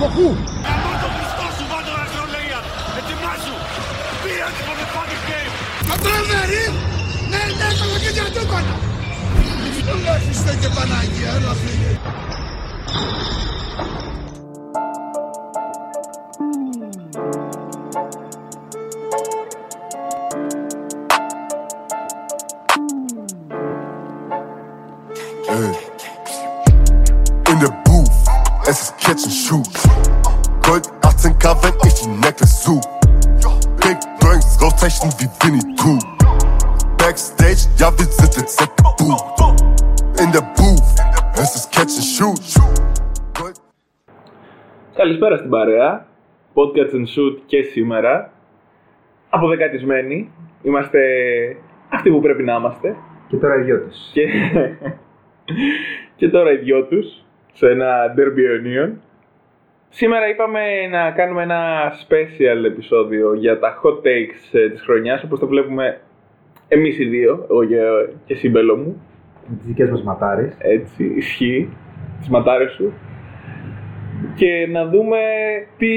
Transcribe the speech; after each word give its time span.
Κοκού. 0.00 0.28
Καμώ 0.66 0.92
το 1.02 1.08
Χριστό 1.14 1.46
σου 1.56 1.64
βάτω 1.70 1.90
ραχαιολογία. 2.00 2.60
Ετοιμάσου. 2.98 3.56
Πήρα 4.22 4.48
τη 4.54 4.60
motherfucking 4.68 5.24
game. 5.28 5.52
Πατράδερη. 5.88 6.64
Ναι, 7.32 7.42
ναι, 7.58 7.68
κολοκύτια 7.80 8.26
του 8.34 8.44
κόνα. 8.52 8.74
Έλα 9.92 10.14
Χριστέ 10.24 10.52
και 10.60 10.68
Παναγία, 10.76 11.30
έλα 11.38 11.54
φίλε. 11.60 11.92
Στην 45.46 45.58
παρέα. 45.58 46.06
Podcast 46.54 46.94
and 46.94 47.06
Shoot 47.14 47.38
και 47.46 47.62
σήμερα. 47.62 48.32
Αποδεκατισμένοι. 49.30 50.32
Είμαστε 50.62 51.00
αυτοί 51.88 52.10
που 52.10 52.20
πρέπει 52.20 52.42
να 52.42 52.54
είμαστε. 52.54 52.96
Και 53.28 53.36
τώρα 53.36 53.60
οι 53.60 53.62
δυο 53.62 53.80
τους. 53.80 53.96
Και, 54.12 54.26
και 56.16 56.28
τώρα 56.28 56.52
οι 56.52 56.56
δυο 56.56 56.84
τους 56.84 57.24
σε 57.52 57.68
ένα 57.70 58.14
Derby 58.16 58.44
Onion. 58.54 58.92
Σήμερα 59.88 60.28
είπαμε 60.28 60.60
να 60.90 61.10
κάνουμε 61.10 61.42
ένα 61.42 61.92
special 61.92 62.64
επεισόδιο 62.64 63.34
για 63.34 63.58
τα 63.58 63.80
hot 63.82 63.96
takes 63.96 64.52
ε, 64.52 64.68
της 64.68 64.82
χρονιάς, 64.82 65.22
όπως 65.22 65.38
το 65.38 65.46
βλέπουμε 65.46 66.00
εμείς 66.68 66.98
οι 66.98 67.04
δύο, 67.04 67.46
εγώ 67.50 67.64
και, 67.64 67.76
και 68.24 68.32
εσύ 68.32 68.48
Μπέλο 68.48 68.76
μου. 68.76 69.02
Με 69.48 69.56
τις 69.56 69.66
δικές 69.66 69.90
μας 69.90 70.02
ματάρες. 70.02 70.56
Έτσι, 70.58 71.04
ισχύει. 71.16 71.68
Τις 72.18 72.28
ματάρες 72.28 72.72
σου. 72.72 72.92
Και 74.34 74.66
να 74.70 74.86
δούμε 74.86 75.18
τι 75.76 75.88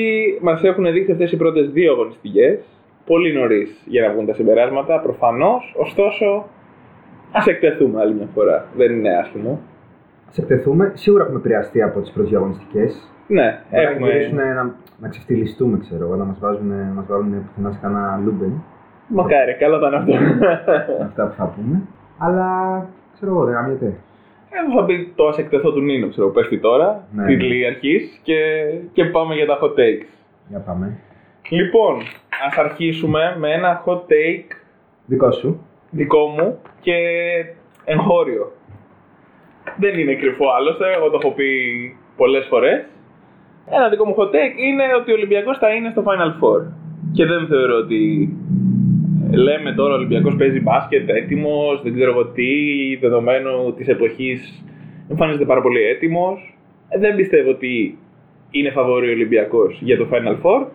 μας 0.41 0.63
έχουν 0.63 0.91
δείξει 0.91 1.11
αυτές 1.11 1.31
οι 1.31 1.37
πρώτες 1.37 1.71
δύο 1.71 1.91
αγωνιστικές. 1.91 2.59
Πολύ 3.05 3.33
νωρίς 3.33 3.83
για 3.85 4.07
να 4.07 4.13
βγουν 4.13 4.25
τα 4.25 4.33
συμπεράσματα, 4.33 4.99
προφανώς. 4.99 5.75
Ωστόσο, 5.77 6.47
ας 7.31 7.47
εκτεθούμε 7.47 7.99
άλλη 8.01 8.13
μια 8.13 8.27
φορά. 8.33 8.65
Δεν 8.75 8.91
είναι 8.91 9.17
άσχημο. 9.17 9.59
Ας 10.29 10.37
εκτεθούμε. 10.37 10.91
Σίγουρα 10.95 11.23
έχουμε 11.23 11.39
επηρεαστεί 11.39 11.81
από 11.81 11.99
τις 11.99 12.11
πρώτες 12.11 12.33
αγωνιστικές. 12.33 13.11
Ναι, 13.27 13.59
Να 13.71 13.81
έχουμε... 13.81 14.07
γυρίσουν 14.11 14.37
να, 14.37 14.75
να 14.99 15.07
ξεφτυλιστούμε, 15.09 15.77
ξέρω 15.77 16.05
εγώ, 16.05 16.15
να 16.15 16.23
μας 16.23 16.39
βάζουν, 16.39 16.67
να 16.67 16.91
μας 16.95 17.05
βάλουν 17.07 17.45
πουθενά 17.45 17.71
σε 17.71 17.79
κανένα 17.81 18.21
λούμπεν. 18.23 18.63
Μακάρι, 19.07 19.53
καλό 19.53 19.77
ήταν 19.77 19.93
αυτό. 19.93 20.13
με 20.99 21.05
αυτά 21.05 21.27
που 21.27 21.33
θα 21.37 21.53
πούμε. 21.55 21.81
Αλλά, 22.17 22.47
ξέρω 23.13 23.31
εγώ, 23.31 23.43
δεν 23.43 23.53
γαμιέται. 23.53 23.93
Εγώ 24.51 24.79
θα 24.79 24.85
πει 24.85 25.13
το 25.15 25.27
ας 25.27 25.37
εκτεθώ 25.37 25.71
του 25.71 25.81
Νίνο, 25.81 26.07
ξέρω, 26.09 26.29
πες 26.31 26.47
τι 26.47 26.59
τώρα, 26.59 27.07
Ναι. 27.11 27.25
τίτλοι 27.25 27.65
αρχής 27.65 28.19
και, 28.23 28.35
και 28.93 29.05
πάμε 29.05 29.35
για 29.35 29.45
τα 29.45 29.59
hot 29.61 29.69
takes. 29.79 30.07
Για 30.49 30.59
πάμε. 30.59 30.97
Λοιπόν, 31.49 31.95
ας 32.47 32.57
αρχίσουμε 32.57 33.35
με 33.39 33.53
ένα 33.53 33.83
hot 33.85 33.97
take 33.97 34.47
Δικό 35.05 35.31
σου. 35.31 35.65
δικό 35.91 36.25
μου 36.27 36.59
και 36.81 36.93
εγχώριο. 37.85 38.51
Δεν 39.77 39.99
είναι 39.99 40.13
κρυφό 40.15 40.45
άλλωστε, 40.57 40.85
εγώ 40.95 41.09
το 41.09 41.19
έχω 41.23 41.31
πει 41.33 41.49
πολλές 42.17 42.45
φορές. 42.49 42.85
Ένα 43.71 43.89
δικό 43.89 44.05
μου 44.05 44.15
hot 44.17 44.27
take 44.29 44.55
είναι 44.57 44.83
ότι 44.99 45.11
ο 45.11 45.13
Ολυμπιακός 45.13 45.57
θα 45.57 45.69
είναι 45.73 45.89
στο 45.91 46.03
Final 46.07 46.31
Four. 46.43 46.61
Και 47.13 47.25
δεν 47.25 47.47
θεωρώ 47.47 47.75
ότι 47.77 48.29
λέμε 49.31 49.73
τώρα 49.73 49.93
ο 49.93 49.97
Ολυμπιακός 49.97 50.35
παίζει 50.35 50.61
μπάσκετ 50.61 51.09
έτοιμος, 51.09 51.81
δεν 51.83 51.93
ξέρω 51.93 52.11
εγώ 52.11 52.25
τι, 52.25 52.47
δεδομένου 53.01 53.73
της 53.77 53.87
εποχής 53.87 54.63
εμφανίζεται 55.09 55.45
πάρα 55.45 55.61
πολύ 55.61 55.81
έτοιμος. 55.83 56.57
Ε, 56.89 56.99
Δεν 56.99 57.15
πιστεύω 57.15 57.49
ότι 57.49 57.97
είναι 58.51 58.69
φαβορή 58.71 59.07
ο 59.07 59.11
Ολυμπιακός 59.11 59.79
για 59.83 59.97
το 59.97 60.07
Final 60.11 60.37
Four, 60.43 60.65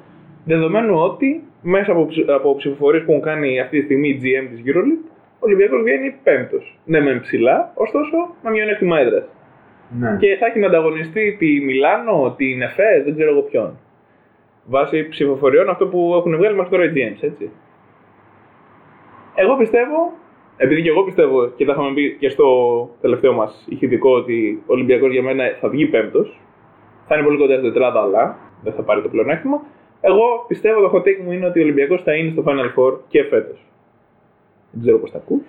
δεδομένου 0.44 0.98
ότι 0.98 1.42
μέσα 1.62 1.92
από, 1.92 2.06
ψη- 2.06 2.30
από 2.30 2.56
ψηφοφορίες 2.56 3.02
που 3.04 3.10
έχουν 3.10 3.22
κάνει 3.24 3.60
αυτή 3.60 3.78
τη 3.78 3.84
στιγμή 3.84 4.08
η 4.08 4.20
GM 4.22 4.48
της 4.50 4.62
EuroLeague, 4.66 5.08
ο 5.34 5.38
Ολυμπιακός 5.46 5.82
βγαίνει 5.82 6.14
πέμπτος. 6.22 6.78
Ναι, 6.84 7.00
μεν 7.00 7.20
ψηλά, 7.20 7.72
ωστόσο 7.74 8.16
με 8.42 8.50
μειονέκτημα 8.50 8.98
έδρας. 9.00 9.24
Ναι. 9.98 10.16
Και 10.20 10.36
θα 10.40 10.46
έχει 10.46 10.58
να 10.58 10.66
ανταγωνιστεί 10.66 11.36
τη 11.38 11.60
Μιλάνο, 11.60 12.34
την 12.36 12.62
Εφές, 12.62 13.04
δεν 13.04 13.14
ξέρω 13.14 13.30
εγώ 13.30 13.40
ποιον. 13.40 13.78
Βάσει 14.66 15.08
ψηφοφοριών, 15.08 15.68
αυτό 15.68 15.86
που 15.86 16.14
έχουν 16.16 16.36
βγάλει 16.36 16.56
μέχρι 16.56 16.70
τώρα 16.70 16.84
οι 16.84 16.92
GMs, 16.94 17.22
έτσι. 17.22 17.50
Εγώ 19.34 19.56
πιστεύω, 19.56 20.12
επειδή 20.56 20.82
και 20.82 20.88
εγώ 20.88 21.04
πιστεύω 21.04 21.48
και 21.48 21.64
τα 21.64 21.72
είχαμε 21.72 21.94
πει 21.94 22.16
και 22.18 22.28
στο 22.28 22.46
τελευταίο 23.00 23.32
μας 23.32 23.66
ηχητικό 23.68 24.10
ότι 24.10 24.62
ο 24.66 24.72
Ολυμπιακός 24.72 25.12
για 25.12 25.22
μένα 25.22 25.44
θα 25.60 25.68
βγει 25.68 25.86
πέμπτος. 25.86 26.40
Θα 27.06 27.14
είναι 27.14 27.24
πολύ 27.24 27.38
κοντά 27.38 27.52
στην 27.52 27.72
τετράδα, 27.72 28.00
αλλά 28.00 28.36
δεν 28.62 28.72
θα 28.72 28.82
πάρει 28.82 29.02
το 29.02 29.08
πλεονέκτημα. 29.08 29.62
Εγώ 30.00 30.44
πιστεύω 30.48 30.80
το 30.80 30.90
hot 30.94 31.00
take 31.00 31.22
μου 31.24 31.32
είναι 31.32 31.46
ότι 31.46 31.58
ο 31.60 31.62
Ολυμπιακός 31.62 32.02
θα 32.02 32.14
είναι 32.14 32.30
στο 32.30 32.42
Final 32.46 32.78
Four 32.78 32.98
και 33.08 33.24
φέτος. 33.24 33.66
Δεν 34.70 34.80
ξέρω 34.82 34.98
πώς 34.98 35.10
τα 35.10 35.18
ακούς. 35.18 35.42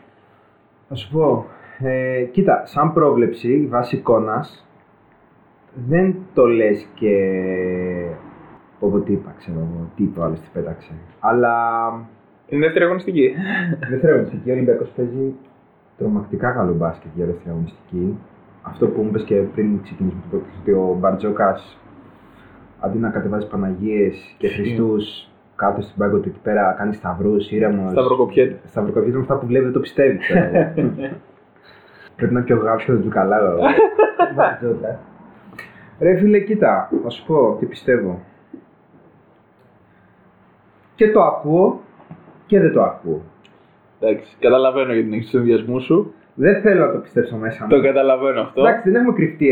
Θα 0.87 0.95
σου 0.95 1.11
πω. 1.11 1.45
Ε, 1.79 2.23
κοίτα, 2.31 2.65
σαν 2.65 2.93
πρόβλεψη, 2.93 3.67
βάσει 3.69 3.95
εικόνας, 3.95 4.67
δεν 5.73 6.15
το 6.33 6.45
λες 6.45 6.87
και... 6.95 7.15
Πω 8.79 8.89
πω 8.89 8.99
τι 8.99 9.13
είπα, 9.13 9.33
ξέρω 9.37 9.57
εγώ, 9.57 9.89
τι 9.95 10.03
είπε 10.03 10.19
ο 10.19 10.23
άλλος, 10.23 10.39
τι 10.39 10.47
πέταξε. 10.53 10.93
Αλλά 11.19 11.53
Είναι 12.47 12.65
δεύτερη 12.65 12.85
αγωνιστική. 12.85 13.33
δεύτερη 13.89 14.13
αγωνιστική, 14.13 14.49
ο 14.49 14.53
Ολυμπιακός 14.53 14.89
παίζει 14.95 15.33
τρομακτικά 15.97 16.51
καλό 16.51 16.73
μπάσκετ 16.73 17.11
για 17.15 17.25
δεύτερη 17.25 17.49
αγωνιστική. 17.49 18.17
Αυτό 18.61 18.87
που 18.87 19.01
μου 19.01 19.07
είπες 19.07 19.23
και 19.23 19.35
πριν 19.35 19.81
ξεκινήσουμε 19.81 20.23
το 20.31 20.37
podcast, 20.37 20.59
ότι 20.61 20.71
ο 20.71 20.97
Μπαρτζόκας 20.99 21.77
αντί 22.79 22.97
να 22.97 23.09
κατεβάζει 23.09 23.47
Παναγίες 23.47 24.35
και 24.37 24.47
Ισχύει. 24.47 24.61
Χριστούς 24.61 25.29
κάτω 25.55 25.81
στην 25.81 25.97
πάγκο 25.97 26.19
του 26.19 26.29
εκεί 26.29 26.39
πέρα, 26.43 26.75
κάνει 26.77 26.93
σταυρούς, 26.93 27.51
ήρεμος. 27.51 27.91
Σταυροκοπιέται. 27.91 28.59
Σταυροκοπιέται 28.67 29.15
με 29.15 29.21
αυτά 29.21 29.37
που 29.37 29.45
βλέπει, 29.45 29.63
δεν 29.63 29.73
το 29.73 29.79
πιστεύει. 29.79 30.17
ξέρω 30.17 30.49
εγώ. 30.53 30.71
Πρέπει 32.15 32.33
να 32.33 32.39
είναι 32.39 32.47
πιο 32.47 32.57
γράψιο 32.57 32.93
το 32.93 32.99
τζουκαλάγο. 32.99 33.57
Μπαρτζόκας. 34.35 34.99
Ρε 35.99 36.17
φίλε, 36.17 36.39
κοίτα, 36.39 36.89
θα 37.03 37.09
σου 37.09 37.25
πω 37.25 37.55
τι 37.59 37.65
πιστεύω. 37.65 38.21
Και 40.95 41.11
το 41.11 41.21
ακούω 41.21 41.81
και 42.45 42.59
δεν 42.59 42.73
το 42.73 42.81
ακούω. 42.81 43.21
Εντάξει, 43.99 44.35
καταλαβαίνω 44.39 44.93
γιατί 44.93 45.15
έχει 45.15 45.31
του 45.31 45.37
ενδιασμού 45.37 45.79
σου. 45.79 46.13
Δεν 46.35 46.61
θέλω 46.61 46.85
να 46.85 46.91
το 46.91 46.97
πιστέψω 46.97 47.35
μέσα 47.37 47.63
μου. 47.63 47.69
Το 47.69 47.81
καταλαβαίνω 47.81 48.41
αυτό. 48.41 48.61
Εντάξει, 48.61 48.89
δεν 48.89 49.01
έχουμε 49.01 49.15
κρυφτεί 49.15 49.49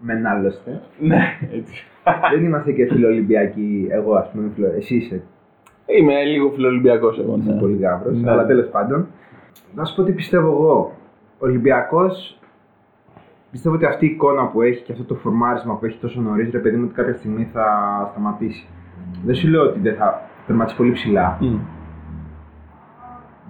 μεν 0.00 0.26
άλλωστε. 0.26 0.80
Ναι, 0.98 1.20
έτσι. 1.52 1.86
δεν 2.34 2.44
είμαστε 2.44 2.72
και 2.72 2.86
φιλοολυμπιακοί. 2.86 3.86
Εγώ, 3.90 4.14
ας 4.14 4.30
πούμε, 4.30 4.50
φιλο... 4.54 4.66
εσύ 4.76 4.96
είσαι 4.96 5.22
Είμαι 5.86 6.24
λίγο 6.24 6.50
φιλοολυμπιακός 6.50 7.18
εγώ. 7.18 7.36
είσαι 7.38 7.52
Ναι. 7.52 7.60
πολύ 7.60 7.76
γάβρος. 7.76 8.20
Ναι. 8.20 8.30
Αλλά 8.30 8.46
τέλος 8.46 8.66
πάντων. 8.66 9.06
Να 9.74 9.84
σου 9.84 9.94
πω 9.94 10.02
τι 10.02 10.12
πιστεύω 10.12 10.48
εγώ. 10.48 10.92
Ο 11.38 11.46
Ολυμπιακός 11.46 12.38
πιστεύω 13.50 13.74
ότι 13.74 13.84
αυτή 13.84 14.06
η 14.06 14.08
εικόνα 14.08 14.46
που 14.46 14.62
έχει 14.62 14.82
και 14.82 14.92
αυτό 14.92 15.04
το 15.04 15.14
φορμάρισμα 15.14 15.74
που 15.76 15.84
έχει 15.86 15.98
τόσο 15.98 16.20
νωρίς, 16.20 16.50
ρε 16.50 16.58
παιδί 16.58 16.76
μου, 16.76 16.84
ότι 16.84 16.94
κάποια 16.94 17.14
στιγμή 17.14 17.48
θα 17.52 17.66
σταματήσει. 18.10 18.66
Δεν 19.24 19.34
σου 19.34 19.48
λέω 19.48 19.62
ότι 19.62 19.78
δεν 19.78 19.94
θα 19.94 20.20
τερματίσει 20.46 20.76
πολύ 20.76 20.92
ψηλά. 20.92 21.38
Μμ. 21.40 21.56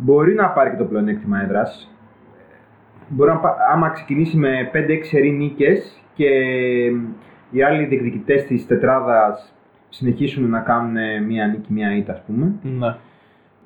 Μπορεί 0.02 0.34
να 0.34 0.48
πάρει 0.48 0.70
και 0.70 0.76
το 0.76 0.84
πλεονέκτημα 0.84 1.42
έδρας. 1.42 1.94
Μπορεί 3.08 3.30
να, 3.30 3.36
πά- 3.36 3.56
άμα 3.72 3.88
ξεκινήσει 3.88 4.36
με 4.36 4.70
5-6 4.72 4.98
σερή 5.02 5.30
νίκες 5.30 6.02
και 6.14 6.28
οι 7.50 7.62
άλλοι 7.62 7.84
διεκδικητές 7.84 8.44
της 8.44 8.66
τετράδας 8.66 9.54
συνεχίσουν 9.88 10.50
να 10.50 10.60
κάνουν 10.60 11.24
μία 11.26 11.46
νίκη, 11.46 11.72
μία 11.72 11.96
ήττα, 11.96 12.12
ας 12.12 12.22
πούμε. 12.26 12.52
Ναι. 12.62 12.94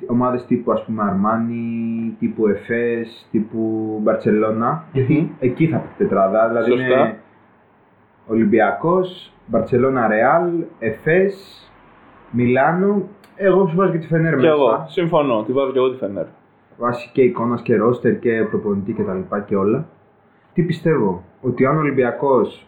Ομάδες 0.06 0.46
τύπου 0.46 0.72
ας 0.72 0.84
πούμε 0.84 1.02
Αρμάνι, 1.02 2.16
τύπου 2.18 2.48
Εφές, 2.48 3.28
τύπου 3.30 3.98
Μπαρσελόνα. 4.02 4.84
Γιατί 4.92 5.34
εκεί 5.40 5.66
θα 5.66 5.78
πει 5.78 5.88
τετράδα. 5.98 6.48
Δηλαδή 6.48 6.70
Σωστά. 6.70 6.86
είναι 6.86 7.16
Ολυμπιακός, 8.26 9.32
Μπαρσελόνα 9.46 10.06
Ρεάλ, 10.08 10.50
Εφές, 10.78 11.62
Μιλάνο. 12.30 13.02
Εγώ 13.36 13.66
σου 13.68 13.76
βάζω 13.76 13.92
και 13.92 13.98
τη 13.98 14.06
Φενέρ 14.06 14.30
Και 14.30 14.36
μέσα. 14.36 14.48
εγώ, 14.52 14.84
συμφωνώ. 14.88 15.42
Τη 15.42 15.52
βάζω 15.52 15.72
και 15.72 15.78
εγώ 15.78 15.90
τη 15.90 15.96
Φενέρ. 15.96 16.24
Βάσει 16.78 17.10
και 17.12 17.22
εικόνας 17.22 17.62
και 17.62 17.76
ρόστερ 17.76 18.18
και 18.18 18.44
προπονητή 18.50 18.92
και 18.92 19.02
τα 19.02 19.14
λοιπά 19.14 19.40
και 19.40 19.56
όλα. 19.56 19.86
Τι 20.52 20.62
πιστεύω, 20.62 21.22
ότι 21.42 21.66
αν 21.66 21.76
ο 21.76 21.78
Ολυμπιακός 21.78 22.66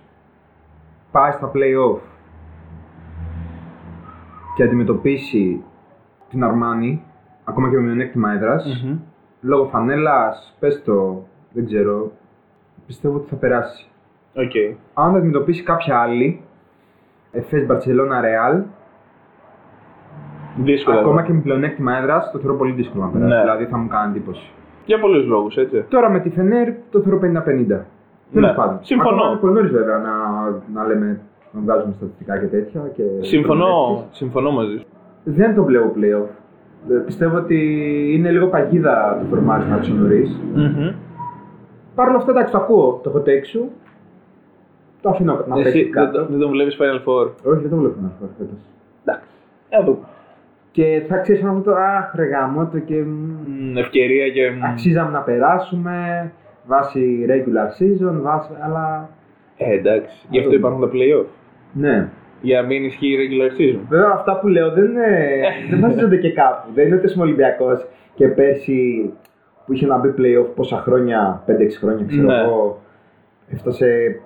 πάει 1.11 1.33
στα 1.33 1.51
play-off 1.55 1.99
και 4.57 4.63
αντιμετωπίσει 4.63 5.63
την 6.29 6.45
Αρμάνι, 6.45 7.03
ακόμα 7.45 7.69
και 7.71 7.77
με 7.77 7.83
μειονέκτημα 7.83 8.33
έδρας, 8.33 8.83
Μμμ. 8.85 8.99
λόγω 9.41 9.65
φανέλας, 9.67 10.57
πες 10.61 10.83
το, 10.85 11.23
δεν 11.53 11.67
ξέρω, 11.67 12.13
πιστεύω 12.87 13.17
ότι 13.17 13.29
θα 13.29 13.37
περάσει. 13.37 13.87
Οκ. 14.35 14.77
Αν 14.95 15.17
αντιμετωπίσει 15.17 15.63
κάποια 15.63 15.99
άλλη, 16.01 16.41
Εφές 17.33 17.67
Μπαρσελόνα 17.67 18.21
Ρεάλ. 18.21 18.63
Δύσκολα. 20.57 20.99
Ακόμα 20.99 21.19
εδώ. 21.19 21.27
και 21.27 21.33
με 21.33 21.41
πλεονέκτημα 21.41 21.97
έδρας 21.99 22.31
το 22.31 22.39
θεωρώ 22.39 22.57
πολύ 22.57 22.73
δύσκολο 22.73 23.05
να 23.05 23.11
περάσει. 23.11 23.33
Ναι. 23.35 23.41
Δηλαδή 23.41 23.65
θα 23.65 23.77
μου 23.77 23.89
κάνει 23.89 24.11
εντύπωση. 24.17 24.51
Για 24.87 25.01
πολλούς 25.01 25.27
λόγους, 25.27 25.57
έτσι. 25.57 25.85
Τώρα 25.89 26.11
με 26.11 26.21
τη 26.21 26.31
Φενέρ 26.31 26.69
το 26.91 27.01
θεωρώ 27.01 27.19
50-50. 27.19 27.85
Τέλος 28.33 28.51
Ναι. 28.51 28.57
πάντων. 28.57 28.79
Συμφωνώ. 28.81 29.17
Ακόμα 29.17 29.31
είναι 29.31 29.41
πολύ 29.41 29.53
νωρίς 29.53 29.71
βέβαια 29.71 29.99
να, 29.99 30.13
να 30.81 30.87
λέμε 30.87 31.21
να 31.53 31.61
βγάζουμε 31.61 31.93
στατιστικά 31.97 32.39
και 32.39 32.47
τέτοια. 32.47 32.81
Και 32.95 33.03
Συμφωνώ, 33.21 33.67
προλήψεις. 33.87 34.17
συμφωνώ 34.17 34.51
μαζί 34.51 34.77
σου. 34.79 34.85
Δεν 35.25 35.55
το 35.55 35.65
βλέπω 35.65 35.93
playoff. 35.97 36.29
Ε, 36.91 36.95
Πιστεύω 37.07 37.37
ότι 37.37 37.59
είναι 38.15 38.31
λίγο 38.31 38.47
παγίδα 38.47 39.17
το 39.21 39.27
φορμάρισμα 39.37 39.79
του 39.79 39.95
νωρίς. 39.95 40.41
Παρ' 41.95 42.09
όλα 42.09 42.17
αυτά, 42.17 42.31
εντάξει, 42.31 42.53
το 42.53 42.59
ακούω 42.59 43.01
το 43.03 43.13
hot 43.17 43.29
take 43.29 43.45
σου. 43.47 43.71
Το 45.01 45.09
αφήνω 45.09 45.33
να 45.49 45.55
Εσύ 45.55 45.63
πέσει 45.63 45.83
δεν, 45.83 45.93
κάτω. 45.93 46.19
το- 46.19 46.27
δεν 46.31 46.39
τον 46.39 46.51
βλέπεις 46.51 46.77
Final 46.81 47.01
Four; 47.09 47.27
Όχι, 47.45 47.61
δεν 47.61 47.71
το 47.71 47.77
βλέπω 47.77 47.95
να 48.03 48.11
φορά 48.19 48.31
φέτος. 48.39 48.59
Εντάξει. 49.05 49.29
Να 49.71 49.83
δούμε. 49.85 49.99
Και 50.77 51.03
θα 51.09 51.17
ξέρεις 51.19 51.43
αυτό 51.45 51.61
το 51.61 51.75
αχ, 51.75 52.15
ρε 52.15 52.25
γαμώτο 52.25 52.79
και 52.79 52.95
μ, 52.95 53.31
Μ, 53.73 53.77
Ευκαιρία 53.77 54.29
και. 54.29 54.51
μ, 54.51 54.65
αξίζαμε 54.65 55.11
να 55.11 55.21
περάσουμε 55.21 55.95
βάσει 56.67 57.27
regular 57.29 57.69
season, 57.83 58.21
βάσει, 58.23 58.51
αλλά 58.61 59.09
Ε, 59.57 59.75
εντάξει. 59.75 60.27
Γι' 60.31 60.39
αυτό 60.39 60.51
δούμε. 60.51 60.61
υπάρχουν 60.61 60.81
τα 60.81 60.89
playoff. 60.97 61.27
ναι. 61.73 62.09
Για 62.41 62.61
να 62.61 62.67
μην 62.67 62.85
ισχύει 62.85 63.07
η 63.13 63.17
regular 63.23 63.61
season. 63.61 63.81
Βέβαια 63.89 64.11
αυτά 64.15 64.39
που 64.39 64.49
λέω 64.49 64.71
δεν, 64.73 64.85
είναι, 64.85 65.09
δεν 65.71 65.81
βασίζονται 65.81 66.17
και 66.17 66.33
κάπου. 66.33 66.69
Δεν 66.75 66.87
είναι 66.87 66.97
ότι 66.97 67.13
είμαι 67.13 67.23
Ολυμπιακός 67.23 67.87
και 68.15 68.29
πέρσι 68.29 69.13
που 69.67 69.73
είχε 69.73 69.87
να 69.87 69.99
μπει 69.99 70.15
playoff 70.19 70.47
πόσα 70.55 70.77
χρόνια, 70.77 71.43
5-6 71.47 71.53
χρόνια 71.81 72.05
ξέρω 72.07 72.27
Ναι. 72.27 72.41
εγώ, 72.41 72.81
έφτασε 73.53 74.21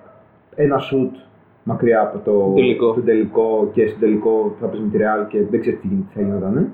ένα 0.55 0.77
shoot 0.79 1.15
μακριά 1.63 2.01
από 2.01 2.17
το 2.19 2.53
Τελικό. 2.55 2.93
το 2.93 3.01
τελικό 3.01 3.69
και 3.73 3.87
στο 3.87 3.99
τελικό 3.99 4.55
θα 4.59 4.67
παίζει 4.67 4.81
με 4.83 4.89
τη 4.91 4.97
Real 5.01 5.27
και 5.27 5.43
δεν 5.49 5.59
ξέρεις 5.59 5.79
τι 5.79 5.87
γίνει- 5.87 6.05
τι 6.13 6.13
θα 6.13 6.21
γινόταν. 6.21 6.57
Ε. 6.57 6.67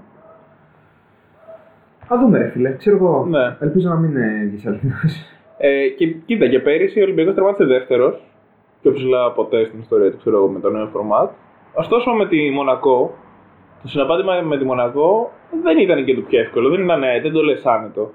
Α 2.14 2.18
δούμε 2.20 2.38
ρε 2.38 2.48
φίλε, 2.50 2.72
ξέρω 2.76 2.96
εγώ. 2.96 3.26
Ναι. 3.30 3.58
Ελπίζω 3.60 3.90
να 3.90 3.96
μην 3.96 4.10
είναι 4.10 4.46
βγεις 4.50 4.66
αληθινός. 4.68 5.22
Ε, 5.58 5.88
και 5.88 6.08
κοίτα, 6.08 6.48
και 6.48 6.60
πέρυσι 6.60 7.00
ο 7.00 7.04
Ολυμπιακός 7.04 7.34
τερμάτισε 7.34 7.66
δεύτερος. 7.66 8.24
Πιο 8.82 8.92
ψηλά 8.94 9.32
ποτέ 9.32 9.66
στην 9.66 9.80
ιστορία 9.80 10.12
του, 10.12 10.18
ξέρω 10.18 10.38
εγώ, 10.38 10.48
με 10.48 10.60
το 10.60 10.70
νέο 10.70 10.90
format. 10.94 11.28
Ωστόσο 11.74 12.12
με 12.12 12.28
τη 12.28 12.50
Μονακό, 12.50 13.14
το 13.82 13.88
συναπάτημα 13.88 14.42
με 14.42 14.58
τη 14.58 14.66
Μονακό 14.66 15.32
δεν 15.64 15.78
ήταν 15.78 16.06
και 16.06 16.16
το 16.16 16.22
πιο 16.22 16.40
εύκολο. 16.40 16.70
Δεν, 16.70 16.84
ήταν, 16.84 17.04
ε, 17.04 17.20
δεν 17.22 17.32
το 17.32 17.42
λες 17.42 17.66
άνετο. 17.66 18.12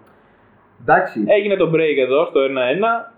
Εντάξει, 0.81 1.23
Έγινε 1.27 1.57
το 1.57 1.71
break 1.75 1.97
εδώ 2.07 2.25
στο 2.25 2.41
1-1 2.41 3.13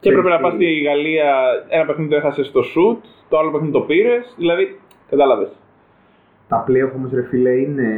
και 0.00 0.08
έπρεπε 0.08 0.28
να 0.28 0.40
πας 0.40 0.52
στη 0.52 0.80
Γαλλία. 0.80 1.32
Ένα 1.68 1.84
παιχνίδι 1.84 2.10
το 2.10 2.16
έχασες 2.16 2.46
στο 2.46 2.60
shoot, 2.60 2.96
το 3.28 3.38
άλλο 3.38 3.50
παιχνίδι 3.50 3.72
το 3.72 3.80
πήρες. 3.80 4.34
Δηλαδή, 4.36 4.80
κατάλαβες. 5.10 5.48
Τα 6.48 6.64
playoff 6.68 6.92
όμως 6.96 7.12
ρε 7.12 7.22
φίλε 7.22 7.50
είναι 7.50 7.88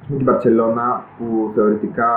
ας 0.00 0.06
πούμε 0.06 0.18
την 0.18 0.28
Barcelona 0.28 1.00
που 1.18 1.52
θεωρητικά 1.54 2.12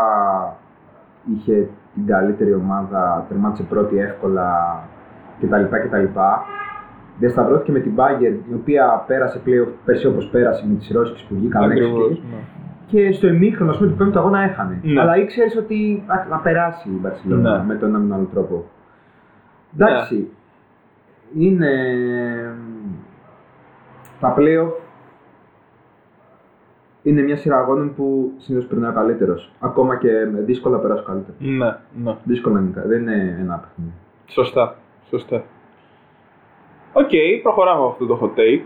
είχε 1.34 1.70
την 1.94 2.06
καλύτερη 2.06 2.54
ομάδα, 2.54 3.26
τερμάτισε 3.30 3.64
πρώτη 3.64 4.00
εύκολα 4.00 4.80
κτλ. 5.40 5.64
κτλ. 5.64 6.20
Δεν 7.20 7.30
σταυρώθηκε 7.30 7.72
με 7.72 7.80
την 7.80 7.94
Bayern 7.96 8.52
η 8.52 8.54
οποία 8.54 9.04
πέρασε 9.08 9.42
playoff 9.46 9.72
πέρσι 9.86 10.08
όπως 10.08 10.28
πέρασε 10.28 10.66
με 10.68 10.76
τις 10.76 10.92
Ρώσικες 10.92 11.22
που 11.22 11.36
βγήκαν 11.36 11.72
έξω 11.72 11.86
Ακριβώς. 11.86 12.22
Και, 12.94 13.08
και 13.08 13.12
στο 13.12 13.28
ημίχρονο 13.28 13.72
ας 13.72 13.78
πούμε 13.78 13.90
του 13.90 13.96
πέμπτου 13.96 14.20
αγώνα 14.20 14.40
έχανε. 14.40 14.80
Ναι. 14.84 15.02
Αλλά 15.02 15.18
ήξερε 15.18 15.60
ότι 15.60 16.04
α, 16.08 16.26
θα 16.30 16.38
περάσει 16.38 16.90
η 16.90 17.02
Barcelona 17.06 17.42
Ναι. 17.42 17.64
με 17.64 17.76
τον 17.76 17.90
ένα 17.90 17.98
με 18.00 18.08
τον 18.08 18.14
άλλο 18.18 18.28
τρόπο. 18.34 18.66
Εντάξει. 19.74 20.30
Είναι. 21.38 21.70
Τα 24.20 24.36
playoff 24.38 24.72
είναι 27.04 27.22
μια 27.22 27.38
σειρά 27.38 27.58
αγώνων 27.58 27.94
που 27.96 28.32
συνήθως 28.38 28.68
περνάει 28.70 28.92
ο 28.92 28.94
καλύτερος. 28.94 29.52
Ακόμα 29.60 29.98
και 29.98 30.12
με 30.34 30.40
δύσκολα 30.40 30.78
περάσει 30.78 31.02
ο 31.02 31.06
καλύτερος. 31.06 31.38
Ναι, 31.40 31.76
ναι. 32.04 32.18
Δύσκολα 32.24 32.60
είναι, 32.60 32.84
δεν 32.86 33.02
είναι 33.02 33.38
ένα 33.40 33.58
παιχνίδι. 33.58 33.94
Σωστά. 34.26 34.76
Σωστά. 35.10 35.44
Οκ, 36.94 37.10
προχωράμε 37.44 37.82
με 37.82 37.88
αυτό 37.88 38.06
το 38.06 38.20
hot 38.22 38.40
take. 38.40 38.64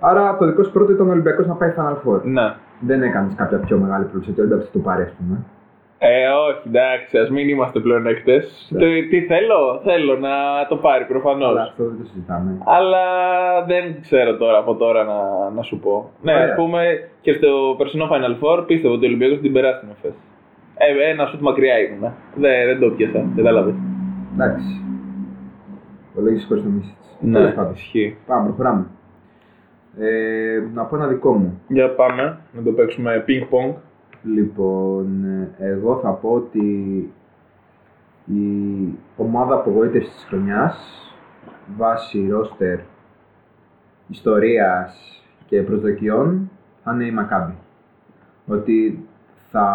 Άρα 0.00 0.36
το 0.36 0.46
δικό 0.46 0.62
σου 0.62 0.72
πρώτο 0.72 0.92
ήταν 0.92 1.08
ο 1.08 1.10
Ολυμπιακός 1.10 1.46
να 1.46 1.54
πάει 1.54 1.72
Final 1.76 1.96
Four. 2.08 2.20
Ναι. 2.22 2.54
Δεν 2.80 3.02
έκανες 3.02 3.34
κάποια 3.34 3.58
πιο 3.58 3.78
μεγάλη 3.78 4.04
πρόβλεψη 4.04 4.30
ότι 4.30 4.40
ο 4.40 4.42
Ολυμπιακός 4.42 4.64
θα 4.66 4.72
το 4.72 4.78
πάρει, 4.78 5.02
ας 5.02 5.12
πούμε. 5.18 5.36
Ε, 5.98 6.26
όχι, 6.48 6.62
εντάξει, 6.68 7.18
ας 7.18 7.30
μην 7.30 7.48
είμαστε 7.48 7.80
πλεονέκτε. 7.80 8.42
Τι, 8.78 9.08
τι 9.08 9.20
θέλω, 9.20 9.80
θέλω 9.84 10.16
να 10.18 10.34
το 10.68 10.76
πάρει 10.76 11.04
προφανώς. 11.04 11.48
Αλλά 11.48 11.62
αυτό 11.62 11.84
δεν 11.84 11.96
το 12.00 12.04
συζητάμε. 12.08 12.50
Αλλά 12.64 13.04
δεν 13.66 14.00
ξέρω 14.00 14.36
τώρα 14.36 14.58
από 14.58 14.74
τώρα 14.74 15.04
να, 15.04 15.50
να 15.56 15.62
σου 15.62 15.78
πω. 15.78 16.10
Ναι, 16.22 16.32
Ωραία. 16.32 16.44
ας 16.44 16.54
πούμε 16.54 16.80
και 17.20 17.32
στο 17.32 17.74
περσινό 17.78 18.08
Final 18.12 18.34
Four 18.42 18.64
πίστευα 18.66 18.94
ότι 18.94 19.04
ο 19.04 19.08
Ολυμπιακός 19.08 19.38
την 19.40 19.52
περάσει 19.52 19.80
την 19.80 19.88
ΕΦΕΣ. 19.90 20.14
Ε, 20.78 21.10
ένα 21.10 21.26
σουτ 21.26 21.40
μακριά 21.40 21.78
ήμουν. 21.78 22.12
Δεν, 22.34 22.66
δεν 22.66 22.78
το 22.80 22.90
πιάσα, 22.96 23.24
κατάλαβε. 23.36 23.74
Εντάξει. 24.34 24.84
Το 26.14 26.20
λέγει 26.22 26.44
χωρί 26.44 26.60
το 26.60 26.68
μίσι 26.68 26.94
Ναι, 27.20 27.32
Τέλος 27.38 27.54
πάντων. 27.54 27.72
ισχύει. 27.72 28.16
Πάμε, 28.26 28.44
προχωράμε. 28.44 28.86
Ε, 29.98 30.62
να 30.74 30.82
πω 30.84 30.96
ένα 30.96 31.06
δικό 31.06 31.32
μου. 31.32 31.60
Για 31.68 31.90
πάμε 31.94 32.38
να 32.52 32.62
το 32.62 32.70
παίξουμε 32.72 33.24
ping-pong. 33.28 33.74
Λοιπόν, 34.22 35.24
ε, 35.24 35.66
εγώ 35.66 35.98
θα 36.02 36.10
πω 36.10 36.28
ότι 36.28 36.60
η 38.24 38.38
ομάδα 39.16 39.54
απογοήτευσης 39.54 40.14
της 40.14 40.24
χρονιάς 40.28 40.76
βάσει 41.76 42.28
ρόστερ 42.30 42.78
ιστορίας 44.08 45.22
και 45.46 45.62
προσδοκιών 45.62 46.50
θα 46.82 46.92
είναι 46.92 47.04
η 47.04 47.10
Μακάμπη. 47.10 47.54
Ότι 48.46 49.06
θα 49.50 49.68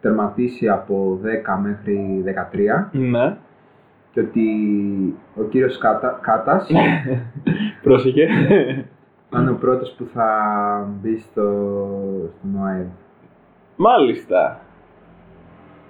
τερματίσει 0.00 0.68
από 0.68 1.20
10 1.22 1.58
μέχρι 1.62 2.22
13 2.26 2.88
Ναι. 2.92 3.36
και 4.12 4.20
ότι 4.20 4.46
ο 5.36 5.42
κύριος 5.42 5.78
Κάτα, 5.78 6.18
Κάτας 6.22 6.70
Πρόσεχε. 7.82 8.26
θα 9.32 9.40
είναι 9.40 9.50
ο 9.50 9.54
πρώτος 9.54 9.94
που 9.98 10.04
θα 10.14 10.28
μπει 11.00 11.18
στο, 11.18 11.42
στο 12.38 12.46
ΝΟΑΕΔ. 12.52 12.86
Μάλιστα. 13.76 14.60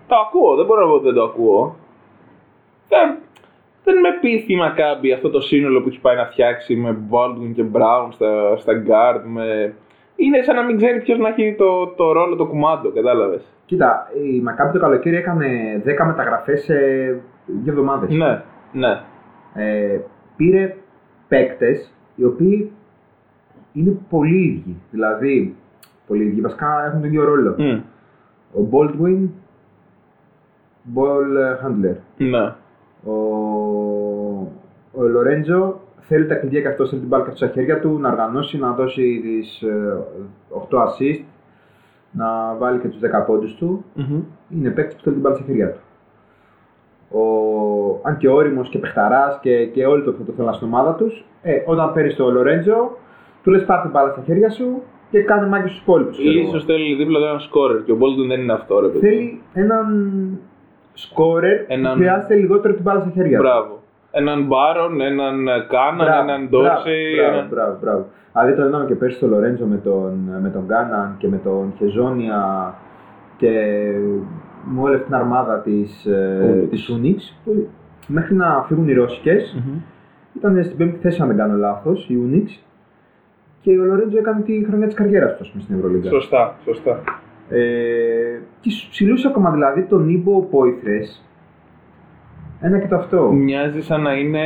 Το 0.06 0.14
ακούω, 0.26 0.56
δεν 0.56 0.66
μπορώ 0.66 0.80
να 0.80 0.86
πω 0.86 0.92
ότι 0.94 1.04
δεν 1.04 1.14
το 1.14 1.22
ακούω. 1.22 1.76
Δεν, 2.88 3.18
δεν 3.84 4.00
με 4.00 4.08
πείθει 4.20 4.52
η 4.52 4.56
Μακάμπη 4.56 5.12
αυτό 5.12 5.30
το 5.30 5.40
σύνολο 5.40 5.82
που 5.82 5.88
έχει 5.88 6.00
πάει 6.00 6.16
να 6.16 6.26
φτιάξει 6.26 6.76
με 6.76 6.98
Baldwin 7.10 7.52
και 7.54 7.64
Brown 7.72 8.08
στα, 8.10 8.56
στα 8.56 8.72
guard. 8.86 9.22
Με... 9.24 9.74
Είναι 10.16 10.42
σαν 10.42 10.56
να 10.56 10.62
μην 10.62 10.76
ξέρει 10.76 11.00
ποιος 11.00 11.18
να 11.18 11.28
έχει 11.28 11.54
το, 11.58 11.86
το 11.86 12.12
ρόλο, 12.12 12.36
το 12.36 12.46
κουμάντο, 12.46 12.90
κατάλαβες. 12.92 13.42
Κοίτα, 13.66 14.08
η 14.24 14.40
Μακάμπη 14.40 14.72
το 14.72 14.78
καλοκαίρι 14.78 15.16
έκανε 15.16 15.46
10 16.02 16.06
μεταγραφές 16.06 16.62
σε 16.62 16.74
δύο 17.46 17.72
εβδομάδες. 17.72 18.10
Ναι, 18.10 18.42
ναι. 18.72 19.00
Ε, 19.54 20.00
πήρε 20.36 20.76
παίκτες 21.28 21.92
οι 22.14 22.24
οποίοι 22.24 22.72
είναι 23.72 23.96
πολύ 24.10 24.44
ίδιοι. 24.44 24.76
Δηλαδή, 24.90 25.56
πολύ 26.06 26.24
ίδιοι, 26.24 26.40
βασικά 26.40 26.84
έχουν 26.86 27.00
τον 27.00 27.08
ίδιο 27.08 27.24
ρόλο. 27.24 27.54
Μμ, 27.58 27.80
Ο 28.60 28.68
Baldwin, 28.72 29.28
ball 30.94 31.66
handler. 31.66 31.96
ναι. 32.16 32.54
Ο, 33.04 33.12
ο 34.92 35.02
Λορέντζο 35.02 35.80
θέλει 36.00 36.26
τα 36.26 36.34
κλειδιά 36.34 36.60
και 36.60 36.68
αυτό 36.68 36.86
θέλει 36.86 37.00
την 37.00 37.08
μπάλα 37.08 37.24
και 37.24 37.30
αυτό 37.30 37.44
στα 37.44 37.54
χέρια 37.54 37.80
του, 37.80 37.98
να 37.98 38.08
οργανώσει, 38.08 38.58
να 38.58 38.72
δώσει 38.72 39.20
τις 39.22 39.62
ε, 39.62 39.98
8 40.70 40.78
assist, 40.78 41.20
να 42.10 42.54
βάλει 42.58 42.78
και 42.78 42.88
τους 42.88 42.98
10 43.22 43.26
πόντους 43.26 43.54
του. 43.54 43.84
Μμμ. 43.94 44.20
Είναι 44.50 44.70
παίκτης 44.70 44.96
που 44.96 45.02
θέλει 45.02 45.14
την 45.14 45.22
μπάλα 45.24 45.36
στα 45.36 45.44
χέρια 45.44 45.70
του. 45.72 45.80
Ο, 47.18 48.00
αν 48.02 48.16
και 48.16 48.28
όριμος 48.28 48.68
και 48.68 48.78
παιχταράς 48.78 49.38
και, 49.40 49.66
και 49.66 49.86
όλοι 49.86 50.02
το, 50.04 50.12
το 50.12 50.32
θέλουν 50.36 50.54
στην 50.54 50.66
ομάδα 50.66 50.94
τους, 50.94 51.24
ε, 51.42 51.62
όταν 51.66 51.92
παίρνεις 51.92 52.14
το 52.16 52.30
Λορέντζο, 52.30 52.96
του 53.42 53.50
λες 53.50 53.64
πάρ' 53.64 53.80
την 53.80 53.90
μπάλα 53.90 54.10
στα 54.10 54.22
χέρια 54.26 54.50
σου 54.50 54.82
και 55.10 55.22
κάνε 55.22 55.46
μάγκες 55.46 55.70
στους 55.70 55.82
υπόλοιπους. 55.82 56.18
ξέρω 56.18 56.30
εγώ. 56.38 56.48
Ίσως 56.48 56.64
θέλει 56.64 56.94
δίπλα 56.94 57.18
του 57.18 57.24
έναν 57.24 57.40
σκόρερ 57.40 57.82
και 57.84 57.92
ο 57.92 57.96
Baldwin 58.00 58.28
δεν 58.28 58.40
είναι 58.40 58.52
αυτό, 58.52 58.80
ρε 58.80 58.86
παιδί. 58.88 59.06
Θέλει 59.06 59.40
έναν 59.52 59.86
σκόρερ 60.92 61.64
Έναν- 61.66 61.92
που 61.92 61.98
χρειάζεται 61.98 62.34
λιγότερο 62.34 62.74
την 62.74 62.82
μπάλα 62.82 63.00
στα 63.00 63.10
χέρια 63.10 63.36
του. 63.38 63.42
Μπράβο. 63.42 63.80
Έναν 64.10 64.44
Μπάρον, 64.46 65.00
έναν 65.00 65.34
Κάναν, 65.68 65.96
Μπράβο, 66.06 66.22
έναν 66.22 66.46
μπράβο, 66.48 66.64
Ντόρσεϊ. 66.66 67.14
Μπράβο, 67.16 67.32
έναν- 67.36 67.48
μπράβο, 67.50 67.78
μπράβο. 67.80 68.06
Δηλαδή 68.32 68.54
το 68.56 68.66
είδαμε 68.66 68.84
και 68.86 68.94
πέρσι 68.94 69.18
το 69.20 69.26
Λορέντζο 69.26 69.64
με 69.66 69.76
τον, 69.76 70.12
με 70.42 70.48
τον 70.50 70.62
Γκάναν 70.66 71.14
και 71.18 71.28
με 71.28 71.36
τον 71.36 71.72
Χεζόνια 71.78 72.74
και 73.36 73.50
με 74.64 74.80
όλη 74.80 74.94
αυτή 74.94 75.06
την 75.06 75.14
αρμάδα 75.14 75.58
της, 75.60 76.06
ε, 76.06 76.62
Unix. 76.64 76.68
της 76.70 76.90
Unix 76.96 77.16
που 77.44 77.68
μέχρι 78.06 78.34
να 78.34 78.64
φύγουν 78.68 78.88
οι 78.88 78.92
ρωσικες 78.92 79.56
Μμμ. 79.66 79.74
ήταν 80.36 80.64
στην 80.64 80.76
πέμπτη 80.76 80.98
θέση 80.98 81.22
αν 81.22 81.28
δεν 81.28 81.36
κάνω 81.36 81.56
λάθος 81.56 82.08
η 82.08 82.18
Unix 82.30 82.48
και 83.62 83.78
ο 83.78 83.84
Λορέντζο 83.84 84.18
έκανε 84.18 84.42
τη 84.42 84.64
χρονιά 84.64 84.86
της 84.86 84.94
καριέρας 84.94 85.36
του 85.36 85.38
ας 85.40 85.50
πούμε, 85.50 85.62
στην 85.62 85.76
Ευρωλίγα. 85.76 86.10
Σωστά, 86.10 86.56
σωστά. 86.64 87.02
Ε, 87.48 88.40
και 88.60 88.70
στους 88.70 88.88
ψηλούς 88.88 89.24
ακόμα 89.24 89.50
δηλαδή 89.50 89.82
τον 89.82 90.08
Ήμπο 90.08 90.42
Πόηθρες 90.42 91.24
Ένα 92.60 92.78
και 92.78 92.86
το 92.86 92.96
αυτό. 92.96 93.32
Μοιάζει 93.32 93.82
σαν 93.82 94.02
να 94.02 94.12
είναι. 94.12 94.44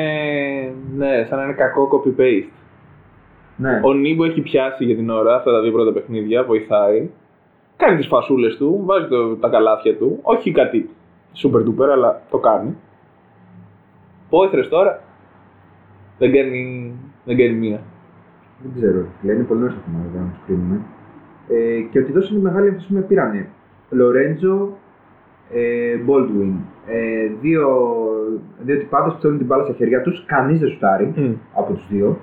Ναι, 0.97 1.25
σαν 1.29 1.39
να 1.39 1.45
είναι 1.45 1.53
κακό 1.53 1.89
copy-paste. 1.93 2.51
Ναι. 3.57 3.81
Ο 3.85 3.93
Νίμπο 3.93 4.25
έχει 4.25 4.41
πιάσει 4.41 4.85
για 4.85 4.97
την 4.97 5.11
ώρα 5.11 5.35
αυτά 5.35 5.53
τα 5.53 5.61
δύο 5.61 5.73
πρώτα 5.73 5.93
παιχνίδια, 5.93 6.45
βοηθάει. 6.45 7.11
Κάνει 7.77 7.97
τις 7.97 8.07
φασούλες 8.07 8.57
του, 8.57 8.83
βάζει 8.85 9.09
το, 9.09 9.37
τα 9.37 9.49
καλάθια 9.49 9.97
του. 9.97 10.19
Όχι 10.23 10.53
κάτι 10.53 10.91
super 11.43 11.59
duper, 11.59 11.89
αλλά 11.93 12.23
το 12.31 12.39
κάνει. 12.39 12.77
Πόηθρες 14.31 14.69
τώρα. 14.69 15.03
Δεν 16.19 16.33
κάνει, 16.33 16.93
δεν 17.25 17.37
κάνει 17.37 17.53
μία. 17.53 17.81
Δεν 18.63 18.73
ξέρω. 18.77 19.07
Λένε 19.23 19.43
πολύ 19.43 19.61
νωρίς 19.61 19.77
ακόμα 19.77 20.05
βέβαια 20.05 20.23
να 20.23 20.29
του 20.29 20.41
κρίνουμε. 20.47 20.81
Ε, 21.49 21.81
και 21.91 21.99
ότι 21.99 22.13
δώσανε 22.13 22.41
μεγάλη 22.41 22.67
έμφαση 22.67 22.93
με 22.93 23.01
πήρανε. 23.01 23.49
Λορέντζο, 23.91 24.77
ε, 25.53 25.97
Baldwin. 26.07 26.53
Ε, 26.87 27.29
δύο, 27.41 27.69
δύο 28.59 28.79
τυπάδες 28.79 29.13
που 29.13 29.21
θέλουν 29.21 29.37
την 29.39 29.47
μπάλα 29.47 29.65
στα 29.65 29.73
χέρια 29.73 30.03
τους. 30.03 30.25
Κανείς 30.27 30.61
δεν 30.61 30.69
σουτάρει 30.69 31.13
Μμ. 31.17 31.33
από 31.55 31.73
τους 31.73 31.89
δύο. 31.89 32.19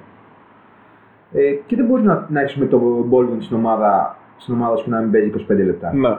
Ε, 1.32 1.52
και 1.66 1.76
δεν 1.76 1.86
μπορείς 1.86 2.06
να, 2.06 2.28
να 2.30 2.42
έχεις 2.42 2.56
με 2.56 2.66
το 2.66 3.08
Baldwin 3.12 3.38
στην 3.40 3.56
ομάδα, 3.56 4.18
στην 4.38 4.54
ομάδα 4.54 4.76
σου 4.76 4.90
να 4.90 5.00
μην 5.00 5.12
παίζει 5.12 5.32
25 5.50 5.66
λεπτά. 5.66 5.94
Ναι. 5.94 6.18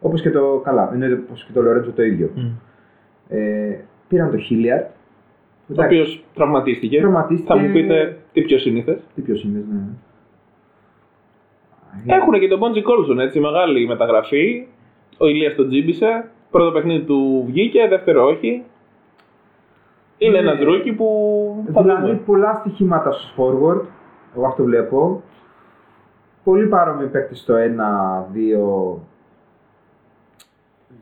Όπως 0.00 0.22
και 0.22 0.30
το 0.30 0.60
καλά, 0.64 0.90
εννοείται 0.92 1.14
πως 1.14 1.44
και 1.44 1.52
το 1.52 1.62
Λορέντζο 1.62 1.90
το 1.90 2.02
ίδιο. 2.02 2.30
Ε, 3.28 3.76
πήραν 4.08 4.30
το 4.30 4.36
Χίλιαρτ. 4.36 4.86
Ο 5.76 5.82
οποίος 5.84 6.24
τραυματίστηκε. 6.34 6.98
Τραυματίστηκε. 6.98 7.52
Θα 7.52 7.58
μου 7.58 7.72
πείτε 7.72 8.18
τι 8.40 8.44
πιο 8.46 8.58
σύνηθε. 8.58 9.00
Τι 9.14 9.20
πιο 9.20 9.34
είναι, 9.44 9.64
ναι. 9.72 9.80
Έχουν 12.14 12.38
και 12.40 12.48
τον 12.48 12.58
Μπόντζι 12.58 12.82
Κόλσον, 12.82 13.20
έτσι, 13.20 13.40
μεγάλη 13.40 13.86
μεταγραφή. 13.86 14.66
Ο 15.18 15.26
Ηλίας 15.26 15.54
τον 15.54 15.68
τσίμπησε. 15.68 16.30
Πρώτο 16.50 16.72
παιχνίδι 16.72 17.04
του 17.04 17.44
βγήκε, 17.46 17.86
δεύτερο 17.88 18.24
όχι. 18.26 18.64
Είναι 20.18 20.40
Ναι. 20.40 20.50
ένας 20.50 20.58
ρούκι 20.64 20.92
που 20.92 21.64
θα 21.72 21.82
Δηλαδή 21.82 22.06
δούμε. 22.06 22.20
πολλά 22.26 22.54
στοιχήματα 22.54 23.12
στο 23.12 23.28
forward, 23.36 23.80
εγώ 24.36 24.46
αυτό 24.46 24.62
βλέπω. 24.64 25.22
Πολύ 26.44 26.66
παρόμοιοι 26.66 27.06
παίκτες 27.06 27.34
στο 27.34 27.54
1-2. 27.54 28.98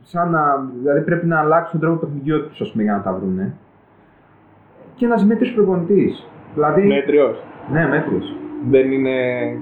Σαν 0.02 0.30
να, 0.30 0.56
δηλαδή 0.80 1.00
πρέπει 1.00 1.26
να 1.26 1.38
αλλάξουν 1.40 1.80
τον 1.80 1.88
τρόπο 1.88 2.06
παιχνιδιού 2.06 2.48
τους, 2.48 2.60
ας 2.60 2.70
πούμε, 2.70 2.82
για 2.82 2.92
να 2.92 3.02
τα 3.02 3.12
βρούνε. 3.12 3.54
Και 4.96 5.04
ένα 5.04 5.24
μέτριο 5.24 5.52
προπονητής. 5.54 6.26
Δηλαδή. 6.56 6.82
Μέτριος. 6.86 7.42
Ναι, 7.72 7.86
μέτριος. 7.88 8.36
Δεν 8.70 8.92
είναι 8.92 9.12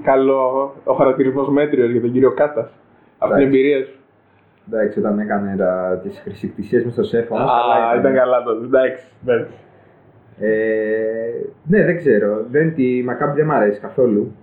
καλό 0.03 0.73
ο 0.83 0.93
χαρακτηρισμός 0.93 1.49
μέτριος 1.49 1.89
για 1.91 2.01
τον 2.01 2.11
κύριο 2.11 2.31
Κάτας. 2.31 2.69
Από 3.17 3.33
την 3.33 3.41
Εντάξει. 3.43 3.45
εμπειρία 3.59 3.85
σου. 3.85 3.99
Εντάξει, 4.67 4.99
όταν 4.99 5.19
έκανε 5.19 5.55
τα, 5.57 5.99
τις 6.03 6.19
χρησικτησίες 6.23 6.83
μες 6.83 6.93
στο 6.93 7.03
σεφ, 7.03 7.31
όμως, 7.31 7.43
Α, 7.43 7.45
καλά 7.45 7.99
ήταν 7.99 8.13
καλά 8.13 8.43
τότε. 8.43 8.65
Εντάξει. 8.65 9.05
εντάξει. 9.25 9.53
Ε, 10.39 10.47
ναι, 11.67 11.83
δεν 11.83 11.97
ξέρω. 11.97 12.45
Δεν, 12.51 12.73
τη 12.75 13.03
Μακάμπη 13.05 13.35
δεν 13.35 13.45
μ' 13.45 13.51
αρέσει 13.51 13.79
καθόλου. 13.79 14.35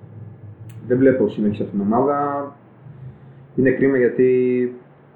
Δεν 0.87 0.99
βλέπω 0.99 1.29
συνοχή 1.29 1.57
σε 1.57 1.63
αυτήν 1.63 1.79
την 1.81 1.93
ομάδα. 1.93 2.47
Είναι 3.57 3.71
κρίμα 3.71 3.97
γιατί 3.97 4.29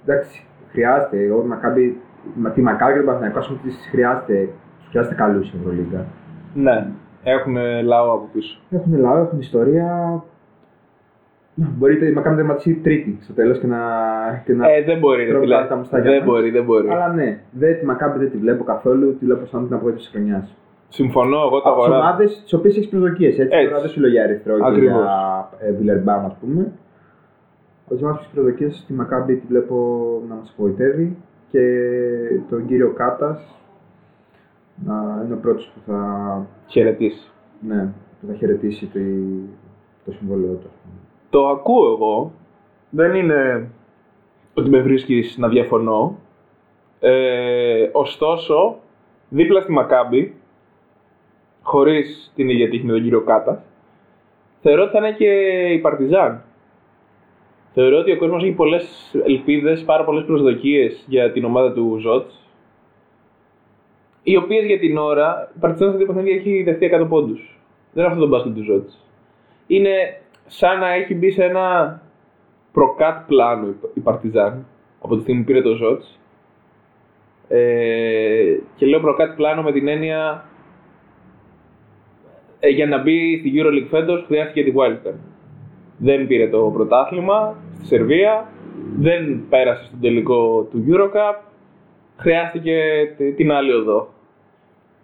εντάξει, 0.07 0.45
χρειάζεται. 0.73 1.23
Εγώ 1.25 1.40
τη 1.40 1.47
Μακάμπη, 1.49 2.00
μα- 2.35 2.50
τη 2.50 2.62
Μακάμπη 2.62 2.90
και 2.93 2.97
τον 2.99 3.07
Παναθηναϊκό 3.07 3.38
ας 3.38 3.47
πούμε, 3.49 3.59
τις 3.62 3.88
χρειάζεται, 3.90 4.49
τους 4.78 4.88
χρειάζεται 4.88 5.14
καλούς 5.14 5.47
στην 5.47 5.61
Ευρωλίγκα. 5.61 6.05
Ναι, 6.55 6.87
έχουν 7.30 7.56
λαό 7.85 8.12
από 8.12 8.28
πίσω. 8.33 8.59
Έχουν 8.71 8.99
λαό, 8.99 9.16
έχουν 9.18 9.38
ιστορία. 9.38 10.23
Να, 11.54 11.66
Μπορείτε 11.76 12.06
η 12.06 12.12
Μακάμπη 12.12 12.35
να 12.37 12.40
τερματίσει 12.40 12.75
τρίτη 12.75 13.18
στο 13.23 13.33
τέλος 13.33 13.59
και 13.59 13.66
να. 13.66 13.78
Και 14.45 14.52
να... 14.52 14.71
Ε, 14.71 14.83
δεν 14.83 14.99
μπορεί, 14.99 15.23
ρε 15.25 15.28
τρώμε 15.30 15.45
φίλε. 15.45 15.66
τα 15.68 15.76
μουστάκια 15.76 16.11
Δεν 16.11 16.18
μας. 16.18 16.28
μπορεί, 16.28 16.50
δεν 16.50 16.64
μπορεί. 16.64 16.88
Αλλά 16.88 17.09
ναι, 17.12 17.40
δεν, 17.50 17.78
τη 17.78 17.85
Μακάμπη 17.87 18.18
δεν 18.18 18.30
τη 18.30 18.37
βλέπω 18.37 18.64
καθόλου. 18.64 19.16
Τη 19.18 19.25
βλέπω 19.25 19.47
σαν 19.47 19.66
την 19.66 19.75
απογοήτευση 19.75 20.06
της 20.11 20.14
χρονιάς. 20.16 20.56
Συμφωνώ, 20.88 21.37
εγώ 21.37 21.61
το 21.61 21.68
από 21.71 21.76
τις 21.78 21.85
αγοράζω. 21.87 22.00
ομάδες 22.00 22.40
τις 22.42 22.52
οποίες 22.52 22.76
έχεις 22.76 22.88
προσδοκίες. 22.88 23.38
Έτσι, 23.38 23.56
Έτσι. 23.56 23.68
τώρα 23.68 23.80
δεν 23.80 23.90
σου 23.90 24.00
λέω 24.00 24.11
για 24.11 24.23
Ερυθρό 24.23 24.56
και 24.56 24.62
Ακριβώς. 24.64 25.02
για 25.02 25.49
ε, 25.59 25.73
Βιλερμπάν, 25.73 26.25
ας 26.25 26.37
πούμε. 26.40 26.73
Από 27.85 27.95
τις 27.95 28.02
ομάδες 28.02 28.18
που 28.21 28.25
έχεις 28.25 28.35
προσδοκίες, 28.35 28.85
τη 28.87 28.92
Μακάμπη 28.92 29.35
τη 29.37 29.47
βλέπω 29.47 29.76
να 30.28 30.35
μας 30.35 30.50
απογοητεύει 30.52 31.16
και 31.50 31.61
τον 32.50 32.66
κύριο 32.66 32.92
Κάτας 32.97 33.40
να 34.85 35.23
είναι 35.25 35.35
ο 35.35 35.38
πρώτος 35.38 35.71
που 35.75 35.80
θα, 35.87 36.47
Χαιρετήσει. 36.66 37.30
ναι, 37.61 37.88
που 38.21 38.26
θα 38.26 38.35
χαιρετήσει 38.35 38.87
το, 38.87 38.99
το 40.04 40.12
συμβόλαιο 40.12 40.52
του. 40.52 40.66
ας 40.66 40.75
πούμε. 40.83 40.95
Το 41.30 41.49
ακούω 41.49 41.92
εγώ. 41.92 42.33
Δεν 42.90 43.14
είναι 43.14 43.68
ότι 44.54 44.68
με 44.71 44.80
βρίσκεις 44.80 45.37
να 45.38 45.49
διαφωνώ. 45.49 46.18
Ε, 47.00 47.88
ωστόσο, 47.92 48.76
δίπλα 49.28 49.61
στη 49.61 49.73
Μακάμπη, 49.73 50.35
χωρίς 51.62 52.33
την 52.35 52.49
ίδια 52.49 52.68
τύχη 52.68 52.85
με 52.85 52.92
τον 52.92 53.02
κύριο 53.02 53.21
Κάτας, 53.21 53.59
θεωρώ 54.62 54.83
ότι 54.83 54.92
θα 54.92 54.99
είναι 54.99 55.16
και 55.16 55.28
η 55.73 55.78
Παρτιζάν. 55.78 56.42
Θεωρώ 57.75 57.99
ότι 57.99 58.12
ο 58.12 58.16
κόσμος 58.16 58.42
έχει 58.42 58.52
πολλές 58.52 59.14
ελπίδες, 59.26 59.85
πάρα 59.85 60.04
πολλές 60.04 60.25
προσδοκίες 60.25 61.04
για 61.09 61.33
την 61.33 61.45
ομάδα 61.45 61.73
του 61.73 61.97
Ζότς, 62.00 62.46
οι 64.28 64.37
οποίες 64.37 64.64
για 64.64 64.78
την 64.78 64.97
ώρα, 64.97 65.50
η 65.56 65.59
Παρτιζάν 65.61 65.90
σε 65.90 65.97
δύο 65.97 66.06
παιχνίδια 66.06 66.35
έχει 66.35 66.62
δεχτεί 66.62 66.87
100 67.02 67.06
πόντους. 67.09 67.59
Δεν 67.92 68.04
είναι 68.04 68.12
αυτό 68.12 68.21
το 68.25 68.28
μπάσκετ 68.28 68.54
του 68.54 68.62
Ζότς. 68.62 69.04
Είναι 69.66 69.90
σαν 70.47 70.78
να 70.78 70.92
έχει 70.92 71.14
μπει 71.14 71.30
σε 71.30 71.45
ένα 71.45 72.00
προκάτ 72.73 73.26
πλάνο 73.26 73.66
η- 73.68 73.75
η 73.95 74.00
Παρτιζάν 74.00 74.66
από 75.00 75.14
τη 75.16 75.23
στιγμή 75.23 75.40
που 75.40 75.47
πήρε 75.47 75.62
το 75.62 75.75
Ζότς. 75.75 76.18
Ε, 77.49 78.56
και 78.76 78.87
λέω 78.87 79.00
προκάτ 79.00 79.37
πλάνο 79.37 79.62
με 79.62 79.73
την 79.73 79.88
έννοια 79.88 80.45
ε, 82.61 82.68
για 82.68 82.87
να 82.87 82.99
μπει 83.02 83.38
στη 83.38 83.52
EuroLeague 83.56 83.87
φέτος 83.90 84.25
χρειάστηκε 84.26 84.64
τη 84.64 84.73
Wildcard. 84.76 85.18
Δεν 85.99 86.26
πήρε 86.26 86.49
το 86.49 86.71
πρωτάθλημα 86.75 87.56
στη 87.76 87.87
Σερβία, 87.87 88.49
δεν 88.99 89.42
πέρασε 89.49 89.85
στον 89.85 90.00
τελικό 90.00 90.62
του 90.71 90.85
Eurocup, 90.88 91.37
χρειάστηκε 92.16 92.80
τε- 93.16 93.35
την 93.37 93.52
άλλη 93.52 93.73
οδό. 93.73 94.09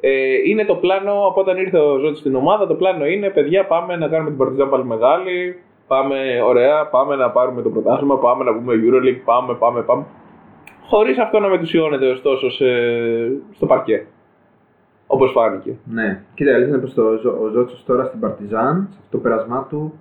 Ε, 0.05 0.35
είναι 0.49 0.65
το 0.65 0.75
πλάνο 0.75 1.13
από 1.27 1.41
όταν 1.41 1.57
ήρθε 1.57 1.79
ο 1.79 1.99
Ζώτης 1.99 2.19
στην 2.19 2.35
ομάδα. 2.35 2.67
Το 2.67 2.75
πλάνο 2.75 3.07
είναι, 3.07 3.31
παιδιά, 3.31 3.67
πάμε 3.67 3.97
να 3.97 4.09
κάνουμε 4.09 4.29
την 4.29 4.39
Παρτιζάν 4.39 4.69
πάλι 4.69 4.85
μεγάλη. 4.85 5.57
Πάμε, 5.87 6.17
ωραία, 6.47 6.87
πάμε 6.87 7.17
να 7.17 7.31
πάρουμε 7.31 7.63
το 7.63 7.71
πρωτάθλημα. 7.71 8.19
Πάμε 8.19 8.45
να 8.45 8.55
πούμε 8.55 8.75
Euroleague. 8.75 9.21
Πάμε, 9.25 9.55
πάμε, 9.55 9.83
πάμε. 9.83 10.05
Χωρίς 10.87 11.19
αυτό 11.19 11.39
να 11.39 11.49
μετουσιώνεται 11.49 12.11
ωστόσο 12.11 12.51
σε, 12.51 12.65
στο 13.53 13.67
παρκέ. 13.67 14.07
Όπως 15.07 15.31
φάνηκε. 15.33 15.77
Ναι, 15.85 16.23
κοίτα, 16.35 16.51
η 16.51 16.55
αλήθεια 16.55 16.73
είναι 16.75 16.83
πως 16.83 16.95
το, 16.95 17.19
Ζω- 17.23 17.41
ο 17.43 17.49
Ζώτσος 17.49 17.85
τώρα 17.85 18.05
στην 18.05 18.21
Παρτιζάν, 18.21 18.87
σε 18.91 18.99
αυτό 19.03 19.17
το 19.17 19.19
πέρασμά 19.19 19.67
του, 19.71 19.99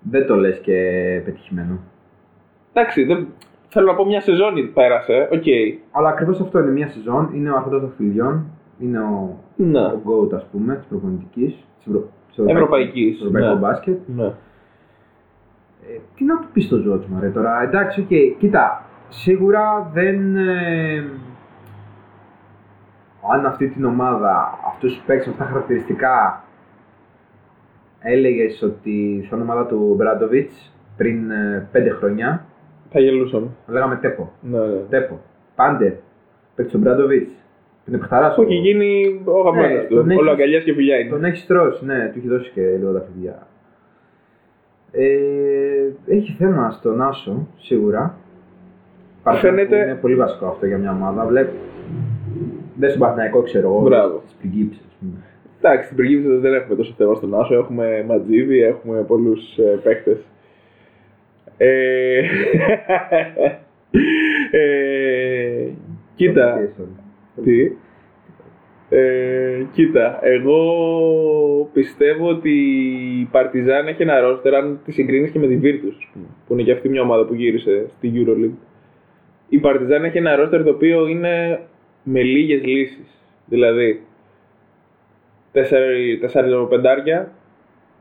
δεν 0.00 0.26
το 0.26 0.34
λες 0.34 0.58
και 0.58 0.74
πετυχημένο. 1.24 1.78
Εντάξει, 2.72 3.04
δεν, 3.04 3.26
θέλω 3.68 3.86
να 3.86 3.94
πω 3.94 4.04
μια 4.06 4.20
σεζόν 4.20 4.72
πέρασε. 4.74 5.28
Οκ. 5.32 5.44
Αλλά 5.90 6.08
ακριβώς 6.08 6.40
αυτό 6.40 6.58
είναι 6.58 6.70
μια 6.70 6.88
σεζόν, 6.88 7.30
είναι 7.34 7.50
ο 7.50 7.56
άρχοντας 7.56 7.80
των 7.80 7.92
φιλιών, 7.96 8.46
είναι 8.80 8.98
ο, 8.98 9.36
Ναι. 9.56 9.80
ο 9.80 10.00
GOAT 10.04 10.32
ας 10.34 10.44
πούμε, 10.52 10.74
της 10.76 10.86
προπονητικής, 10.86 11.52
της 11.78 11.86
Ευρω... 11.86 12.08
της 12.28 12.38
Ευρωπαϊκής, 12.46 13.16
στο 13.16 13.26
ευρωπαϊκό 13.26 13.54
ναι. 13.54 13.60
μπάσκετ. 13.60 13.98
ναι. 14.06 14.24
Ε, 15.88 15.98
τι 16.16 16.24
να 16.24 16.38
του 16.40 16.48
πεις 16.52 16.64
στο 16.64 16.76
Ζώτσο, 16.76 17.08
μωρέ, 17.10 17.28
τώρα, 17.28 17.62
εντάξει, 17.62 18.00
οκ, 18.00 18.38
κοίτα, 18.38 18.84
σίγουρα 19.08 19.90
δεν... 19.92 20.36
Ε, 20.36 21.04
αν 23.32 23.46
αυτή 23.46 23.68
την 23.68 23.84
ομάδα, 23.84 24.58
αυτούς 24.66 24.92
τους 24.94 25.02
παίκτες 25.06 25.26
με 25.26 25.32
αυτά 25.32 25.44
τα 25.44 25.50
χαρακτηριστικά 25.50 26.44
έλεγες 28.00 28.62
ότι 28.62 29.26
θα 29.30 29.36
είναι 29.36 29.44
ομάδα 29.44 29.66
του 29.66 29.94
Μπράντοβιτς 29.96 30.72
πριν 30.96 31.30
ε, 31.30 31.68
πέντε 31.72 31.90
χρόνια, 31.90 32.44
Θα 32.90 33.00
γελούσαμε. 33.00 33.46
θα 33.66 33.72
λέγαμε 33.72 33.96
τέπο. 33.96 34.32
Ναι, 34.40 34.58
ναι. 34.58 34.80
Τέπο. 34.88 35.20
Πάντε. 35.54 36.00
Παίξει 36.54 36.72
τον 36.72 36.80
Μπράντοβιτς. 36.80 37.39
Είναι 37.90 37.98
παιχταράς 37.98 38.34
Που 38.34 38.42
έχει 38.42 38.54
γίνει 38.54 39.20
ο 39.24 39.40
γαμμένο 39.40 39.74
Ναι, 39.74 39.80
του. 39.80 39.94
τον 39.94 40.08
έχεις- 40.10 40.20
Όλο 40.20 40.30
αγκαλιάς 40.30 40.62
και 40.64 40.72
φιλιά 40.72 40.98
είναι. 40.98 41.10
Τον 41.10 41.24
έχεις 41.24 41.46
τρώσει, 41.46 41.84
ναι, 41.84 42.10
του 42.12 42.18
έχει 42.18 42.28
δώσει 42.28 42.50
και 42.54 42.60
λίγο 42.60 42.92
τα 42.92 42.98
παιδιά. 42.98 43.46
Ε, 44.92 45.06
έχει 46.06 46.32
θέμα 46.38 46.70
στον 46.70 47.02
Άσο, 47.02 47.46
σίγουρα. 47.58 48.16
Παρά 49.22 49.38
Φαίνεται- 49.38 49.76
που 49.82 49.88
Είναι 49.90 49.98
πολύ 50.00 50.14
βασικό 50.14 50.46
αυτό 50.46 50.66
για 50.66 50.78
μια 50.78 50.90
ομάδα. 50.90 51.24
Βλέπω. 51.26 51.52
Δεν 52.76 52.88
στον 52.88 53.00
Παναθηναϊκό 53.00 53.42
ξέρω 53.42 53.68
εγώ. 53.68 53.80
Μπράβο. 53.80 54.20
Στις 54.24 54.36
πριγκίψεις, 54.40 54.84
ας 54.88 54.96
πούμε. 55.00 55.12
Εντάξει, 55.62 55.84
στην 55.84 55.96
Πριγκίπισσα 55.96 56.36
δεν 56.38 56.54
έχουμε 56.54 56.76
τόσο 56.76 56.94
θέμα 56.96 57.14
στον 57.14 57.40
Άσο. 57.40 57.54
Έχουμε 57.54 58.04
Ματζίδι, 58.08 58.62
έχουμε 58.62 59.02
πολλούς 59.02 59.58
ε, 59.58 59.78
παίκτες. 59.82 60.18
Ε, 61.56 62.20
ε, 64.50 65.68
κοίτα. 66.14 66.58
Sorry, 67.40 67.44
sorry. 67.44 67.44
Τι. 67.44 67.72
Ε, 68.92 69.62
κοίτα, 69.72 70.18
εγώ 70.22 70.58
πιστεύω 71.72 72.28
ότι 72.28 72.50
η 73.20 73.28
Παρτιζάν 73.30 73.86
έχει 73.86 74.02
ένα 74.02 74.20
ρόστερ, 74.20 74.54
αν 74.54 74.80
τη 74.84 74.92
συγκρίνεις 74.92 75.30
και 75.30 75.38
με 75.38 75.46
τη 75.46 75.58
Virtus, 75.62 75.94
ας 75.98 76.08
πούμε, 76.12 76.24
που 76.46 76.52
είναι 76.52 76.62
και 76.62 76.72
αυτή 76.72 76.88
μια 76.88 77.02
ομάδα 77.02 77.24
που 77.24 77.34
γύρισε 77.34 77.84
στη 77.96 78.12
EuroLeague. 78.14 78.56
Η 79.48 79.58
Παρτιζάν 79.58 80.04
έχει 80.04 80.18
ένα 80.18 80.36
ρόστερ 80.36 80.62
το 80.64 80.70
οποίο 80.70 81.06
είναι 81.06 81.60
με 82.02 82.22
λίγες 82.22 82.62
λύσεις. 82.64 83.18
Δηλαδή, 83.46 84.02
4 85.52 86.66
πεντάρια 86.68 87.32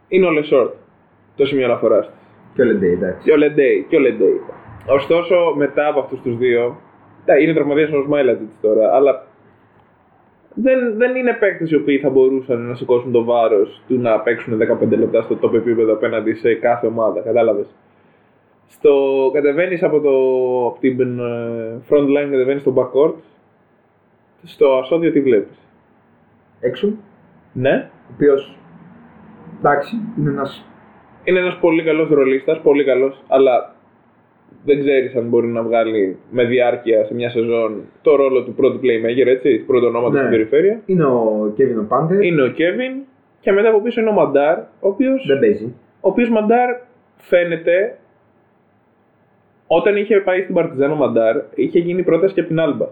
είναι 0.07 0.25
όλε 0.25 0.41
short. 0.51 0.71
Το 1.35 1.45
σημείο 1.45 1.65
αναφοράς 1.65 2.07
της. 2.07 2.15
Και 2.53 2.61
ο 2.61 2.65
Λεντέι, 2.65 2.91
εντάξει. 2.91 3.23
Και 3.23 3.31
ο 3.31 3.37
Λεντέι. 3.37 3.85
Και 3.89 3.95
ο 3.95 3.99
Λεντέι. 3.99 4.39
Ωστόσο, 4.87 5.53
μετά 5.57 5.87
από 5.87 5.99
αυτούς 5.99 6.21
τους 6.21 6.37
δύο. 6.37 6.81
τα- 7.25 7.37
Είναι 7.39 7.53
τραυματίε 7.53 7.83
ο 7.97 8.01
Σμάιλατζιτς 8.01 8.53
τώρα, 8.61 8.95
αλλά 8.95 9.27
δεν, 10.61 10.97
δεν 10.97 11.15
είναι 11.15 11.33
παίκτες 11.33 11.71
οι 11.71 11.75
οποίοι 11.75 11.99
θα 11.99 12.09
μπορούσαν 12.09 12.61
να 12.61 12.75
σηκώσουν 12.75 13.11
το 13.11 13.23
βάρος 13.23 13.81
του 13.87 13.99
να 13.99 14.19
παίξουν 14.19 14.59
15 14.81 14.87
λεπτά 14.97 15.21
στο 15.21 15.37
top 15.41 15.53
επίπεδο 15.53 15.93
απέναντι 15.93 16.33
σε 16.33 16.53
κάθε 16.53 16.87
ομάδα. 16.87 17.21
Κατάλαβες; 17.21 17.75
Στο 18.67 18.93
κατεβαίνεις 19.33 19.83
από, 19.83 19.99
το, 19.99 20.09
από 20.67 20.77
την 20.79 21.19
ε, 21.19 21.81
front 21.89 22.05
line, 22.07 22.29
κατεβαίνεις 22.31 22.61
στο 22.61 22.73
backcourt. 22.77 23.13
Στο 24.43 24.77
ασώδιο 24.77 25.11
τι 25.11 25.21
βλέπεις; 25.21 25.57
Έξω, 26.59 26.93
Ναι, 27.53 27.89
ο 27.93 28.11
οποίος 28.13 28.57
εντάξει, 29.59 29.95
είναι 30.19 30.29
ένας. 30.29 30.65
είναι 31.23 31.39
ένας 31.39 31.57
πολύ 31.57 31.83
καλός 31.83 32.09
ρολίστας, 32.09 32.59
πολύ 32.61 32.83
καλός, 32.83 33.23
αλλά 33.27 33.75
δεν 34.65 34.79
ξέρεις 34.79 35.15
αν 35.15 35.27
μπορεί 35.27 35.47
να 35.47 35.61
βγάλει 35.63 36.17
με 36.31 36.43
διάρκεια 36.45 37.05
σε 37.05 37.13
μια 37.13 37.29
σεζόν 37.29 37.81
το 38.01 38.15
ρόλο 38.15 38.43
του 38.43 38.53
πρώτου 38.53 38.79
playmaker, 38.83 39.25
έτσι, 39.27 39.59
του 39.59 39.65
πρώτου 39.65 39.85
ονόματος 39.87 40.13
Ναι. 40.13 40.19
στην 40.19 40.31
περιφέρεια. 40.31 40.81
Είναι 40.85 41.03
ο 41.05 41.51
Κέβιν 41.55 41.79
ο 41.79 41.85
Πάντερ. 41.87 42.23
Είναι 42.23 42.41
ο 42.41 42.47
Κέβιν 42.47 42.91
και 43.39 43.51
μετά 43.51 43.69
από 43.69 43.81
πίσω 43.81 44.01
είναι 44.01 44.09
ο 44.09 44.13
Μαντάρ, 44.13 44.57
ο 44.59 44.87
οποίο 44.87 45.11
Δεν 45.27 45.39
παίζει. 45.39 45.65
ο 46.01 46.09
οποίος 46.09 46.29
Μαντάρ 46.29 46.69
φαίνεται 47.17 47.97
όταν 49.67 49.95
είχε 49.97 50.19
πάει 50.19 50.41
στην 50.41 50.53
Παρτιζάν 50.55 50.91
ο 50.91 50.95
Μαντάρ 50.95 51.35
είχε 51.55 51.79
γίνει 51.79 52.03
πρόταση 52.03 52.33
και 52.33 52.39
από 52.39 52.49
την 52.49 52.59
Άλμπα. 52.59 52.85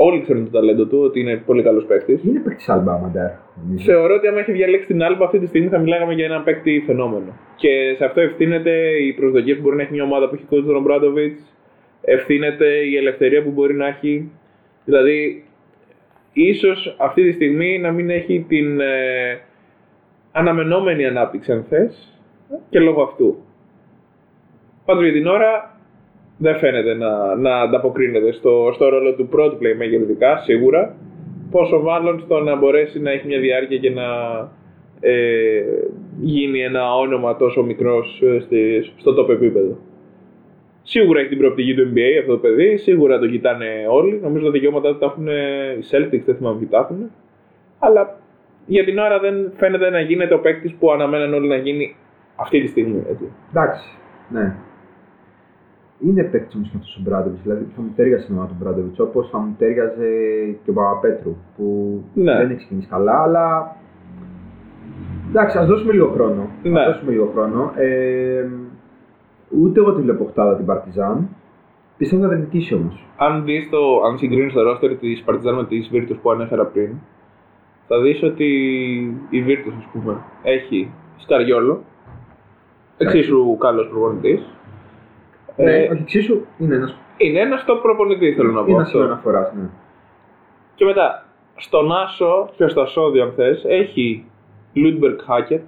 Όλοι 0.00 0.20
ξέρουν 0.20 0.44
το 0.44 0.50
ταλέντο 0.50 0.86
του, 0.86 0.98
ότι 0.98 1.20
είναι 1.20 1.36
πολύ 1.36 1.62
καλός 1.62 1.84
παίκτης. 1.84 2.24
Είναι 2.24 2.40
παίκτης 2.40 2.68
Άλμπα 2.68 2.98
Μαντάρ. 2.98 3.30
νομίζω. 3.62 3.84
Θεωρώ 3.84 4.14
ότι 4.14 4.26
άμα 4.26 4.40
είχε 4.40 4.52
διαλέξει 4.52 4.86
την 4.86 5.02
Άλμπα 5.02 5.24
αυτή 5.24 5.38
τη 5.38 5.46
στιγμή 5.46 5.68
θα 5.68 5.78
μιλάγαμε 5.78 6.12
για 6.14 6.24
έναν 6.24 6.44
παίκτη 6.44 6.82
φαινόμενο. 6.86 7.36
Και 7.56 7.94
σε 7.96 8.04
αυτό 8.04 8.20
ευθύνεται 8.20 8.70
οι 9.02 9.12
προσδοκίες 9.12 9.56
που 9.56 9.62
μπορεί 9.62 9.76
να 9.76 9.82
έχει 9.82 9.92
μια 9.92 10.02
ομάδα 10.02 10.28
που 10.28 10.34
έχει 10.34 10.44
coach 10.50 10.64
τον 10.66 10.82
Μπράντοβιτ, 10.82 11.38
ευθύνεται 12.02 12.66
η 12.66 12.96
ελευθερία 12.96 13.42
που 13.42 13.50
μπορεί 13.50 13.74
να 13.74 13.86
έχει. 13.86 14.30
Δηλαδή, 14.84 15.44
ίσως 16.32 16.96
αυτή 16.98 17.22
τη 17.22 17.32
στιγμή 17.32 17.78
να 17.78 17.90
μην 17.90 18.10
έχει 18.10 18.44
την 18.48 18.80
ε, 18.80 19.40
αναμενόμενη 20.32 21.06
ανάπτυξη, 21.06 21.52
αν 21.52 21.64
θες, 21.68 22.20
και 22.70 22.78
λόγω 22.80 23.02
αυτού. 23.02 23.42
Πάντως 24.84 25.02
για 25.02 25.12
την 25.12 25.26
ώρα 25.26 25.77
δεν 26.38 26.56
φαίνεται 26.56 26.94
να, 26.94 27.34
να 27.34 27.60
ανταποκρίνεται 27.60 28.32
στο, 28.32 28.70
στο 28.74 28.88
ρόλο 28.88 29.14
του 29.14 29.28
πρώτου 29.28 29.56
playmaker 29.56 30.00
ειδικά, 30.02 30.38
σίγουρα. 30.38 30.94
Πόσο 31.50 31.78
μάλλον 31.78 32.20
στο 32.20 32.40
να 32.40 32.56
μπορέσει 32.56 33.00
να 33.00 33.10
έχει 33.10 33.26
μια 33.26 33.40
διάρκεια 33.40 33.78
και 33.78 33.90
να 33.90 34.04
ε, 35.00 35.62
γίνει 36.20 36.60
ένα 36.62 36.94
όνομα 36.94 37.36
τόσο 37.36 37.62
μικρός 37.62 38.22
στο 38.96 39.14
top 39.18 39.28
επίπεδο. 39.28 39.76
Σίγουρα 40.82 41.20
έχει 41.20 41.28
την 41.28 41.38
προοπτική 41.38 41.74
του 41.74 41.92
NBA 41.94 42.18
αυτό 42.20 42.32
το 42.32 42.38
παιδί, 42.38 42.76
σίγουρα 42.76 43.18
το 43.18 43.26
κοιτάνε 43.28 43.66
όλοι. 43.90 44.20
Νομίζω 44.22 44.44
τα 44.44 44.50
δικαιώματα 44.50 44.92
του 44.92 44.98
τα 44.98 45.06
έχουν 45.06 45.26
οι 45.26 45.84
Celtics, 45.90 46.22
δεν 46.24 46.36
θυμάμαι 46.36 46.58
ποιοι 46.58 46.68
τα 46.68 46.78
έχουν. 46.78 47.10
Αλλά 47.78 48.18
για 48.66 48.84
την 48.84 48.98
ώρα 48.98 49.18
δεν 49.18 49.52
φαίνεται 49.56 49.90
να 49.90 50.00
γίνεται 50.00 50.34
ο 50.34 50.40
παίκτης 50.40 50.74
που 50.74 50.92
αναμέναν 50.92 51.34
όλοι 51.34 51.48
να 51.48 51.56
γίνει 51.56 51.96
αυτή 52.36 52.60
τη 52.60 52.66
στιγμή. 52.66 53.04
Έτσι. 53.10 53.32
Εντάξει, 53.50 53.88
ναι. 54.28 54.54
Είναι 56.00 56.22
παίκτης 56.22 56.54
όμως 56.54 56.68
και 56.70 56.76
αυτός 56.76 56.96
ο 56.96 57.00
Μπράντοβιτ. 57.04 57.38
Δηλαδή 57.42 57.66
θα 57.76 57.80
μου 57.82 57.92
τέριαζε 57.96 58.26
η 58.30 58.32
ομάδα 58.32 58.48
του 58.48 58.56
Μπράντοβιτ 58.60 59.00
όπως 59.00 59.28
θα 59.30 59.38
μου 59.38 59.54
τέριαζε 59.58 60.08
και 60.64 60.70
ο 60.70 60.72
Παπαπέτρου 60.72 61.36
που 61.56 61.66
Ναι. 62.14 62.36
δεν 62.36 62.46
έχει 62.46 62.56
ξεκινήσει 62.56 62.88
καλά, 62.88 63.22
αλλά. 63.22 63.76
Εντάξει, 65.28 65.58
ας 65.58 65.66
δώσουμε 65.66 65.92
λίγο 65.92 66.08
χρόνο. 66.08 66.48
Ναι. 66.62 66.80
Ας 66.80 66.86
δώσουμε 66.92 67.10
λίγο 67.10 67.30
χρόνο. 67.34 67.72
Ε, 67.76 68.46
ούτε 69.60 69.80
εγώ 69.80 69.94
τη 69.94 70.02
βλέπω 70.02 70.24
οχτάδα 70.24 70.56
την 70.56 70.66
Παρτιζάν. 70.66 71.28
Πιστεύω 71.96 72.22
θα 72.22 72.28
την 72.28 72.38
νικήσει 72.38 72.74
όμως. 72.74 73.06
Αν 73.16 73.44
δεις 73.44 73.68
το, 73.70 73.78
αν 74.06 74.18
συγκρίνεις 74.18 74.52
το 74.52 74.60
roster 74.70 74.96
της 75.00 75.24
Partizan 75.26 75.54
με 75.56 75.64
της 75.68 75.90
Virtus 75.92 76.16
που 76.22 76.30
ανέφερα 76.30 76.64
πριν, 76.66 76.90
θα 77.86 78.00
δεις 78.00 78.22
ότι 78.22 78.44
η 79.30 79.44
Virtus, 79.46 79.72
ας 79.78 79.88
πούμε, 79.92 80.16
έχει 80.42 80.90
Σκαριόλο, 81.16 81.82
εξίσου 82.98 83.56
καλός 83.58 83.88
προπονητής. 83.88 84.52
Ναι, 85.64 85.72
Ε, 85.72 85.88
όχι 85.88 86.00
εξίσου, 86.02 86.44
είναι 86.58 86.74
ένα 86.74 86.94
είναι 87.18 87.40
ένας 87.40 87.64
top 87.68 87.78
προπονητής, 87.82 88.36
θέλω 88.36 88.52
να 88.52 88.62
πω 88.62 88.70
είναι 88.70 88.80
αυτό. 88.80 88.90
σημείο 88.90 89.06
αναφορά. 89.06 89.52
Ναι. 89.56 89.68
Και 90.74 90.84
μετά, 90.84 91.26
στον 91.56 91.92
Άσο 91.92 92.48
και 92.56 92.68
στο 92.68 92.80
Ασώδιο, 92.80 93.22
αν 93.22 93.32
θες, 93.36 93.64
έχει 93.64 94.24
Ludberg 94.74 95.16
Hackett, 95.28 95.60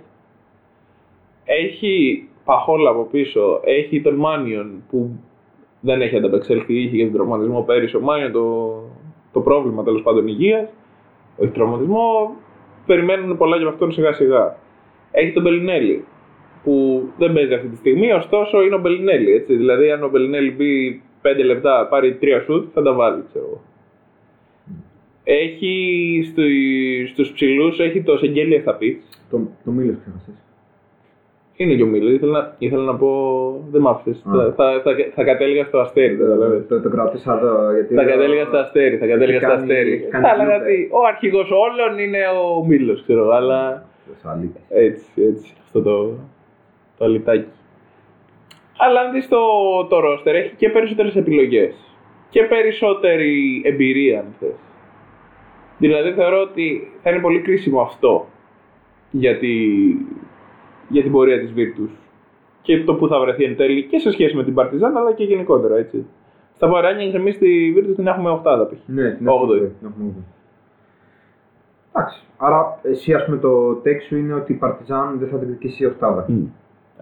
έχει 1.45 2.25
Παχόλα 2.45 2.91
από 2.91 3.09
πίσω, 3.11 3.61
έχει 3.65 4.03
τον 4.03 4.15
Μάνιον 4.15 4.83
που 4.91 5.21
δεν 5.81 6.01
έχει 6.01 6.17
ανταπεξέλθει, 6.17 6.75
είχε 6.75 6.97
και 6.97 7.05
τον 7.05 7.13
τραυματισμό 7.13 7.63
πέρυσι. 7.63 7.97
Ο 7.97 8.01
Μάνιον 8.01 8.33
το, 8.33 8.75
το 9.33 9.41
πρόβλημα 9.41 9.83
τέλος 9.83 10.03
πάντων 10.03 10.27
υγείας, 10.27 10.69
όχι 11.37 11.51
τραυματισμό, 11.51 12.37
περιμένουν 12.87 13.37
πολλά 13.37 13.57
για 13.57 13.69
αυτόν 13.69 13.93
σιγά 13.93 14.13
σιγά. 14.13 14.57
Έχει 15.11 15.33
τον 15.33 15.43
Μπελινέλη 15.43 16.05
που 16.65 17.03
δεν 17.19 17.33
παίζει 17.33 17.55
αυτή 17.55 17.67
τη 17.69 17.77
στιγμή, 17.77 18.13
ωστόσο 18.13 18.63
είναι 18.63 18.75
ο 18.75 18.79
Μπελινέλη. 18.79 19.33
Έτσι. 19.33 19.55
Δηλαδή, 19.57 19.91
αν 19.91 20.03
ο 20.03 20.09
Μπελινέλη 20.09 20.51
μπει 20.51 21.03
5 21.23 21.45
λεπτά, 21.45 21.87
πάρει 21.91 22.19
3 22.23 22.41
σουτ, 22.45 22.69
θα 22.75 22.83
τα 22.83 22.93
βάλει, 22.93 23.23
ξέρω 23.29 23.45
εγώ. 23.47 23.61
Έχει 25.25 26.23
στου, 26.31 26.43
στους 27.13 27.33
ψηλούς, 27.33 27.79
έχει 27.79 28.03
το 28.03 28.17
Σεγγέλια 28.17 28.61
στα 28.61 28.75
πιτς. 28.75 29.05
Το, 29.31 29.41
το 29.65 29.71
μίλο 29.71 29.97
ξέχασες. 30.01 30.35
Είναι 31.57 31.75
και 31.75 31.83
ο 31.83 31.87
Μίλο. 31.87 32.11
Ήθελα, 32.11 32.33
να- 32.33 32.55
ήθελα 32.59 32.83
να 32.85 32.95
πω. 32.97 33.11
Δεν 33.71 33.81
μ' 33.81 33.89
άφησες. 33.89 34.23
Α. 34.27 34.31
Θα, 34.33 34.53
θα, 34.57 34.81
θα, 34.85 34.91
θα 35.15 35.25
κατέληγα 35.25 35.65
στο 35.65 35.79
αστέρι, 35.79 36.17
καταλαβαίνεις. 36.17 36.67
Το, 36.69 36.81
το 36.81 36.89
κρατήσα 36.89 37.39
εδώ 37.39 37.73
γιατί. 37.73 37.95
Θα 37.95 38.03
λέω- 38.03 38.13
κατέληγα 38.13 38.45
στο 38.45 38.57
αστέρι, 38.57 38.97
θα 38.97 39.07
κατέληγα 39.07 39.37
Έχει 39.37 39.45
στο 39.45 39.49
κάνει- 39.55 39.71
αστέρι. 39.71 39.93
έχει 39.93 40.05
κάνει 40.05 40.25
Θα 40.25 40.31
έλεγα 40.33 40.57
blooper. 40.59 40.63
ότι 40.63 40.89
ο 40.93 41.07
αρχηγός 41.07 41.51
όλων 41.51 41.99
είναι 41.99 42.19
ο 42.45 42.65
Μίλο, 42.65 42.95
ξέρω, 43.03 43.29
αλλά 43.31 43.85
Το 44.07 44.13
σαλίτι. 44.23 44.61
έτσι, 44.69 45.05
έτσι, 45.31 45.53
αυτό 45.63 45.83
το, 45.83 46.15
το 47.01 47.07
αλυτάκι. 47.07 47.49
Αλλά 48.77 49.01
αν 49.01 49.13
δεις 49.13 49.29
το, 49.29 49.39
το 49.89 49.97
roster, 49.97 50.35
έχει 50.35 50.55
και 50.57 50.71
περισσότερες 50.71 51.17
επιλογές 51.17 51.75
και 52.31 52.43
περισσότερη 52.43 53.63
εμπειρία, 53.65 54.19
αν 54.21 54.35
θες. 54.39 54.59
Δηλαδή 55.79 56.13
θεωρώ 56.13 56.41
ότι 56.41 56.93
θα 57.03 57.11
είναι 57.11 57.21
πολύ 57.21 57.41
κρίσιμο 57.41 57.81
αυτό 57.81 58.27
για, 59.11 59.39
τη, 59.39 59.57
για 60.89 61.03
την 61.03 61.13
πορεία 61.13 61.41
της 61.41 61.53
Virtus 61.57 61.91
και 62.63 62.85
το 62.85 62.95
που 62.95 63.09
θα 63.09 63.21
βρεθεί 63.21 63.45
εν 63.45 63.57
τέλει 63.57 63.85
και 63.85 63.99
σε 63.99 64.11
σχέση 64.11 64.37
με 64.37 64.45
την 64.45 64.55
Partizan 64.59 64.93
αλλά 64.97 65.13
και 65.13 65.25
γενικότερα 65.25 65.77
έτσι. 65.77 66.07
Στα 66.55 66.69
Βαράνια 66.69 67.15
εμείς 67.15 67.35
στη 67.35 67.75
Virtus 67.77 67.95
την 67.95 68.07
έχουμε 68.07 68.41
8 68.45 68.69
π.χ. 68.71 68.79
Ναι, 68.87 69.11
την 69.11 69.29
Όγδοη. 69.29 69.57
έχουμε 69.57 69.75
την 69.79 69.89
έχουμε 69.89 70.05
όγδοη. 70.09 70.25
Εντάξει. 71.93 72.23
Άρα, 72.37 72.79
εσύ 72.83 73.15
ας 73.15 73.25
πούμε 73.25 73.37
το 73.37 73.75
τέξ 73.75 74.05
σου 74.05 74.17
είναι 74.17 74.35
ότι 74.35 74.53
η 74.53 74.55
Παρτιζάν 74.55 75.19
δεν 75.19 75.29
θα 75.29 75.37
διεκδικήσει 75.37 75.83
η 75.83 75.87
οχτάδα. 75.87 76.27
Mm. 76.29 76.47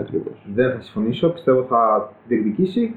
Ακριβώς. 0.01 0.33
Δεν 0.55 0.73
θα 0.73 0.81
συμφωνήσω, 0.81 1.29
πιστεύω 1.29 1.63
θα 1.63 2.11
την 2.29 2.37
διεκδικήσει. 2.43 2.97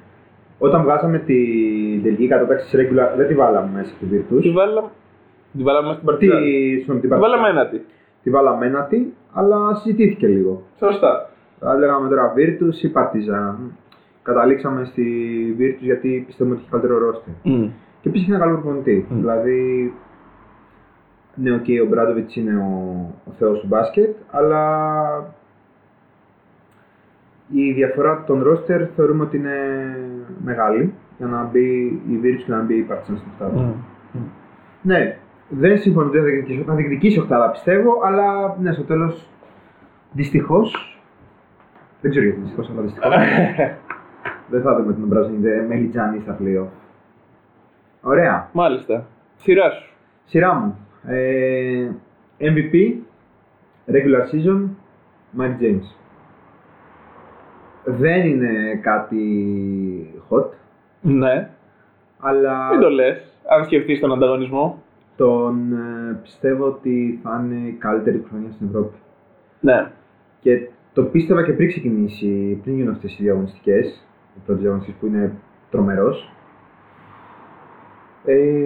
Όταν 0.59 0.81
βγάζαμε 0.83 1.17
την 1.19 2.03
τελική 2.03 2.27
κατάταξη 2.27 2.65
της 2.69 2.79
regular, 2.79 3.15
δεν 3.17 3.27
τη 3.27 3.33
βάλαμε 3.35 3.69
μέσα 3.73 3.89
στη 3.95 4.05
Virtus. 4.11 4.41
Τη 4.41 4.51
βάλαμε, 4.51 4.89
τη 5.57 5.63
βάλαμε 5.63 5.87
μέσα 5.87 5.99
στην 5.99 6.17
Τη, 6.17 6.27
Partizan. 6.27 6.39
συγγνώμη, 6.77 6.99
την 6.99 7.09
Τη 7.09 7.15
βάλαμε 7.17 7.47
Partizan. 7.47 7.51
ένατη. 7.51 7.85
Τη 8.23 8.29
βάλαμε 8.29 8.65
ένατη, 8.65 9.13
αλλά 9.33 9.75
συζητήθηκε 9.75 10.27
λίγο. 10.27 10.61
Σωστά. 10.77 11.29
Θα 11.59 11.75
λέγαμε 11.77 12.09
τώρα 12.09 12.33
Virtus 12.35 12.83
ή 12.83 12.91
Partizan. 12.95 13.55
Καταλήξαμε 14.23 14.85
στη 14.85 15.05
Virtus 15.59 15.79
γιατί 15.79 16.23
πιστεύουμε 16.25 16.55
ότι 16.55 16.63
έχει 16.63 16.71
καλύτερο 16.71 17.09
roster. 17.09 17.47
Mm. 17.49 17.69
Και 18.01 18.09
επίσης 18.09 18.27
έχει 18.27 18.35
ένα 18.35 18.45
καλό 18.45 18.57
προπονητή. 18.57 19.05
Mm. 19.09 19.13
Δηλαδή, 19.19 19.93
ναι, 21.35 21.51
οκ, 21.53 21.65
ο 21.83 21.87
Ομπράντοβιτς 21.87 22.35
είναι 22.35 22.55
ο, 22.57 23.05
ο 23.27 23.31
θεός 23.37 23.59
του 23.59 23.67
μπάσκετ, 23.67 24.15
αλλά 24.31 24.63
η 27.53 27.71
διαφορά 27.71 28.23
των 28.23 28.43
roster 28.43 28.81
θεωρούμε 28.95 29.23
ότι 29.23 29.37
είναι 29.37 29.55
μεγάλη 30.43 30.93
για 31.17 31.27
να 31.27 31.43
μπει 31.43 31.85
η 31.85 32.19
Virtus 32.23 32.43
και 32.45 32.51
να 32.51 32.61
μπει 32.61 32.75
η 32.75 32.87
Partizan 32.89 33.17
στην 33.17 33.31
οκτάδα. 33.33 33.73
Mm. 34.13 34.17
Ναι, 34.81 35.17
δεν 35.49 35.77
συμφωνώ 35.79 36.07
ότι 36.07 36.17
θα 36.17 36.23
διεκδικήσει, 36.23 36.63
θα 36.67 36.73
διεκδικήσει 36.73 37.19
οκτάδα 37.19 37.51
πιστεύω, 37.51 37.99
αλλά 38.03 38.57
ναι, 38.61 38.71
στο 38.71 38.83
τέλος 38.83 39.29
δυστυχώς. 40.11 40.99
Δεν 42.01 42.11
ξέρω 42.11 42.25
γιατί 42.25 42.41
δυστυχώς, 42.41 42.69
αλλά 42.69 42.81
δυστυχώς. 42.81 43.13
δεν 44.51 44.61
θα 44.61 44.75
δούμε 44.75 44.93
την 44.93 45.07
Μπραζίλια 45.07 45.65
με 45.67 45.75
Λιτζάνι 45.75 46.19
στα 46.19 46.37
playoff. 46.41 46.67
Ωραία. 48.01 48.49
Μάλιστα. 48.53 49.07
Σειρά 49.35 49.69
σου. 49.69 49.93
Σειρά 50.25 50.53
μου. 50.53 50.77
Ε, 51.05 51.89
MVP, 52.39 52.93
regular 53.87 54.25
season, 54.31 54.69
Mike 55.37 55.61
James. 55.61 56.00
Δεν 57.85 58.27
είναι 58.27 58.79
κάτι 58.81 60.23
hot, 60.29 60.45
Ναι. 61.01 61.49
Αλλά 62.19 62.69
Μην 62.71 62.79
το 62.79 62.89
λες, 62.89 63.23
αν 63.47 63.63
σκεφτείς 63.65 63.99
τον 63.99 64.11
ανταγωνισμό. 64.13 64.83
τον 65.17 65.73
ε, 65.73 66.19
πιστεύω 66.23 66.65
ότι 66.65 67.19
θα 67.23 67.43
είναι 67.45 67.67
η 67.67 67.71
καλύτερη 67.71 68.25
χρονιά 68.29 68.51
στην 68.51 68.67
Ευρώπη. 68.67 68.97
Ναι. 69.59 69.91
Και 70.39 70.67
το 70.93 71.03
πίστευα 71.03 71.43
και 71.43 71.53
πριν 71.53 71.67
ξεκινήσει, 71.67 72.59
πριν 72.63 72.75
γίνουν 72.75 72.93
αυτές 72.93 73.19
οι 73.19 73.23
διαγωνιστικές, 73.23 74.05
οι 74.35 74.39
πρώτες 74.45 74.61
διαγωνιστικές 74.61 74.99
που 74.99 75.07
είναι 75.07 75.33
τρομερός. 75.71 76.31
Ε, 78.25 78.65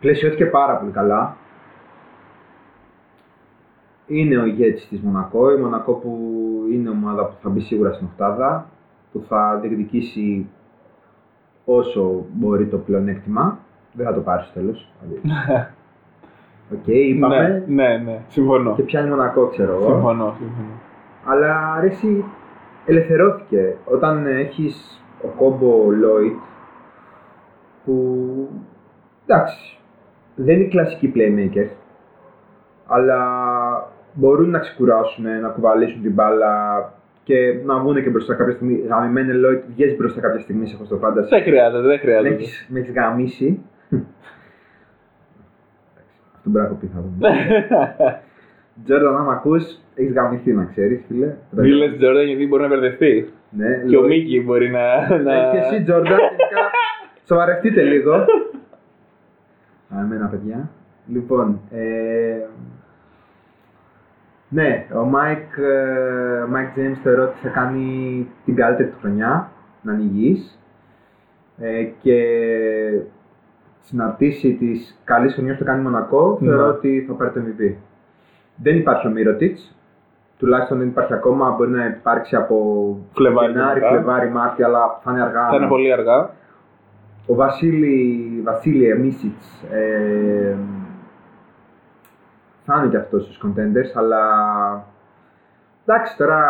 πλαισιώθηκε 0.00 0.46
πάρα 0.46 0.76
πολύ 0.76 0.90
καλά. 0.90 1.36
Είναι 4.12 4.36
ο 4.36 4.44
ηγέτης 4.44 4.88
της 4.88 5.00
Μονακό, 5.00 5.50
η 5.50 5.56
Μονακό 5.60 5.92
που 5.92 6.18
είναι 6.72 6.88
ομάδα 6.88 7.24
που 7.26 7.34
θα 7.42 7.48
μπει 7.48 7.60
σίγουρα 7.60 7.92
στην 7.92 8.06
οκτάδα, 8.10 8.66
που 9.12 9.24
θα 9.28 9.58
διεκδικήσει 9.62 10.48
όσο 11.64 12.24
μπορεί 12.32 12.66
το 12.66 12.78
πλεονέκτημα. 12.78 13.58
Δεν 13.92 14.06
θα 14.06 14.14
το 14.14 14.20
πάρεις 14.20 14.44
στο 14.44 14.54
τέλος. 14.60 14.92
δηλαδή. 15.00 15.20
Οκ, 16.74 16.86
είπαμε. 16.86 17.64
Ναι, 17.66 17.86
ναι, 17.88 17.96
ναι. 17.96 18.20
Συμφωνώ. 18.28 18.74
Και 18.74 18.82
πιάνει 18.82 19.08
Μονακό, 19.08 19.46
ξέρω 19.46 19.72
εγώ. 19.72 19.90
Συμφωνώ, 19.92 20.34
συμφωνώ. 20.38 20.80
Αλλά 21.24 21.72
αρέσει, 21.72 22.24
ελευθερώθηκε. 22.86 23.76
Όταν 23.84 24.26
έχεις 24.26 25.04
Οκόμπο 25.22 25.90
Λόιντ 25.90 26.38
που 27.84 28.48
εντάξει, 29.26 29.78
δεν 30.34 30.56
είναι 30.56 30.68
κλασικοί 30.68 31.12
playmakers 31.14 31.74
αλλά 32.92 33.18
μπορούν 34.12 34.50
να 34.50 34.58
ξεκουράσουν, 34.58 35.24
να 35.40 35.48
κουβαλήσουν 35.48 36.02
την 36.02 36.12
μπάλα 36.12 36.52
και 37.22 37.60
να 37.64 37.78
βγουν 37.78 38.02
και 38.02 38.10
μπροστά 38.10 38.34
κάποια 38.34 38.52
στιγμή. 38.54 38.74
Γαμημένε 38.88 39.32
Λόιτ, 39.32 39.62
βγες 39.74 39.96
μπροστά 39.96 40.20
κάποια 40.20 40.40
στιγμή 40.40 40.66
σε 40.66 40.76
αυτό 40.80 40.94
το 40.94 41.00
φάνταση. 41.00 41.28
Δεν 41.28 41.42
χρειάζεται, 41.42 41.80
δεν 41.82 41.90
Με 41.90 41.96
χρειάζεται. 41.98 42.34
έχεις, 42.34 42.66
με 42.68 42.78
έχεις 42.80 42.92
γαμίσει. 42.94 43.62
Αυτό 46.36 46.50
μπορεί 46.50 46.64
να 46.64 46.68
κοπεί, 46.70 46.86
θα 46.94 47.00
δούμε. 47.00 47.28
Τζόρνταν, 48.84 49.16
άμα 49.16 49.32
ακούς, 49.32 49.78
έχεις 49.94 50.12
γαμηθεί 50.12 50.52
να 50.52 50.64
ξέρεις, 50.64 51.04
φίλε. 51.08 51.34
Μην 51.50 51.72
λες 51.72 51.96
Τζόρνταν 51.96 52.26
γιατί 52.26 52.46
μπορεί 52.46 52.62
να 52.62 52.68
μπερδευτεί. 52.68 53.32
Ναι, 53.50 53.82
Και 53.88 53.96
ο 53.96 54.00
Lloyd. 54.02 54.06
Μίκη 54.06 54.42
μπορεί 54.44 54.70
να. 54.70 55.18
να... 55.18 55.32
Ε, 55.34 55.50
και 55.50 55.56
εσύ, 55.58 55.82
Τζόρνταν, 55.82 56.18
γενικά, 56.18 56.70
σοβαρευτείτε 57.28 57.82
λίγο. 57.82 58.14
Α, 59.94 60.00
εμένα, 60.00 60.26
παιδιά. 60.26 60.70
Λοιπόν, 61.06 61.60
ε, 61.70 61.80
ναι, 64.52 64.86
ο 64.94 65.04
Μάικ, 65.04 65.56
ε, 65.56 66.40
ο 66.42 66.48
Μάικ 66.48 66.68
James 66.76 66.96
θεωρώ 67.02 67.22
ότι 67.22 67.36
θα 67.42 67.48
κάνει 67.48 68.26
την 68.44 68.54
καλύτερη 68.56 68.88
του 68.88 68.96
χρονιά, 69.00 69.50
να 69.82 69.92
είναι 69.92 70.02
υγιής. 70.02 70.58
Ε, 71.58 71.82
και 72.02 72.16
συναρτήσει 73.80 74.52
της 74.54 75.00
καλής 75.04 75.34
χρονιάς 75.34 75.58
που 75.58 75.64
κάνει 75.64 75.82
Μονακό, 75.82 76.38
θεωρώ 76.40 76.62
Ναι. 76.62 76.68
ότι 76.68 77.04
θα 77.08 77.12
πάρει 77.14 77.30
το 77.30 77.40
MVP. 77.40 77.74
Δεν 78.56 78.76
υπάρχει 78.76 79.06
ο 79.06 79.10
Μίροτιτς, 79.10 79.76
τουλάχιστον 80.38 80.78
δεν 80.78 80.86
υπάρχει 80.88 81.12
ακόμα, 81.14 81.50
μπορεί 81.50 81.70
να 81.70 81.84
υπάρξει 81.86 82.36
από 82.36 82.56
Φλεβάρι, 83.12 83.52
Γενάρη, 83.52 83.80
μετά. 83.80 83.92
Φλεβάρι, 83.92 84.28
Μάρτιο, 84.30 84.66
αλλά 84.66 85.00
θα 85.02 85.10
είναι 85.10 85.22
αργά. 85.22 85.48
Θα 85.48 85.56
είναι 85.56 85.66
πολύ 85.66 85.92
αργά. 85.92 86.30
Ο 87.26 87.34
Βασίλη, 87.34 88.40
Βασίλη 88.44 88.98
Μίσιτς 88.98 89.62
ε, 89.72 90.54
θα 92.70 92.80
είναι 92.80 92.90
και 92.90 92.96
αυτός 92.96 93.22
στους 93.22 93.40
contenders, 93.44 93.90
αλλά 93.94 94.22
εντάξει 95.84 96.16
τώρα 96.16 96.40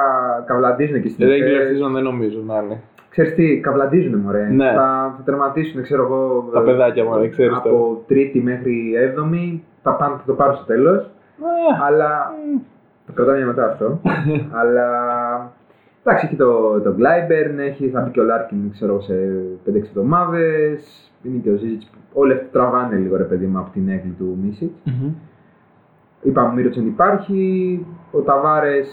καβλαντίζουν 0.47 1.03
και 1.03 1.09
στην 1.09 1.27
Regular 1.29 1.89
season 1.89 1.93
δεν 1.95 2.03
νομίζω 2.03 2.43
να 2.47 2.57
είναι. 2.63 2.81
Ξέρεις 3.11 3.35
τι, 3.35 3.61
καβλαντίζουν 3.61 4.19
μωρέ. 4.21 4.49
Ναι. 4.49 4.73
Θα, 4.73 5.15
θα 5.17 5.23
τερματίσουν, 5.25 5.83
ξέρω 5.83 6.03
εγώ, 6.03 6.51
Τα 6.53 6.61
ε, 6.61 6.65
παιδάκια 6.65 7.05
μωρέ, 7.05 7.29
ξέρεις 7.29 7.53
τώρα. 7.63 7.77
από 7.77 8.03
τρίτη 8.07 8.43
μέχρι 8.43 8.95
έβδομη, 8.97 9.65
θα, 9.83 9.93
πάνε, 9.93 10.15
θα 10.17 10.23
το 10.27 10.33
πάρουν 10.33 10.55
στο 10.55 10.65
τέλος, 10.65 11.05
Ε, 11.05 11.85
αλλά 11.87 12.33
το 13.07 13.13
κρατάμε 13.13 13.37
για 13.37 13.47
μετά 13.47 13.65
αυτό. 13.67 14.01
αλλά 14.61 14.89
εντάξει, 16.05 16.27
έχει 16.27 16.37
το, 16.37 16.81
το 16.81 16.95
Glyburn, 16.99 17.59
έχει, 17.59 17.89
θα 17.89 18.01
μπει 18.01 18.11
και 18.11 18.21
ο 18.21 18.25
Larkin 18.25 18.69
ξέρω, 18.73 18.93
εγώ, 18.93 19.01
σε 19.01 19.15
5-6 19.67 19.75
εβδομάδες. 19.75 21.05
Είναι 21.23 21.39
και 21.39 21.51
ο 21.51 21.59
Zizic 21.63 21.85
που 21.93 21.99
όλοι 22.13 22.33
αυτοί 22.33 22.47
τραβάνε 22.53 22.97
λίγο 22.97 23.17
ρε 23.17 23.23
παιδί 23.23 23.47
μου 23.47 23.59
από 23.59 23.71
την 23.71 23.89
έγκλη 23.89 24.15
του 24.19 24.39
Μίσιτ. 24.43 24.71
μμμ. 24.85 25.13
Είπαμε 26.23 26.49
ο 26.49 26.53
Μύροτσεν 26.53 26.87
υπάρχει, 26.87 27.87
ο 28.13 28.21
Ταβάρες 28.21 28.89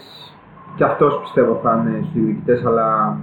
και 0.76 0.84
αυτός 0.84 1.20
πιστεύω 1.20 1.54
θα 1.62 1.84
είναι 1.86 2.00
στους 2.02 2.22
διοικητές, 2.24 2.64
αλλά 2.64 3.16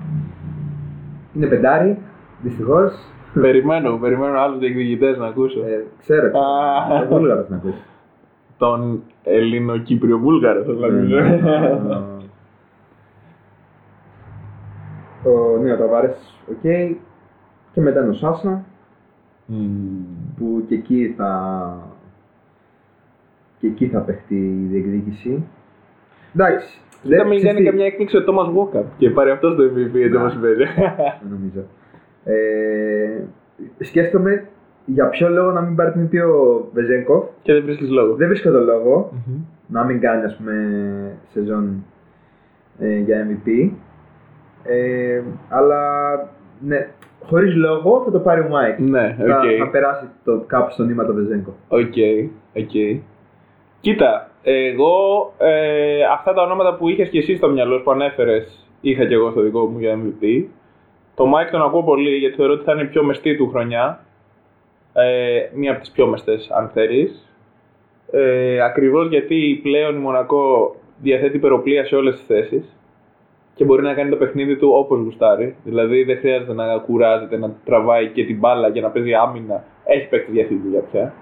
είναι 1.33 1.45
πεντάρι, 1.47 1.97
δυστυχώς. 2.41 2.93
Περιμένω, 3.33 3.97
περιμένω 3.97 4.39
άλλους 4.39 4.59
διεκδικητές 4.59 5.17
να 5.17 5.25
ακούσω. 5.27 5.59
Ε, 5.59 5.85
ξέρω, 5.99 6.29
ξέρω. 6.29 6.39
Α. 6.39 7.01
Ο 7.03 7.05
Βούλγαρος 7.09 7.49
να 7.49 7.55
ακούσει. 7.55 7.81
Τον 8.57 9.01
Ελληνοκύπριο-Βούλγαρο, 9.23 10.63
θα 10.63 10.71
Ναι, 10.71 10.87
νομίζω. 10.87 11.17
Ο 15.23 15.57
ναι, 15.61 15.73
ο 15.73 15.77
Ταβάρες, 15.77 16.17
οκ. 16.49 16.61
Και 17.71 17.81
μετά 17.81 18.01
είναι 18.01 18.09
ο 18.09 18.13
Σάσα, 18.13 18.63
Μμμ. 19.45 20.03
που 20.37 20.63
και 20.67 20.75
εκεί 20.75 21.13
θα... 21.17 21.77
και 23.65 23.71
εκεί 23.71 23.87
θα 23.87 23.99
παιχτεί 23.99 24.35
η 24.35 24.67
διεκδίκηση. 24.71 25.43
Εντάξει. 26.35 26.79
Κοίτα, 27.01 27.23
μην 27.23 27.37
ξέρεις 27.37 27.43
κάνει 27.53 27.59
τι, 27.59 27.65
καμιά 27.69 27.85
έκπληξη 27.85 28.17
ο 28.17 28.23
Τόμας 28.23 28.49
Γουόκαπ 28.49 28.83
και 28.97 29.09
πάρει 29.09 29.29
αυτός 29.29 29.55
το 29.55 29.63
MVP 29.63 29.95
έτσι 29.95 30.09
Να. 30.09 30.21
όπως 30.21 30.37
παίζει. 30.41 30.63
δεν 31.21 31.29
νομίζω. 31.29 31.63
Ε, 32.23 33.21
σκέφτομαι 33.79 34.47
για 34.85 35.09
ποιο 35.09 35.29
λόγο 35.29 35.51
να 35.51 35.61
μην 35.61 35.75
πάρει 35.75 35.91
MVP 35.91 36.17
ο 36.17 36.69
Βεζένκοφ. 36.73 37.25
και 37.41 37.53
δεν 37.53 37.63
βρίσκεις 37.63 37.89
λόγο. 37.89 38.15
Δεν 38.15 38.27
βρίσκω 38.27 38.51
τον 38.51 38.63
λόγο 38.63 39.11
Μμμ. 39.27 39.35
να 39.67 39.83
μην 39.83 39.99
κάνει 39.99 40.23
ας 40.23 40.35
πούμε 40.35 40.53
σεζόν 41.33 41.83
ε, 42.79 42.97
για 42.97 43.27
MVP. 43.29 43.69
Ε, 44.63 45.21
αλλά 45.49 45.79
ναι, 46.59 46.87
χωρίς 47.23 47.55
λόγο 47.55 48.01
θα 48.05 48.11
το 48.11 48.19
πάρει 48.19 48.41
ο 48.41 48.47
Μάικ. 48.49 48.79
Ναι, 48.79 49.15
θα, 49.17 49.25
θα 49.25 49.63
οκ. 49.63 49.71
περάσει 49.71 50.05
το, 50.23 50.43
κάπου 50.47 50.71
στο 50.71 50.83
νήμα 50.83 51.05
το 51.05 51.13
Βεζένκοφ. 51.13 51.53
Οκ, 51.67 51.93
οκ. 52.55 53.01
Κοίτα, 53.81 54.29
εγώ 54.43 55.33
ε, 55.37 56.03
αυτά 56.03 56.33
τα 56.33 56.41
ονόματα 56.41 56.75
που 56.75 56.89
είχες 56.89 57.09
και 57.09 57.17
εσύ 57.17 57.35
στο 57.35 57.49
μυαλό 57.49 57.77
σου 57.77 57.83
που 57.83 57.91
ανέφερες 57.91 58.67
είχα 58.81 59.05
και 59.05 59.13
εγώ 59.13 59.31
στο 59.31 59.41
δικό 59.41 59.65
μου 59.65 59.79
για 59.79 59.99
MVP. 59.99 60.43
Το 61.15 61.23
Mike 61.23 61.51
τον 61.51 61.61
ακούω 61.61 61.83
πολύ 61.83 62.17
γιατί 62.17 62.35
θεωρώ 62.35 62.53
ότι 62.53 62.63
θα 62.63 62.71
είναι 62.71 62.81
η 62.81 62.85
πιο 62.85 63.03
μεστή 63.03 63.37
του 63.37 63.49
χρονιά. 63.49 63.99
Ε, 64.93 65.49
μία 65.53 65.71
από 65.71 65.79
τις 65.79 65.91
πιο 65.91 66.07
μεστές 66.07 66.49
αν 66.51 66.69
θέλεις. 66.73 67.29
Ε, 68.11 68.61
ακριβώς 68.61 69.07
γιατί 69.07 69.59
πλέον 69.63 69.95
η 69.95 69.99
Μονακό 69.99 70.75
διαθέτει 71.01 71.35
υπεροπλία 71.37 71.85
σε 71.85 71.95
όλες 71.95 72.15
τις 72.15 72.25
θέσεις 72.25 72.75
και 73.55 73.63
μπορεί 73.63 73.81
να 73.81 73.93
κάνει 73.93 74.09
το 74.09 74.15
παιχνίδι 74.15 74.57
του 74.57 74.69
όπως 74.73 74.99
γουστάρει. 74.99 75.55
Δηλαδή 75.63 76.03
δεν 76.03 76.17
χρειάζεται 76.17 76.53
να 76.53 76.77
κουράζεται, 76.77 77.37
να 77.37 77.51
τραβάει 77.65 78.07
και 78.07 78.25
την 78.25 78.37
μπάλα 78.37 78.67
για 78.67 78.81
να 78.81 78.89
παίζει 78.89 79.13
άμυνα. 79.13 79.63
Έχει 79.85 80.07
παίξει 80.07 80.31
για 80.31 80.43
αυτή 80.43 80.55
τη 80.55 80.61
δουλειά 80.61 80.81
πια. 80.91 81.13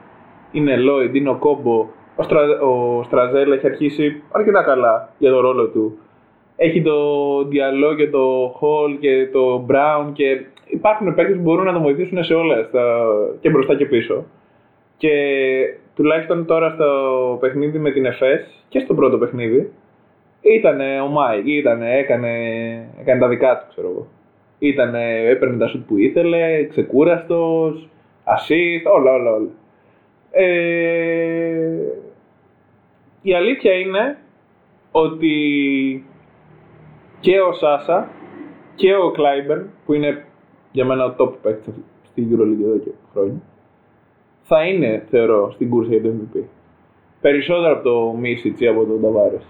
Είναι 0.52 0.76
Lloyd, 0.78 1.16
είναι 1.16 1.30
ο 1.30 1.36
Κόμπο. 1.36 1.88
Ο, 2.16 2.24
Στρα... 2.24 2.60
ο 2.60 3.04
Στραζέλ 3.04 3.52
έχει 3.52 3.66
αρχίσει 3.66 4.22
αρκετά 4.32 4.64
καλά 4.64 5.10
για 5.18 5.32
τον 5.32 5.40
ρόλο 5.40 5.68
του. 5.68 5.98
Έχει 6.56 6.82
το 6.82 7.38
Diallo 7.40 7.96
και 7.98 8.08
το 8.08 8.46
Hall 8.62 8.98
και 9.00 9.28
το 9.32 9.66
Brown 9.70 10.12
και 10.14 10.46
υπάρχουν 10.68 11.16
παίκτες 11.16 11.36
που 11.36 11.42
μπορούν 11.42 11.66
να 11.66 11.74
τον 11.74 11.82
βοηθήσουν 11.82 12.24
σε 12.24 12.34
όλα, 12.34 12.64
στα... 12.64 13.06
και 13.40 13.50
μπροστά 13.50 13.76
και 13.76 13.86
πίσω. 13.86 14.26
Και 14.98 15.10
τουλάχιστον 15.96 16.46
τώρα 16.46 16.70
στο 16.70 17.38
παιχνίδι 17.40 17.80
με 17.80 17.92
την 17.92 18.06
ΕΦΕΣ 18.06 18.66
και 18.70 18.80
στο 18.80 18.94
πρώτο 18.94 19.18
παιχνίδι 19.18 19.72
ήταν 20.42 20.80
ο 21.04 21.08
Μάικ, 21.08 21.48
ήτανε, 21.48 21.98
έκανε, 21.98 22.30
έκανε 23.00 23.20
τα 23.20 23.28
δικά 23.28 23.58
του, 23.58 23.66
ξέρω 23.70 23.90
εγώ. 23.90 24.08
Ήτανε, 24.60 25.28
έπαιρνε 25.30 25.58
τα 25.58 25.68
σουτ 25.68 25.88
που 25.88 25.98
ήθελε, 25.98 26.64
ξεκούραστος, 26.64 27.90
assist, 28.24 28.92
όλα, 28.96 29.14
όλα, 29.14 29.34
όλα. 29.34 29.50
Ε, 30.36 31.94
η 33.22 33.34
αλήθεια 33.34 33.74
είναι 33.74 34.18
ότι 34.92 36.06
και 37.20 37.40
ο 37.40 37.54
Σάσα 37.54 38.10
και 38.76 38.96
ο 38.96 39.12
Κλάιμπερν, 39.12 39.70
που 39.86 39.94
είναι 39.94 40.26
για 40.72 40.86
μένα 40.86 41.06
ο 41.06 41.16
top 41.18 41.32
παίκτης 41.42 41.74
στη 42.04 42.28
EuroLeague 42.32 42.64
εδώ 42.64 42.78
και 42.78 42.92
χρόνια, 43.14 43.42
θα 44.42 44.66
είναι, 44.66 45.06
θεωρώ, 45.10 45.52
στην 45.52 45.70
κούρσα 45.70 45.92
για 45.92 46.02
το 46.02 46.10
MVP. 46.10 46.40
Περισσότερο 47.22 47.74
από 47.74 47.84
το 47.84 48.18
Μίσιτς 48.20 48.60
ή 48.60 48.68
από 48.68 48.86
τον 48.86 49.02
Ταβάρες. 49.02 49.46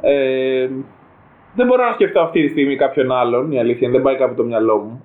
Ε, 0.00 0.68
δεν 1.54 1.66
μπορώ 1.66 1.84
να 1.84 1.92
σκεφτώ 1.92 2.20
αυτή 2.20 2.42
τη 2.42 2.48
στιγμή 2.48 2.76
κάποιον 2.76 3.12
άλλον, 3.12 3.52
η 3.52 3.58
αλήθεια 3.58 3.88
είναι, 3.88 3.96
δεν 3.96 4.04
πάει 4.04 4.16
κάπου 4.16 4.34
το 4.34 4.44
μυαλό 4.44 4.76
μου. 4.76 5.04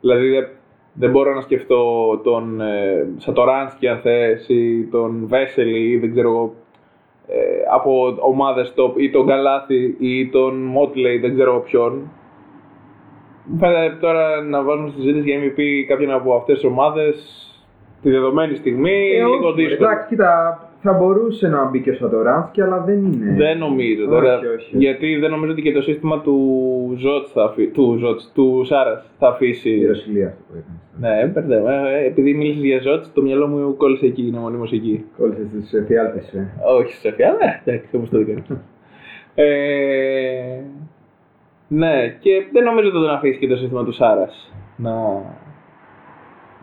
Δηλαδή 0.00 0.48
δεν, 0.94 1.00
δεν 1.00 1.10
μπορώ 1.10 1.34
να 1.34 1.40
σκεφτώ 1.40 2.16
τον 2.24 2.60
ε, 2.60 3.06
Σατοράνσκι 3.16 3.88
αν 3.88 3.98
θες 3.98 4.48
ή 4.48 4.88
τον 4.90 5.26
Βέσελη 5.26 5.90
ή 5.90 5.98
δεν 5.98 6.10
ξέρω 6.10 6.28
εγώ 6.28 6.54
ε, 7.26 7.34
από 7.72 8.16
ομάδες 8.20 8.74
top 8.76 8.92
ή 8.96 9.10
τον 9.10 9.26
Καλάθι 9.26 9.96
ή 9.98 10.28
τον 10.28 10.62
Μότλεϊ 10.62 11.18
δεν 11.18 11.34
ξέρω 11.34 11.60
ποιον. 11.60 12.10
Μου 13.44 13.58
φαίνεται 13.58 13.96
τώρα 14.00 14.42
να 14.42 14.62
βάζουμε 14.62 14.88
στη 14.88 15.00
συζήτηση 15.00 15.30
για 15.30 15.38
MVP 15.40 15.86
κάποιον 15.88 16.10
από 16.10 16.34
αυτές 16.34 16.54
τις 16.54 16.64
ομάδες 16.64 17.14
τη 18.02 18.10
δεδομένη 18.10 18.54
στιγμή 18.54 19.10
Ε, 19.10 19.24
λίγο 19.24 19.48
όχι, 19.48 19.62
δύσκολο. 19.62 19.88
Εντάξει, 19.88 20.08
κοίτα, 20.08 20.71
θα 20.82 20.92
μπορούσε 20.92 21.48
να 21.48 21.64
μπει 21.68 21.80
και 21.80 21.90
ο 21.90 21.94
Σατοράνσκι, 21.94 22.60
αλλά 22.62 22.80
δεν 22.80 22.98
είναι. 23.04 23.34
Δεν 23.36 23.58
νομίζω 23.58 24.02
Όχι, 24.02 24.10
τώρα. 24.10 24.36
όχι, 24.36 24.46
όχι. 24.46 24.76
Γιατί 24.76 25.16
δεν 25.16 25.30
νομίζω 25.30 25.52
ότι 25.52 25.62
και 25.62 25.72
το 25.72 25.82
σύστημα 25.82 26.20
του 26.20 26.36
Ζωτ 26.98 27.26
θα 27.32 27.44
αφήσει. 27.44 27.70
Του, 27.70 27.96
Ζωτς, 27.98 28.30
του 28.34 28.62
Σάρας 28.64 29.10
θα 29.18 29.28
αφήσει. 29.28 29.70
Η 29.70 29.86
Ρωσιλία 29.86 30.26
αυτό 30.26 30.42
που 30.48 30.54
έκανε. 30.58 30.78
Ναι, 31.22 31.26
μπερδεύω. 31.26 31.68
Ε, 31.68 32.04
επειδή 32.06 32.34
μίλησες 32.34 32.62
για 32.62 32.80
Ζωτ, 32.80 33.04
το 33.14 33.22
μυαλό 33.22 33.46
μου 33.46 33.76
κόλλησε 33.76 34.06
εκεί, 34.06 34.26
είναι 34.26 34.38
μονίμω 34.38 34.64
εκεί. 34.72 35.04
Κόλλησε 35.18 35.46
στι 35.64 35.76
εφιάλτες. 35.76 36.32
Ε. 36.32 36.52
Όχι 36.78 36.94
σε 36.94 37.12
φιά, 37.12 37.36
ναι, 37.40 37.60
εντάξει, 37.64 37.96
όπω 37.96 38.08
το 38.10 38.18
δίκαιο. 38.18 38.42
ε, 39.34 39.44
ναι, 41.68 42.16
και 42.20 42.30
δεν 42.52 42.64
νομίζω 42.64 42.86
ότι 42.88 42.96
θα 42.96 43.02
τον 43.02 43.10
αφήσει 43.14 43.38
και 43.38 43.48
το 43.48 43.56
σύστημα 43.56 43.84
του 43.84 43.92
Σάρας 43.92 44.52
να, 44.76 44.90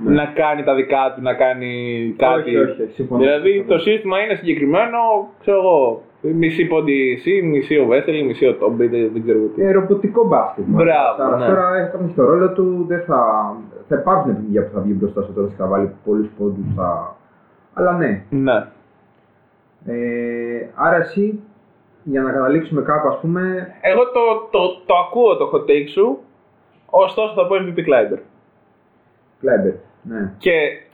Ναι. 0.04 0.14
να 0.16 0.26
κάνει 0.26 0.64
τα 0.64 0.76
δικά 0.76 1.14
του, 1.16 1.22
να 1.22 1.34
κάνει 1.34 1.72
κάτι. 2.18 2.56
Όχι, 2.56 2.58
όχι, 2.58 2.82
όχι, 2.82 2.92
συμφωνώ. 2.94 3.20
Δηλαδή 3.22 3.52
Συμφωνώ. 3.52 3.76
το 3.76 3.80
σύστημα 3.84 4.20
είναι 4.20 4.36
συγκεκριμένο, 4.36 4.98
ξέρω 5.42 5.58
εγώ. 5.58 6.02
Μισή 6.22 6.66
πόντι 6.66 7.12
εσύ, 7.18 7.42
μισή 7.42 7.78
ο 7.78 7.86
Βέσελ, 7.86 8.26
μισή 8.26 8.46
ο 8.48 8.56
Τόμπι, 8.56 8.88
δεν, 8.88 9.10
δεν 9.14 9.22
ξέρω 9.24 9.40
τι. 9.56 9.62
Ε, 9.64 9.72
ρομποτικό 9.72 10.28
μπάσκετ. 10.28 10.64
μάλλον. 10.68 10.86
Μπράβο, 10.86 11.24
Άρα 11.24 11.38
ναι. 11.38 11.46
Τώρα 11.46 11.76
έχει 11.78 11.92
κάνει 11.92 12.14
το 12.16 12.24
ρόλο 12.24 12.52
του, 12.52 12.86
δεν 12.88 13.02
θα, 13.02 13.22
θα 13.88 13.96
υπάρχουν 13.96 14.36
παιδιά 14.36 14.64
που 14.66 14.72
θα 14.74 14.80
βγει 14.80 14.96
μπροστά 15.00 15.22
στο 15.22 15.32
τώρα 15.32 15.48
και 15.48 15.54
θα 15.58 15.68
βάλει 15.68 15.92
πολλούς 16.06 16.28
πόντους. 16.38 16.66
Θα... 16.76 17.16
Αλλά 17.74 17.92
ναι. 17.98 18.24
Ναι. 18.30 18.66
Ε, 19.86 20.70
άρα 20.76 20.96
εσύ, 20.96 21.40
για 22.04 22.22
να 22.22 22.32
καταλήξουμε 22.32 22.82
κάπου, 22.82 23.08
ας 23.08 23.20
πούμε. 23.20 23.68
Εγώ 23.82 24.04
το, 24.04 24.48
το, 24.52 24.60
το 24.86 24.94
ακούω 25.08 25.38
το 25.38 25.50
hot 25.54 25.70
take 25.70 25.88
σου, 25.90 26.20
ωστόσο 26.90 27.34
θα 27.34 27.48
πω 27.48 27.56
MVP 27.56 27.80
Kleiber. 27.80 28.20
Κλάιμπερ. 29.40 29.74
Ναι. 30.02 30.34
Και 30.38 30.52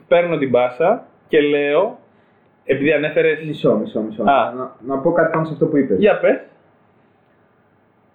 παίρνω 0.08 0.38
την 0.38 0.48
μπάσα 0.48 1.04
και 1.28 1.40
λέω, 1.40 1.98
επειδή 2.64 2.92
ανέφερε. 2.92 3.38
Μισό, 3.46 3.76
μισό, 3.76 4.00
μισό. 4.00 4.22
Α. 4.22 4.52
Να, 4.56 4.74
να 4.86 4.98
πω 5.00 5.12
κάτι 5.12 5.32
πάνω 5.32 5.44
σε 5.44 5.52
αυτό 5.52 5.66
που 5.66 5.76
είπες. 5.76 5.98
Για 5.98 6.18
πες. 6.18 6.40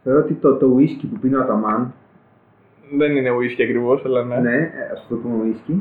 Θεωρώ 0.03 0.19
ότι 0.19 0.33
το, 0.33 0.55
το 0.55 0.75
whisky 0.77 1.05
που 1.13 1.19
πίνει 1.19 1.35
ο 1.35 1.41
Αταμάν, 1.41 1.93
Δεν 2.97 3.15
είναι 3.15 3.29
whisky 3.29 3.61
ακριβώς, 3.63 4.05
αλλά 4.05 4.23
ναι. 4.23 4.35
ναι, 4.35 4.55
ε, 4.55 4.91
ας 4.93 5.05
το 5.09 5.15
πούμε 5.15 5.35
whisky, 5.45 5.75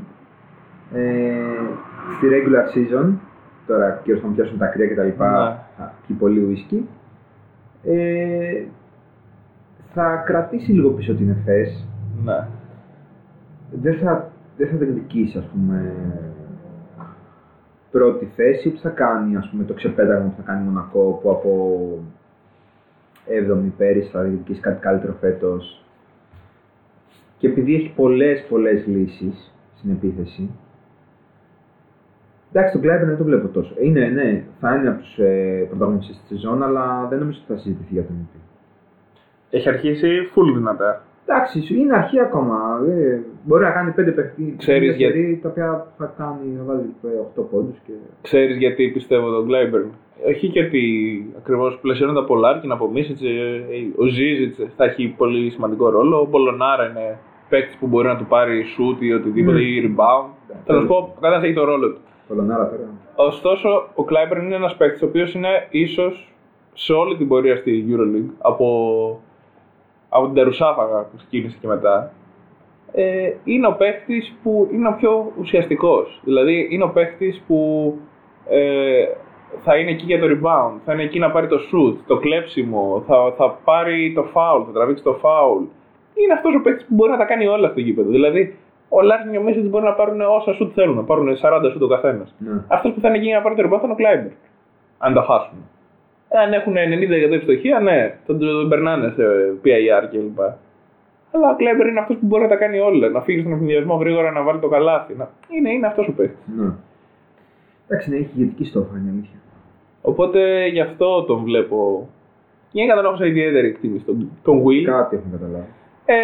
ε, 0.94 1.33
στη 2.16 2.27
regular 2.31 2.77
season, 2.77 3.12
τώρα 3.66 4.01
και 4.05 4.12
να 4.12 4.29
πιάσουν 4.35 4.59
τα 4.59 4.66
κρύα 4.66 4.87
και 4.87 4.94
τα 4.94 5.05
λοιπά, 5.05 5.31
Ναι. 5.49 5.57
θα 5.77 5.94
πιει 6.07 6.16
πολύ 6.16 6.46
whisky, 6.70 6.79
ε, 7.85 8.62
θα 9.94 10.23
κρατήσει 10.27 10.73
λίγο 10.73 10.90
πίσω 10.90 11.14
την 11.14 11.31
ΕΦΕΣ, 11.31 11.87
Ναι. 12.25 12.46
δεν 13.70 13.99
θα, 13.99 14.31
δεν 14.61 14.68
θα 14.68 14.77
διεκδικήσει, 14.77 15.38
ας 15.38 15.44
πούμε, 15.44 15.94
πρώτη 17.90 18.25
θέση 18.37 18.70
που 18.70 18.79
θα 18.79 18.88
κάνει, 18.88 19.37
ας 19.37 19.49
πούμε, 19.51 19.64
το 19.64 19.75
ξεπέταγμα 19.75 20.29
που 20.29 20.37
θα 20.37 20.42
κάνει 20.42 20.64
Μονακό, 20.64 21.18
που 21.23 21.31
από 21.31 21.51
7η 23.27 23.70
πέρυσι 23.77 24.11
θα 24.11 24.23
διεκδικήσει 24.23 24.61
κάτι 24.61 24.81
καλύτερο 24.81 25.12
φέτος. 25.20 25.85
Και 27.38 27.46
επειδή 27.46 27.75
έχει 27.75 27.92
πολλές, 27.96 28.44
πολλές 28.49 28.87
λύσεις 28.87 29.55
στην 29.77 29.90
επίθεση, 29.90 30.51
Εντάξει, 32.53 32.73
τον 32.73 32.83
Κλάιμπερ 32.83 33.07
δεν 33.07 33.16
το 33.16 33.25
βλέπω 33.25 33.49
τόσο. 33.49 33.75
Είναι, 33.81 34.07
ναι, 34.07 34.44
θα 34.61 34.75
είναι 34.75 34.88
από 34.88 35.01
τους 35.01 35.18
ε, 35.18 35.66
πρωταγωνιστές 35.68 36.16
της 36.16 36.27
σεζόν, 36.29 36.62
αλλά 36.62 37.07
δεν 37.09 37.18
νομίζω 37.18 37.38
ότι 37.42 37.53
θα 37.53 37.59
συζητηθεί 37.59 37.92
για 37.92 38.05
τον 38.05 38.16
MVP. 38.20 38.38
Έχει 39.51 39.68
αρχίσει 39.68 40.09
full 40.35 40.55
δυνατά. 40.55 41.03
Εντάξει, 41.32 41.60
σου- 41.62 41.74
είναι 41.76 41.96
αρχή 41.96 42.20
ακόμα. 42.20 42.56
Ε, 42.88 43.20
μπορεί 43.42 43.62
να 43.64 43.70
κάνει 43.70 43.90
πέντε 43.90 44.10
παιχνίδια 44.10 44.54
Ξέρεις 44.56 44.80
παιχνίδια 44.80 45.06
γιατί- 45.06 45.22
σερί, 45.22 45.38
τα 45.42 45.48
οποία 45.48 45.86
θα 45.98 46.14
κάνει 46.18 46.48
να 46.58 46.62
βάλει 46.64 46.94
8 47.36 47.42
πόντους. 47.50 47.78
Και... 47.86 47.92
Ξέρεις 48.22 48.56
γιατί 48.56 48.88
πιστεύω 48.88 49.30
τον 49.30 49.46
Gleiber. 49.48 49.84
Όχι 50.28 50.46
γιατί 50.46 50.82
ακριβώς 51.38 51.78
πλαισιώνει 51.82 52.14
τα 52.14 52.24
Πολάρκιν 52.24 52.72
από 52.72 52.88
Μίσιτς, 52.90 53.20
ο 53.96 54.04
Ζίζιτς 54.04 54.56
θα 54.76 54.84
έχει 54.84 55.14
πολύ 55.16 55.50
σημαντικό 55.50 55.88
ρόλο. 55.90 56.20
Ο 56.20 56.26
Μπολονάρα 56.30 56.88
είναι 56.90 57.18
παίκτης 57.48 57.76
που 57.76 57.86
μπορεί 57.86 58.06
να 58.06 58.16
του 58.16 58.26
πάρει 58.28 58.62
shoot 58.76 59.02
ή 59.02 59.12
οτιδήποτε 59.12 59.58
Mm. 59.58 59.60
ή 59.60 59.82
rebound. 59.96 60.28
Θέλω 60.64 60.78
να 60.78 60.82
σου 60.82 60.86
πω, 60.88 60.96
ο 60.96 61.20
καθένα 61.20 61.44
έχει 61.44 61.54
το 61.54 61.64
ρόλο 61.64 61.88
του. 61.92 61.98
Κολονάρα 62.28 62.68
τώρα. 62.68 62.88
Ωστόσο, 63.14 63.88
ο 63.94 64.04
Κλάιμπερ 64.04 64.38
είναι 64.42 64.54
ένας 64.54 64.76
παίκτης 64.76 65.02
ο 65.02 65.06
οποίος 65.06 65.34
είναι 65.34 65.48
ίσως 65.70 66.34
σε 66.72 66.92
όλη 66.92 67.16
την 67.16 67.28
πορεία 67.28 67.56
στη 67.56 67.84
Euroleague 67.88 68.30
από, 68.38 68.66
από 70.11 70.25
την 70.27 70.35
Τερουσάφαγα 70.35 71.01
που 71.03 71.16
ξεκίνησε 71.16 71.57
και 71.61 71.66
μετά. 71.66 72.12
Ε, 72.92 73.33
είναι 73.44 73.66
ο 73.66 73.73
παίκτη 73.73 74.23
που 74.42 74.68
είναι 74.73 74.88
ο 74.88 74.94
πιο 74.99 75.33
ουσιαστικός. 75.38 76.20
Δηλαδή, 76.25 76.68
είναι 76.70 76.85
ο 76.85 76.88
παίκτη 76.88 77.40
που 77.46 77.94
ε, 78.49 79.05
θα 79.59 79.77
είναι 79.77 79.90
εκεί 79.90 80.05
για 80.05 80.20
το 80.20 80.27
rebound, 80.27 80.79
θα 80.85 80.92
είναι 80.92 81.03
εκεί 81.03 81.18
να 81.18 81.31
πάρει 81.31 81.46
το 81.46 81.57
σουτ, 81.56 81.96
το 82.07 82.16
κλέψιμο, 82.16 83.05
θα, 83.07 83.33
θα 83.37 83.59
πάρει 83.64 84.12
το 84.14 84.23
foul, 84.35 84.64
θα 84.66 84.73
τραβήξει 84.73 85.03
το 85.03 85.20
foul. 85.23 85.66
Είναι 86.14 86.33
αυτός 86.33 86.55
ο 86.55 86.61
παίκτης 86.61 86.85
που 86.88 86.94
μπορεί 86.94 87.11
να 87.11 87.16
τα 87.16 87.25
κάνει 87.25 87.46
όλα 87.46 87.68
στο 87.68 87.81
γήπεδο. 87.81 88.11
Δηλαδή, 88.11 88.57
ο 88.88 89.01
Λάρκιν 89.03 89.31
και 89.33 89.38
ο 89.38 89.42
Μίσιτς 89.42 89.64
μπορεί 89.64 89.85
να 89.85 89.92
πάρουν 89.92 90.20
όσα 90.20 90.57
σουτ 90.61 90.70
θέλουν, 90.75 90.96
να 90.96 91.03
πάρουν 91.03 91.37
40 91.42 91.75
σουτ 91.74 91.80
ο 91.81 91.87
καθένας. 91.87 92.35
Ναι. 92.38 92.64
Αυτός 92.68 92.92
που 92.92 93.01
θα 93.01 93.09
είναι 93.09 93.16
εκεί 93.16 93.27
για 93.27 93.37
να 93.37 93.42
πάρει 93.42 93.55
το 93.55 93.62
rebound 93.62 93.79
θα 93.79 93.85
είναι 93.85 93.92
ο 93.92 93.96
Κλάιμπερν. 93.96 94.33
Αν 94.99 95.14
τα 95.14 95.23
χάσουν. 95.23 95.59
Αν 96.32 96.52
έχουν 96.52 96.74
90% 97.30 97.32
ευστοχία, 97.32 97.80
ναι, 97.80 98.18
τον, 98.26 98.38
τον 98.38 98.68
περνάνε 98.68 99.12
σε 99.16 99.22
PIR 99.64 100.08
κλπ. 100.10 100.38
Αλλά 101.32 101.50
ο 101.50 101.56
Κλάιμπερν 101.56 101.87
είναι 101.86 102.00
αυτός 102.00 102.16
που 102.16 102.26
μπορεί 102.26 102.42
να 102.42 102.48
τα 102.48 102.56
κάνει 102.56 102.78
όλα. 102.78 103.08
Να 103.08 103.20
φύγει 103.20 103.40
στον 103.40 103.52
αιφνιδιασμό 103.52 103.94
γρήγορα, 103.94 104.30
να 104.30 104.42
βάλει 104.42 104.58
το 104.60 104.68
καλάθι. 104.68 105.14
Να... 105.14 105.28
Είναι, 105.48 105.70
είναι 105.72 105.86
αυτός 105.86 106.08
ο 106.08 106.12
παίκτη. 106.12 106.36
ναι. 106.56 106.72
Εντάξει, 107.88 108.10
ναι, 108.10 108.16
έχει 108.16 108.30
ηγετική 108.36 108.64
στόχα, 108.64 108.98
είναι 108.98 109.10
αλήθεια. 109.10 109.38
Οπότε 110.02 110.66
γι' 110.66 110.80
αυτό 110.80 111.22
τον 111.22 111.42
βλέπω. 111.42 112.08
Γενικά 112.70 112.94
τον 112.94 113.04
έχω 113.04 113.16
σε 113.16 113.28
ιδιαίτερη 113.28 113.66
εκτίμηση 113.68 114.04
τον, 114.04 114.30
τον 114.42 114.62
Will. 114.64 114.84
Κάτι 114.84 115.16
έχουν 115.16 115.30
καταλάβει. 115.30 115.68
Ε, 116.04 116.14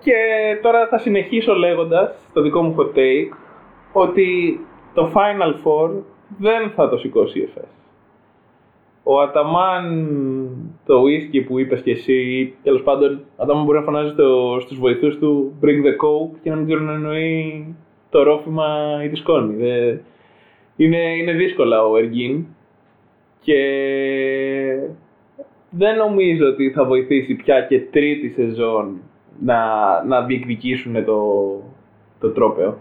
και 0.00 0.14
τώρα 0.62 0.86
θα 0.86 0.98
συνεχίσω 0.98 1.54
λέγοντας 1.54 2.30
το 2.32 2.42
δικό 2.42 2.62
μου 2.62 2.74
hot 2.78 2.98
take 2.98 3.36
ότι 3.92 4.60
το 4.94 5.12
Final 5.14 5.52
Four 5.64 5.90
δεν 6.38 6.70
θα 6.70 6.88
το 6.88 6.96
σηκώσει 6.96 7.38
η 7.38 7.42
ΕΦΕΣ. 7.42 7.68
Ο 9.10 9.20
Αταμάν, 9.20 9.84
το 10.86 11.02
whisky 11.02 11.44
που 11.46 11.58
είπες 11.58 11.80
και 11.82 11.90
εσύ, 11.90 12.12
ή 12.12 12.54
τέλος 12.62 12.82
πάντων, 12.82 13.20
ο 13.36 13.42
Αταμάν 13.42 13.64
μπορεί 13.64 13.78
να 13.78 13.84
φωνάζει 13.84 14.10
στο, 14.12 14.58
στους 14.60 14.78
βοηθούς 14.78 15.18
του 15.18 15.58
Bring 15.62 15.66
the 15.86 15.94
Coke 16.04 16.38
και 16.42 16.50
να 16.50 16.56
μην 16.56 16.66
ξέρουν 16.66 16.84
να 16.86 16.92
εννοεί 16.92 17.64
το 18.10 18.22
ρόφημα 18.22 19.00
ή 19.04 19.08
τη 19.08 19.16
σκόνη. 19.16 19.54
Δεν- 19.54 20.00
είναι, 20.76 21.16
είναι 21.16 21.32
δύσκολα 21.32 21.84
ο 21.86 21.96
Εργίν 21.96 22.44
και 23.40 23.56
δεν 25.70 25.96
νομίζω 25.96 26.46
ότι 26.46 26.70
θα 26.70 26.84
βοηθήσει 26.84 27.34
πια 27.34 27.60
και 27.60 27.80
τρίτη 27.80 28.28
σεζόν 28.28 29.00
να, 29.40 29.58
να 30.04 30.22
διεκδικήσουν 30.22 31.04
το, 31.04 31.22
το 32.20 32.30
τρόπαιο. 32.30 32.78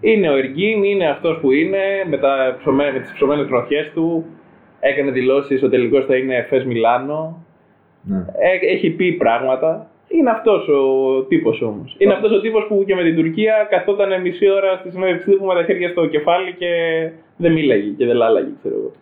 Είναι 0.00 0.28
ο 0.30 0.36
Εργίν, 0.36 0.82
είναι 0.84 1.08
αυτός 1.08 1.38
που 1.40 1.52
είναι, 1.52 1.78
με, 2.08 2.16
τα 2.18 2.56
ψωμέ, 2.58 2.92
με 2.92 2.98
τις 3.00 3.12
ψωμένες 3.12 3.46
τροχιές 3.46 3.90
του, 3.94 4.24
έκανε 4.88 5.10
δηλώσεις 5.10 5.62
ο 5.62 5.68
τελικός 5.68 6.04
θα 6.06 6.16
είναι 6.16 6.36
Εφές 6.36 6.64
Μιλάνο, 6.64 7.44
Ναι. 8.02 8.16
Ε, 8.16 8.72
έχει 8.72 8.90
πει 8.90 9.12
πράγματα. 9.12 9.86
Είναι 10.08 10.30
αυτός 10.30 10.68
ο 10.68 11.22
τύπος 11.28 11.62
όμως. 11.62 11.94
Είναι 11.98 12.12
αυτός 12.12 12.32
ο 12.32 12.40
τύπος 12.40 12.64
που 12.68 12.84
και 12.86 12.94
με 12.94 13.02
την 13.02 13.14
Τουρκία 13.16 13.66
καθόταν 13.70 14.20
μισή 14.20 14.50
ώρα 14.50 14.76
στη 14.76 14.90
συνέντευξη 14.90 15.30
τύπου 15.30 15.44
με 15.44 15.54
τα 15.54 15.62
χέρια 15.64 15.88
στο 15.88 16.06
κεφάλι 16.06 16.52
και 16.54 16.70
δεν 17.36 17.52
μίλαγε 17.52 17.88
και 17.90 18.06
δεν 18.06 18.16
λάλαγε, 18.16 18.50
ξέρω 18.58 18.74
εγώ. 18.78 18.92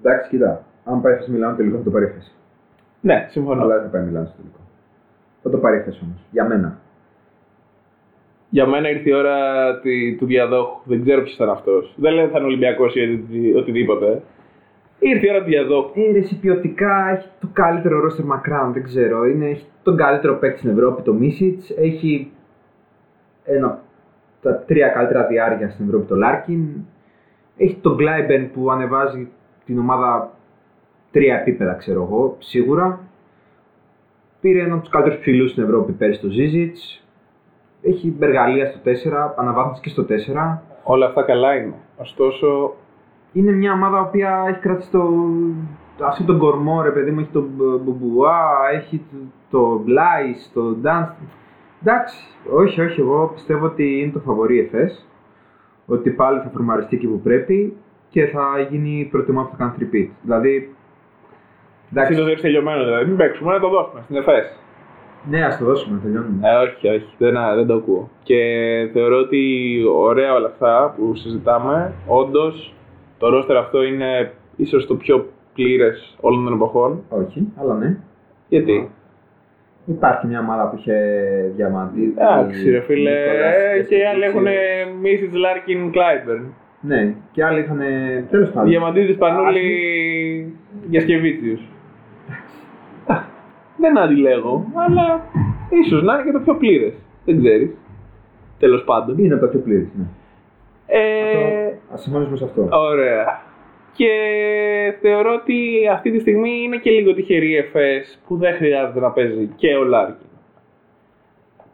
Εντάξει, 0.00 0.30
κοίτα. 0.30 0.64
Αν 0.84 1.00
πάει 1.02 1.14
φες 1.16 1.28
Μιλάνο 1.28 1.56
τελικό 1.56 1.76
θα 1.76 1.82
το 1.82 1.90
πάρει 1.90 2.06
φες. 2.06 2.34
Ναι, 3.00 3.26
συμφωνώ. 3.30 3.62
Αλλά 3.62 3.74
δεν 3.74 3.82
θα 3.84 3.88
πάει 3.90 4.02
Μιλάνο 4.06 4.26
στο 4.26 4.36
τελικό. 4.36 4.58
Θα 5.42 5.50
το 5.50 5.58
πάρει 5.58 5.80
φες 5.80 6.00
όμως. 6.02 6.18
Για 6.30 6.44
μένα. 6.44 6.78
Για 8.50 8.66
μένα 8.66 8.88
ήρθε 8.90 9.08
η 9.10 9.12
ώρα 9.12 9.36
τη- 9.80 10.16
του 10.16 10.26
διαδόχου. 10.26 10.80
Δεν 10.84 11.02
ξέρω 11.02 11.22
ποιος 11.22 11.34
ήταν 11.34 11.50
αυτός. 11.50 11.92
Δεν 11.96 12.12
λέω 12.14 12.22
ότι 12.24 12.32
θα 12.32 12.38
είναι 12.38 12.46
Ολυμπιακός 12.46 12.94
ή 12.94 13.00
οτι- 13.00 13.56
οτιδήποτε. 13.56 14.22
Ήρθε 15.04 15.26
η 15.26 15.30
ώρα 15.30 15.38
του 15.38 15.44
διαδόχου. 15.44 16.00
Ε, 16.00 16.12
ρε, 16.12 16.18
εσύ 16.18 16.38
ποιοτικά 16.38 17.10
έχει 17.10 17.28
το 17.40 17.48
καλύτερο 17.52 18.00
ρόστερ 18.00 18.24
μακράν, 18.24 18.72
δεν 18.72 18.82
ξέρω. 18.82 19.26
Είναι, 19.26 19.46
έχει 19.48 19.66
τον 19.82 19.96
καλύτερο 19.96 20.34
παίκτη 20.38 20.58
στην 20.58 20.70
Ευρώπη, 20.70 21.02
το 21.02 21.12
Μίσιτς. 21.12 21.70
Έχει 21.70 22.30
ένα, 23.44 23.82
τα 24.42 24.56
τρία 24.56 24.88
καλύτερα 24.88 25.26
δυάρια 25.26 25.70
στην 25.70 25.84
Ευρώπη, 25.86 26.06
το 26.06 26.16
Λάρκιν. 26.16 26.68
Έχει 27.56 27.76
τον 27.80 27.94
Κλάιμπερν 27.94 28.50
που 28.50 28.70
ανεβάζει 28.70 29.28
την 29.64 29.78
ομάδα 29.78 30.30
τρία 31.10 31.34
επίπεδα, 31.34 31.74
ξέρω 31.74 32.02
εγώ, 32.02 32.36
σίγουρα. 32.38 33.00
Πήρε 34.40 34.60
ένα 34.60 34.72
από 34.72 34.82
τους 34.82 34.90
καλύτερους 34.90 35.20
ψηλούς 35.20 35.50
στην 35.50 35.62
Ευρώπη 35.62 35.92
πέρυσι 35.92 36.20
το 36.20 36.28
Ζίζιτς. 36.28 37.04
Έχει 37.82 38.10
εργαλεία 38.10 38.66
στο 38.66 38.78
4, 38.84 39.34
αναβάθμιση 39.36 39.80
και 39.80 39.88
στο 39.88 40.02
4. 40.02 40.62
Όλα 40.82 41.06
αυτά 41.06 41.22
καλά 41.22 41.54
είναι. 41.54 41.74
Ωστόσο, 41.96 42.74
Είναι 43.32 43.52
μια 43.52 43.72
ομάδα 43.72 44.04
που 44.06 44.18
έχει 44.48 44.58
κρατήσει 44.60 44.90
το, 44.90 45.08
αυτό 46.06 46.24
τον 46.24 46.38
κορμό, 46.38 46.82
ρε 46.82 46.90
παιδί 46.90 47.10
μου, 47.10 47.20
έχει 47.20 47.30
τον 47.32 47.50
Μπουμπουά, 47.84 48.50
έχει 48.72 49.00
το, 49.10 49.16
το 49.50 49.78
Μπλάις, 49.84 50.50
το 50.54 50.62
Ντάνς. 50.62 51.08
Εντάξει, 51.82 52.16
όχι, 52.52 52.80
όχι. 52.80 53.00
Εγώ 53.00 53.30
πιστεύω 53.34 53.66
ότι 53.66 54.00
είναι 54.00 54.12
το 54.12 54.18
φαβορή 54.18 54.58
ΕΦΕΣ. 54.58 55.06
Ότι 55.86 56.10
πάλι 56.10 56.40
θα 56.40 56.50
φορμαριστεί 56.52 56.96
εκεί 56.96 57.06
που 57.06 57.20
πρέπει 57.20 57.76
και 58.08 58.26
θα 58.26 58.66
γίνει 58.70 59.08
προτιμά 59.10 59.42
που 59.42 59.56
θα 59.56 59.56
κάνει 59.56 59.72
repeat. 59.78 60.08
Δηλαδή. 60.22 60.74
Εντάξει. 61.92 62.12
Εντάξει, 62.14 62.36
το 62.36 62.42
τελειωμένο 62.42 62.84
δηλαδή. 62.84 63.04
Μην 63.04 63.16
παίξουμε, 63.16 63.52
να 63.52 63.60
το 63.60 63.68
δώσουμε 63.68 64.00
στην 64.04 64.16
ΕΦΕΣ. 64.16 64.58
ναι, 65.30 65.44
ας 65.44 65.58
το 65.58 65.64
δώσουμε, 65.64 65.98
τελειώνουμε. 66.02 66.48
Ε, 66.48 66.54
όχι, 66.54 66.88
όχι, 66.88 67.14
δεν, 67.18 67.34
δεν 67.54 67.66
το 67.66 67.74
ακούω. 67.74 68.10
Και 68.22 68.40
θεωρώ 68.92 69.16
ότι 69.18 69.82
ωραία 69.96 70.34
όλα 70.34 70.46
αυτά 70.46 70.94
που 70.96 71.14
συζητάμε, 71.14 71.92
όντως 72.06 72.74
το 73.22 73.28
ρόστερ 73.28 73.56
αυτό 73.56 73.82
είναι 73.82 74.32
ίσως 74.56 74.86
το 74.86 74.94
πιο 74.94 75.26
πλήρες 75.54 76.16
όλων 76.20 76.44
των 76.44 76.54
εποχών. 76.54 77.02
Όχι, 77.08 77.52
αλλά 77.60 77.74
ναι. 77.74 77.96
Γιατί; 78.48 78.90
Υπάρχει 79.86 80.26
μια 80.26 80.40
ομάδα 80.40 80.70
που 80.70 80.76
είχε 80.76 80.94
διαμαντή. 81.56 82.14
Εντάξει, 82.16 82.70
ρε 82.70 82.80
φίλε, 82.80 83.10
ε, 83.10 83.82
και 83.88 83.96
οι 83.96 84.04
άλλοι 84.04 84.24
έχουν 84.24 84.44
Mrs. 85.02 85.34
Larkin 85.44 85.90
Clyburn. 85.94 86.44
Ναι, 86.80 87.14
και 87.32 87.44
άλλοι 87.44 87.60
είχαν. 87.60 87.80
Τέλος 88.30 88.50
πάντων. 88.50 88.68
Διαμαντίδης 88.68 89.16
Πανούλη 89.16 90.56
για 90.88 91.00
Σκεβίτσιου. 91.00 91.58
Δεν 93.76 93.98
αντιλέγω, 93.98 94.66
αλλά 94.74 95.24
ίσως 95.84 96.02
να 96.02 96.14
είναι 96.14 96.22
και 96.22 96.32
το 96.32 96.40
πιο 96.40 96.54
πλήρες. 96.54 96.92
Δεν 97.24 97.38
ξέρεις. 97.38 97.70
Τέλος 98.58 98.84
πάντων. 98.84 99.18
Είναι 99.18 99.34
από 99.34 99.44
τα 99.44 99.50
πιο 99.50 99.60
πλήρη. 99.60 99.90
Ναι. 99.96 100.04
Ε, 100.94 101.66
Α 101.92 101.96
συμφωνήσουμε 101.96 102.36
σε 102.36 102.44
αυτό. 102.44 102.68
Ωραία. 102.70 103.40
Και 103.92 104.08
θεωρώ 105.00 105.32
ότι 105.34 105.88
αυτή 105.92 106.10
τη 106.10 106.18
στιγμή 106.18 106.62
είναι 106.62 106.76
και 106.76 106.90
λίγο 106.90 107.14
τυχερή 107.14 107.48
η 107.50 107.56
ΕΦΕΣ 107.56 108.22
που 108.26 108.36
δεν 108.36 108.54
χρειάζεται 108.54 109.00
να 109.00 109.10
παίζει 109.10 109.50
και 109.56 109.76
ο 109.76 109.82
Λάρκιν. 109.84 110.26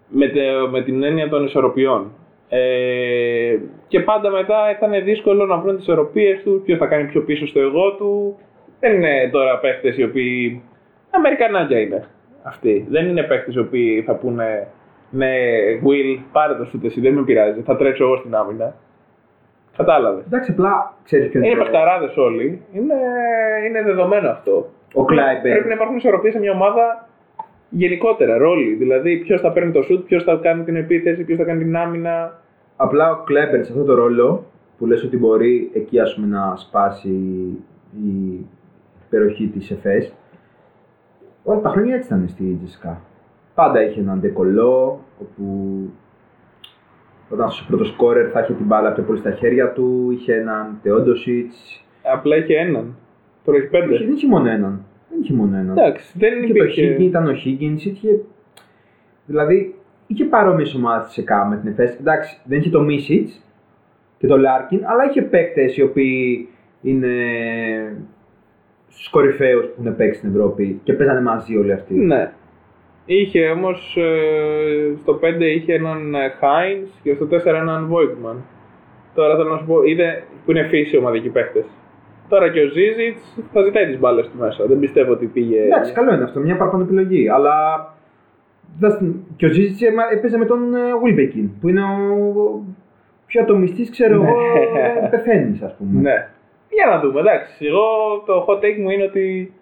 Με, 0.09 0.29
τε- 0.29 0.69
με 0.71 0.83
την 0.83 1.03
έννοια 1.03 1.29
των 1.29 1.45
ισορροπιών. 1.45 2.13
Ε, 2.49 3.57
και 3.89 4.01
πάντα 4.01 4.31
μετά 4.31 4.71
ήταν 4.71 5.05
δύσκολο 5.05 5.47
να 5.47 5.57
βρουν 5.57 5.75
τις 5.75 5.85
ισορροπίες 5.85 6.43
του, 6.43 6.63
ποιος 6.65 6.79
θα 6.79 6.87
κάνει 6.87 7.09
πιο 7.09 7.23
πίσω 7.23 7.47
στο 7.47 7.61
εγώ 7.61 7.93
του. 7.93 8.39
Δεν 8.81 8.95
είναι 8.95 9.29
τώρα 9.33 9.59
παίχτες 9.59 9.97
οι 9.99 10.03
οποίοι... 10.03 10.63
Αμερικανάκια 11.11 11.81
είναι 11.81 12.05
αυτοί. 12.43 12.87
Δεν 12.91 13.09
είναι 13.09 13.23
παίχτες 13.23 13.55
οι 13.55 13.59
οποίοι 13.59 14.03
θα 14.03 14.15
πούνε 14.15 14.69
ναι, 15.11 15.31
Will, 15.85 16.23
πάρε 16.33 16.55
το 16.55 16.65
σούτ 16.65 16.85
εσύ, 16.85 17.01
δεν 17.01 17.15
με 17.15 17.23
πειράζει, 17.23 17.61
θα 17.61 17.77
τρέξω 17.77 18.05
εγώ 18.05 18.17
στην 18.17 18.35
άμυνα. 18.35 18.75
Κατάλαβες. 19.79 20.25
Εντάξει, 20.27 20.51
απλά 20.51 20.95
ξέρεις 21.05 21.29
ποιος 21.29 21.45
Είναι 21.45 21.55
το- 21.55 21.62
παιχταράδε 21.62 22.21
όλοι. 22.21 22.62
Είναι, 22.73 22.95
είναι 23.69 23.83
δεδομένο 23.83 24.29
αυτό. 24.31 24.69
Ο 24.95 25.05
Κλάιμπερ. 25.05 25.53
Πρέπει 25.53 25.69
να 25.69 25.75
υπάρχουν 25.75 25.97
ισορροπίες 25.97 26.33
σε 26.33 26.38
μια 26.41 26.53
ομάδα 26.53 27.09
γενικότερα, 27.69 28.38
ρόλοι. 28.38 28.75
Δηλαδή, 28.75 29.17
ποιος 29.17 29.41
θα 29.41 29.53
παίρνει 29.53 29.73
το 29.73 29.83
σουτ, 29.83 30.07
ποιος 30.07 30.23
θα 30.25 30.38
κάνει 30.43 30.62
την 30.64 30.77
επίθεση, 30.77 31.25
ποιος 31.25 31.38
θα 31.38 31.45
κάνει 31.45 31.64
την 31.64 31.77
άμυνα. 31.77 32.41
Απλά 32.77 33.11
ο 33.11 33.23
Κλέμπερ 33.25 33.64
σε 33.64 33.73
αυτό 33.73 33.85
το 33.85 33.95
ρόλο 33.95 34.45
που 34.79 34.87
λες 34.87 35.05
ότι 35.05 35.17
μπορεί 35.17 35.71
εκεί 35.75 36.01
ας 36.01 36.14
πούμε, 36.14 36.27
να 36.27 36.57
σπάσει 36.57 37.09
η 38.05 38.47
υπεροχή 39.07 39.47
της 39.47 39.71
ΕΦΕΣ 39.71 40.12
όλα 41.45 41.61
τα 41.61 41.69
χρόνια 41.69 41.95
έτσι 41.95 42.09
ήταν 42.14 42.29
στη 42.29 42.59
ΤΣΣΚΑ. 42.62 43.01
Πάντα 43.55 43.83
είχε 43.83 44.01
έναν 44.01 44.19
Ντε 44.21 44.55
Κολό 44.55 45.01
όπου 45.21 45.45
όταν 47.29 47.51
στο 47.51 47.64
πρώτο 47.69 47.85
σκόρερ 47.85 48.29
θα 48.33 48.41
είχε 48.41 48.53
την 48.53 48.67
μπάλα 48.67 48.93
πιο 48.93 49.03
πολύ 49.03 49.19
στα 49.19 49.31
χέρια 49.31 49.73
του, 49.73 50.09
είχε 50.11 50.35
έναν 50.35 50.79
Τεόντοσιτς. 50.83 51.85
Απλά 52.12 52.37
είχε 52.37 52.57
έναν. 52.57 52.95
Τώρα 53.45 53.59
έχει 53.59 53.67
Είχε- 53.67 53.79
πέντε. 53.79 53.99
Δεν 53.99 54.12
είχε 54.12 54.27
μόνο 54.27 54.49
έναν. 54.51 54.85
Δεν 55.11 55.19
είχε 55.23 55.33
μόνο 55.35 55.57
έναν. 55.57 55.79
Εντάξει, 55.79 56.19
δεν 56.19 56.43
Είχε 56.43 56.53
το 56.53 56.64
υπήρχε. 56.64 56.97
Higgins, 56.97 57.01
ήταν 57.01 57.27
ο 57.27 57.31
Higgins, 57.45 57.81
είχε... 57.85 58.09
Δηλαδή, 59.27 59.75
είχε 60.07 60.25
παρόμοιες 60.25 60.75
ομάδες 60.75 61.12
η 61.12 61.23
ΤΣΣΚΑ 61.23 61.45
με 61.47 61.57
την 61.57 61.69
ΕΦΕΣ. 61.71 61.99
Εντάξει, 62.01 62.38
δεν 62.45 62.59
είχε 62.59 62.71
το 62.71 62.81
Μίσιτς 62.81 63.45
και 64.19 64.27
το 64.27 64.37
Λάρκιν, 64.38 64.81
αλλά 64.85 65.05
είχε 65.05 65.23
παίκτες 65.23 65.77
οι 65.77 65.83
οποίοι 65.83 66.49
είναι 66.83 67.09
στους 68.88 69.09
κορυφαίους 69.09 69.67
που 69.67 69.83
έχουν 69.83 69.97
παίξει 69.97 70.19
στην 70.19 70.31
Ευρώπη 70.31 70.81
και 70.83 70.93
παίζανε 70.93 71.21
μαζί 71.21 71.57
όλοι 71.57 71.73
αυτοί. 71.73 71.95
Ναι. 71.95 72.33
Είχε 73.11 73.49
όμως 73.49 73.97
στο 75.01 75.18
5 75.23 75.40
είχε 75.40 75.75
έναν 75.75 76.14
Χάιν 76.38 76.87
και 77.03 77.14
στο 77.14 77.27
4 77.31 77.44
έναν 77.44 77.87
Βόιτμαν. 77.87 78.44
Τώρα 79.14 79.37
θέλω 79.37 79.49
να 79.51 79.59
σου 79.59 79.64
πω, 79.66 79.83
είδε 79.83 80.23
που 80.44 80.51
είναι 80.51 80.62
φύση 80.68 80.97
ομαδικοί 80.97 81.29
παίχτε. 81.29 81.64
Τώρα 82.29 82.51
και 82.51 82.61
ο 82.61 82.66
Ζίζιτς 82.68 83.38
θα 83.53 83.62
ζητάει 83.62 83.87
τις 83.87 83.99
μπάλες 83.99 84.27
του 84.29 84.38
μέσα. 84.38 84.64
Δεν 84.66 84.79
πιστεύω 84.79 85.12
ότι 85.12 85.27
πήγε. 85.27 85.62
Εντάξει, 85.62 85.92
καλό 85.92 86.14
είναι 86.14 86.25
αυτό, 86.25 86.40
μια 86.40 86.57
παραπάνω 86.57 86.83
επιλογή, 86.83 87.29
αλλά 87.29 87.55
δες 88.79 88.97
την- 88.97 89.14
και 89.37 89.47
ο 89.47 89.49
Ζίζιτς 89.49 89.83
έμα- 89.83 90.12
έπαιζε 90.12 90.38
με 90.38 90.44
τον 90.44 90.61
Βίλμπεκιν, 91.05 91.51
που 91.61 91.68
είναι 91.68 91.83
ο 91.83 92.64
πιο 93.27 93.42
ατομιστής, 93.42 93.90
ξέρω 93.90 94.14
εγώ, 94.14 94.25
Ναι. 95.03 95.09
πεθαίνεις 95.11 95.62
ας 95.62 95.75
πούμε. 95.77 96.01
Ναι. 96.01 96.29
Για 96.71 96.87
να 96.90 97.01
δούμε, 97.01 97.21
εντάξει. 97.21 97.66
Εγώ 97.66 97.83
το 98.27 98.47
hot 98.49 98.57
take 98.64 98.79
μου 98.83 98.90
είναι 98.90 99.03
ότι 99.03 99.53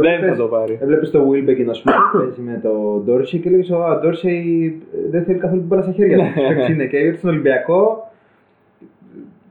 δεν 0.00 0.28
θα 0.28 0.36
το 0.36 0.46
πάρει. 0.46 0.78
Έβλεπες 0.82 1.10
το 1.10 1.28
Wilbeck 1.30 1.64
να 1.66 1.72
σου 1.72 1.82
πει 1.82 1.90
παίζει 2.18 2.40
με 2.40 2.60
το 2.62 3.02
Ντόρσι 3.04 3.38
και 3.38 3.50
λέγε 3.50 3.74
Ο 3.74 3.98
Ντόρσι 4.00 4.82
δεν 5.10 5.24
θέλει 5.24 5.38
καθόλου 5.38 5.58
την 5.60 5.68
μπάλα 5.68 5.82
στα 5.82 5.92
χέρια 5.92 6.16
του. 6.16 6.40
Παίκτης 6.48 6.68
είναι 6.68 6.86
και 6.86 6.96
ήρθε 6.96 7.18
στον 7.18 7.30
Ολυμπιακό. 7.30 8.10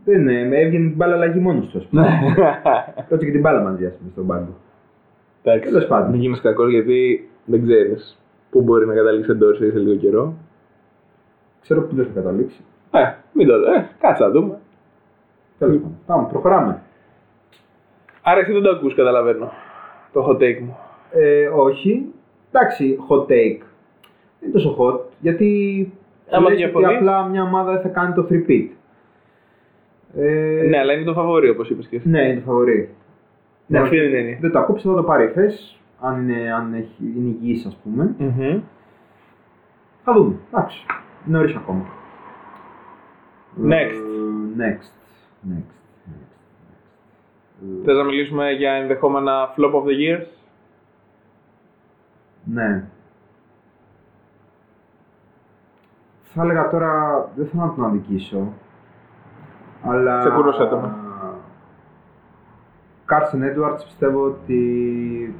Δεν 0.06 0.20
είναι, 0.20 0.48
με 0.48 0.58
έβγαινε 0.58 0.88
την 0.88 0.96
μπάλα 0.96 1.14
αλλαγή 1.14 1.40
μόνος 1.40 1.68
του. 1.68 1.88
Ναι. 1.90 2.04
Κάτσε 3.10 3.26
και 3.26 3.32
την 3.32 3.42
μπάλα 3.42 3.62
μαζί, 3.62 3.86
ας 3.86 3.94
πούμε, 3.94 4.10
στον 4.12 4.28
πάγκο. 4.28 4.56
Εντάξει. 5.44 5.70
Τέλος 5.70 5.88
πάντων. 5.88 6.12
Μην 6.12 6.20
γίνεις 6.20 6.42
κακός 6.42 6.72
γιατί 6.72 7.30
δεν 7.46 7.64
ξέρεις 7.64 8.20
πού 8.50 8.62
μπορεί 8.62 8.86
να 8.86 8.94
καταλήξει 8.94 9.32
εντό 9.32 9.54
σε 9.54 9.66
λίγο 9.66 9.96
καιρό. 9.96 10.34
Ξέρω 11.62 11.82
που 11.82 11.96
δεν 11.96 12.06
θα 12.06 12.12
καταλήξει. 12.14 12.60
Ε, 12.92 13.00
μην 13.34 13.48
το 13.48 13.54
ε, 13.54 13.88
κάτσε 14.00 14.24
να 14.24 14.30
δούμε. 14.30 14.58
Τέλος 15.60 15.76
πάντων. 15.76 15.98
Πάμε, 16.06 16.28
προχωράμε. 16.32 16.82
Άρα 18.22 18.40
εσύ 18.40 18.52
δεν 18.52 18.62
το 18.62 18.70
ακούς, 18.70 18.96
καταλαβαίνω. 18.96 19.52
Το 20.14 20.28
hot 20.30 20.36
take 20.42 20.60
μου. 20.60 20.78
Ε, 21.12 21.48
όχι. 21.48 22.06
Εντάξει, 22.52 22.98
hot 23.10 23.22
take. 23.22 23.60
Δεν 24.40 24.50
είναι 24.50 24.52
τόσο 24.54 24.76
hot, 24.80 25.00
γιατί 25.20 25.92
Άμα 26.30 26.50
λες 26.50 26.52
ότι 26.52 26.56
διαφωνείς. 26.64 26.98
απλά 26.98 27.24
μια 27.26 27.44
ομάδα 27.44 27.72
δεν 27.72 27.82
θα 27.82 27.88
κάνει 27.88 28.14
το 28.14 28.28
3-peat. 28.30 28.68
Ε, 30.18 30.66
Ναι, 30.70 30.78
αλλά 30.78 30.94
είναι 30.94 31.04
το 31.04 31.14
φαβόρι 31.14 31.50
όπως 31.50 31.70
είπες 31.70 31.88
και 31.88 31.96
εσύ. 31.96 32.10
ναι, 32.10 32.22
είναι 32.22 32.36
το 32.40 32.46
φαβορή. 32.46 32.90
Με 33.68 33.80
αυτή 33.80 34.00
την 34.00 34.16
έννοια. 34.16 34.38
Δεν 34.42 34.52
το 34.52 34.60
ακούω, 34.60 34.74
πιστεύω 34.74 34.96
θα 34.96 35.02
το 35.02 35.08
πάρεις 35.08 35.30
η 35.30 35.34
ΦΕΣ, 35.34 35.80
αν 36.00 36.22
είναι, 36.30 36.54
αν 36.54 36.74
έχει, 36.74 37.14
είναι 37.18 37.30
υγιής 37.30 37.66
ας 37.66 37.78
πούμε. 37.84 38.16
Μμμ. 38.18 38.60
Θα 40.04 40.14
δούμε, 40.14 40.36
εντάξει, 40.52 40.86
νωρίς 41.26 41.56
ακόμα. 41.56 41.86
Next. 43.64 43.72
Ε, 43.72 44.58
next. 44.58 44.92
Next. 45.52 45.79
Next. 47.62 47.86
Θες 47.86 47.98
να 47.98 48.04
μιλήσουμε 48.04 48.52
για 48.52 48.72
ενδεχόμενα 48.72 49.54
flop 49.56 49.74
of 49.74 49.84
the 49.84 50.20
years; 50.20 50.28
Ναι. 52.44 52.84
Θα 56.34 56.44
έλεγα 56.44 56.70
τώρα, 56.70 57.24
δεν 57.36 57.48
θέλω 57.48 57.64
να 57.64 57.74
τον 57.74 57.86
αδικήσω, 57.86 58.54
αλλά... 59.84 60.20
Ξεκούρωσέ 60.20 60.66
το 60.66 60.78
με. 60.78 60.96
Κάρσεν 63.06 63.44
Έντουαρτς 63.44 63.84
πιστεύω 63.84 64.24
ότι 64.26 65.36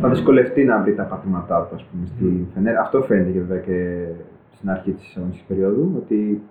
θα 0.00 0.08
δυσκολευτεί 0.08 0.64
να 0.64 0.80
βρει 0.80 0.94
τα 0.94 1.02
πατήματά 1.02 1.62
του, 1.62 1.74
ας 1.74 1.84
πούμε, 1.84 2.06
στη 2.06 2.48
Φενέρ. 2.54 2.76
Αυτό 2.78 3.02
φαίνεται 3.02 3.30
και 3.30 3.40
βέβαια 3.40 3.58
και 3.58 4.08
στην 4.56 4.70
αρχή 4.70 4.92
της 4.92 5.16
αγωνιστικής 5.16 5.48
περίοδου, 5.48 5.92
ότι 5.96 6.42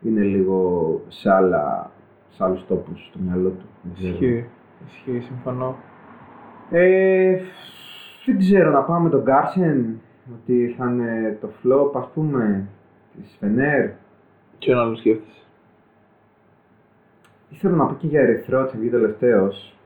είναι 0.00 0.20
λίγο 0.20 1.00
σε, 1.08 1.30
άλλα, 1.30 1.90
σε 2.36 2.44
άλλους 2.44 2.66
τόπους 2.66 3.06
στο 3.06 3.18
μυαλό 3.22 3.48
του. 3.48 3.64
Δεν 3.82 3.92
ξέρω. 3.94 4.12
Ισχύει. 4.12 4.46
Ισχύει, 4.86 5.20
συμφωνώ. 5.20 5.76
Ε, 6.70 7.38
δεν 8.26 8.38
ξέρω, 8.38 8.70
να 8.70 8.80
πάμε 8.82 9.02
με 9.04 9.10
τον 9.10 9.24
Κάρσεν, 9.24 10.00
ότι 10.40 10.74
θα 10.78 10.84
είναι 10.90 11.38
το 11.40 11.48
flop, 11.62 11.90
ας 12.00 12.08
πούμε, 12.14 12.68
της 13.16 13.36
Φενέρ. 13.40 13.90
Ποιον 14.58 14.78
άλλο 14.78 14.94
σκέφτεσαι. 14.96 15.38
Ήθελα 17.50 17.76
να 17.76 17.86
πω 17.86 17.94
και 17.94 18.06
για 18.06 18.20
Ερυθρό, 18.20 18.60
ότι 18.60 18.70
θα 18.72 18.78
βγει 18.78 18.88
τελευταίος. 18.88 19.76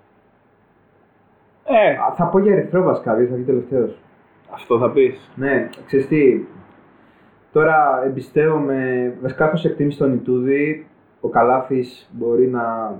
Ε, 1.64 1.90
Α, 1.90 2.14
Θα 2.16 2.26
πω 2.26 2.38
για 2.38 2.52
Ερυθρό 2.52 2.82
βασικά, 2.82 3.14
γιατί 3.14 3.30
θα 3.30 3.36
βγει 3.36 3.44
τελευταίος. 3.44 3.98
αυτό 4.52 4.78
θα 4.78 4.90
πεις. 4.90 5.30
Ναι, 5.36 5.68
ξέρεις 5.86 6.06
τι. 6.08 6.44
Τώρα 7.52 8.02
εμπιστεύομαι, 8.04 9.12
βασικά 9.22 9.44
έχω 9.46 9.56
σε 9.56 9.68
εκτίμηση 9.68 9.98
τον 9.98 10.14
Ιτούδη. 10.14 10.86
Ο 11.20 11.28
Καλάθης 11.28 12.10
μπορεί 12.12 12.46
να... 12.48 12.94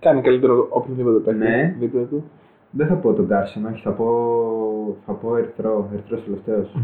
Κάνει 0.00 0.20
καλύτερο 0.20 0.66
οποιοδήποτε 0.70 1.18
παίχτη 1.18 1.38
Ναι. 1.38 1.74
δίπλα 1.78 2.02
του. 2.02 2.24
Δεν 2.70 2.86
θα 2.86 2.94
πω 2.94 3.12
τον 3.12 3.28
Κάρσεν, 3.28 3.64
όχι, 3.66 3.82
θα 3.82 3.90
πω, 3.90 4.96
θα 5.06 5.12
πω 5.12 5.36
Ερυθρό, 5.36 5.88
Ερυθρός 5.92 6.24
τελευταίος. 6.24 6.76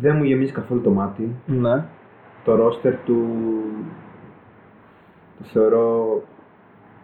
Δεν 0.00 0.16
μου 0.16 0.24
γεμίζει 0.24 0.52
καθόλου 0.52 0.80
το 0.80 0.90
μάτι. 0.90 1.34
Ναι. 1.46 1.84
Το 2.44 2.54
ρόστερ 2.54 2.94
του 2.94 3.26
το 5.38 5.44
θεωρώ 5.44 6.22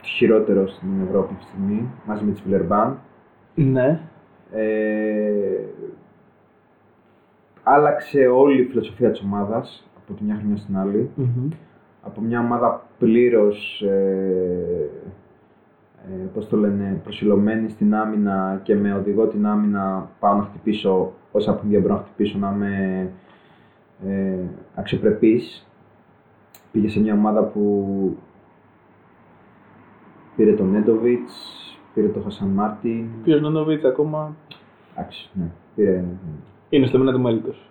χειρότερο 0.03 0.69
στην 0.69 0.89
Ευρώπη 1.07 1.33
αυτή 1.33 1.35
τη 1.45 1.51
στιγμή, 1.51 1.91
μαζί 2.07 2.25
με 2.25 2.33
τη 2.33 2.43
Βιλερμπάν. 2.45 2.99
Ναι. 3.55 4.01
Ε, 4.53 5.65
άλλαξε 7.63 8.27
όλη 8.27 8.61
η 8.61 8.65
φιλοσοφία 8.65 9.11
της 9.11 9.21
ομάδας 9.23 9.89
από 10.05 10.19
τη 10.19 10.25
μια 10.25 10.35
χρονιά 10.35 10.57
στην 10.57 10.77
άλλη. 10.77 11.11
Από 12.03 12.21
μια 12.21 12.41
ομάδα 12.41 12.87
πλήρως, 12.99 13.83
ε, 13.83 14.91
ε, 16.09 16.27
πώς 16.35 16.49
το 16.49 16.57
λένε, 16.57 17.01
προσιλωμένη 17.03 17.69
στην 17.69 17.95
άμυνα 17.95 18.61
και 18.63 18.75
με 18.75 18.95
οδηγό 18.95 19.27
την 19.27 19.47
άμυνα 19.47 20.11
πάω 20.21 20.37
να 20.37 20.43
χτυπήσω 20.43 21.13
όσα 21.33 21.55
παιχνίδια 21.55 21.81
μπορώ 21.81 21.95
να 21.95 22.01
χτυπήσω, 22.01 22.39
να 22.39 22.53
είμαι 22.55 23.11
ε, 24.07 24.37
αξιοπρεπής. 24.75 25.67
Πήγε 26.73 26.89
σε 26.89 27.01
μια 27.01 27.15
ομάδα 27.15 27.43
που 27.43 28.17
πήρε 30.37 30.53
τον 30.53 30.71
Νέντοβιτς, 30.71 31.33
πήρε 31.95 32.07
τον 32.07 32.23
Χασαν 32.23 32.49
Μάρτιν. 32.49 33.07
Ποιο 33.25 33.41
Νόνοβιτ 33.41 33.85
ακόμα 33.85 34.37
Εντάξει, 34.97 35.31
ναι, 35.35 35.51
πήρε, 35.75 36.05
είναι 36.69 36.87
στο 36.87 36.99
μήνα 36.99 37.13
του 37.13 37.21
μέλητος. 37.21 37.71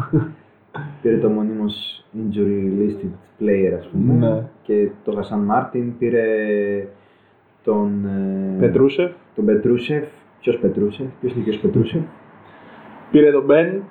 πήρε 1.02 1.16
το 1.18 1.28
μονίμως 1.28 2.04
injury 2.14 2.80
listed 2.80 3.10
player, 3.40 3.74
ας 3.78 3.86
πούμε. 3.86 4.14
Ναι. 4.14 4.44
Και 4.62 4.88
τον 5.04 5.14
Χασάν 5.14 5.40
Μάρτιν 5.40 5.98
πήρε 5.98 6.24
τον, 7.62 8.04
ε, 8.04 8.56
Πετρούσεφ. 8.58 9.12
τον 9.34 9.44
Πετρούσεφ. 9.44 10.08
Ποιος 10.40 10.58
Πετρούσεφ, 10.58 11.06
ποιος 11.20 11.32
είναι 11.32 11.56
ο 11.56 11.58
Πετρούσεφ; 11.60 12.02
Πήρε 13.10 13.30
τον 13.32 13.44
Μπεν. 13.44 13.82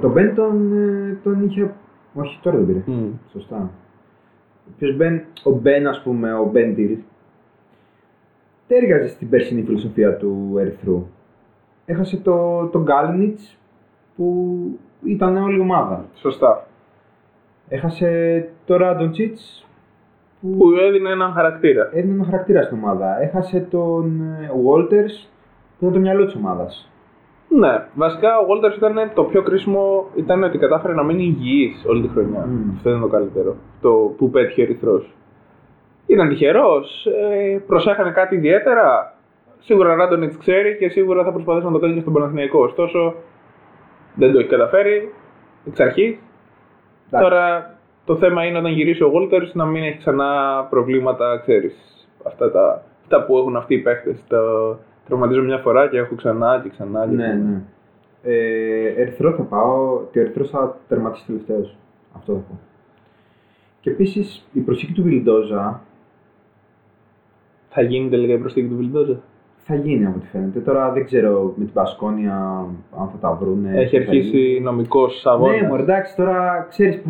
Τον 0.00 0.12
Μπεν 0.12 0.34
τον, 0.34 0.72
ε, 0.72 1.18
τον 1.22 1.44
είχε. 1.44 1.72
Όχι, 2.14 2.38
τώρα 2.42 2.56
τον 2.56 2.66
πήρε. 2.66 2.82
Μμ. 2.86 3.10
Σωστά. 3.32 3.70
Ποιος 4.78 4.96
Μπεν, 4.96 5.22
ο 5.44 5.50
Μπεν, 5.50 5.86
ας 5.86 6.02
πούμε, 6.02 6.32
ο 6.32 6.44
Μπεντίλ, 6.44 6.96
ταίριαζε 8.68 9.08
στην 9.08 9.28
περσινή 9.28 9.62
φιλοσοφία 9.62 10.16
του 10.16 10.54
Ερυθρού. 10.58 11.06
Έχασε 11.84 12.16
το, 12.16 12.66
τον 12.66 12.82
Γκάλνιτς 12.82 13.56
που 14.16 14.78
ήταν 15.04 15.36
όλη 15.36 15.56
η 15.56 15.60
ομάδα. 15.60 16.04
Σωστά. 16.14 16.66
Έχασε 17.68 18.48
τώρα 18.66 18.96
τον 18.96 19.10
Τσίτς 19.10 19.66
που 20.40 20.56
Που 20.56 20.70
έδινε 20.88 21.10
έναν 21.10 21.32
χαρακτήρα. 21.32 21.90
έδινε 21.92 22.14
ένα 22.14 22.24
χαρακτήρα 22.24 22.62
στην 22.62 22.78
ομάδα. 22.78 23.22
Έχασε 23.22 23.66
τον 23.70 24.20
Walters 24.66 25.28
που 25.78 25.84
ήταν 25.84 25.92
το 25.92 25.98
μυαλό 25.98 26.24
της 26.24 26.34
ομάδας. 26.34 26.86
Ναι, 27.48 27.84
βασικά 27.94 28.38
ο 28.38 28.44
Walters 28.48 28.76
ήταν 28.76 29.10
το 29.14 29.24
πιο 29.24 29.42
κρίσιμο 29.42 30.06
ήταν 30.14 30.42
ότι 30.42 30.58
κατάφερε 30.58 30.94
να 30.94 31.02
μείνει 31.02 31.22
υγιής 31.22 31.84
όλη 31.88 32.02
τη 32.02 32.08
χρονιά. 32.08 32.46
Μμ. 32.46 32.70
Αυτό 32.76 32.90
είναι 32.90 33.00
το 33.00 33.06
καλύτερο. 33.06 33.56
Το 33.80 33.90
που 34.16 34.30
πέτυχε 34.30 34.60
ο 34.60 34.64
Ερυθρός. 34.64 35.14
Ήταν 36.06 36.28
τυχερός, 36.28 37.06
ε, 37.06 37.58
προσέχανε 37.66 38.10
κάτι 38.10 38.34
ιδιαίτερα. 38.34 39.14
Σίγουρα 39.58 39.92
ο 39.92 39.96
Ράντονιτ 39.96 40.32
ξέρει 40.38 40.76
και 40.76 40.88
σίγουρα 40.88 41.24
θα 41.24 41.32
προσπαθήσει 41.32 41.66
να 41.66 41.72
το 41.72 41.78
κάνει 41.78 41.94
και 41.94 42.00
στον 42.00 42.12
Παναθηναϊκό. 42.12 42.58
Ωστόσο, 42.62 43.14
δεν 44.14 44.32
το 44.32 44.38
έχει 44.38 44.48
καταφέρει 44.48 45.12
εξ 45.66 45.80
αρχής. 45.80 46.16
Εντάξει. 47.06 47.28
Τώρα 47.30 47.74
το 48.04 48.16
θέμα 48.16 48.44
είναι 48.44 48.58
όταν 48.58 48.72
γυρίσει 48.72 49.02
ο 49.02 49.12
Walters 49.14 49.52
να 49.52 49.64
μην 49.64 49.82
έχει 49.82 49.98
ξανά 49.98 50.62
προβλήματα, 50.70 51.38
ξέρεις. 51.40 51.74
Αυτά 52.26 52.50
τα, 52.50 52.84
αυτά 53.02 53.24
που 53.24 53.38
έχουν 53.38 53.56
αυτοί 53.56 53.74
οι 53.74 53.78
παίχτες. 53.78 54.24
Το 54.28 54.38
τραυματίζω 55.06 55.42
μια 55.42 55.58
φορά 55.58 55.88
και 55.88 55.98
έχω 55.98 56.14
ξανά 56.14 56.60
και 56.62 56.68
ξανά. 56.68 57.04
Και 57.04 57.14
Ναι, 57.14 57.22
ξανά. 57.24 57.34
ναι. 57.44 57.62
Ε, 58.24 58.86
ερυθρό 59.00 59.32
θα 59.32 59.42
πάω 59.42 60.00
και 60.10 60.18
ο 60.18 60.22
Ερυθρός 60.22 60.50
θα 60.50 60.76
τερματίσει 60.88 61.26
τελευταίος. 61.26 61.76
Αυτό 62.16 62.32
θα 62.32 62.38
πω. 62.38 62.58
Και 63.80 63.90
επίσης 63.90 64.46
η 64.52 64.60
προσήκη 64.60 64.92
του 64.92 65.02
Βιλντόζα 65.02 65.80
Θα 67.68 67.82
γίνει 67.82 68.08
τελικά 68.08 68.32
η 68.32 68.38
προσθήκη 68.38 68.68
του 68.68 68.76
Βιλντόζα. 68.76 69.20
Θα 69.74 69.80
γίνει 69.80 70.06
από 70.06 70.14
ό,τι 70.16 70.26
φαίνεται. 70.26 70.58
Τώρα 70.60 70.90
δεν 70.92 71.04
ξέρω 71.04 71.52
με 71.56 71.64
την 71.64 71.72
Πασκόνια 71.74 72.34
αν 72.98 73.08
θα 73.08 73.16
τα 73.20 73.32
βρούνε. 73.40 73.70
Έχει 73.80 73.98
τι 73.98 74.04
θα 74.04 74.12
γίνει. 74.12 74.24
αρχίσει 74.26 74.60
νομικός 74.62 75.26
αγώνας. 75.26 75.60
Ναι, 75.60 75.68
μωρέ, 75.68 75.82
εντάξει, 75.82 76.16
τώρα 76.16 76.66
ξέρεις, 76.68 77.02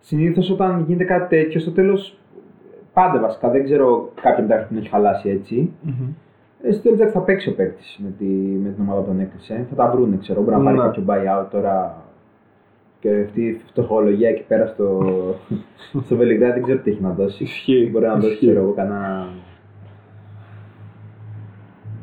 συνήθως 0.00 0.50
όταν 0.50 0.84
γίνεται 0.86 1.04
κάτι 1.04 1.36
τέτοιο, 1.36 1.60
στο 1.60 1.70
τέλος, 1.70 2.18
πάντα 2.92 3.20
βασικά, 3.20 3.50
δεν 3.50 3.64
ξέρω 3.64 4.10
κάποιον 4.22 4.46
τάξη 4.48 4.62
που 4.66 4.68
την 4.72 4.78
έχει 4.82 4.88
χαλάσει 4.88 5.28
έτσι. 5.28 5.72
Ε, 6.62 6.72
στο 6.72 6.82
τέλος 6.82 6.98
εντάξει, 6.98 7.14
θα 7.18 7.24
παίξει 7.24 7.48
ο 7.48 7.54
παίκτης 7.54 7.98
με, 8.02 8.10
τη, 8.18 8.24
με 8.64 8.68
την 8.70 8.82
ομάδα 8.82 9.00
που 9.00 9.06
τον 9.06 9.20
έκλεισε. 9.20 9.66
Θα 9.68 9.74
τα 9.74 9.90
βρούνε, 9.90 10.16
ξέρω. 10.16 10.42
Μπορεί 10.42 10.56
να 10.56 10.62
πάρει 10.62 10.76
Ναι. 10.76 10.82
κάποιο 10.82 11.02
buyout 11.06 11.46
τώρα. 11.50 12.04
Και 13.00 13.10
αυτή 13.24 13.42
η 13.42 13.60
φτωχολογία 13.66 14.28
εκεί 14.28 14.42
πέρα 14.48 14.66
στο, 14.66 15.02
στο 16.04 16.16
Βελιγράδι 16.16 16.52
δεν 16.52 16.62
ξέρω 16.62 16.78
τι 16.78 16.90
έχει 16.90 17.02
να 17.02 17.10
δώσει. 17.10 17.42
Ισχύει. 17.42 17.88
Μπορεί 17.92 18.06
να 18.06 18.14
δώσει, 18.14 18.26
ισχύει. 18.26 18.46
ξέρω 18.46 18.60
εγώ, 18.60 18.72
κανένα, 18.72 19.28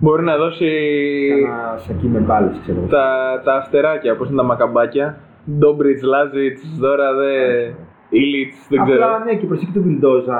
Μπορεί 0.03 0.23
να 0.23 0.37
δώσει 0.37 0.69
κανένα 1.29 1.77
σακί 1.77 2.07
με 2.07 2.19
μπάλες, 2.19 2.55
ξέρω 2.61 2.77
εγώ. 2.79 2.87
τα, 2.87 3.05
τα 3.43 3.53
αστεράκια, 3.55 4.11
όπως 4.13 4.27
είναι 4.27 4.37
τα 4.37 4.43
μακαμπάκια. 4.43 5.17
Ντόμπριτς, 5.57 6.01
Λάζιτς, 6.03 6.77
τώρα 6.79 7.13
δε... 7.13 7.31
Ήλιτς, 8.09 8.67
δεν 8.69 8.83
ξέρω. 8.83 9.03
Απλά 9.05 9.23
ναι, 9.25 9.33
και 9.35 9.45
η 9.45 9.47
προσήκη 9.47 9.71
του 9.71 9.81
Βιλντόζα. 9.83 10.39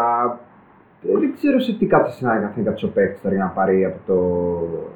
ε, 1.10 1.18
δεν 1.20 1.34
ξέρω 1.38 1.60
σε 1.60 1.72
τι 1.78 1.86
κάθεσε 1.86 2.26
να 2.26 2.32
κάνει 2.54 2.66
κάποιος 2.66 2.92
παίκτης 2.92 3.22
τώρα 3.22 3.36
για 3.36 3.44
να 3.44 3.50
πάρει 3.50 3.86
από 3.86 3.98
το, 4.08 4.18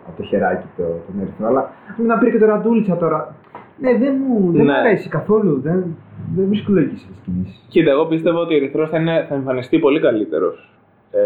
από 0.08 0.18
το 0.18 0.24
χεράκι 0.24 0.68
το, 0.78 0.84
τον 0.84 1.16
Ερυθρό. 1.22 1.48
Αλλά 1.48 1.70
μην 1.98 2.08
να 2.08 2.18
πήρε 2.18 2.32
και 2.32 2.38
το 2.38 2.46
Ραντούλιτσα 2.46 2.98
τώρα. 2.98 3.36
Ναι, 3.80 3.98
δεν 3.98 4.14
μου, 4.28 4.52
δεν 4.52 4.66
Ναι. 4.66 4.72
μου 4.72 4.78
αρέσει 4.78 5.10
καθόλου. 5.10 5.60
Δεν, 5.62 5.96
δεν 6.36 6.46
βρίσκω 6.48 6.72
λογική 6.72 6.96
σε 6.98 7.06
αυτές 7.10 7.18
τις 7.18 7.26
κινήσεις. 7.34 7.66
Κοίτα, 7.70 7.92
εγώ 7.92 8.06
πιστεύω 8.06 8.40
ότι 8.40 8.54
ο 8.54 8.58
Ερυθρός 8.58 8.90
θα, 8.90 8.98
είναι, 9.00 9.26
θα 9.30 9.36
εμφανιστεί 9.36 9.80
πολύ 9.80 10.00
καλύτερος. 10.00 10.70
Ε, 11.12 11.20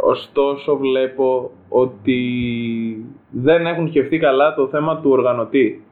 ωστόσο 0.00 0.76
βλέπω 0.76 1.50
ότι 1.68 2.18
δεν 3.30 3.66
έχουν 3.66 3.88
σκεφτεί 3.88 4.18
καλά 4.18 4.54
το 4.54 4.68
θέμα 4.68 5.00
του 5.00 5.10
οργανωτή. 5.10 5.84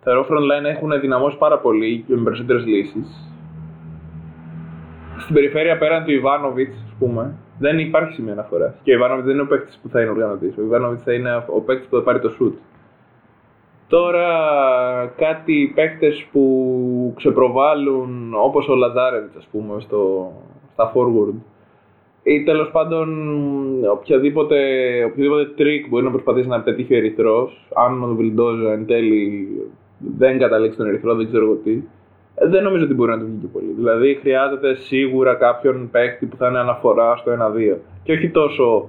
Θεωρώ 0.00 0.26
frontline 0.30 0.64
έχουν 0.64 1.00
δυναμώσει 1.00 1.36
πάρα 1.36 1.58
πολύ 1.58 2.04
και 2.06 2.14
με 2.14 2.22
περισσότερες 2.22 2.66
λύσεις. 2.66 3.28
Στην 5.18 5.34
περιφέρεια 5.34 5.78
πέραν 5.78 6.04
του 6.04 6.12
Ιβάνοβιτς, 6.12 6.76
ας 6.84 6.94
πούμε, 6.98 7.34
δεν 7.58 7.78
υπάρχει 7.78 8.12
σημείο 8.12 8.32
αναφοράς. 8.32 8.74
Και 8.82 8.90
ο 8.90 8.94
Ιβάνοβιτς 8.94 9.26
δεν 9.26 9.34
είναι 9.34 9.44
ο 9.44 9.46
παίκτης 9.46 9.78
που 9.82 9.88
θα 9.88 10.00
είναι 10.00 10.10
οργανωτής. 10.10 10.56
Ο 10.56 10.62
Ιβάνοβιτς 10.62 11.02
θα 11.02 11.12
είναι 11.12 11.44
ο 11.46 11.60
παίκτης 11.60 11.88
που 11.88 11.96
θα 11.96 12.02
πάρει 12.02 12.20
το 12.20 12.30
shoot. 12.40 12.52
Τώρα 13.88 14.26
κάτι 15.16 15.72
παίκτες 15.74 16.26
που 16.32 17.12
ξεπροβάλλουν 17.16 18.34
όπως 18.34 18.68
ο 18.68 18.74
Λαζάρεβιτς 18.74 19.36
ας 19.36 19.48
πούμε 19.52 19.80
στο, 19.80 20.32
στα 20.72 20.92
forward 20.94 21.34
ή 22.24 22.42
τέλος 22.42 22.70
πάντων 22.70 23.08
οποιαδήποτε, 23.92 24.56
οποιοδήποτε 25.04 25.52
τρίκ 25.56 25.88
μπορεί 25.88 26.04
να 26.04 26.10
προσπαθήσει 26.10 26.48
να 26.48 26.60
πετύχει 26.60 26.94
ο 26.94 26.96
Ερυθρός 26.96 27.68
αν 27.74 28.02
ο 28.02 28.14
Βιλντόζα 28.14 28.72
εν 28.72 28.86
τέλει 28.86 29.48
δεν 29.98 30.38
καταλήξει 30.38 30.76
τον 30.76 30.86
Ερυθρό, 30.86 31.14
δεν 31.14 31.26
ξέρω 31.26 31.44
εγώ 31.44 31.54
τι 31.54 31.82
ε, 32.34 32.48
δεν 32.48 32.62
νομίζω 32.62 32.84
ότι 32.84 32.94
μπορεί 32.94 33.10
να 33.10 33.18
του 33.18 33.24
βγει 33.26 33.38
και 33.40 33.46
πολύ. 33.46 33.72
Δηλαδή 33.76 34.14
χρειάζεται 34.14 34.74
σίγουρα 34.74 35.34
κάποιον 35.34 35.88
παίκτη 35.90 36.26
που 36.26 36.36
θα 36.36 36.48
είναι 36.48 36.58
αναφορά 36.58 37.16
στο 37.16 37.32
1-2 37.32 37.76
και 38.02 38.12
όχι 38.12 38.30
τόσο 38.30 38.88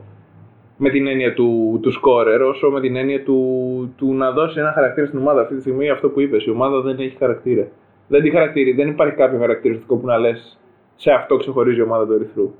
με 0.77 0.89
την 0.89 1.07
έννοια 1.07 1.33
του, 1.33 1.79
του 1.81 1.91
σκόρερ, 1.91 2.41
όσο 2.41 2.69
με 2.69 2.81
την 2.81 2.95
έννοια 2.95 3.23
του, 3.23 3.93
του 3.97 4.13
να 4.13 4.31
δώσει 4.31 4.59
ένα 4.59 4.71
χαρακτήρα 4.71 5.07
στην 5.07 5.19
ομάδα. 5.19 5.41
Αυτή 5.41 5.55
τη 5.55 5.61
στιγμή 5.61 5.89
αυτό 5.89 6.09
που 6.09 6.19
είπες, 6.19 6.45
η 6.45 6.49
ομάδα 6.49 6.81
δεν 6.81 6.99
έχει 6.99 7.15
χαρακτήρα. 7.17 7.67
Δεν 8.07 8.21
τη 8.21 8.29
χαρακτήρι, 8.29 8.71
δεν 8.73 8.87
υπάρχει 8.87 9.15
κάποιο 9.15 9.39
χαρακτηριστικό 9.39 9.95
που 9.95 10.05
να 10.05 10.17
λες 10.17 10.59
σε 10.95 11.11
αυτό 11.11 11.37
ξεχωρίζει 11.37 11.79
η 11.79 11.81
ομάδα 11.81 12.05
του 12.05 12.13
Ερυθρού. 12.13 12.53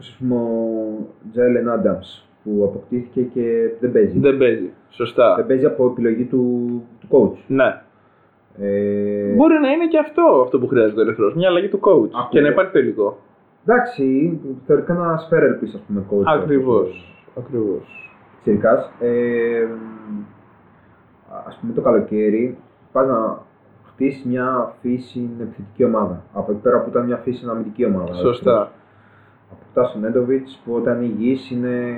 Όπως 0.00 0.12
ας 0.12 0.16
πούμε 0.18 0.34
ο 0.34 1.06
Τζέλεν 1.30 1.68
Άνταμς 1.68 2.28
που 2.44 2.64
αποκτήθηκε 2.64 3.22
και 3.22 3.70
δεν 3.80 3.92
παίζει. 3.92 4.18
Δεν 4.18 4.38
παίζει. 4.38 4.70
Σωστά. 4.88 5.34
Δεν 5.34 5.46
παίζει 5.46 5.66
από 5.66 5.86
επιλογή 5.86 6.24
του, 6.24 6.82
του 7.00 7.06
coach. 7.10 7.38
Ναι. 7.46 7.82
Ε, 8.58 9.32
Μπορεί 9.34 9.58
να 9.60 9.70
είναι 9.70 9.86
και 9.86 9.98
αυτό 9.98 10.40
αυτό 10.44 10.58
που 10.58 10.66
χρειάζεται 10.66 11.00
ο 11.00 11.02
Ερυθρό. 11.02 11.32
Μια 11.36 11.48
αλλαγή 11.48 11.68
του 11.68 11.80
coach. 11.82 12.10
Ακούω. 12.10 12.28
Και 12.30 12.40
να 12.40 12.48
υπάρχει 12.48 12.72
τελικό. 12.72 13.18
Εντάξει, 13.66 14.38
θεωρητικά 14.66 14.94
ένα 14.94 15.16
σφαίρελ 15.16 15.52
πίσω, 15.52 15.76
ας 15.76 15.82
πούμε, 15.82 16.04
coach. 16.10 16.40
Ακριβώς. 16.40 17.14
Ακριβώς. 17.38 18.12
Τσιρικάς. 18.40 18.92
Ε, 19.00 19.66
ας 21.46 21.58
πούμε 21.60 21.72
το 21.72 21.80
καλοκαίρι 21.80 22.56
πας 22.92 23.06
να 23.06 23.42
χτίσεις 23.92 24.24
μια 24.24 24.74
φύση 24.80 25.30
επιθετική 25.40 25.84
ομάδα. 25.84 26.22
Από 26.32 26.52
εκεί 26.52 26.60
πέρα 26.60 26.82
που 26.82 26.88
ήταν 26.90 27.04
μια 27.06 27.16
φύση 27.16 27.46
αμυντική 27.50 27.84
ομάδα. 27.84 28.14
Σωστά. 28.14 28.70
Αποκτάς 29.72 29.92
τον 29.92 30.00
Νέντοβιτς 30.00 30.60
που 30.64 30.72
όταν 30.74 31.02
είναι 31.02 31.12
υγιής 31.12 31.50
είναι 31.50 31.94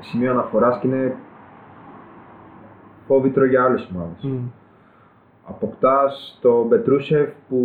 σημείο 0.00 0.30
αναφοράς 0.30 0.78
και 0.78 0.86
είναι 0.86 1.14
φόβητρο 3.06 3.44
για 3.44 3.64
άλλες 3.64 3.90
ομάδες. 3.94 4.22
Μμ. 4.22 4.46
Αποκτάς 5.48 6.38
τον 6.42 6.68
Πετρούσεφ 6.68 7.28
που 7.48 7.60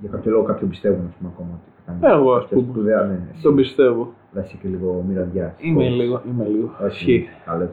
για 0.00 0.08
κάποιο 0.10 0.30
λόγο 0.30 0.44
κάποιον 0.44 0.70
πιστεύουν 0.70 1.06
ας 1.08 1.14
πούμε, 1.18 1.30
ακόμα 1.34 1.48
ότι 1.54 1.70
θα 1.76 1.92
κάνει 2.00 2.14
Εγώ, 2.20 2.34
ας 2.34 2.42
κάποια 2.42 2.56
πούμε. 2.56 2.72
σπουδαία, 2.72 3.02
ναι, 3.02 3.18
εσύ. 3.32 3.42
Τον 3.42 3.54
πιστεύω. 3.54 4.12
Αλλά 4.34 4.44
είσαι 4.44 4.56
και 4.62 4.68
λίγο 4.68 5.04
μυρωδιάς. 5.08 5.52
Είμαι 5.58 5.84
Πώς; 5.84 5.94
λίγο. 5.96 6.22
Είμαι 6.28 6.44
λίγο. 6.44 6.70
Όχι, 6.84 6.86
Ισχύει. 6.86 7.28
καλές 7.44 7.68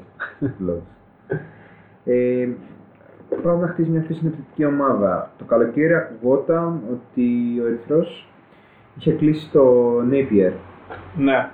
λόγους. 0.59 0.83
ε, 2.05 2.49
Πάω 3.43 3.57
να 3.57 3.67
χτίσει 3.67 3.89
μια 3.89 4.01
φύση 4.01 4.21
επιθετική 4.25 4.65
ομάδα. 4.65 5.31
Το 5.37 5.45
καλοκαίρι 5.45 5.93
ακουγόταν 5.95 6.81
ότι 6.91 7.59
ο 7.63 7.65
Ερυθρός 7.65 8.27
είχε 8.97 9.11
κλείσει 9.11 9.51
το 9.51 9.93
Napier. 10.11 10.51
Ναι. 11.17 11.49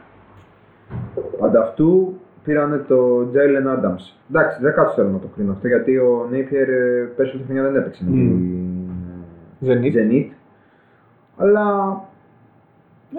Ανταυτού 1.44 2.14
πήραν 2.44 2.86
το 2.88 3.20
Jalen 3.34 3.68
Adams. 3.78 4.14
Εντάξει, 4.30 4.62
δεν 4.62 4.74
κάτσω 4.74 4.94
θέλω 4.96 5.10
να 5.10 5.20
το 5.20 5.28
κρίνω 5.36 5.52
αυτό 5.52 5.68
γιατί 5.68 5.98
ο 5.98 6.28
Napier 6.32 6.68
ε, 6.68 7.08
πέρσι 7.16 7.32
όλη 7.36 7.40
τη 7.46 7.52
χρονιά 7.52 7.64
δεν 7.64 7.76
έπαιξε 7.76 8.04
με 8.08 8.16
Μμ. 8.16 8.40
την 9.60 9.68
Zenit. 9.68 9.96
Zenit. 9.98 10.26
Αλλά 11.38 11.66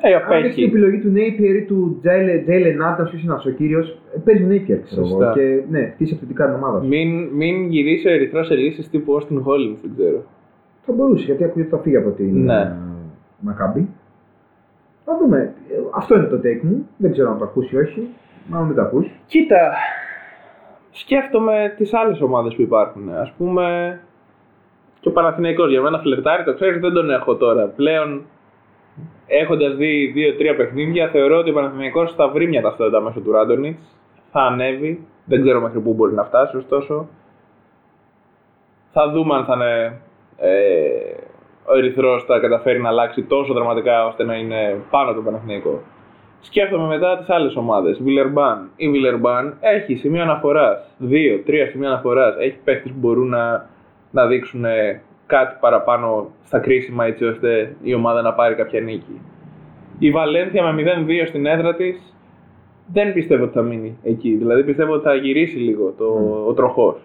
Ε, 0.02 0.14
αν 0.14 0.22
έχεις 0.22 0.26
την 0.26 0.36
απέχει. 0.36 0.62
επιλογή 0.64 0.98
του 0.98 1.12
Napier 1.14 1.54
ή 1.62 1.64
του 1.64 2.00
Jalen 2.04 2.48
Jalen 2.50 2.78
Adams, 2.88 3.08
ποιος 3.10 3.22
είναι 3.22 3.32
αυτός 3.32 3.52
ο 3.52 3.54
κύριος, 3.56 4.00
ε, 4.16 4.18
παίζει 4.24 4.42
ο 4.44 4.46
Napier, 4.50 4.80
ξέρω 4.84 5.04
Σωστά. 5.06 5.24
εγώ. 5.24 5.32
Και 5.34 5.62
ναι, 5.70 5.90
χτίσει 5.94 6.14
αυθεντικά 6.14 6.44
την 6.46 6.54
ομάδα 6.54 6.80
σου. 6.80 6.88
Μην, 6.88 7.24
μην 7.32 7.68
γυρίσει 7.68 8.08
ο 8.08 8.10
Ερυθρός 8.10 8.46
σε 8.46 8.54
λύσει 8.54 8.90
τύπου 8.90 9.18
Austin 9.20 9.34
Hollins, 9.36 9.76
δεν 9.82 9.90
ξέρω. 9.96 10.22
Θα 10.86 10.92
μπορούσε, 10.92 11.24
γιατί 11.24 11.44
ακούγεται 11.44 11.60
ότι 11.68 11.76
θα 11.76 11.82
φύγει 11.82 11.96
από 11.96 12.10
την 12.10 12.44
Ναι. 12.44 12.60
ε, 12.60 12.72
Μακάμπη. 13.40 13.88
Θα 15.10 15.16
δούμε. 15.16 15.54
Ε, 15.70 15.74
Αυτό 15.94 16.14
είναι 16.14 16.26
το 16.26 16.36
take 16.36 16.60
μου. 16.62 16.88
Δεν 16.96 17.12
ξέρω 17.12 17.30
αν 17.30 17.38
το 17.38 17.44
ακούσει 17.44 17.74
ή 17.74 17.78
όχι. 17.78 18.08
Μάλλον 18.46 18.66
δεν 18.66 18.76
το 18.76 18.82
ακούσει. 18.82 19.12
Κοίτα, 19.26 19.72
σκέφτομαι 20.90 21.74
τις 21.76 21.94
άλλες 21.94 22.20
ομάδες 22.20 22.54
που 22.54 22.62
υπάρχουν. 22.62 23.08
Ας 23.08 23.32
πούμε, 23.36 24.00
και 25.00 25.08
ο 25.08 25.12
Παναθηναϊκός 25.12 25.70
για 25.70 25.82
μένα 25.82 25.98
φλερτάρει, 25.98 26.44
το 26.44 26.54
ξέρεις, 26.54 26.80
δεν 26.80 26.92
τον 26.92 27.10
έχω 27.10 27.36
τώρα. 27.36 27.66
Πλέον, 27.66 28.24
έχοντας 29.26 29.74
δει 29.76 30.10
δύο-τρία 30.14 30.56
παιχνίδια, 30.56 31.08
θεωρώ 31.08 31.38
ότι 31.38 31.50
ο 31.50 31.54
Παναθηναϊκός 31.54 32.14
θα 32.14 32.28
βρει 32.28 32.46
μια 32.46 32.62
ταυτότητα 32.62 33.00
μέσω 33.00 33.20
του 33.20 33.32
Ράντονιτς, 33.32 33.96
θα 34.30 34.40
ανέβει, 34.40 35.06
δεν 35.24 35.40
ξέρω 35.40 35.60
μέχρι 35.60 35.80
πού 35.80 35.94
μπορεί 35.94 36.14
να 36.14 36.24
φτάσει, 36.24 36.56
ωστόσο. 36.56 37.08
Θα 38.92 39.10
δούμε 39.10 39.34
αν 39.34 39.44
θα 39.44 39.54
είναι 39.54 40.00
ε, 40.36 41.17
ο 41.70 41.76
Ερυθρός 41.76 42.24
θα 42.24 42.38
καταφέρει 42.38 42.80
να 42.80 42.88
αλλάξει 42.88 43.22
τόσο 43.22 43.52
δραματικά 43.52 44.06
ώστε 44.06 44.24
να 44.24 44.34
είναι 44.34 44.76
πάνω 44.90 45.06
από 45.06 45.14
τον 45.14 45.24
Παναθηναϊκό. 45.24 45.82
Σκέφτομαι 46.40 46.86
μετά 46.86 47.18
τις 47.18 47.30
άλλες 47.30 47.56
ομάδες. 47.56 48.02
Βιλερμπάν. 48.02 48.70
Η 48.76 48.88
Βιλερμπάν 48.88 49.56
έχει 49.60 49.94
σημείο 49.94 50.22
αναφοράς. 50.22 50.94
Δύο, 50.98 51.38
τρία 51.38 51.66
σημεία 51.66 51.88
αναφοράς. 51.88 52.36
Έχει 52.38 52.58
παίχτε 52.64 52.88
που 52.88 52.98
μπορούν 52.98 53.28
να, 53.28 53.68
να 54.10 54.26
δείξουν 54.26 54.64
ε, 54.64 55.02
κάτι 55.26 55.56
παραπάνω 55.60 56.30
στα 56.44 56.58
κρίσιμα 56.58 57.04
έτσι 57.04 57.24
ώστε 57.24 57.76
η 57.82 57.94
ομάδα 57.94 58.22
να 58.22 58.32
πάρει 58.32 58.54
κάποια 58.54 58.80
νίκη. 58.80 59.20
Η 59.98 60.10
Βαλένθια 60.10 60.72
με 60.72 60.82
0-2 61.24 61.26
στην 61.26 61.46
έδρα 61.46 61.74
της 61.74 62.14
δεν 62.92 63.12
πιστεύω 63.12 63.44
ότι 63.44 63.52
θα 63.52 63.62
μείνει 63.62 63.98
εκεί. 64.02 64.34
Δηλαδή 64.34 64.64
πιστεύω 64.64 64.92
ότι 64.92 65.04
θα 65.04 65.14
γυρίσει 65.14 65.56
λίγο 65.56 65.94
το, 65.98 66.04
ο 66.46 66.52
τροχός. 66.52 66.96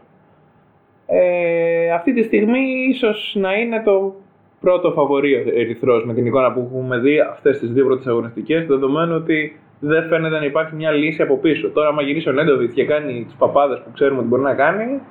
Ε, 1.06 1.92
αυτή 1.92 2.14
τη 2.14 2.24
στιγμή 2.24 2.60
ίσως 2.90 3.36
να 3.40 3.54
είναι 3.54 3.82
το 3.86 4.16
πρώτο 4.64 4.92
φαβορή 4.92 5.36
ο 5.36 5.44
Ερυθρός 5.54 6.06
με 6.06 6.14
την 6.14 6.26
εικόνα 6.26 6.54
που 6.54 6.70
έχουμε 6.72 6.98
δει 6.98 7.20
αυτές 7.20 7.60
τις 7.60 7.72
δύο 7.72 7.86
πρώτες 7.86 8.08
αγωνιστικές 8.08 8.66
δεδομένου 8.66 9.16
ότι 9.16 9.60
δεν 9.80 10.08
φαίνεται 10.08 10.40
να 10.40 10.46
υπάρχει 10.46 10.76
μια 10.76 10.92
λύση 10.92 11.22
από 11.22 11.38
πίσω. 11.38 11.70
Τώρα, 11.70 11.88
άμα 11.88 12.02
γυρίσει 12.02 12.30
ο 12.30 12.32
Νέντοβιτς 12.32 12.74
και 12.74 12.86
κάνει 12.86 13.24
τις 13.24 13.36
παπάδες 13.36 13.80
που 13.80 13.92
ξέρουμε 13.94 14.20
ότι 14.20 14.28
μπορεί 14.28 14.42
να 14.42 14.54
κάνει, 14.54 15.02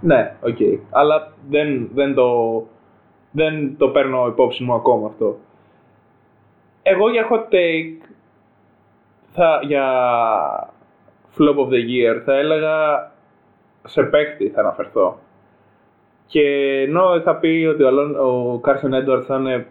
ναι, 0.00 0.36
οκ. 0.40 0.56
Αλλά 0.90 1.32
δεν, 1.48 1.88
δεν, 1.94 2.14
το, 2.14 2.28
δεν 3.30 3.76
το 3.76 3.88
παίρνω 3.88 4.26
υπόψη 4.26 4.64
μου 4.64 4.74
ακόμα 4.74 5.06
αυτό. 5.06 5.38
Εγώ 6.82 7.10
για 7.10 7.28
hot 7.30 7.54
take, 7.54 8.10
θα, 9.32 9.60
για 9.62 9.84
flop 11.38 11.56
of 11.56 11.68
the 11.68 11.82
year, 11.90 12.22
θα 12.24 12.34
έλεγα 12.34 13.10
σε 13.84 14.02
παίκτη 14.02 14.48
θα 14.48 14.60
αναφερθώ. 14.60 15.18
Και 16.30 16.40
ενώ 16.86 17.16
είχα 17.16 17.36
πει 17.36 17.66
ότι 17.72 17.82
ο, 17.82 17.86
Αλόν, 17.86 18.16
ο 18.16 18.58
Κάρσεν 18.62 18.92
Έντουαρντς 18.94 19.24
θα 19.26 19.36
είναι, 19.36 19.66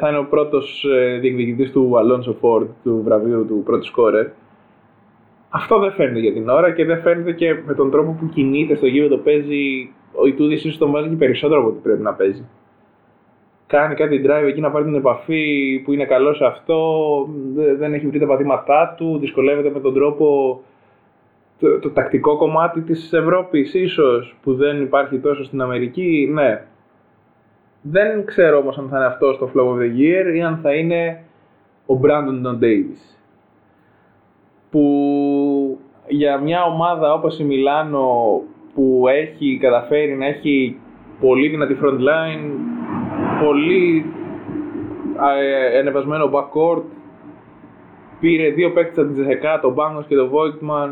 θα 0.00 0.08
είναι 0.08 0.18
ο 0.18 0.24
πρώτος 0.30 0.84
ε, 0.84 1.18
διεκδικητής 1.18 1.72
του 1.72 1.98
Αλόνσο 1.98 2.32
Φόρντ, 2.40 2.68
του 2.82 3.00
βραβείου 3.04 3.46
του 3.46 3.62
πρώτου 3.64 3.84
σκόρερ, 3.84 4.26
αυτό 5.48 5.78
δεν 5.78 5.92
φαίνεται 5.92 6.18
για 6.18 6.32
την 6.32 6.48
ώρα 6.48 6.72
και 6.72 6.84
δεν 6.84 7.00
φαίνεται 7.00 7.32
και 7.32 7.56
με 7.66 7.74
τον 7.74 7.90
τρόπο 7.90 8.16
που 8.20 8.28
κινείται 8.28 8.74
στο 8.76 8.86
γήπεδο 8.86 9.16
παίζει. 9.16 9.90
Ο 10.12 10.26
Ιτούδης 10.26 10.64
ίσως 10.64 10.78
τον 10.78 10.90
βάζει 10.90 11.08
και 11.08 11.14
περισσότερο 11.16 11.60
από 11.60 11.68
ό,τι 11.68 11.78
πρέπει 11.82 12.02
να 12.02 12.12
παίζει. 12.12 12.44
Κάνει 13.66 13.94
κάτι 13.94 14.22
drive 14.26 14.46
εκεί 14.46 14.60
να 14.60 14.70
πάρει 14.70 14.84
την 14.84 14.94
επαφή 14.94 15.82
που 15.84 15.92
είναι 15.92 16.04
καλός 16.04 16.36
σε 16.36 16.44
αυτό, 16.44 16.78
δε- 17.54 17.74
δεν 17.74 17.94
έχει 17.94 18.06
βρει 18.06 18.18
τα 18.18 18.26
πατήματά 18.26 18.94
του, 18.96 19.18
δυσκολεύεται 19.20 19.70
με 19.70 19.80
τον 19.80 19.94
τρόπο 19.94 20.60
το, 21.60 21.78
το 21.78 21.90
τακτικό 21.90 22.36
κομμάτι 22.36 22.80
της 22.80 23.12
Ευρώπης 23.12 23.74
ίσως 23.74 24.36
που 24.42 24.54
δεν 24.54 24.82
υπάρχει 24.82 25.18
τόσο 25.18 25.44
στην 25.44 25.62
Αμερική, 25.62 26.30
ναι. 26.32 26.62
Δεν 27.82 28.24
ξέρω 28.24 28.58
όμως 28.58 28.78
αν 28.78 28.88
θα 28.88 28.96
είναι 28.96 29.06
αυτό 29.06 29.32
στο 29.32 29.50
Flow 29.54 29.74
of 29.74 29.78
the 29.78 29.98
Year 29.98 30.34
ή 30.34 30.42
αν 30.42 30.58
θα 30.62 30.74
είναι 30.74 31.24
ο 31.86 32.00
Brandon 32.02 32.46
Don 32.46 32.64
Davis. 32.64 33.18
Που 34.70 34.84
για 36.06 36.38
μια 36.38 36.62
ομάδα 36.62 37.12
όπως 37.12 37.38
η 37.38 37.44
Μιλάνο 37.44 38.42
που 38.74 39.04
έχει 39.08 39.58
καταφέρει 39.60 40.16
να 40.16 40.26
έχει 40.26 40.76
πολύ 41.20 41.48
δυνατή 41.48 41.78
front 41.82 41.98
line, 41.98 42.50
πολύ 43.44 44.04
ε, 45.38 45.78
ανεβασμένο 45.78 46.30
backcourt, 46.32 46.82
πήρε 48.20 48.50
δύο 48.50 48.72
παίκτες 48.72 48.98
από 48.98 49.06
τη 49.06 49.12
Τζεσεκά, 49.12 49.60
τον 49.60 49.72
Μπάγκος 49.72 50.06
και 50.06 50.14
τον 50.14 50.30
Voigtman, 50.30 50.90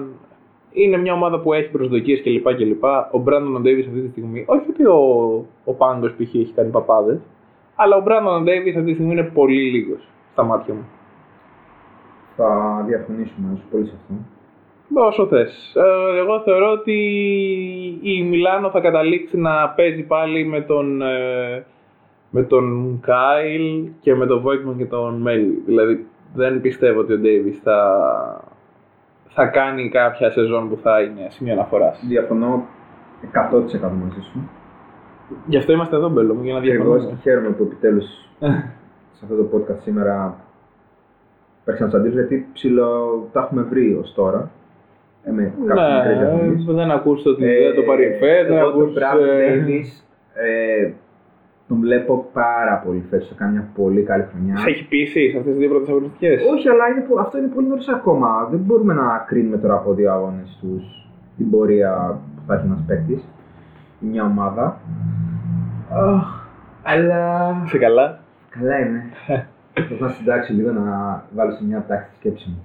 είναι 0.75 0.97
μια 0.97 1.12
ομάδα 1.12 1.41
που 1.41 1.53
έχει 1.53 1.70
προσδοκίες 1.70 2.22
κλπ. 2.22 2.55
κλπ. 2.55 2.85
Ο 3.11 3.18
Μπράντον 3.18 3.62
Ντέιβις 3.62 3.87
αυτή 3.87 4.01
τη 4.01 4.09
στιγμή, 4.09 4.45
όχι 4.47 4.66
ότι 4.70 4.85
ο, 4.87 4.99
ο 5.64 5.72
Πάγκος 5.72 6.12
π.χ. 6.12 6.20
έχει 6.20 6.53
κάνει 6.55 6.70
παπάδες, 6.70 7.20
αλλά 7.75 7.97
ο 7.97 8.01
Μπράντον 8.01 8.45
Ντέιβις 8.45 8.77
αυτή 8.77 8.89
τη 8.89 8.95
στιγμή 8.95 9.12
είναι 9.12 9.31
πολύ 9.35 9.70
λίγος 9.70 10.09
στα 10.33 10.43
μάτια 10.43 10.75
μου. 10.75 10.87
Θα 12.37 12.83
διαφωνήσουμε 12.87 13.53
όσο 13.55 13.62
πολύ 13.70 13.87
σε 13.87 13.93
αυτό. 14.01 14.14
Όσο 14.95 15.27
θες. 15.27 15.75
Ε, 15.75 16.18
εγώ 16.18 16.41
θεωρώ 16.41 16.70
ότι 16.70 16.99
η 18.03 18.22
Μιλάνο 18.22 18.70
θα 18.70 18.81
καταλήξει 18.81 19.39
να 19.39 19.68
παίζει 19.68 20.03
πάλι 20.03 20.45
με 20.45 20.61
τον, 20.61 21.03
ε, 21.03 21.66
με 22.31 22.43
τον 22.43 22.99
Κάιλ 23.03 23.89
και 24.01 24.14
με 24.14 24.27
τον 24.27 24.43
Voigtman 24.47 24.77
και 24.77 24.85
τον 24.85 25.20
Μέλι. 25.20 25.62
Δηλαδή 25.66 26.07
δεν 26.35 26.61
πιστεύω 26.61 27.01
ότι 27.01 27.12
ο 27.12 27.18
Ντέιβις 27.18 27.59
θα, 27.62 28.53
θα 29.35 29.47
κάνει 29.47 29.89
κάποια 29.89 30.30
σεζόν 30.30 30.68
που 30.68 30.78
θα 30.82 31.01
είναι 31.03 31.26
σημείο 31.28 31.53
αναφοράς. 31.53 32.05
Διαφωνώ 32.09 32.64
100% 33.22 33.91
μαζί 34.03 34.20
σου. 34.32 34.51
Γι' 35.47 35.57
αυτό 35.57 35.72
είμαστε 35.72 35.97
εδώ, 35.97 36.09
Μπέλο 36.09 36.35
μου, 36.35 36.43
για 36.43 36.55
να 36.55 36.61
Και 36.61 36.72
εγώ 36.72 36.82
και 36.82 36.89
διαφωνούμε. 36.91 37.18
χαίρομαι 37.22 37.49
που 37.49 37.62
επιτέλους 37.62 38.05
σε 39.12 39.20
αυτό 39.22 39.35
το 39.37 39.49
podcast 39.57 39.78
σήμερα 39.82 40.37
υπάρχει 41.62 41.82
να 41.82 41.89
αντίρρηση 41.89 42.14
γιατί 42.18 42.47
ψηλό 42.53 43.28
τα 43.32 43.41
έχουμε 43.41 43.62
βρει 43.62 43.95
ως 44.03 44.14
τώρα. 44.14 44.51
Ε, 45.24 45.30
με 45.30 45.43
κάποιες 45.66 45.89
μικρές 45.97 46.16
Ναι, 46.16 46.24
διαφωνίες. 46.24 46.68
ε, 46.68 46.72
δεν 46.72 46.91
ακούσετε 46.91 47.28
ότι 47.28 47.45
δεν 47.45 47.74
το 47.74 47.82
πάρει 47.82 48.05
η 48.05 48.11
Fed, 48.20 48.47
δεν 48.49 48.57
εγώ 48.57 48.70
τον 48.70 48.80
ακούσετε... 48.80 49.01
Brandon 49.07 49.66
Davis 49.66 49.89
ε, 50.35 50.93
τον 51.75 51.83
βλέπω 51.83 52.29
πάρα 52.33 52.83
πολύ 52.85 53.05
φέτος, 53.11 53.29
θα 53.29 53.35
κάνει 53.35 53.53
μια 53.53 53.68
πολύ 53.75 54.03
καλή 54.03 54.25
χρονιά. 54.31 54.57
Σε 54.57 54.68
έχει 54.68 54.89
πείσει 54.89 55.31
σε 55.31 55.37
αυτές 55.39 55.53
τις 55.53 55.61
δύο 55.61 55.68
πρώτες 55.68 55.89
αγωνιστικές; 55.89 56.43
Όχι, 56.53 56.68
αλλά 56.68 56.89
είναι, 56.89 57.01
πο- 57.01 57.20
αυτό 57.20 57.39
είναι 57.39 57.47
πολύ 57.47 57.66
νωρίς 57.66 57.89
ακόμα. 57.89 58.49
Δεν 58.51 58.59
μπορούμε 58.59 58.95
να 58.95 59.25
κρίνουμε 59.27 59.57
τώρα 59.59 59.75
από 59.75 59.95
δύο 59.95 60.12
αγώνες 60.12 60.59
τους 60.61 61.09
την 61.37 61.51
πορεία 61.51 62.20
που 62.35 62.43
θα 62.47 62.55
έχει 62.55 62.64
ένας 62.66 62.83
παίκτης 62.87 63.22
ή 64.01 64.07
μια 64.07 64.25
ομάδα. 64.25 64.81
Αχ, 65.93 66.47
αλλά 66.83 67.53
Είσαι 67.64 67.79
καλά; 67.79 68.18
Καλά 68.49 68.79
είμαι. 68.79 69.03
Θα 69.75 69.97
να 70.01 70.09
συντάξω 70.09 70.53
λίγο 70.53 70.70
να 70.72 71.25
βάλω 71.35 71.51
σε 71.53 71.64
μια 71.64 71.85
τάξη 71.89 72.09
τη 72.11 72.16
σκέψη 72.16 72.49
μου. 72.49 72.62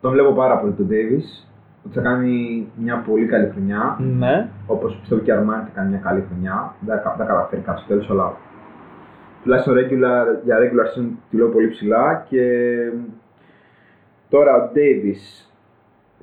τον 0.00 0.12
βλέπω 0.12 0.32
πάρα 0.32 0.58
πολύ 0.58 0.72
τον 0.72 0.88
Davis. 0.90 1.46
Ότι 1.86 1.94
θα 1.94 2.00
κάνει 2.00 2.66
μια 2.76 2.96
πολύ 3.08 3.26
καλή 3.26 3.48
χρονιά. 3.50 3.96
Ναι. 4.18 4.48
Όπως 4.66 4.96
πιστεύω 5.00 5.20
και 5.20 5.30
η 5.30 5.34
Αρμάνι 5.34 5.62
θα 5.62 5.70
κάνει 5.74 5.88
μια 5.88 5.98
καλή 5.98 6.24
χρονιά. 6.28 6.74
Δεν 6.80 7.00
θα 7.00 7.14
δεν 7.16 7.26
θα 7.26 7.32
καταφέρει 7.32 7.62
κάτι 7.62 7.78
στο 7.78 7.88
τέλος, 7.88 8.10
αλλά 8.10 8.32
τουλάχιστον 9.42 9.74
regular, 9.74 10.26
για 10.44 10.56
regular 10.58 10.86
season 10.92 11.06
τη 11.30 11.36
λέω 11.36 11.48
πολύ 11.48 11.68
ψηλά. 11.68 12.24
Και 12.28 12.44
τώρα 14.28 14.54
ο 14.56 14.70
Davis 14.74 15.50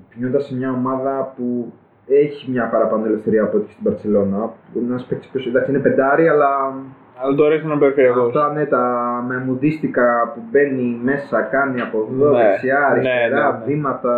πηγαίνοντας 0.10 0.46
σε 0.46 0.56
μια 0.56 0.72
ομάδα 0.72 1.34
που 1.36 1.74
έχει 2.08 2.52
μια 2.52 2.70
παραπάνω 2.70 3.06
ελευθερία 3.06 3.44
από 3.44 3.58
ό,τι 3.58 3.66
και 3.66 3.72
στην 3.72 3.84
Παρσελόνα. 3.84 4.50
Είναι 4.76 4.86
ένας 4.90 5.04
παίκτης 5.06 5.28
που 5.30 5.38
εντάξει 5.48 5.72
είναι 5.72 5.80
πεντάρι, 5.80 6.28
αλλά 6.28 6.74
Αλλά 7.22 7.36
το 7.36 7.46
αρέσει 7.46 7.66
να 7.68 7.78
περιφερειακός. 7.78 8.36
αυτά 8.36 8.54
ναι, 8.54 8.66
τα 8.66 8.84
μεμουδίστικα 9.28 10.32
που 10.36 10.42
μπαίνει 10.52 11.00
μέσα, 11.04 11.42
κάνει 11.42 11.82
από 11.82 12.08
εδώ, 12.12 12.30
Ναι, 12.32 12.44
δεξιά, 12.44 12.80
ναι, 12.80 12.86
αριστερά, 12.86 13.52
ναι, 13.52 13.58
ναι. 13.58 13.64
βήματα. 13.66 14.14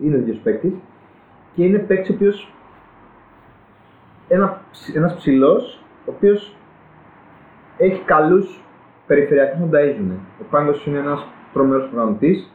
Είναι 0.00 0.16
τέτοιο 0.16 0.40
παίκτης. 0.42 0.72
Και 1.54 1.64
είναι 1.64 1.78
παίκτης 1.78 2.10
ο 2.10 2.12
οποίος. 2.12 2.52
Ένα, 4.28 4.60
ένας 4.94 5.14
ψηλός, 5.14 5.82
ο 6.06 6.12
οποίος 6.16 6.56
έχει 7.78 8.02
καλούς 8.04 8.60
περιφερειακούς 9.06 9.60
να 9.60 9.66
ταΐζουν. 9.78 10.10
Ο 10.40 10.44
Πάνγκος 10.50 10.86
είναι 10.86 10.98
ένας 10.98 11.26
τρομερός 11.52 11.88
προγραμματής 11.88 12.50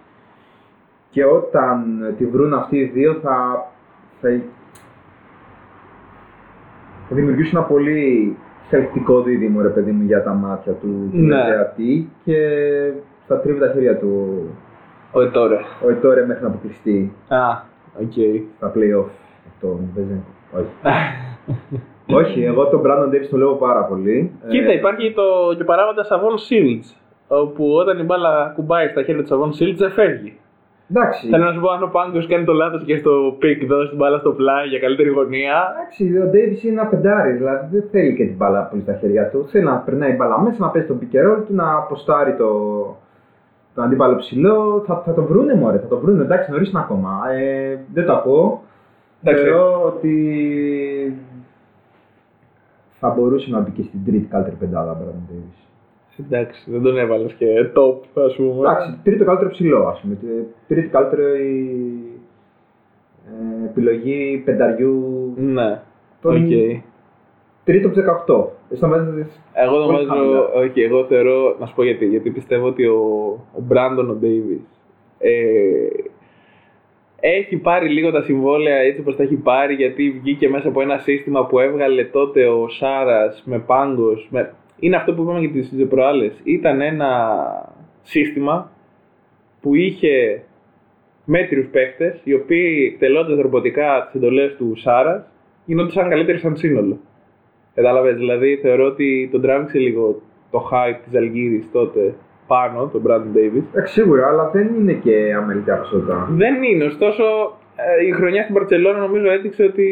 και 1.09 1.25
όταν 1.25 2.03
τη 2.17 2.25
βρουν 2.25 2.53
αυτοί 2.53 2.77
οι 2.77 2.83
δύο 2.85 3.13
θα, 3.13 3.67
θα, 4.21 4.29
θα 7.09 7.15
δημιουργήσουν 7.15 7.57
ένα 7.57 7.67
πολύ 7.67 8.35
θελκτικό 8.69 9.21
δίδυμο, 9.21 9.61
ρε 9.61 9.69
παιδί 9.69 9.91
μου, 9.91 10.03
για 10.03 10.23
τα 10.23 10.33
μάτια 10.33 10.71
του 10.73 10.87
Ναι. 10.87 11.09
τηλεθεατή 11.11 12.09
και 12.23 12.37
θα 13.27 13.39
τρίβει 13.39 13.59
τα 13.59 13.71
χέρια 13.73 13.97
του 13.97 14.43
Ο 15.11 15.21
Ετόρε. 15.21 15.57
ο 15.85 15.89
Ετόρε 15.89 16.25
μέχρι 16.25 16.43
να 16.43 16.49
αποκλειστεί 16.49 17.13
Α, 17.27 17.37
οκ. 18.01 18.11
στα 18.57 18.71
play-off. 18.75 19.09
Αυτό 19.53 19.67
μου 19.67 19.91
παίζει. 19.95 20.23
Όχι. 20.57 20.69
Όχι, 22.13 22.43
εγώ 22.43 22.67
τον 22.67 22.81
Brandon 22.85 23.09
Davies 23.13 23.27
το 23.29 23.37
λέω 23.37 23.53
πάρα 23.53 23.83
πολύ. 23.83 24.31
Κοίτα, 24.49 24.71
Ε, 24.71 24.73
υπάρχει 24.73 25.13
το 25.13 25.23
και 25.57 25.63
παράγοντας 25.63 26.09
Savon 26.11 26.35
Shields. 26.47 26.95
Όπου 27.27 27.73
όταν 27.73 27.99
η 27.99 28.03
μπάλα 28.03 28.51
ακουμπάει 28.55 28.87
στα 28.87 29.03
χέρια 29.03 29.23
του 29.23 29.29
Savon 29.33 29.49
Shields 29.63 29.75
δεν 29.77 29.91
φεύγει. 29.91 30.35
Εντάξει, 30.91 31.27
Θέλω 31.29 31.43
να 31.45 31.53
σου 31.53 31.59
πω, 31.59 31.69
αν 31.69 31.83
ο 31.83 31.87
Πάνγκος 31.87 32.27
κάνει 32.27 32.43
το 32.45 32.53
λάθος 32.53 32.83
και 32.83 32.97
στο 32.97 33.35
pick 33.39 33.65
δώσει 33.65 33.87
την 33.89 33.97
μπάλα 33.97 34.17
στο 34.19 34.31
πλάι 34.31 34.67
για 34.67 34.79
καλύτερη 34.79 35.09
γωνία. 35.09 35.73
εντάξει, 35.75 36.17
ο 36.17 36.29
Davies 36.33 36.63
είναι 36.63 36.81
ένα 36.81 36.85
πεντάρι, 36.89 37.31
δηλαδή 37.31 37.67
δεν 37.77 37.83
θέλει 37.91 38.15
και 38.15 38.25
την 38.25 38.35
μπάλα 38.35 38.61
πολύ 38.63 38.81
στα 38.81 38.93
χέρια 38.93 39.29
του. 39.29 39.47
Θέλει 39.51 39.63
να 39.63 39.75
περνάει 39.77 40.11
η 40.11 40.15
μπάλα 40.17 40.41
μέσα, 40.41 40.57
να 40.59 40.67
παίζει 40.69 40.87
τον 40.87 40.99
pick 41.01 41.15
and 41.15 41.31
roll 41.31 41.43
του, 41.47 41.53
να 41.55 41.75
ποστάρει 41.75 42.33
το, 42.35 42.49
τον 43.75 43.83
αντίπαλο 43.83 44.15
ψηλό. 44.15 44.83
Θα, 44.87 45.01
θα 45.05 45.13
το 45.13 45.23
βρούνε 45.23 45.53
μωρέ, 45.55 45.77
θα 45.79 45.87
το 45.87 45.97
βρούνε. 45.99 46.23
Εντάξει, 46.23 46.51
νωρίς 46.51 46.69
είναι 46.69 46.79
ακόμα. 46.79 47.21
Ε, 47.31 47.79
δεν 47.93 48.05
το 48.05 48.13
ακούω. 48.13 48.61
Εντάξει. 49.23 49.43
Θεωρώ 49.43 49.83
ότι 49.85 50.15
θα 52.99 53.09
μπορούσε 53.09 53.49
να 53.51 53.59
μπει 53.59 53.71
και 53.71 53.83
στην 53.83 54.05
τρίτη 54.05 54.25
καλύτερη 54.27 54.55
πεντάδα 54.55 54.97
Brandon 55.01 55.31
Davies. 55.33 55.59
Εντάξει, 56.25 56.71
δεν 56.71 56.81
τον 56.81 56.97
έβαλες 56.97 57.33
και 57.33 57.45
top, 57.75 58.23
ας 58.25 58.35
πούμε. 58.35 58.69
Εντάξει, 58.69 58.99
τρίτο 59.03 59.25
καλύτερο 59.25 59.49
ψηλό, 59.49 59.87
ας 59.87 59.99
πούμε. 60.01 60.17
Τρίτη 60.67 60.87
καλύτερη 60.87 61.39
ε, 63.27 63.65
επιλογή 63.65 64.41
πενταριού. 64.45 65.33
Ναι. 65.37 65.81
Τον- 66.21 66.35
Οκ. 66.35 66.49
Τρίτο 67.63 67.87
από 67.87 67.95
18. 67.95 68.45
Εσύ 68.71 68.79
θα 68.79 68.87
βάζεις 68.87 69.41
Εγώ 69.53 69.75
Πολύ 69.75 69.87
νομίζω, 69.87 70.07
χαμηλά. 70.07 70.39
όχι, 70.39 70.81
εγώ 70.81 71.05
θεωρώ, 71.05 71.55
να 71.59 71.65
σου 71.65 71.75
πω 71.75 71.83
γιατί, 71.83 72.05
γιατί 72.05 72.29
πιστεύω 72.29 72.67
ότι 72.67 72.85
ο, 72.85 72.99
ο 73.53 73.61
Μπράντον 73.61 74.09
ο 74.09 74.13
Ντέιβις 74.13 74.61
ε, 75.19 75.87
έχει 77.19 77.57
πάρει 77.57 77.89
λίγο 77.89 78.11
τα 78.11 78.21
συμβόλαια 78.21 78.75
έτσι 78.75 79.01
όπως 79.01 79.15
τα 79.15 79.23
έχει 79.23 79.35
πάρει 79.35 79.73
γιατί 79.73 80.19
βγήκε 80.21 80.49
μέσα 80.49 80.67
από 80.67 80.81
ένα 80.81 80.97
σύστημα 80.97 81.45
που 81.45 81.59
έβγαλε 81.59 82.03
τότε 82.05 82.47
ο 82.47 82.69
Σάρας 82.69 83.43
με 83.45 83.59
Πάγκος, 83.59 84.27
με... 84.31 84.53
είναι 84.79 84.95
αυτό 84.95 85.13
που 85.13 85.21
είπαμε 85.21 85.39
και 85.39 85.47
τις 85.47 85.87
προάλλες, 85.89 86.33
ήταν 86.43 86.81
ένα 86.81 87.31
σύστημα 88.01 88.71
που 89.61 89.75
είχε 89.75 90.43
μέτριους 91.25 91.67
παίχτες 91.67 92.21
οι 92.23 92.33
οποίοι 92.33 92.89
εκτελώντας 92.93 93.39
ρομποτικά 93.39 94.03
τις 94.05 94.15
εντολές 94.15 94.55
του 94.55 94.75
Σάρας 94.75 95.31
γινόντουσαν 95.65 96.09
καλύτεροι 96.09 96.37
σαν 96.37 96.55
σύνολο. 96.57 96.99
Κατάλαβες, 97.75 98.15
δηλαδή 98.15 98.59
θεωρώ 98.61 98.85
ότι 98.85 99.29
τον 99.31 99.41
τράβηξε 99.41 99.77
λίγο 99.77 100.21
το 100.51 100.69
hype 100.71 100.99
της 101.03 101.15
Αλγύρης 101.15 101.65
τότε 101.71 102.13
πάνω, 102.47 102.89
τον 102.91 103.01
Brandon 103.07 103.37
Davis. 103.37 103.63
Εντάξει, 103.71 103.93
σίγουρα, 103.93 104.27
αλλά 104.27 104.49
δεν 104.53 104.67
είναι 104.79 104.93
και 104.93 105.33
αμεληταία 105.37 105.75
ποσότητα. 105.75 106.27
Δεν 106.31 106.63
είναι, 106.63 106.83
ωστόσο 106.83 107.23
ε, 107.75 108.05
η 108.07 108.11
χρονιά 108.11 108.41
στην 108.43 108.55
Παρσελόνα 108.55 108.99
νομίζω 108.99 109.31
έδειξε 109.31 109.63
ότι 109.63 109.87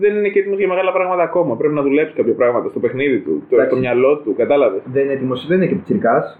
δεν 0.00 0.16
είναι 0.16 0.28
και 0.28 0.38
έτοιμος 0.38 0.58
για 0.58 0.68
μεγάλα 0.68 0.92
πράγματα 0.92 1.22
ακόμα. 1.22 1.56
Πρέπει 1.56 1.74
να 1.74 1.82
δουλέψει 1.82 2.14
κάποια 2.14 2.34
πράγματα 2.34 2.68
στο 2.68 2.80
παιχνίδι 2.80 3.18
του, 3.18 3.42
το, 3.48 3.54
Εντάξει. 3.54 3.70
στο 3.70 3.80
μυαλό 3.80 4.16
του, 4.16 4.34
κατάλαβες; 4.36 4.80
Δεν 4.92 5.04
είναι 5.04 5.12
έτοιμος, 5.12 5.46
δεν 5.46 5.56
είναι 5.56 5.66
και 5.66 5.74
πιτσιρικά. 5.74 6.36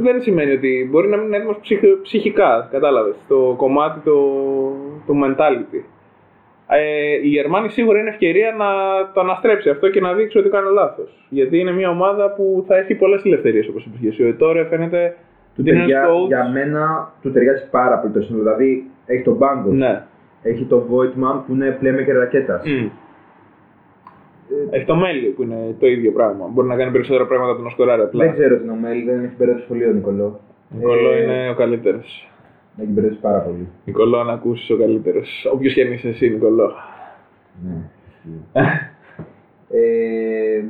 δεν 0.00 0.20
σημαίνει 0.22 0.52
ότι 0.52 0.88
μπορεί 0.90 1.08
να 1.08 1.16
μην 1.16 1.26
είναι 1.26 1.36
έτοιμος 1.36 1.58
ψυχικά, 2.02 2.68
κατάλαβες. 2.70 3.14
Το 3.28 3.54
κομμάτι 3.56 4.00
το, 4.04 4.16
το 5.06 5.14
mentality. 5.24 5.80
Ε, 6.70 6.80
η 7.22 7.28
Γερμανία 7.28 7.70
σίγουρα 7.70 7.98
είναι 8.00 8.08
ευκαιρία 8.08 8.54
να 8.58 8.66
το 9.12 9.20
αναστρέψει 9.20 9.68
αυτό 9.70 9.90
και 9.90 10.00
να 10.00 10.14
δείξει 10.14 10.38
ότι 10.38 10.48
κάνει 10.48 10.72
λάθος. 10.72 11.26
Γιατί 11.28 11.58
είναι 11.58 11.72
μια 11.72 11.90
ομάδα 11.90 12.32
που 12.32 12.64
θα 12.66 12.76
έχει 12.76 12.94
πολλές 12.94 13.24
ελευθερίες 13.24 13.68
όπως 13.68 13.84
είπες 13.84 13.98
και 14.00 14.08
εσύ. 14.08 14.22
Ο 14.22 14.26
Ετόρε 14.28 14.64
φαίνεται 14.64 15.16
Του 15.54 15.60
ότι 15.60 15.70
είναι 15.70 15.78
ταιριά, 15.78 15.98
ένας 16.02 16.10
coach- 16.10 16.26
για 16.26 16.48
μένα 16.48 17.12
του 17.22 17.32
ταιριάζει 17.32 17.68
πάρα 17.70 17.98
πολύ 17.98 18.12
το 18.12 18.20
σύνολο. 18.20 18.42
Δηλαδή 18.42 18.90
έχει 19.06 19.22
τον 19.22 19.34
Μπάγκο, 19.36 19.70
Ναι. 19.72 20.02
έχει 20.42 20.64
τον 20.64 20.82
Voigtman 20.90 21.42
που 21.46 21.52
είναι 21.54 21.78
playmaker 21.82 22.12
ρακέτας. 22.18 22.62
Μμ. 22.66 22.88
Έχει 24.70 24.84
το 24.84 24.94
Μέλιο 24.96 25.30
που 25.30 25.42
είναι 25.42 25.76
το 25.80 25.86
ίδιο 25.86 26.12
πράγμα. 26.12 26.46
Μπορεί 26.52 26.68
να 26.68 26.76
κάνει 26.76 26.90
περισσότερα 26.92 27.26
πράγματα 27.26 27.50
από 27.52 27.58
τον 27.60 27.68
Οσκοράρη 27.70 28.02
απλά. 28.02 28.24
Δεν 28.24 28.32
ξέρω 28.34 28.56
την 28.58 28.70
Ομέλη, 28.70 29.04
δεν 29.04 29.24
έχει 29.24 29.34
μπερδέψει 29.38 29.66
πολύ 29.66 29.84
ο 29.84 29.92
Νικολό. 29.92 30.40
Ο 30.74 30.76
Νικολό 30.76 31.10
Ε, 31.12 31.22
είναι 31.22 31.50
ο 31.50 31.54
καλύτερος. 31.54 32.28
Έχει 32.80 32.90
μπερδέψεις 32.90 33.20
πάρα 33.20 33.38
πολύ. 33.38 33.68
Νικολό, 33.84 34.18
αν 34.18 34.30
ακούσεις 34.30 34.70
ο 34.70 34.76
καλύτερος. 34.76 35.46
Όποιος 35.52 35.74
και 35.74 35.82
αν 35.82 35.92
είσαι 35.92 36.08
εσύ, 36.08 36.28
Νικολό. 36.30 36.72
Ναι. 37.62 37.74
ε, 39.70 40.64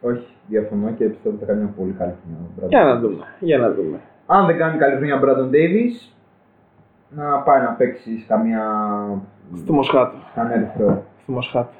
όχι, 0.00 0.26
διαφωνώ 0.48 0.90
και 0.92 1.04
πιστεύω 1.04 1.34
ότι 1.36 1.44
θα 1.44 1.50
κάνει 1.52 1.62
μια 1.64 1.72
πολύ 1.76 1.92
καλή 1.92 2.12
χρονιά. 2.22 2.38
ο 2.40 2.50
Brandon 2.60 2.68
Για 2.68 2.84
να 2.84 2.96
Davis. 2.96 3.00
δούμε. 3.00 3.24
Για 3.40 3.58
να 3.58 3.72
δούμε. 3.72 4.00
Αν 4.26 4.46
δεν 4.46 4.56
κάνει 4.58 4.78
καλή 4.78 4.96
χρονιά 4.96 5.16
ο 5.16 5.20
Brandon 5.24 5.50
Davis, 5.54 6.12
να 7.08 7.38
πάει 7.38 7.60
να 7.62 7.70
παίξει 7.72 8.18
σε 8.18 8.24
καμία. 8.26 8.62
Στο 9.56 9.72
Μοσχάτο. 9.72 10.16
κανένα 10.34 10.54
ερυθρό. 10.54 11.04
Στο 11.22 11.32
Μοσχάτο. 11.32 11.72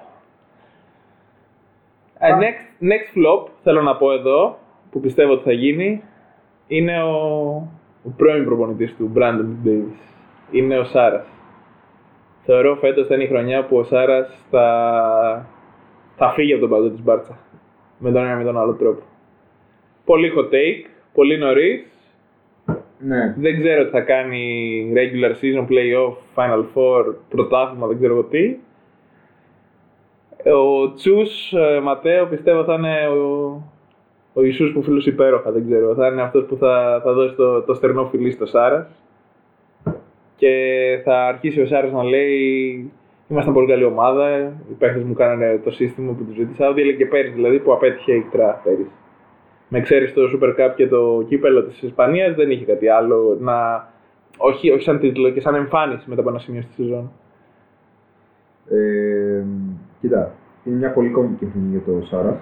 Ε, 2.18 2.32
next, 2.34 2.82
next 2.84 3.16
flop, 3.18 3.48
θέλω 3.62 3.82
να 3.82 3.96
πω 3.96 4.12
εδώ, 4.12 4.58
που 4.90 5.00
πιστεύω 5.00 5.32
ότι 5.32 5.42
θα 5.42 5.52
γίνει, 5.52 6.02
είναι 6.66 7.02
ο, 7.02 7.68
ο 8.02 8.10
πρώην 8.16 8.44
προπονητής 8.44 8.96
του, 8.96 9.12
Brandon 9.16 9.66
Davis. 9.66 10.08
Είναι 10.50 10.78
ο 10.78 10.84
Σάρας. 10.84 11.26
Θεωρώ 12.44 12.76
φέτος 12.76 13.06
θα 13.06 13.14
είναι 13.14 13.24
η 13.24 13.26
χρονιά 13.26 13.64
που 13.64 13.76
ο 13.76 13.82
Σάρας 13.82 14.46
θα, 14.50 15.46
θα 16.16 16.30
φύγει 16.30 16.52
από 16.52 16.60
τον 16.60 16.70
παντό 16.70 16.88
της 16.88 17.02
Μπάρτσα. 17.02 17.38
Με 17.98 18.12
τον 18.12 18.22
ένα 18.22 18.32
ή 18.32 18.36
με 18.36 18.44
τον 18.44 18.58
άλλο 18.58 18.72
τρόπο. 18.72 19.02
Πολύ 20.04 20.32
hot 20.36 20.54
take, 20.54 20.90
πολύ 21.12 21.38
νωρίς. 21.38 21.86
Ναι. 22.98 23.34
Δεν 23.38 23.60
ξέρω 23.60 23.84
τι 23.84 23.90
θα 23.90 24.00
κάνει 24.00 24.92
regular 24.94 25.30
season, 25.30 25.66
playoff, 25.68 26.14
final 26.34 26.64
four, 26.74 27.14
πρωτάθλημα, 27.28 27.86
δεν 27.86 27.96
ξέρω 27.96 28.12
εγώ 28.12 28.22
τι. 28.22 28.56
Ο 30.44 30.92
Τσούς 30.92 31.52
ε, 31.52 31.80
Ματέο 31.82 32.26
πιστεύω 32.26 32.64
θα 32.64 32.74
είναι 32.74 33.08
ο, 33.08 33.62
ο 34.38 34.44
Ιησούς 34.44 34.72
που 34.72 34.82
φίλους 34.82 35.06
υπέροχα, 35.06 35.50
δεν 35.50 35.64
ξέρω. 35.64 35.94
Θα 35.94 36.06
είναι 36.06 36.22
αυτός 36.22 36.44
που 36.44 36.56
θα, 36.56 37.00
θα 37.04 37.12
δώσει 37.12 37.34
το, 37.34 37.62
το 37.62 37.74
στερνό 37.74 38.06
φιλί 38.06 38.30
στο 38.30 38.46
Σάρας. 38.46 38.86
Και 40.36 40.54
θα 41.04 41.26
αρχίσει 41.26 41.60
ο 41.60 41.66
Σάρας 41.66 41.92
να 41.92 42.02
λέει 42.02 42.90
Ήμασταν 43.28 43.54
πολύ 43.54 43.66
καλή 43.66 43.84
ομάδα. 43.84 44.38
Οι 44.70 44.72
παίχτες 44.78 45.02
μου 45.02 45.14
κάνανε 45.14 45.60
το 45.64 45.70
σύστημα 45.70 46.12
που 46.12 46.24
τους 46.24 46.34
ζήτησα. 46.34 46.68
Ό,τι 46.68 46.80
έλεγε 46.80 46.96
και 46.96 47.06
πέρυσι 47.06 47.32
δηλαδή 47.32 47.58
που 47.58 47.72
απέτυχε 47.72 48.12
εκτρά 48.12 48.60
πέρυσι. 48.64 48.90
Με 49.68 49.80
ξέρεις 49.80 50.12
το 50.12 50.22
Super 50.34 50.48
Cup 50.48 50.72
και 50.76 50.88
το 50.88 51.24
κύπελο 51.28 51.62
της 51.62 51.82
Ισπανίας 51.82 52.34
δεν 52.34 52.50
είχε 52.50 52.64
κάτι 52.64 52.88
άλλο 52.88 53.36
να. 53.40 53.88
Όχι, 54.36 54.70
όχι 54.70 54.82
σαν 54.82 54.98
τίτλο 54.98 55.30
και 55.30 55.40
σαν 55.40 55.54
εμφάνιση 55.54 56.04
μετά 56.08 56.20
από 56.20 56.30
ένα 56.30 56.38
σημείο 56.38 56.62
στη 56.62 56.72
σεζόν. 56.72 57.10
Ε, 58.70 59.44
κοίτα, 60.00 60.32
είναι 60.64 60.76
μια 60.76 60.92
πολύ 60.92 61.08
κομβική 61.08 61.48
χρονιά 61.52 61.70
για 61.70 61.92
το 61.92 62.06
Σάρας. 62.06 62.38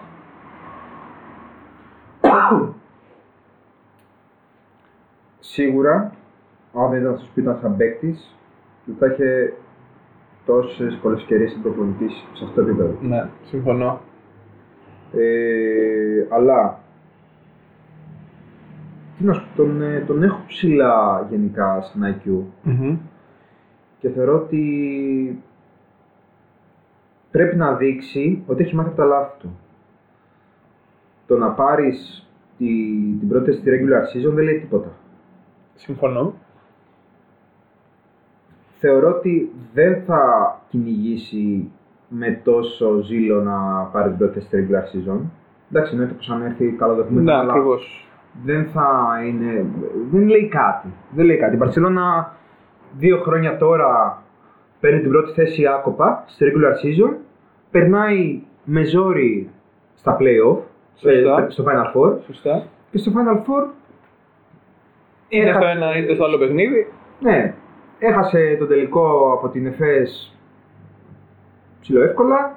Σίγουρα, 5.41 6.13
αν 6.75 6.91
δεν 6.91 7.01
ήταν 7.01 7.17
στο 7.17 7.25
σπίτι 7.27 7.41
ήταν 7.41 7.59
σαν 7.61 7.77
παίκτης, 7.77 8.37
δεν 8.85 8.97
θα 8.99 9.07
είχε 9.07 9.53
τόσες 10.47 10.99
πολλές 11.03 11.21
ευκαιρίες 11.21 11.51
σαν 11.51 11.63
προπονητής 11.63 12.27
σε 12.33 12.45
αυτό 12.45 12.55
το 12.55 12.69
επίπεδο. 12.69 12.97
Ναι, 13.01 13.29
συμφωνώ. 13.43 14.01
Ε, 15.15 16.27
αλλά 16.29 16.79
τι 19.19 19.25
να 19.25 19.33
σου 19.33 19.47
πω, 19.49 19.63
τον, 19.63 19.83
ε, 19.83 20.05
τον 20.07 20.23
έχω 20.23 20.41
ψηλά 20.47 21.27
γενικά 21.31 21.81
στην 21.81 22.03
IQ 22.05 22.43
και 23.99 24.09
θεωρώ 24.09 24.35
ότι 24.35 25.43
πρέπει 27.31 27.57
να 27.57 27.75
δείξει 27.75 28.43
ότι 28.47 28.63
έχει 28.63 28.75
μάθει 28.75 28.89
από 28.89 28.97
τα 28.97 29.05
λάθη 29.05 29.39
του. 29.39 29.59
Το 31.27 31.37
να 31.39 31.49
πάρεις 31.51 32.29
τη, 32.59 32.67
την 33.19 33.29
πρώτη 33.29 33.53
στη 33.53 33.63
regular 33.71 34.29
season 34.29 34.33
δεν 34.35 34.45
λέει 34.45 34.59
τίποτα. 34.59 34.89
Συμφωνώ. 35.75 36.35
Θεωρώ 38.79 39.09
ότι 39.09 39.53
δεν 39.75 40.03
θα 40.07 40.21
κυνηγήσει 40.69 41.71
με 42.09 42.41
τόσο 42.45 43.01
ζήλο 43.03 43.43
να 43.43 43.83
πάρει 43.93 44.09
την 44.09 44.19
πρώτη 44.19 44.41
στη 44.41 44.69
regular 44.69 44.83
season. 44.83 45.19
Εντάξει, 45.71 45.93
εννοείται 45.93 46.15
πως 46.15 46.31
αν 46.31 46.43
έρθει 46.43 46.71
καλό 46.71 46.95
δεχτούμε 46.95 47.21
Ναι, 47.21 47.33
αλλά 47.33 47.51
ακριβώς. 47.53 48.09
δεν 48.45 48.65
θα 48.67 49.19
είναι. 49.27 49.67
Δεν 50.11 50.29
λέει 50.29 50.49
κάτι. 50.49 50.89
Δεν 51.11 51.25
λέει 51.25 51.37
κάτι. 51.37 51.55
Η 51.55 51.59
Μπαρσελόνα 51.59 52.33
δύο 52.97 53.19
χρόνια 53.19 53.57
τώρα 53.57 54.23
παίρνει 54.81 55.01
την 55.01 55.11
πρώτη 55.11 55.33
θέση 55.33 55.67
άκοπα 55.67 56.25
στη 56.27 56.45
regular 56.49 56.73
season. 56.85 57.15
Περνάει 57.71 58.43
με 58.65 58.85
ζόρι 58.85 59.51
στα 59.95 60.17
playoff. 60.21 60.59
Σωστά. 60.97 61.45
ε, 61.47 61.51
στο 61.51 61.65
Final 61.67 61.97
Four. 61.97 62.17
Σωστά. 62.27 62.67
Και 62.91 62.99
στο 62.99 63.13
Final 63.15 63.37
Four. 63.37 63.67
Είτε 65.29 65.49
στο 65.51 65.59
έχασε- 65.59 65.77
ένα 65.77 65.97
είτε 65.97 66.15
στο 66.15 66.25
άλλο 66.25 66.39
παιχνίδι. 66.39 66.93
Ναι. 67.21 67.55
Έχασε 67.99 68.57
τον 68.59 68.69
τελικό 68.69 69.33
από 69.33 69.49
την 69.49 69.67
ΕΦΕΣ 69.67 70.37
ψηλό 71.81 72.03
εύκολα. 72.03 72.57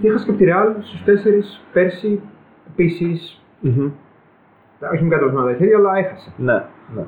και 0.00 0.08
έχασε 0.08 0.24
και 0.24 0.30
από 0.30 0.38
τη 0.38 0.44
Real 0.48 0.82
στους 0.82 1.02
4 1.02 1.60
πέρσι 1.72 2.20
επίσης. 2.72 3.42
Όχι 4.92 5.02
με 5.04 5.08
κατροσμένα 5.08 5.46
τα 5.46 5.54
χέρια, 5.54 5.76
αλλά 5.76 5.96
έχασε. 5.96 6.32
Ναι, 6.36 6.64
ναι. 6.94 7.04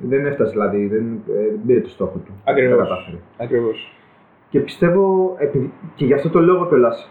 Δεν 0.00 0.26
έφτασε 0.26 0.50
δηλαδή, 0.50 0.86
δεν, 0.86 1.22
ε, 1.28 1.32
δεν 1.50 1.60
πήρε 1.66 1.80
το 1.80 1.88
στόχο 1.88 2.18
του. 2.18 2.32
Δεν 2.44 2.54
Ακριβώς. 2.54 2.76
τα 2.78 2.82
κατάφερε. 2.82 3.16
Ακριβώς. 3.38 3.96
Και 4.48 4.60
πιστεύω, 4.60 5.34
επει- 5.38 5.70
και 5.94 6.04
γι' 6.04 6.12
αυτό 6.14 6.28
το 6.30 6.40
λόγο 6.40 6.66
κιόλας 6.66 7.10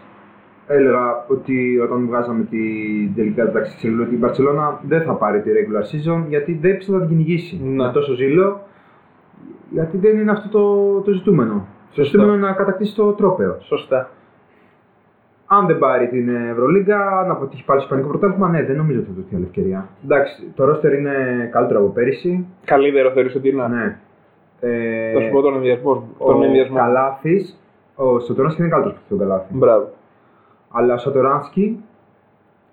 έλεγα 0.66 1.24
ότι 1.28 1.78
όταν 1.78 2.06
βγάζαμε 2.06 2.44
την 2.44 3.14
τελικά 3.14 3.50
τάξη 3.50 3.76
της 3.76 4.00
ότι 4.00 4.14
η 4.14 4.18
Μπαρσελόνα 4.18 4.80
δεν 4.82 5.02
θα 5.02 5.12
πάρει 5.12 5.40
τη 5.42 5.50
regular 5.50 5.82
season 5.82 6.24
γιατί 6.28 6.58
δεν 6.62 6.76
πιστεύω 6.76 6.98
να 6.98 7.06
την 7.06 7.16
κυνηγήσει 7.16 7.60
Ναι. 7.64 7.84
με 7.86 7.90
τόσο 7.92 8.12
ζήλο. 8.14 8.60
Γιατί 9.70 9.96
δεν 9.98 10.18
είναι 10.18 10.30
αυτό 10.30 10.48
το, 10.48 11.00
το 11.00 11.12
ζητούμενο. 11.12 11.52
Το 11.52 11.94
Σωστό. 11.94 12.04
ζητούμενο 12.04 12.34
είναι 12.34 12.46
να 12.46 12.52
κατακτήσει 12.52 12.94
το 12.94 13.12
τρόπαιο. 13.12 13.56
Σωστά. 13.60 14.08
Αν 15.46 15.66
δεν 15.66 15.78
πάρει 15.78 16.08
την 16.08 16.28
Ευρωλίγκα, 16.50 17.24
να 17.26 17.32
αποτύχει 17.32 17.64
πάλι 17.64 17.80
στο 17.80 17.88
Ισπανικό 17.94 18.08
πρωτάθλημα, 18.18 18.48
ναι, 18.48 18.62
δεν 18.64 18.76
νομίζω 18.76 18.98
ότι 18.98 19.08
θα 19.08 19.14
του 19.14 19.20
δοθεί 19.20 19.34
άλλη 19.34 19.44
ευκαιρία. 19.44 19.88
Εντάξει, 20.04 20.52
το 20.54 20.64
ρόστερ 20.64 20.92
είναι 20.92 21.14
καλύτερο 21.52 21.80
από 21.80 21.88
πέρυσι. 21.88 22.46
Καλύτερο 22.64 23.10
θεωρείς 23.10 23.34
ότι 23.34 23.48
είναι. 23.48 23.66
Ναι. 23.68 23.98
Ε, 24.60 25.12
Θα 25.12 25.20
σου 25.20 25.30
πω 25.30 25.40
τον 25.40 25.54
ενδιασμό. 25.54 26.08
Τον 26.18 26.40
ο 26.40 26.44
ενδιασμό. 26.44 26.76
Καλάθης, 26.76 27.60
ο 27.94 28.18
Σωτοράνσκι 28.20 28.60
είναι 28.60 28.70
καλύτερος 28.70 28.98
από 28.98 29.08
τον 29.08 29.18
Καλάθη. 29.18 29.46
Μπράβο. 29.56 29.88
Αλλά 30.72 30.94
ο 30.94 30.98
Σατοράνσκι 30.98 31.82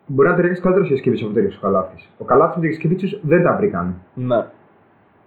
μπορεί 0.08 0.30
να 0.30 0.36
ταιριάξει 0.36 0.62
καλύτερο 0.62 0.86
σε 0.86 0.96
Σκεβίτσιο 0.96 1.26
από 1.28 1.36
ταιριάξει 1.36 1.60
ο 1.62 1.66
Καλάθης. 1.66 2.10
Ο 2.18 2.24
Καλάθης 2.26 2.56
με 2.62 2.68
τον 2.68 2.74
Σκεβίτσιο 2.76 3.20
δεν 3.22 3.44
τα 3.44 3.56
βρήκαν. 3.56 3.96
Ναι. 4.14 4.46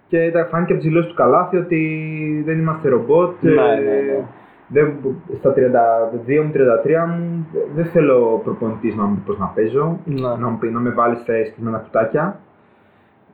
Και 0.08 0.30
τα 0.32 0.44
φάνηκε 0.46 0.72
από 0.72 0.80
τις 0.80 0.90
δηλώσεις 0.90 1.10
του 1.10 1.16
Καλάθη 1.16 1.56
ότι 1.56 2.42
δεν 2.46 2.58
είμαστε 2.58 2.88
ρομπότ. 2.88 3.42
Ναι, 3.42 3.50
ε, 3.50 3.54
ναι, 3.54 4.00
ναι. 4.12 4.24
Δεν, 4.68 4.96
στα 5.38 5.54
32 5.56 6.42
μου, 6.44 6.50
33 6.54 7.06
μου, 7.08 7.46
δεν 7.74 7.84
θέλω 7.84 8.40
προπονητής 8.44 8.94
να 8.94 9.04
μου 9.04 9.14
πει 9.14 9.20
πώς 9.26 9.38
να 9.38 9.46
παίζω, 9.46 9.98
Ναι. 10.04 10.20
να, 10.20 10.48
μου 10.48 10.58
πει, 10.58 10.68
να 10.70 10.80
με 10.80 10.90
βάλει 10.90 11.16
στα 11.16 11.32
συγκεκριμένα 11.34 11.78
κουτάκια. 11.78 12.40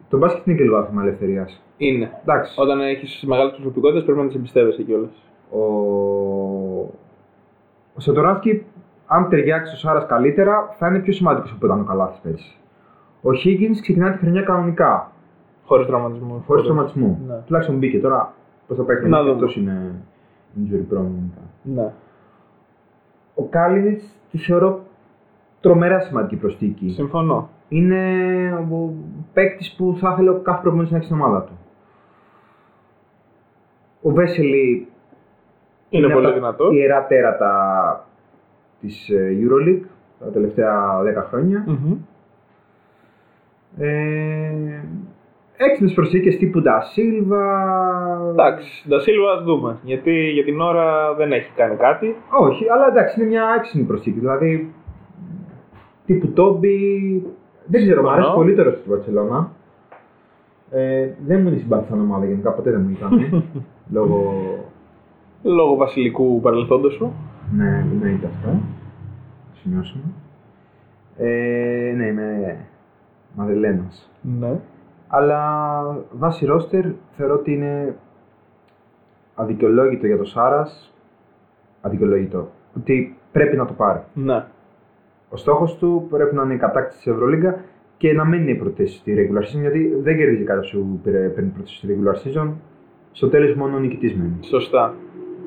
Το 0.09 0.18
μπάσκετ 0.18 0.47
είναι 0.47 0.57
και 0.57 0.62
λίγο 0.62 0.76
άθλημα 0.76 1.03
ελευθερίας. 1.03 1.62
Είναι. 1.76 2.11
Εντάξει. 2.22 2.61
Όταν 2.61 2.80
έχεις 2.80 3.24
μεγάλες 3.26 3.53
προσωπικότητες 3.53 4.05
πρέπει 4.05 4.18
να 4.18 4.26
τις 4.26 4.34
εμπιστεύεσαι 4.36 4.82
κιόλας. 4.82 5.11
Ο, 5.51 5.62
ο 7.95 8.01
Σατοράνσκι, 8.01 8.64
αν 9.11 9.29
ταιριάξει 9.29 9.75
ο 9.75 9.79
Σάρας 9.79 10.07
καλύτερα, 10.07 10.75
θα 10.79 10.89
είναι 10.89 10.99
πιο 10.99 11.13
σημαντικός 11.13 11.53
από 11.53 11.67
ήταν 11.67 11.81
ο 11.81 11.85
Καλάθης 11.85 12.19
πέρσι. 12.21 12.57
Ο 13.23 13.29
Higgins 13.45 13.77
ξεκινάει 13.81 14.13
τη 14.13 14.19
χρονιά 14.19 14.43
κανονικά, 14.43 15.13
Χωρίς 15.65 15.87
τραυματισμό. 15.87 16.43
χωρίς 16.47 16.65
τραυματισμό. 16.65 17.21
Ναι. 17.27 17.35
Τουλάχιστον 17.47 17.77
μπήκε 17.79 17.99
τώρα. 18.01 18.33
Πώς 18.67 18.77
θα 18.77 18.83
πάει 18.83 18.97
η 18.97 19.09
Να 19.09 19.17
χρονιά, 19.17 19.33
δούμε. 19.35 19.47
αυτό 19.47 19.61
είναι 19.61 19.95
injury 20.57 20.95
prone. 20.95 21.03
γενικά. 21.03 21.41
Ναι. 21.63 21.93
Ο 23.35 23.45
Κάλινιτ 23.45 24.01
τη 24.31 24.39
θεωρώ 24.39 24.81
τρομερά 25.61 26.01
σημαντική 26.01 26.37
προσθήκη. 26.37 26.89
Συμφωνώ. 26.91 27.49
Είναι 27.69 28.53
ο 28.71 28.93
παίκτης 29.33 29.75
που 29.77 29.97
θα 30.01 30.11
ήθελε 30.13 30.31
ο 30.31 30.41
κάθε 30.41 30.61
προπονητής 30.63 30.91
να 30.91 30.97
έχει 30.97 31.07
στην 31.07 31.21
ομάδα 31.21 31.43
του. 31.43 31.59
Ο 34.03 34.11
Βέσελη 34.11 34.89
Είναι, 35.89 36.05
από 36.07 36.15
πολύ 36.15 36.27
τα 36.27 36.33
δυνατός. 36.33 36.75
ιερά 36.75 37.07
τέρατα 37.07 38.07
της 38.81 39.09
ε, 39.09 39.37
EuroLeague 39.41 39.87
τα 40.18 40.31
τελευταία 40.31 41.01
10 41.03 41.24
χρόνια. 41.29 41.64
Μμμ. 41.66 41.97
Ε, 43.79 44.83
έξυπνες 45.57 45.93
προσθήκες 45.93 46.37
τύπου 46.37 46.61
Ντα 46.61 46.81
Σίλβα. 46.81 47.45
Εντάξει, 48.31 48.89
τα 48.89 49.01
Σίλβα 49.01 49.33
ας 49.33 49.43
δούμε. 49.43 49.79
Γιατί 49.83 50.31
για 50.31 50.45
την 50.45 50.61
ώρα 50.61 51.14
δεν 51.14 51.33
έχει 51.33 51.51
κάνει 51.57 51.76
κάτι. 51.76 52.16
Όχι, 52.41 52.64
αλλά 52.70 52.87
εντάξει, 52.89 53.20
είναι 53.20 53.29
μια 53.29 53.45
έξυπνη 53.59 53.83
προσθήκη. 53.87 54.18
Δηλαδή, 54.18 54.72
τύπου 56.07 56.29
Τόμπι. 56.29 56.76
Δεν 57.66 57.81
ξέρω, 57.81 58.03
μου 58.03 58.07
Συμφωνώ. 58.09 58.26
αρέσει 58.26 58.35
πολύ 58.35 58.55
τώρα 58.55 58.70
στη 58.70 58.89
Βαρκελόνα. 58.89 59.51
Ε, 60.70 61.09
δεν 61.26 61.41
μου 61.41 61.49
είναι 61.49 61.57
συμπάθη 61.57 61.87
σαν 61.89 62.01
ομάδα 62.01 62.26
γενικά, 62.26 62.51
ποτέ 62.53 62.70
δεν 62.70 62.81
μου 62.81 62.91
ήταν. 62.91 63.43
λόγω. 63.97 64.33
Λόγω 65.43 65.76
βασιλικού 65.76 66.41
παρελθόντος 66.41 66.93
σου. 66.93 67.12
Ναι, 67.57 67.85
ναι, 68.01 68.09
είναι 68.09 68.27
αυτό. 68.27 68.49
Θα 69.51 69.57
σημειώσουμε. 69.63 70.03
Ε, 71.17 71.93
ναι, 71.97 72.07
είμαι 72.07 72.57
Μαδριλένος. 73.35 74.09
Ναι. 74.23 74.61
Αλλά 75.09 76.05
βάσει 76.13 76.47
ρόστερ 76.47 76.85
θεωρώ 77.17 77.35
ότι 77.35 77.53
είναι 77.53 77.95
αδικαιολόγητο 79.35 80.07
για 80.07 80.17
το 80.17 80.25
Σάρας. 80.25 80.93
Αδικαιολόγητο. 81.81 82.49
Ότι 82.77 83.17
πρέπει 83.33 83.57
να 83.57 83.65
το 83.67 83.73
πάρει. 83.73 84.01
Ναι. 84.15 84.45
Ο 85.29 85.37
στόχος 85.37 85.77
του 85.77 86.07
πρέπει 86.11 86.35
να 86.35 86.43
είναι 86.43 86.55
η 86.55 86.59
κατάκτηση 86.59 87.03
της 87.03 87.13
Ευρωλίγκα 87.13 87.61
και 87.97 88.13
να 88.13 88.25
μην 88.25 88.41
είναι 88.41 88.51
η 88.51 88.55
πρωτεύουσα 88.55 88.99
στη 88.99 89.15
regular 89.17 89.43
season 89.43 89.61
γιατί 89.61 89.95
δεν 90.03 90.17
κερδίζει 90.17 90.45
κάποιος 90.45 90.67
σου 90.67 91.01
πήρε- 91.03 91.29
παίρνει 91.29 91.51
πρωτεύουσα 91.51 91.77
στη 91.77 91.87
regular 91.99 92.15
season. 92.15 92.53
Στο 93.13 93.29
τέλος 93.29 93.55
μόνο 93.55 93.77
ο 93.77 93.79
νικητής 93.81 94.15
μένει. 94.17 94.37
Σωστά. 94.41 94.95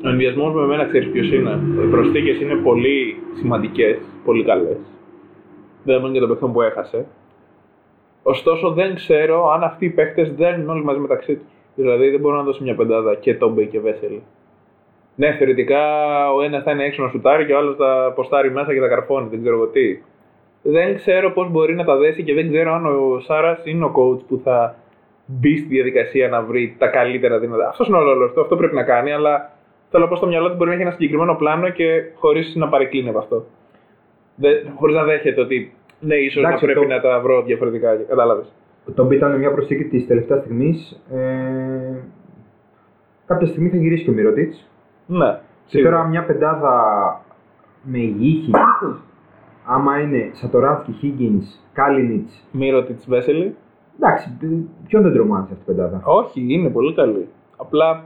Ο 0.05 0.09
ενδιασμός 0.09 0.53
με 0.53 0.61
εμένα 0.61 0.85
ξέρεις 0.85 1.09
ποιος 1.09 1.31
είναι. 1.31 1.59
Οι 1.83 1.89
προσθήκες 1.89 2.41
είναι 2.41 2.55
πολύ 2.55 3.17
σημαντικές, 3.33 3.97
πολύ 4.25 4.43
καλές. 4.43 4.77
Δεδομένου 5.83 6.11
για 6.11 6.21
τον 6.21 6.29
παιχνίδι 6.29 6.53
που 6.53 6.61
έχασε. 6.61 7.05
Ωστόσο 8.23 8.71
δεν 8.71 8.95
ξέρω 8.95 9.51
αν 9.51 9.63
αυτοί 9.63 9.85
οι 9.85 9.89
παίχτες 9.89 10.33
δένουν 10.33 10.69
όλοι 10.69 10.83
μαζί 10.83 10.99
μεταξύ 10.99 11.35
τους. 11.35 11.51
Δηλαδή 11.75 12.09
δεν 12.09 12.19
μπορώ 12.19 12.35
να 12.35 12.43
δώσω 12.43 12.63
μια 12.63 12.75
πεντάδα 12.75 13.15
και 13.15 13.35
Τόμπε 13.35 13.63
και 13.63 13.79
Βέσελη. 13.79 14.23
Ναι, 15.15 15.31
θεωρητικά 15.31 15.83
ο 16.33 16.41
ένας 16.41 16.63
θα 16.63 16.71
είναι 16.71 16.83
έξω 16.83 17.03
να 17.03 17.09
σουτάρει 17.09 17.45
και 17.45 17.53
ο 17.53 17.57
άλλος 17.57 17.75
θα 17.75 18.11
ποστάρει 18.15 18.51
μέσα 18.51 18.73
και 18.73 18.79
θα 18.79 18.87
καρφώνει. 18.87 19.27
Δεν 19.29 19.41
ξέρω 19.41 19.55
εγώ 19.55 19.67
τι. 19.67 19.99
Δεν 20.61 20.95
ξέρω 20.95 21.31
πώς 21.31 21.49
μπορεί 21.51 21.75
να 21.75 21.83
τα 21.83 21.97
δέσει 21.97 22.23
και 22.23 22.33
δεν 22.33 22.51
ξέρω 22.51 22.73
αν 22.73 22.85
ο 22.85 23.19
Σάρας 23.19 23.65
είναι 23.65 23.85
ο 23.85 23.91
coach 23.95 24.19
που 24.27 24.41
θα 24.43 24.75
μπει 25.25 25.57
στη 25.57 25.67
διαδικασία 25.67 26.27
να 26.29 26.41
βρει 26.41 26.75
τα 26.77 26.87
καλύτερα 26.87 27.39
δυνατά. 27.39 27.67
Αυτός 27.67 27.87
είναι 27.87 27.97
ο 27.97 28.03
ρόλος 28.03 28.33
του, 28.33 28.41
αυτό 28.41 28.55
πρέπει 28.55 28.75
να 28.75 28.83
κάνει, 28.83 29.11
αλλά 29.11 29.51
θέλω 29.91 30.03
να 30.03 30.09
πω 30.09 30.15
στο 30.15 30.27
μυαλό 30.27 30.49
του 30.49 30.55
μπορεί 30.55 30.67
να 30.69 30.73
έχει 30.75 30.83
ένα 30.83 30.91
συγκεκριμένο 30.91 31.35
πλάνο 31.35 31.69
και 31.69 32.01
χωρίς 32.15 32.55
να 32.55 32.67
παρεκκλίνει 32.69 33.09
από 33.09 33.17
αυτό. 33.17 33.45
Χωρίς 34.75 34.95
να 34.95 35.03
δέχεται 35.03 35.41
ότι 35.41 35.73
ναι, 35.99 36.15
ίσως 36.15 36.41
να 36.41 36.47
Εντάξει, 36.47 36.65
πρέπει 36.65 36.79
το- 36.79 36.87
να 36.93 37.01
τα 37.01 37.19
βρω 37.19 37.41
διαφορετικά. 37.41 37.95
Κατάλαβες. 37.95 38.51
Ο 38.87 38.91
Τόμπι 38.91 39.15
ήταν 39.15 39.37
μια 39.39 39.51
προσθήκη 39.51 39.83
της 39.83 40.07
τελευταίας 40.07 40.39
στιγμής. 40.39 41.01
Ε, 41.11 42.03
κάποια 43.25 43.47
στιγμή 43.47 43.69
θα 43.69 43.77
γυρίσει 43.77 44.03
και 44.03 44.09
ο 44.09 44.13
Μυρωτήτ. 44.13 44.53
Ναι. 45.05 45.39
Και 45.65 45.83
τώρα 45.83 46.03
μια 46.07 46.23
πεντάδα 46.25 46.75
με 47.83 47.97
υγιή 47.97 48.49
άμα 49.65 49.99
είναι 49.99 50.29
Σατοράνσκι, 50.33 50.93
Higgins, 51.01 51.59
Κάλινιτ. 51.73 52.29
Μύρο 52.51 52.83
τη 52.83 52.93
Βέσελη. 53.07 53.55
Εντάξει, 53.99 54.37
ποιον 54.87 55.01
δεν 55.03 55.13
τρομάζει 55.13 55.47
αυτή 55.51 55.61
η 55.61 55.65
πεντάδα; 55.65 56.01
Όχι, 56.03 56.45
είναι 56.47 56.69
πολύ 56.69 56.93
καλή. 56.93 57.27
Απλά, 57.57 58.03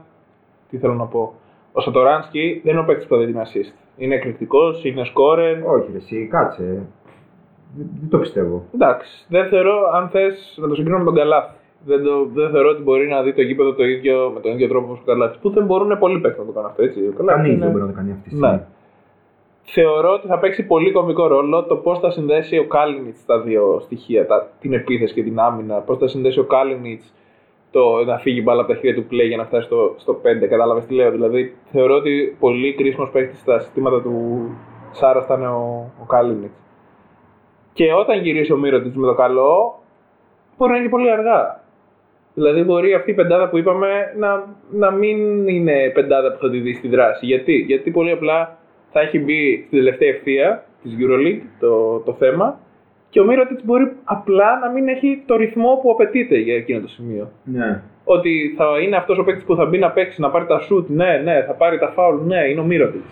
τι 0.70 0.78
θέλω 0.78 0.94
να 0.94 1.06
πω. 1.06 1.34
Ο 1.78 1.82
Σατοράνσκι 1.82 2.62
δεν 2.64 2.74
είναι 2.74 2.82
ο 2.82 2.86
παίκτης 2.86 3.08
που 3.08 3.14
θα 3.16 3.20
δίνει 3.20 3.40
assist. 3.46 3.74
Είναι 3.98 4.16
εκρηκτικός, 4.16 4.84
είναι 4.84 5.04
σκόρερ. 5.06 5.52
Όχι, 5.68 5.90
ρε, 5.92 5.98
εσύ, 5.98 6.28
κάτσε. 6.32 6.64
Δεν, 7.78 7.90
δεν 8.00 8.10
το 8.10 8.18
πιστεύω. 8.18 8.64
Εντάξει, 8.74 9.26
δεν 9.30 9.48
θεωρώ 9.48 9.90
αν 9.94 10.10
θες 10.10 10.58
να 10.62 10.68
το 10.68 10.76
συγκρίνω 10.76 10.98
με 10.98 11.04
τον 11.04 11.14
Καλάθι. 11.16 11.56
Δεν, 11.86 12.04
το, 12.04 12.26
δεν 12.34 12.50
θεωρώ 12.50 12.70
ότι 12.70 12.82
μπορεί 12.82 13.08
να 13.08 13.22
δει 13.24 13.34
το 13.34 13.42
γήπεδο 13.42 13.74
το 13.74 13.84
ίδιο, 13.84 14.32
με 14.34 14.40
τον 14.40 14.52
ίδιο 14.52 14.68
τρόπο 14.68 14.86
όπως 14.88 15.00
ο 15.00 15.04
Καλάθης. 15.06 15.38
Που 15.42 15.50
δεν 15.50 15.66
μπορούν 15.66 15.98
πολλοί 16.00 16.20
παίκτες 16.20 16.40
να 16.40 16.46
το 16.46 16.52
κάνουν 16.52 16.70
αυτό 16.70 16.84
έτσι. 16.84 17.00
Ο 17.00 17.14
Καλάθης 17.18 17.42
Κανείς 17.42 17.52
είναι- 17.52 17.60
δεν 17.64 17.72
μπορεί 17.72 17.84
να 17.84 17.90
το 17.90 17.96
κάνει 17.96 18.12
αυτή 18.12 18.30
τη 18.30 18.36
Ναι. 18.36 18.48
στιγμή. 18.48 18.66
Θεωρώ 19.68 20.14
ότι 20.14 20.28
θα 20.28 20.40
παίξει 20.40 20.66
πολύ 20.66 20.92
κομβικό 20.92 21.28
ρόλο 21.28 21.64
το 21.64 21.76
πώς 21.76 22.00
θα 22.00 22.12
συνδέσει 22.12 22.58
ο 22.58 22.68
Κάλινιτς 22.68 23.16
τα 23.26 23.40
δύο 23.42 23.80
στοιχεία, 23.82 24.26
τα, 24.26 24.48
την 24.60 24.74
επίθεση 24.74 25.14
και 25.14 25.24
την 25.24 25.40
άμυνα. 25.40 25.76
Πώς 25.80 25.98
θα 25.98 26.08
συνδέσει 26.08 26.40
ο 26.40 26.44
Κάλινιτς 26.44 27.02
το 27.76 28.04
να 28.06 28.18
φύγει 28.18 28.40
η 28.40 28.42
μπάλα 28.44 28.62
από 28.62 28.72
τα 28.72 28.78
χέρια 28.80 28.96
του 28.96 29.08
play 29.12 29.28
για 29.28 29.38
να 29.38 29.46
φτάσει 29.46 29.66
στο, 29.66 29.96
στο 29.98 30.22
5. 30.44 30.48
Κατάλαβες 30.50 30.86
τι 30.86 30.94
λέω; 30.94 31.12
Δηλαδή 31.12 31.56
θεωρώ 31.72 31.96
ότι 31.96 32.36
πολύ 32.40 32.74
κρίσιμος 32.74 33.10
παίκτης 33.10 33.36
στα 33.36 33.60
συστήματα 33.60 34.02
του 34.02 34.16
Σάρα 34.92 35.22
θα 35.22 35.34
είναι 35.34 35.48
ο, 35.48 35.92
ο 36.02 36.06
Κάλινιτς. 36.06 36.52
Και 37.74 37.94
όταν 37.94 38.22
γυρίσει 38.22 38.54
ο 38.54 38.58
Μύρο 38.58 38.82
με 38.94 39.08
το 39.08 39.14
καλό, 39.14 39.80
μπορεί 40.58 40.72
να 40.72 40.78
είναι 40.78 40.86
και 40.86 40.92
πολύ 40.92 41.12
αργά. 41.12 41.64
Δηλαδή 42.34 42.64
μπορεί 42.64 42.94
αυτή 42.94 43.12
η 43.12 43.14
πεντάδα 43.14 43.50
που 43.50 43.58
είπαμε 43.58 44.14
να, 44.18 44.44
να 44.72 44.92
μην 44.92 45.48
είναι 45.48 45.92
πεντάδα 45.94 46.32
που 46.32 46.38
θα 46.40 46.50
τη 46.50 46.60
δει 46.60 46.74
στη 46.74 46.88
δράση. 46.88 47.26
Γιατί, 47.26 47.54
Γιατί 47.54 47.92
πολύ 47.92 48.12
απλά 48.12 48.58
θα 48.92 49.00
έχει 49.00 49.20
μπει 49.20 49.64
στην 49.66 49.78
τελευταία 49.78 50.10
ευθεία 50.10 50.66
της 50.84 50.96
EuroLeague 51.00 51.42
το, 51.60 52.00
το 52.00 52.14
θέμα 52.14 52.60
και 53.16 53.22
ο 53.22 53.26
Μύρωτιτς 53.26 53.66
μπορεί 53.66 53.92
απλά 54.04 54.60
να 54.60 54.70
μην 54.70 54.88
έχει 54.88 55.24
το 55.26 55.36
ρυθμό 55.36 55.80
που 55.82 55.92
απαιτείται 55.92 56.38
για 56.38 56.56
εκείνο 56.56 56.80
το 56.80 56.88
σημείο. 56.88 57.32
Ναι. 57.44 57.82
Ότι 58.04 58.54
θα 58.58 58.66
είναι 58.84 58.96
αυτός 58.96 59.18
ο 59.18 59.24
παίκτης 59.24 59.44
που 59.44 59.56
θα 59.56 59.66
μπει 59.66 59.78
να 59.78 59.92
παίξει, 59.92 60.22
να 60.22 60.30
πάρει 60.30 60.46
τα 60.46 60.60
shoot, 60.62 60.86
ναι, 60.88 61.22
ναι, 61.24 61.44
θα 61.48 61.54
πάρει 61.54 61.78
τα 61.80 61.94
foul, 61.98 62.20
ναι, 62.26 62.38
είναι 62.50 62.60
ο 62.60 62.64
Μύρωτιτς. 62.64 63.10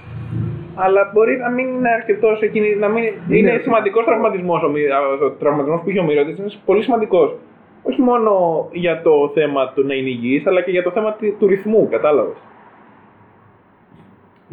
Αλλά 0.76 1.10
μπορεί 1.14 1.38
να 1.38 1.50
μην 1.50 1.68
είναι 1.68 1.90
αρκετός 1.90 2.42
εκείνη, 2.42 2.76
να 2.76 2.88
μην 2.88 3.04
είναι, 3.04 3.38
Είναι- 3.38 3.60
σημαντικός 3.62 4.06
τραυματισμός. 4.06 4.64
Ο, 4.64 4.70
Μυ- 4.70 4.92
ο 5.24 5.30
τραυματισμός 5.30 5.82
που 5.82 5.90
είχε 5.90 6.00
ο 6.00 6.04
Μύρωτιτς 6.04 6.40
είναι 6.40 6.50
πολύ 6.66 6.82
σημαντικός. 6.82 7.36
Όχι 7.84 8.02
μόνο 8.02 8.32
για 8.72 9.02
το 9.02 9.32
θέμα 9.34 9.72
του 9.76 9.86
να 9.86 9.94
είναι 9.94 10.10
υγιής, 10.10 10.48
αλλά 10.48 10.62
και 10.62 10.72
για 10.72 10.84
το 10.84 10.92
θέμα 10.92 11.14
τη- 11.14 11.32
του 11.32 11.48
ρυθμού, 11.48 11.88
κατάλαβες. 11.92 12.36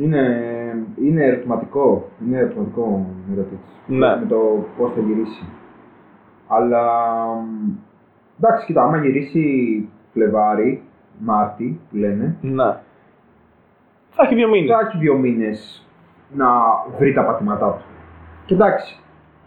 Είναι, 0.00 0.22
είναι 1.02 1.24
ερωτηματικό. 1.24 2.08
Είναι 2.26 2.36
ερωτηματικό 2.38 3.06
η 3.28 3.32
ερώτηση. 3.32 3.60
Ναι. 3.86 4.16
Με 4.16 4.26
το 4.28 4.36
πώς 4.76 4.92
θα 4.92 5.00
γυρίσει. 5.00 5.44
Αλλά. 6.48 6.84
μ, 7.34 7.70
Εντάξει, 8.42 8.66
κοίτα, 8.66 8.82
άμα 8.82 8.96
γυρίσει 8.96 9.88
Φλεβάρι, 10.12 10.82
Μάρτι 11.18 11.80
που 11.90 11.96
λένε, 11.96 12.36
Ναι. 12.40 12.76
Θα 14.10 14.22
έχει 14.24 14.34
δύο 14.34 14.48
μήνες. 14.48 14.70
θα 14.70 14.86
έχει 14.88 14.98
δύο 14.98 15.16
μήνες 15.16 15.86
να 16.34 16.46
βρει 16.98 17.12
τα 17.12 17.24
πατήματά 17.24 17.70
του. 17.72 17.82
Και 18.46 18.54
εντάξει, 18.54 19.00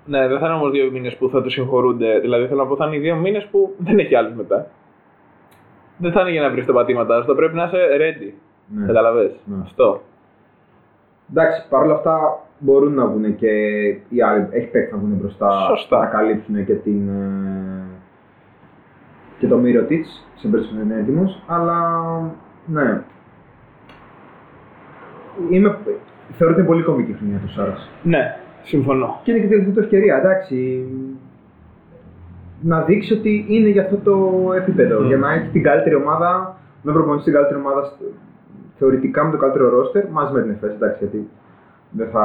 Ναι, 0.06 0.28
δεν 0.28 0.40
θα 0.40 0.46
είναι 0.46 0.56
όμως 0.56 0.72
δύο 0.72 0.92
μήνες 0.92 1.18
που 1.18 1.30
θα 1.30 1.42
του 1.42 1.50
συγχωρούνται. 1.50 2.20
Δηλαδή 2.20 2.48
θέλω 2.48 2.64
να 2.64 2.68
πω 2.68 2.76
θα 2.76 2.86
είναι 2.86 2.96
οι 2.96 3.00
δύο 3.00 3.16
μήνες 3.16 3.46
που 3.46 3.74
δεν 3.78 4.00
έχει 4.00 4.16
άλλους 4.16 4.34
μετά. 4.34 4.68
Δεν 5.98 6.12
θα 6.12 6.22
είναι 6.22 6.32
για 6.32 6.42
να 6.42 6.50
βρεις 6.50 6.66
τα 6.66 6.74
πατήματά 6.74 7.20
σου. 7.22 7.26
Θα 7.28 7.36
πρέπει 7.36 7.56
να 7.56 7.64
είσαι 7.64 7.78
ready. 8.00 8.34
Ναι. 8.68 8.86
Καταλαβες. 8.86 9.32
Ναι. 9.46 9.56
Αυτό. 9.62 10.02
Εντάξει 11.30 11.68
παρόλα 11.70 11.94
αυτά 11.94 12.40
μπορούν 12.60 12.94
να 12.94 13.06
βγουν 13.06 13.36
και 13.36 13.48
οι 14.10 14.22
άλλοι. 14.22 14.48
Έχει 14.52 14.68
παίξει 14.68 14.92
να 14.94 14.98
βγουν 15.00 15.18
μπροστά 15.22 15.50
Σωστά. 15.70 16.00
να 16.00 16.06
καλύψουν 16.06 16.66
και 16.66 16.74
την. 16.74 17.10
ε, 17.10 17.82
και 19.40 19.48
το 19.48 19.58
Μύρο 19.58 19.82
τη, 19.84 20.04
σε 20.36 20.48
περίπτωση 20.48 20.70
που 20.70 20.76
δεν 20.78 20.86
είναι 20.90 21.00
έτοιμος. 21.02 21.44
Αλλά 21.48 22.00
ναι. 22.66 23.02
Είμαι, 25.50 25.78
θεωρώ 26.32 26.54
ότι 26.54 26.62
είναι 26.62 26.70
πολύ 26.70 26.84
κομική 26.84 27.14
χρονιά 27.14 27.38
του 27.38 27.50
Σάρας. 27.52 27.90
Ναι, 28.04 28.38
συμφωνώ. 28.64 29.20
Και 29.24 29.32
είναι 29.32 29.40
και 29.40 29.48
τελευταία 29.48 29.74
του 29.74 29.80
ευκαιρία, 29.80 30.18
εντάξει. 30.18 30.86
Να 32.62 32.82
δείξει 32.82 33.14
ότι 33.14 33.46
είναι 33.50 33.70
για 33.70 33.82
αυτό 33.82 33.98
το 33.98 34.32
επίπεδο. 34.56 35.00
Mm. 35.00 35.06
Για 35.06 35.18
να 35.18 35.34
έχει 35.34 35.48
την 35.48 35.64
καλύτερη 35.64 35.96
ομάδα, 35.96 36.58
με 36.82 36.92
προπονήσει 36.92 37.24
την 37.24 37.34
καλύτερη 37.34 37.60
ομάδα 37.60 37.84
στο- 37.84 38.06
θεωρητικά 38.78 39.24
με 39.24 39.32
το 39.32 39.38
καλύτερο 39.38 39.70
ρόστερ, 39.70 40.08
μαζί 40.10 40.34
με 40.34 40.42
την 40.42 40.52
ΕΦΕΣ, 40.52 40.74
εντάξει, 40.74 40.98
γιατί 41.00 41.30
δεν 41.90 42.08
θα 42.08 42.24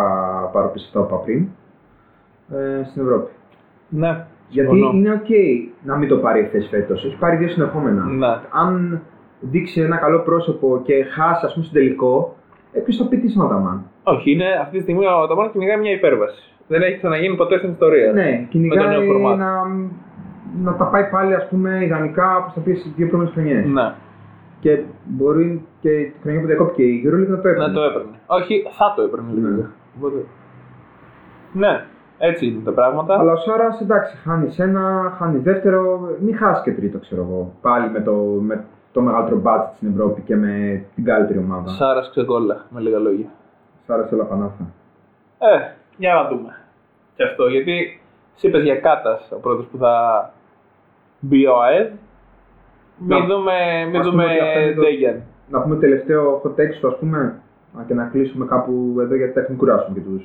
πάρω 0.53 0.69
πίσω 0.69 0.85
αυτά 0.87 1.01
που 1.01 1.07
είπα 1.15 1.23
πριν. 1.25 1.47
Ε, 2.53 2.85
στην 2.85 3.03
Ευρώπη. 3.03 3.31
Ναι, 3.89 4.27
Γιατί 4.49 4.69
συμφωνώ. 4.71 4.99
είναι 4.99 5.13
οκ 5.13 5.29
να 5.85 5.97
μην 5.97 6.09
το 6.09 6.17
πάρει 6.17 6.41
η 6.41 6.45
Εφές 6.45 6.69
φέτος. 6.69 7.05
Έχει 7.05 7.17
πάρει 7.19 7.37
δύο 7.37 7.49
συνεχόμενα. 7.49 8.05
Ναι. 8.05 8.27
Αν 8.53 9.01
δείξει 9.41 9.81
ένα 9.81 9.97
καλό 9.97 10.19
πρόσωπο 10.21 10.81
και 10.85 11.05
χάσει, 11.05 11.45
ας 11.47 11.53
πούμε, 11.53 11.65
στο 11.65 11.75
τελικό, 11.75 12.37
ε, 12.73 12.81
ποιος 12.81 12.97
θα 12.97 13.05
πει 13.09 13.17
τι 13.19 13.33
είναι 13.33 13.43
ο 13.43 13.47
Αταμάν; 13.47 13.83
Όχι, 14.03 14.31
είναι 14.31 14.45
αυτή 14.63 14.77
τη 14.77 14.83
στιγμή 14.83 15.07
ο 15.07 15.23
Αταμάν 15.23 15.51
κυνηγάει 15.53 15.79
μια 15.79 15.93
υπέρβαση. 15.93 16.43
Δεν 16.69 16.83
έχει 16.83 16.97
ξαναγίνει 16.97 17.37
ποτέ 17.37 17.59
στην 17.59 17.71
ιστορία. 17.71 18.13
Ναι, 18.13 18.23
Με 18.23 18.39
το 18.41 18.47
κυνηγάει 18.49 18.89
νέο 18.89 19.01
format. 19.01 19.37
να, 19.37 19.51
να 20.63 20.75
τα 20.77 20.85
πάει 20.85 21.05
πάλι 21.11 21.35
ας 21.35 21.49
πούμε 21.49 21.85
ιδανικά 21.85 22.37
όπως 22.37 22.53
τα 22.55 22.61
πήγε 22.61 22.75
στις 22.75 22.93
δύο 22.97 23.09
πρώτες 23.09 23.31
χρονιές. 23.33 23.67
Ναι, 23.67 23.93
Και 24.61 24.83
μπορεί 25.05 25.67
και 25.81 25.89
τη 25.91 26.21
χρονιά 26.23 26.41
που 26.41 26.47
διακόπηκε 26.47 26.83
η 26.83 27.03
EuroLeague 27.07 27.29
να 27.29 27.41
το 27.41 27.49
έπαιρνε. 27.49 27.67
να 27.67 27.73
το 27.73 27.83
έπαιρνε. 27.83 28.11
Όχι, 28.27 28.65
θα 28.71 28.93
το 28.97 29.03
έπαιρνε 29.03 29.33
Ναι. 29.33 29.49
λίγο. 29.49 29.67
Οπότε- 29.99 30.25
Ναι, 31.53 31.85
έτσι 32.19 32.47
είναι 32.47 32.61
τα 32.65 32.73
πράγματα. 32.73 33.19
Αλλά 33.19 33.33
ο 33.33 33.37
Σάρας 33.37 33.81
εντάξει, 33.81 34.17
χάνει 34.17 34.55
ένα, 34.59 35.15
χάνει 35.19 35.39
δεύτερο, 35.39 36.09
μην 36.21 36.37
χάσεις 36.37 36.63
και 36.65 36.73
τρίτο 36.73 36.99
ξέρω 36.99 37.23
εγώ. 37.23 37.53
Πάλι 37.61 37.91
με 37.91 38.01
το, 38.01 38.13
με 38.41 38.65
το 38.93 39.01
μεγαλύτερο 39.01 39.43
budget 39.45 39.69
στην 39.77 39.91
Ευρώπη 39.93 40.21
και 40.21 40.37
με 40.37 40.85
την 40.95 41.05
καλύτερη 41.05 41.39
ομάδα. 41.39 41.69
Σάρας 41.69 42.11
ξεκόλλα, 42.11 42.65
με 42.71 42.81
λίγα 42.81 42.99
λόγια. 42.99 43.27
Σάρας 43.87 44.13
όλα 44.13 44.25
πανάθα. 44.25 44.67
Ε, 45.39 45.59
για 45.97 46.15
να 46.15 46.29
δούμε. 46.29 46.57
Και 47.17 47.23
αυτό, 47.25 47.47
γιατί 47.47 48.01
εσύ 48.37 48.47
είπες 48.49 48.63
για 48.63 48.77
Κάτας, 48.77 49.31
ο 49.33 49.37
πρώτος 49.37 49.67
που 49.67 49.77
θα 49.79 49.93
μπει 51.21 51.47
ο 51.47 51.61
ΑΕΔ. 51.63 51.87
Μην 52.99 53.19
Να- 53.19 53.27
δούμε, 53.27 53.53
μην 53.87 54.01
ας 54.01 54.07
δούμε 54.07 54.23
πούμε 54.23 54.35
ότι 54.35 54.41
αυτό 54.45 54.61
είναι 54.61 54.75
το- 54.75 54.81
Ντέγιαν. 54.83 55.23
Να 55.49 55.61
πούμε 55.61 55.77
τελευταίο 55.77 56.43
hot 56.45 56.51
take 56.61 56.75
σου 56.79 56.89
ας 56.89 56.97
πούμε 56.99 57.41
Α, 57.79 57.83
και 57.87 57.95
να 57.95 58.05
κλείσουμε 58.05 58.47
κάπου 58.47 58.97
εδώ 59.01 59.15
γιατί 59.15 59.33
θα 59.33 59.41
έχουμε 59.41 59.57
κουράσουμε 59.57 59.99
και 59.99 60.05
τους. 60.05 60.25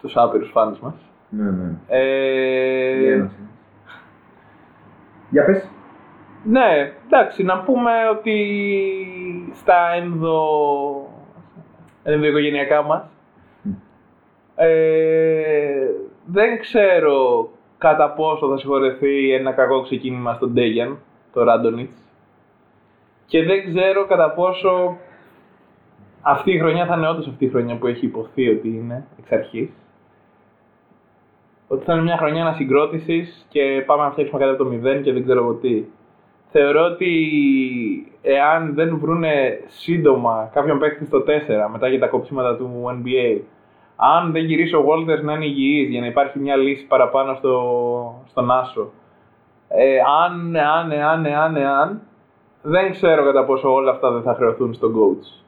Τους 0.00 0.16
άπειρους 0.16 0.50
φάνες 0.50 0.78
μας. 0.78 0.94
Ναι, 1.28 1.50
ναι. 1.50 1.70
Ε, 1.88 3.00
Για 3.00 3.12
ένας 3.12 3.32
είναι. 3.38 3.48
Για 5.30 5.44
πες. 5.44 5.68
ναι, 6.44 6.92
εντάξει, 7.06 7.42
να 7.42 7.58
πούμε 7.62 7.90
ότι 8.16 8.36
στα 9.52 9.92
ενδο... 10.02 10.42
ενδοοικογενειακά 12.02 12.82
μας 12.82 13.02
ε, 14.56 15.86
δεν 16.26 16.58
ξέρω 16.60 17.48
κατά 17.78 18.10
πόσο 18.10 18.48
θα 18.48 18.58
συγχωρεθεί 18.58 19.32
ένα 19.34 19.52
κακό 19.52 19.82
ξεκίνημα 19.82 20.34
στον 20.34 20.52
Ντέγιαν, 20.52 20.98
το 21.32 21.42
Ράντονιτς. 21.42 21.96
Και 23.26 23.42
δεν 23.42 23.64
ξέρω 23.64 24.06
κατά 24.06 24.30
πόσο 24.30 24.96
αυτή 26.22 26.52
η 26.52 26.58
χρονιά 26.58 26.86
θα 26.86 26.96
είναι 26.96 27.08
όντως 27.08 27.28
αυτή 27.28 27.44
η 27.44 27.48
χρονιά 27.48 27.76
που 27.76 27.86
έχει 27.86 28.06
υποθεί 28.06 28.48
ότι 28.48 28.68
είναι 28.68 29.06
εξ 29.18 29.32
αρχής. 29.32 29.70
Ότι 31.68 31.84
θα 31.84 31.92
είναι 31.92 32.02
μια 32.02 32.16
χρονιά 32.16 32.42
ανασυγκρότησης 32.42 33.46
και 33.48 33.82
πάμε 33.86 34.02
να 34.02 34.10
φτιάξουμε 34.10 34.38
κάτι 34.40 34.52
από 34.52 34.64
το 34.64 34.70
μηδέν 34.70 35.02
και 35.02 35.12
δεν 35.12 35.22
ξέρω 35.22 35.42
εγώ 35.42 35.54
τι. 35.54 35.84
Θεωρώ 36.50 36.84
ότι 36.84 37.12
εάν 38.22 38.74
δεν 38.74 38.98
βρούνε 38.98 39.60
σύντομα 39.66 40.50
κάποιον 40.52 40.78
παίκτη 40.78 41.04
στο 41.04 41.18
4 41.18 41.22
μετά 41.72 41.88
για 41.88 41.98
τα 41.98 42.06
κόψιματα 42.06 42.56
του 42.56 42.82
NBA, 42.88 43.40
αν 43.96 44.32
δεν 44.32 44.44
γυρίσει 44.44 44.74
ο 44.74 44.84
Walters 44.88 45.22
να 45.22 45.32
είναι 45.32 45.44
υγιής 45.44 45.88
για 45.88 46.00
να 46.00 46.06
υπάρχει 46.06 46.38
μια 46.38 46.56
λύση 46.56 46.86
παραπάνω 46.86 47.34
στο, 47.34 48.24
στον 48.28 48.50
Άσο, 48.50 48.90
ε, 49.76 49.98
αν, 50.24 50.56
αν, 50.56 50.92
αν, 50.92 51.26
αν, 51.26 51.56
αν, 51.56 52.00
δεν 52.62 52.90
ξέρω 52.90 53.24
κατά 53.24 53.44
πόσο 53.44 53.74
όλα 53.74 53.90
αυτά 53.90 54.10
δεν 54.10 54.22
θα 54.22 54.34
χρεωθούν 54.34 54.74
στον 54.74 54.94
coach. 54.94 55.42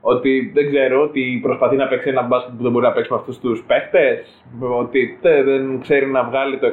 Ότι 0.00 0.50
δεν 0.54 0.66
ξέρω, 0.66 1.02
ότι 1.02 1.40
προσπαθεί 1.42 1.76
να 1.76 1.86
παίξει 1.86 2.08
ένα 2.08 2.22
μπάσκετ 2.22 2.54
που 2.56 2.62
δεν 2.62 2.72
μπορεί 2.72 2.84
να 2.84 2.92
παίξει 2.92 3.12
με 3.12 3.18
αυτούς 3.18 3.38
τους 3.38 3.64
παίχτες, 3.66 4.44
ότι 4.78 5.18
τε, 5.20 5.42
δεν 5.42 5.80
ξέρει 5.80 6.06
να 6.06 6.24
βγάλει 6.24 6.58
το 6.58 6.66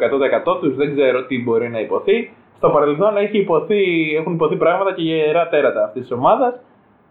100% 0.53 0.59
τους, 0.59 0.75
δεν 0.75 0.95
ξέρω 0.95 1.25
τι 1.25 1.43
μπορεί 1.43 1.69
να 1.69 1.79
υποθεί. 1.79 2.31
Στο 2.55 2.69
παρελθόν 2.69 3.17
έχει 3.17 3.37
υποθεί, 3.37 4.15
έχουν 4.15 4.33
υποθεί 4.33 4.55
πράγματα 4.55 4.93
και 4.93 5.01
γερά 5.01 5.47
τέρατα 5.47 5.83
αυτής 5.83 6.01
της 6.01 6.11
ομάδας 6.11 6.59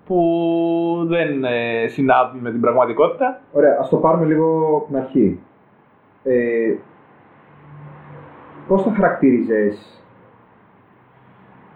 που 0.06 1.04
δεν 1.06 1.44
ε, 1.44 1.86
συνάδουν 1.86 2.40
με 2.40 2.50
την 2.50 2.60
πραγματικότητα. 2.60 3.40
Ωραία, 3.52 3.76
ας 3.80 3.88
το 3.88 3.96
πάρουμε 3.96 4.24
λίγο 4.24 4.76
από 4.76 4.86
την 4.86 4.96
αρχή. 4.96 5.40
Ε, 6.24 6.74
πώς 8.68 8.82
θα 8.82 8.92
χαρακτήριζες 8.94 10.02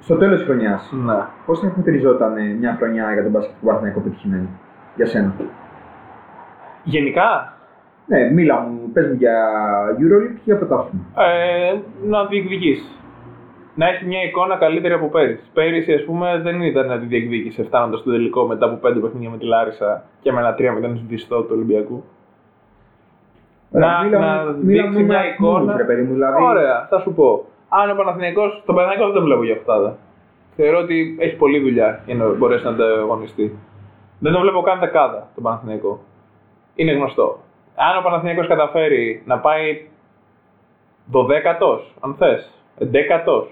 στο 0.00 0.16
τέλος 0.16 0.38
της 0.38 0.46
χρονιάς, 0.46 0.92
Ναι. 0.92 1.14
πώς 1.46 1.60
θα 1.60 1.68
χαρακτηριζόταν 1.68 2.36
ε, 2.36 2.42
μια 2.42 2.74
χρονιά 2.78 3.12
για 3.12 3.22
τον 3.22 3.30
μπάσκετ 3.30 3.54
του 3.60 3.66
Παναθηναϊκού 3.66 4.02
πετυχημένη, 4.02 4.48
για 4.96 5.06
σένα; 5.06 5.34
Γενικά, 6.84 7.52
Ναι, 8.06 8.30
μίλα 8.30 8.60
μου, 8.60 8.90
πες 8.92 9.06
μου 9.06 9.14
για 9.14 9.34
EuroLeague 9.98 10.34
και 10.34 10.40
για 10.44 10.56
πρωτάθλημα. 10.56 11.04
ε, 11.16 11.78
να 12.06 12.24
διεκδικήσει. 12.26 12.92
Να 13.74 13.86
έχει 13.88 14.04
μια 14.06 14.22
εικόνα 14.22 14.56
καλύτερη 14.56 14.94
από 14.94 15.08
πέρυσι. 15.08 15.42
Πέρυσι, 15.52 15.92
ας 15.92 16.04
πούμε, 16.04 16.40
δεν 16.42 16.60
ήταν 16.62 16.86
να 16.86 16.98
τη 16.98 17.06
διεκδίκησες 17.06 17.66
φτάνοντας 17.66 18.00
στο 18.00 18.10
τελικό 18.10 18.46
μετά 18.46 18.66
από 18.66 18.76
πέντε 18.76 18.98
παιχνίδια 19.00 19.30
με 19.30 19.36
τη 19.38 19.44
Λάρισα 19.44 20.04
και 20.20 20.32
με 20.32 20.40
ένα 20.40 20.54
3-0 20.54 20.96
σβηστό 20.96 21.40
του 21.42 21.50
Ολυμπιακού. 21.52 22.04
Ωραία, 23.72 23.88
να, 23.88 24.02
μίλα 24.04 24.18
να 24.18 24.44
μου- 24.52 24.64
μίλα 24.64 24.82
δείξει 24.82 24.88
μου 24.98 25.06
με 25.06 25.12
μια 25.12 25.18
αριθμούς, 25.18 25.56
εικόνα. 25.60 25.76
ρε 25.76 25.84
παιδί 25.84 26.02
μου, 26.02 26.12
δηλαδή. 26.12 26.42
Ωραία, 26.44 26.86
θα 26.90 26.98
σου 27.00 27.12
πω. 27.14 27.44
Αν 27.68 27.90
ο 27.90 27.94
Παναθηναϊκός, 27.94 28.62
τον 28.66 28.74
Παναθηναϊκό 28.74 29.06
δεν 29.06 29.14
τον 29.14 29.24
βλέπω 29.24 29.44
για 29.44 29.54
αυτά. 29.54 29.96
Θεωρώ 30.56 30.78
ότι 30.78 31.16
έχει 31.20 31.36
πολλή 31.36 31.58
δουλειά 31.60 32.00
για 32.06 32.14
να 32.14 32.28
μπορέσει 32.28 32.64
να 32.64 32.70
ανταγωνιστεί. 32.70 33.58
Δεν 34.18 34.32
τον 34.32 34.40
βλέπω 34.42 34.60
καν 34.60 34.78
δεκάδα 34.78 35.28
τον 35.34 35.42
Παναθηναϊκό. 35.42 36.00
Είναι 36.74 36.92
γνωστό. 36.92 37.38
Αν 37.74 37.98
ο 37.98 38.02
Παναθηναϊκός 38.02 38.46
καταφέρει 38.46 39.22
να 39.24 39.38
πάει 39.38 39.86
12ο, 41.12 41.78
αν 42.00 42.14
θες, 42.18 42.50
11ο 42.78 43.46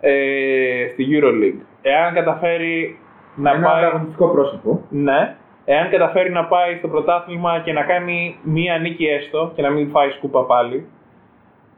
ε, 0.00 0.88
στη 0.92 1.06
EuroLeague, 1.10 1.60
εάν 1.82 2.14
καταφέρει 2.14 2.98
να 3.36 3.50
ένα 3.50 3.68
πάει. 3.68 3.84
ανταγωνιστικό 3.84 4.28
πρόσωπο. 4.28 4.80
Ναι. 4.90 5.36
Εάν 5.64 5.90
καταφέρει 5.90 6.30
να 6.30 6.44
πάει 6.44 6.76
στο 6.78 6.88
πρωτάθλημα 6.88 7.60
και 7.64 7.72
να 7.72 7.82
κάνει 7.82 8.36
μία 8.42 8.78
νίκη 8.78 9.06
έστω 9.06 9.52
και 9.54 9.62
να 9.62 9.70
μην 9.70 9.88
φάει 9.90 10.10
σκούπα 10.10 10.44
πάλι. 10.44 10.86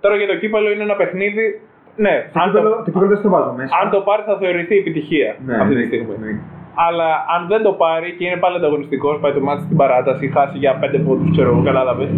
Τώρα 0.01 0.17
για 0.17 0.27
το 0.27 0.37
κύπελο 0.37 0.71
είναι 0.71 0.83
ένα 0.83 0.95
παιχνίδι. 0.97 1.61
Ναι, 1.97 2.31
Το 2.33 2.41
αν 2.41 2.47
κύπελλο- 2.51 2.71
το, 2.71 2.77
το 2.77 2.83
κύπελλο 2.85 3.07
δεν 3.07 3.17
στο 3.19 3.29
βάζω 3.29 3.53
μέσα. 3.57 3.77
αν 3.83 3.91
το 3.91 4.01
πάρει 4.01 4.23
θα 4.27 4.37
θεωρηθεί 4.39 4.77
επιτυχία 4.79 5.37
Ναι, 5.47 5.55
αυτή 5.57 5.75
ναι, 5.75 5.81
τη 5.81 5.87
στιγμή. 5.87 6.15
ναι. 6.21 6.41
Αλλά 6.89 7.09
αν 7.37 7.47
δεν 7.49 7.63
το 7.63 7.73
πάρει 7.73 8.13
και 8.17 8.25
είναι 8.27 8.37
πάλι 8.37 8.57
ανταγωνιστικός, 8.57 9.19
πάει 9.21 9.33
το 9.33 9.41
μάτι 9.41 9.63
στην 9.63 9.77
παράταση, 9.77 10.29
χάσει 10.29 10.59
για 10.59 10.75
πέντε 10.81 10.99
πόντους, 10.99 11.31
ξέρω 11.31 11.49
εγώ, 11.51 11.63
κατάλαβε. 11.63 12.09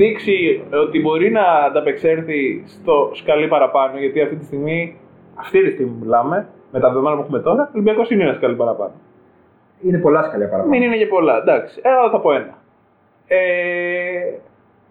Δείξει 0.00 0.62
ότι 0.84 1.00
μπορεί 1.00 1.30
να 1.30 1.42
ανταπεξέλθει 1.42 2.62
στο 2.66 3.10
σκαλί 3.12 3.48
παραπάνω, 3.48 3.98
γιατί 3.98 4.20
αυτή 4.20 4.36
τη 4.36 4.44
στιγμή, 4.44 4.96
αυτή 5.34 5.62
τη 5.64 5.70
στιγμή 5.70 5.92
μιλάμε, 6.00 6.46
με 6.72 6.80
τα 6.80 6.88
δεδομένα 6.88 7.16
που 7.16 7.22
έχουμε 7.22 7.40
τώρα, 7.40 7.62
ο 7.62 7.70
Ολυμπιακός 7.74 8.10
είναι 8.10 8.22
ένας 8.22 8.36
σκαλί 8.36 8.54
παραπάνω. 8.54 8.92
Είναι 9.82 9.98
πολλά 9.98 10.22
σκαλιά 10.22 10.48
παραπάνω. 10.48 10.70
Μην 10.70 10.82
είναι 10.82 10.96
και 10.96 11.06
πολλά, 11.06 11.36
εντάξει. 11.36 11.80
Ε, 11.82 11.90
αλλά 11.90 12.10
θα 12.10 12.20
πω 12.20 12.32
ένα. 12.32 12.58
Ε, 13.26 13.38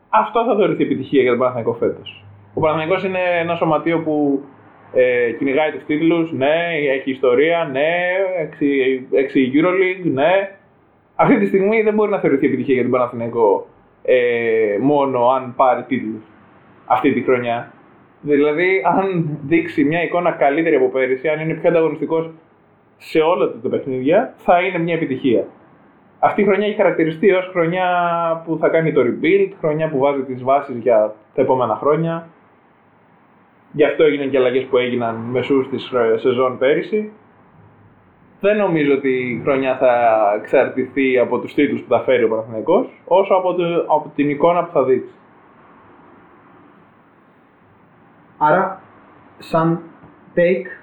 αυτό 0.10 0.46
θα 0.46 0.56
θεωρηθεί 0.56 0.84
επιτυχία 0.84 1.22
για 1.22 1.30
τον 1.30 1.40
Παναθηναϊκό 1.40 1.74
φέτος. 1.74 2.24
Ο 2.54 2.60
Παναθηναϊκός 2.60 3.04
είναι 3.04 3.20
ένα 3.40 3.56
σωματείο 3.56 4.00
που 4.00 4.44
Ε, 4.94 5.32
κυνηγάει 5.32 5.72
τους 5.72 5.86
τίτλους, 5.86 6.32
ναι, 6.32 6.56
έχει 6.96 7.12
ιστορία, 7.12 7.70
ναι, 7.72 7.90
6 9.12 9.52
EuroLeague, 9.54 10.12
ναι. 10.12 10.52
Αυτή 11.16 11.38
τη 11.38 11.46
στιγμή 11.46 11.82
δεν 11.82 11.94
μπορεί 11.94 12.12
να 12.12 12.20
θεωρηθεί 12.20 12.46
επιτυχία 12.46 12.74
για 12.74 12.84
τον 12.84 12.92
Παναθηναϊκό 12.92 13.68
ε, 14.04 14.78
μόνο 14.82 15.28
αν 15.30 15.54
πάρει 15.56 15.84
τίτλους 15.84 16.24
αυτή 16.86 17.14
τη 17.14 17.22
χρονιά. 17.22 17.72
Δηλαδή, 18.22 18.82
αν 18.86 19.38
δείξει 19.48 19.84
μια 19.84 20.04
εικόνα 20.04 20.32
καλύτερη 20.32 20.76
από 20.76 20.88
πέρυσι, 20.88 21.28
αν 21.28 21.40
είναι 21.40 21.54
πιο 21.54 21.70
ανταγωνιστικός 21.70 22.30
σε 22.98 23.20
όλα 23.20 23.52
τα 23.62 23.70
παιχνίδια, 23.70 24.34
θα 24.38 24.62
είναι 24.62 24.78
μια 24.78 24.94
επιτυχία. 24.94 25.46
Αυτή 26.20 26.42
η 26.42 26.46
χρονιά 26.46 26.68
έχει 26.68 26.76
χαρακτηριστεί 26.76 27.32
ως 27.32 27.50
χρονιά 27.52 27.88
που 28.46 28.58
θα 28.58 28.70
κάνει 28.70 28.94
το 28.94 29.02
rebuild, 29.02 29.52
χρονιά 29.60 29.90
που 29.90 29.98
βάζει 29.98 30.24
τις 30.24 30.44
βάσεις 30.44 30.78
για 30.78 31.14
τα 31.34 31.42
επόμενα 31.42 31.76
χρόνια. 31.76 32.28
Γι' 33.72 33.84
αυτό 33.84 34.04
έγιναν 34.04 34.30
και 34.30 34.38
αλλαγές 34.38 34.66
που 34.66 34.78
έγιναν 34.78 35.16
μεσού 35.16 35.70
της 35.70 35.92
σεζόν 36.16 36.58
πέρυσι. 36.58 37.12
Δεν 38.40 38.58
νομίζω 38.58 38.94
ότι 38.94 39.10
η 39.10 39.42
χρονιά 39.44 39.78
θα 39.78 39.92
εξαρτηθεί 40.40 41.18
από 41.18 41.40
τους 41.40 41.54
τίτλους 41.54 41.82
που 41.82 41.88
θα 41.90 42.00
φέρει 42.00 42.24
ο 42.24 42.30
Παναθηναϊκός, 42.30 43.02
όσο 43.06 43.34
από, 43.34 43.54
το, 43.54 43.64
από 43.88 44.12
την 44.16 44.30
εικόνα 44.30 44.64
που 44.64 44.72
θα 44.72 44.84
δείξει. 44.84 45.14
Άρα, 48.38 48.82
σαν 49.38 49.82
take, 50.36 50.77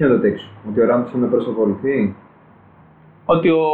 ποιο 0.00 0.08
είναι 0.08 0.18
το 0.18 0.28
take 0.28 0.38
σου, 0.38 0.50
ότι 0.68 0.80
ο 0.80 0.86
Ράντος 0.86 1.12
είναι 1.12 1.26
προσωποληθεί. 1.26 2.14
Ότι 3.24 3.50
ο 3.50 3.64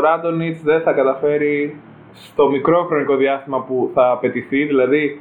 Ράντονιτς 0.00 0.62
δεν 0.62 0.80
θα 0.82 0.92
καταφέρει 0.92 1.76
στο 2.12 2.50
μικρό 2.50 2.84
χρονικό 2.84 3.16
διάστημα 3.16 3.60
που 3.60 3.90
θα 3.94 4.10
απαιτηθεί, 4.10 4.64
δηλαδή 4.64 5.20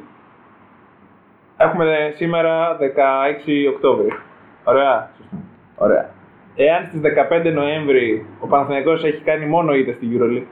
έχουμε 1.57 2.13
σήμερα 2.15 2.77
16 2.77 3.73
Οκτώβρη. 3.73 4.07
Ωραία. 4.63 5.11
Ωραία. 5.75 6.09
Εάν 6.55 6.85
στις 6.85 7.01
15 7.01 7.53
Νοέμβρη 7.53 8.25
ο 8.39 8.47
Παναθηναϊκός 8.47 9.03
έχει 9.03 9.21
κάνει 9.21 9.45
μόνο 9.45 9.73
ήττα 9.73 9.93
στη 9.93 10.07
EuroLeague, 10.13 10.45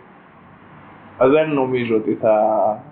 δεν 1.28 1.50
νομίζω 1.54 1.96
ότι 1.96 2.14
θα. 2.14 2.34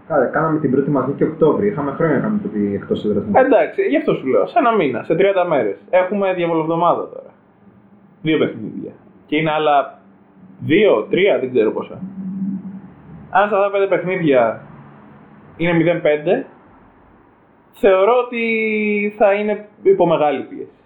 Κάρα, 0.08 0.26
κάναμε 0.26 0.60
την 0.60 0.72
πρώτη 0.72 0.90
μαζί 0.90 1.12
και 1.12 1.24
Οκτώβρη. 1.24 1.68
Είχαμε 1.68 1.92
χρόνια 1.92 2.16
να 2.16 2.22
κάνουμε 2.22 2.42
το 2.42 2.50
εκτός 2.74 3.06
έδρα. 3.06 3.24
Εντάξει, 3.46 3.82
γι' 3.82 3.98
αυτό 3.98 4.14
σου 4.14 4.28
λέω. 4.28 4.48
Σε 4.48 4.60
ένα 4.60 4.76
μήνα, 4.76 5.04
σε 5.04 5.16
30 5.18 5.46
μέρες. 5.48 5.78
Έχουμε 5.90 6.34
διαβολοβδομάδα 6.34 7.10
τώρα. 7.10 7.30
Δύο 8.22 8.38
παιχνίδια. 8.38 8.92
Και 9.26 9.38
είναι 9.38 9.52
άλλα 9.52 10.00
δύο, 10.60 11.08
τρία, 11.10 11.40
δεν 11.40 11.52
ξέρω 11.52 11.72
πόσα. 11.72 12.02
Αν 13.30 13.48
σε 13.48 13.56
αυτά 13.56 13.62
τα 13.62 13.72
πέντε 13.72 13.88
παιχνίδια 13.88 14.62
είναι 15.58 16.02
0-5, 16.04 16.46
θεωρώ 17.74 18.14
ότι 18.26 18.44
θα 19.18 19.34
είναι 19.34 19.68
υπό 19.84 20.08
μεγάλη 20.08 20.44
πίεση. 20.44 20.77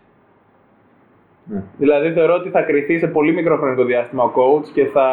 Ναι. 1.51 1.63
Δηλαδή 1.77 2.11
θεωρώ 2.11 2.33
ότι 2.33 2.49
θα 2.49 2.61
κρυθεί 2.61 2.97
σε 2.97 3.07
πολύ 3.07 3.33
μικρό 3.33 3.57
χρονικό 3.57 3.83
διάστημα 3.83 4.23
ο 4.23 4.31
coach 4.35 4.67
και 4.73 4.85
θα 4.85 5.07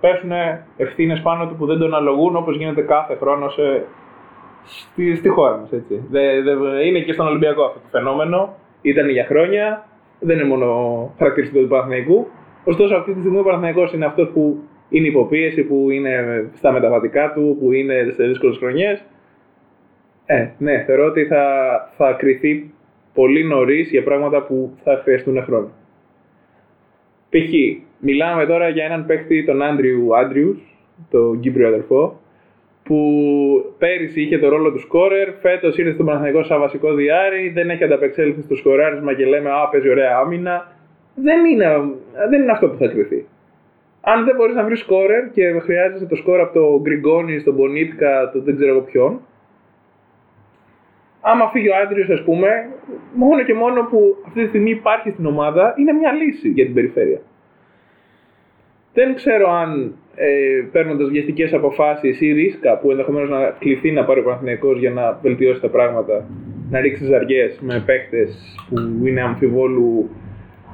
πέσουν 0.00 0.30
ευθύνες 0.76 1.20
πάνω 1.20 1.46
του 1.48 1.56
που 1.56 1.66
δεν 1.66 1.78
τον 1.78 1.94
αλογούν 1.94 2.36
όπως 2.36 2.56
γίνεται 2.56 2.82
κάθε 2.82 3.14
χρόνο 3.14 3.48
σε... 3.48 3.84
στη, 4.64 5.14
στη 5.14 5.28
χώρα 5.28 5.56
μας. 5.56 5.70
είναι 6.86 7.00
και 7.00 7.12
στον 7.12 7.26
Ολυμπιακό 7.26 7.62
αυτό 7.62 7.78
το 7.78 7.88
φαινόμενο. 7.90 8.54
Ήταν 8.82 9.08
για 9.08 9.24
χρόνια. 9.24 9.86
Δεν 10.20 10.38
είναι 10.38 10.48
μόνο 10.48 10.66
χαρακτηριστικό 11.18 11.62
του 11.62 11.68
Παναθηναϊκού. 11.68 12.26
Ωστόσο, 12.64 12.94
αυτή 12.94 13.12
τη 13.12 13.20
στιγμή 13.20 13.38
ο 13.38 13.42
Παναθηναϊκός 13.42 13.92
είναι 13.92 14.04
αυτός 14.04 14.28
που 14.28 14.58
είναι 14.88 15.06
υποπίεση, 15.06 15.62
που 15.62 15.90
είναι 15.90 16.44
στα 16.54 16.72
μεταβατικά 16.72 17.32
του, 17.32 17.56
που 17.60 17.72
είναι 17.72 18.06
σε 18.14 18.26
δύσκολες 18.26 18.56
χρονιές. 18.56 19.04
Ε, 20.26 20.48
ναι, 20.58 20.82
θεωρώ 20.86 21.04
ότι 21.06 21.24
θα, 21.24 21.44
θα 21.96 22.12
κρυθεί 22.12 22.74
πολύ 23.16 23.44
νωρίς 23.44 23.90
για 23.90 24.02
πράγματα 24.02 24.42
που 24.42 24.72
θα 24.82 25.00
χρειαστούν 25.02 25.42
χρόνο. 25.42 25.70
Π.χ. 27.30 27.52
μιλάμε 27.98 28.46
τώρα 28.46 28.68
για 28.68 28.84
έναν 28.84 29.06
παίκτη, 29.06 29.44
τον 29.44 29.62
Άντριου 29.62 30.16
Άντριους, 30.16 30.58
τον 31.10 31.40
Κύπριο 31.40 31.68
αδερφό, 31.68 32.20
που 32.82 32.98
πέρυσι 33.78 34.20
είχε 34.22 34.38
το 34.38 34.48
ρόλο 34.48 34.72
του 34.72 34.78
σκόρερ, 34.78 35.32
φέτος 35.32 35.76
ήρθε 35.76 35.92
στον 35.92 36.06
Παναθηναϊκό 36.06 36.42
σαν 36.42 36.60
βασικό 36.60 36.94
διάρρη, 36.94 37.48
δεν 37.48 37.70
έχει 37.70 37.84
ανταπεξέλθει 37.84 38.42
στο 38.42 38.54
σκοράρισμα 38.56 39.14
και 39.14 39.24
λέμε 39.24 39.50
Α, 39.50 39.68
παίζει 39.68 39.90
ωραία 39.90 40.18
άμυνα. 40.18 40.72
Δεν 41.14 41.44
είναι, 41.44 41.66
δεν 42.30 42.42
είναι 42.42 42.52
αυτό 42.52 42.68
που 42.68 42.76
θα 42.76 42.86
κρυθεί. 42.86 43.26
Αν 44.00 44.24
δεν 44.24 44.36
μπορείς 44.36 44.54
να 44.54 44.64
βρεις 44.64 44.78
σκόρερ 44.78 45.30
και 45.30 45.58
χρειάζεσαι 45.60 46.06
το 46.06 46.16
σκόρ 46.16 46.40
από 46.40 46.52
τον 46.52 46.80
Γκριγκόνη, 46.80 47.42
τον 47.42 47.54
Μπονίτκα, 47.54 48.30
τον 48.32 48.44
δεν 48.44 48.56
ξέρω 48.56 48.70
εγώ 48.70 48.80
ποιον, 48.80 49.20
άμα 51.30 51.50
φύγει 51.52 51.68
ο 51.68 51.76
Άντριος, 51.82 52.08
ας 52.08 52.22
πούμε, 52.24 52.48
μόνο 53.14 53.42
και 53.42 53.54
μόνο 53.54 53.82
που 53.90 54.16
αυτή 54.26 54.42
τη 54.42 54.48
στιγμή 54.48 54.70
υπάρχει 54.70 55.10
στην 55.10 55.26
ομάδα, 55.26 55.74
είναι 55.78 55.92
μια 55.92 56.12
λύση 56.12 56.48
για 56.48 56.64
την 56.64 56.74
περιφέρεια. 56.74 57.20
Δεν 58.92 59.14
ξέρω 59.14 59.50
αν 59.50 59.94
ε, 60.14 60.28
παίρνοντας 60.72 61.08
βιαστικές 61.08 61.52
αποφάσεις 61.52 62.20
ή 62.20 62.32
ρίσκα 62.32 62.78
που 62.78 62.90
ενδεχομένως 62.90 63.30
να 63.30 63.56
κληθεί 63.58 63.90
να 63.90 64.04
πάρει 64.04 64.20
ο 64.20 64.22
Παναθυνιακό 64.22 64.72
για 64.72 64.90
να 64.90 65.18
βελτιώσει 65.22 65.60
τα 65.60 65.68
πράγματα, 65.68 66.24
να 66.70 66.80
ρίξει 66.80 67.04
ζαριές 67.04 67.58
με 67.60 67.82
παίχτε 67.86 68.28
που 68.68 69.06
είναι 69.06 69.22
αμφιβόλου, 69.22 70.10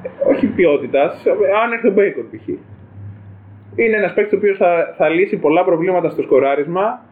ε, 0.02 0.30
όχι 0.30 0.46
ποιότητας, 0.46 1.26
αν 1.62 1.72
έρθει 1.72 1.88
ο 1.88 1.92
Μπέικον 1.92 2.24
π.χ. 2.30 2.48
Είναι 3.74 3.96
ένας 3.96 4.14
παίκτης 4.14 4.32
ο 4.32 4.36
οποίος 4.36 4.56
θα, 4.56 4.94
θα 4.96 5.08
λύσει 5.08 5.36
πολλά 5.36 5.64
προβλήματα 5.64 6.10
στο 6.10 6.22
σκοράρισμα. 6.22 7.06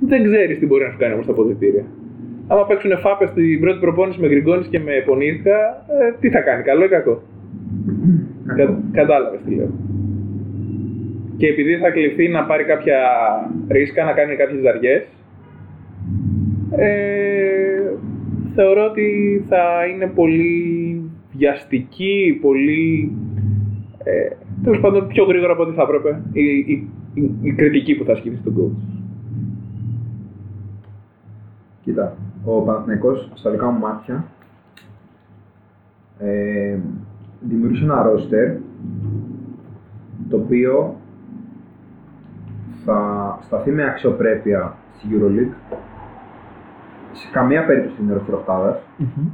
Δεν 0.00 0.24
ξέρεις 0.24 0.58
τι 0.58 0.66
μπορεί 0.66 0.84
να 0.84 0.90
σου 0.90 0.98
κάνει 0.98 1.12
όμως 1.12 1.26
τα 1.26 1.32
αποδητήρια 1.32 1.84
άμα 2.48 2.66
παίξουν 2.66 2.98
φάπες 2.98 3.28
στην 3.28 3.60
πρώτη 3.60 3.78
προπόνηση 3.78 4.20
με 4.20 4.26
Γκριγκόνη 4.28 4.66
και 4.66 4.78
με 4.78 4.92
Πονίρκα, 5.06 5.58
ε, 6.00 6.12
τι 6.20 6.30
θα 6.30 6.40
κάνει, 6.40 6.62
καλό 6.62 6.84
ή 6.84 6.88
κακό. 6.88 7.22
Κα, 8.56 8.80
Κατάλαβες 8.92 9.40
τι 9.44 9.54
λέω. 9.54 9.70
Και 11.36 11.46
επειδή 11.46 11.76
θα 11.76 11.90
κληθεί 11.90 12.28
να 12.28 12.44
πάρει 12.44 12.64
κάποια 12.64 12.98
ρίσκα, 13.68 14.04
να 14.04 14.12
κάνει 14.12 14.36
κάποιες 14.36 14.60
ζαριές, 14.62 15.02
ε, 16.70 17.92
θεωρώ 18.54 18.84
ότι 18.84 19.08
θα 19.48 19.86
είναι 19.92 20.06
πολύ 20.06 21.02
βιαστική, 21.32 22.38
πολύ... 22.40 23.12
Ε, 24.04 24.28
Τέλος 24.62 24.80
πάντων, 24.80 25.06
πιο 25.06 25.24
γρήγορα 25.24 25.52
από 25.52 25.62
ό,τι 25.62 25.74
θα 25.74 25.82
έπρεπε 25.82 26.22
η, 26.32 26.42
η, 26.42 26.88
η, 27.14 27.30
η 27.42 27.52
κριτική 27.52 27.94
που 27.94 28.04
θα 28.04 28.12
ασκήσει 28.12 28.36
στον 28.36 28.54
coach. 28.56 28.98
Κοίτα, 31.84 32.16
ο 32.50 32.60
Παναθηναϊκός 32.60 33.30
στα 33.34 33.50
δικά 33.50 33.66
μου 33.66 33.78
μάτια 33.78 34.24
ε, 36.18 36.78
δημιούργησε 37.40 37.84
ένα 37.84 38.02
ρόστερ 38.02 38.56
το 40.28 40.36
οποίο 40.36 40.96
θα 42.84 43.38
σταθεί 43.42 43.70
με 43.70 43.84
αξιοπρέπεια 43.84 44.76
στη 44.96 45.08
EuroLeague. 45.12 45.76
Σε 47.12 47.28
καμία 47.32 47.66
περίπτωση 47.66 48.02
είναι 48.02 48.12
ρόστερ 48.12 48.34
οχτάδας 48.34 48.78
mm-hmm. 48.98 49.28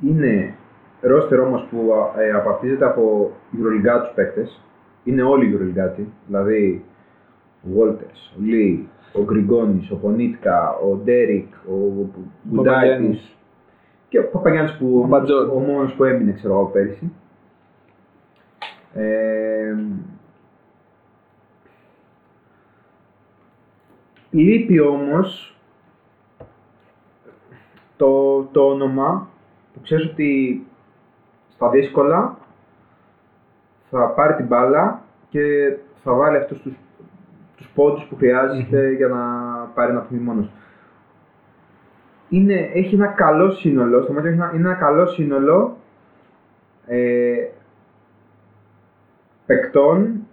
είναι 0.00 0.54
ρόστερ 1.00 1.40
όμως 1.40 1.66
που 1.70 1.90
ε, 2.18 2.30
απαρτίζεται 2.30 2.84
από 2.84 3.32
EuroLeague 3.52 4.12
παίκτες. 4.14 4.60
Είναι 5.04 5.22
όλοι 5.22 5.56
EuroLeague 5.56 6.04
δηλαδή 6.26 6.84
ο 7.62 7.68
Walters, 7.78 8.38
ο 8.38 8.42
Lee, 8.44 8.84
ο 9.12 9.22
Γκριγκόνης, 9.22 9.90
ο 9.90 9.96
Πονίτκα, 9.96 10.70
ο 10.70 10.94
Ντέρικ, 10.96 11.54
ο 11.54 12.08
Γκουντάκης 12.48 13.36
και 14.08 14.18
ο 14.18 14.30
Παπαγιάννης 14.30 14.76
που 14.76 15.08
ο, 15.10 15.54
ο 15.54 15.58
μόνος 15.58 15.92
που 15.92 16.04
έμεινε 16.04 16.32
ξέρω 16.32 16.54
εγώ 16.54 16.64
πέρυσι. 16.64 17.12
Ε, 18.94 19.74
λείπει 24.30 24.80
όμως 24.80 25.56
το, 27.96 28.42
το 28.42 28.66
όνομα 28.68 29.28
που 29.74 29.80
ξέρεις 29.80 30.06
ότι 30.06 30.62
στα 31.54 31.70
δύσκολα 31.70 32.36
θα 33.90 34.08
πάρει 34.08 34.34
την 34.34 34.46
μπάλα 34.46 35.02
και 35.28 35.76
θα 36.02 36.12
βάλει 36.12 36.36
αυτούς 36.36 36.62
τους 36.62 36.74
τους 37.62 37.70
πόντους 37.74 38.04
που 38.04 38.16
χρειαζεται 38.16 38.92
για 38.92 39.08
να 39.08 39.24
πάρει 39.74 39.90
ένα 39.90 40.00
παιχνίδι 40.00 40.24
μόνος. 40.24 40.50
Είναι, 42.28 42.70
έχει 42.74 42.94
ένα 42.94 43.06
καλό 43.06 43.50
σύνολο, 43.50 44.02
στο 44.02 44.14
είναι 44.18 44.50
ένα 44.52 44.74
καλό 44.74 45.06
σύνολο 45.06 45.76
ε, 46.86 47.48
παικτών 49.46 50.26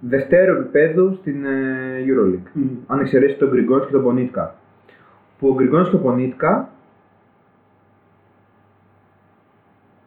δευτέρου 0.00 0.56
επίπεδου 0.56 1.14
στην 1.14 1.44
ε, 1.44 2.04
EuroLeague. 2.06 2.58
Mm. 2.58 2.76
Αν 2.86 3.00
εξαιρέσει 3.00 3.36
τον 3.36 3.48
Γκριγκόνης 3.48 3.86
και 3.86 3.92
τον 3.92 4.02
Πονίτκα. 4.02 4.54
Που 5.38 5.48
ο 5.48 5.54
Γκριγκόνης 5.54 5.88
και 5.88 5.96
ο 5.96 5.98
Πονίτκα 5.98 6.70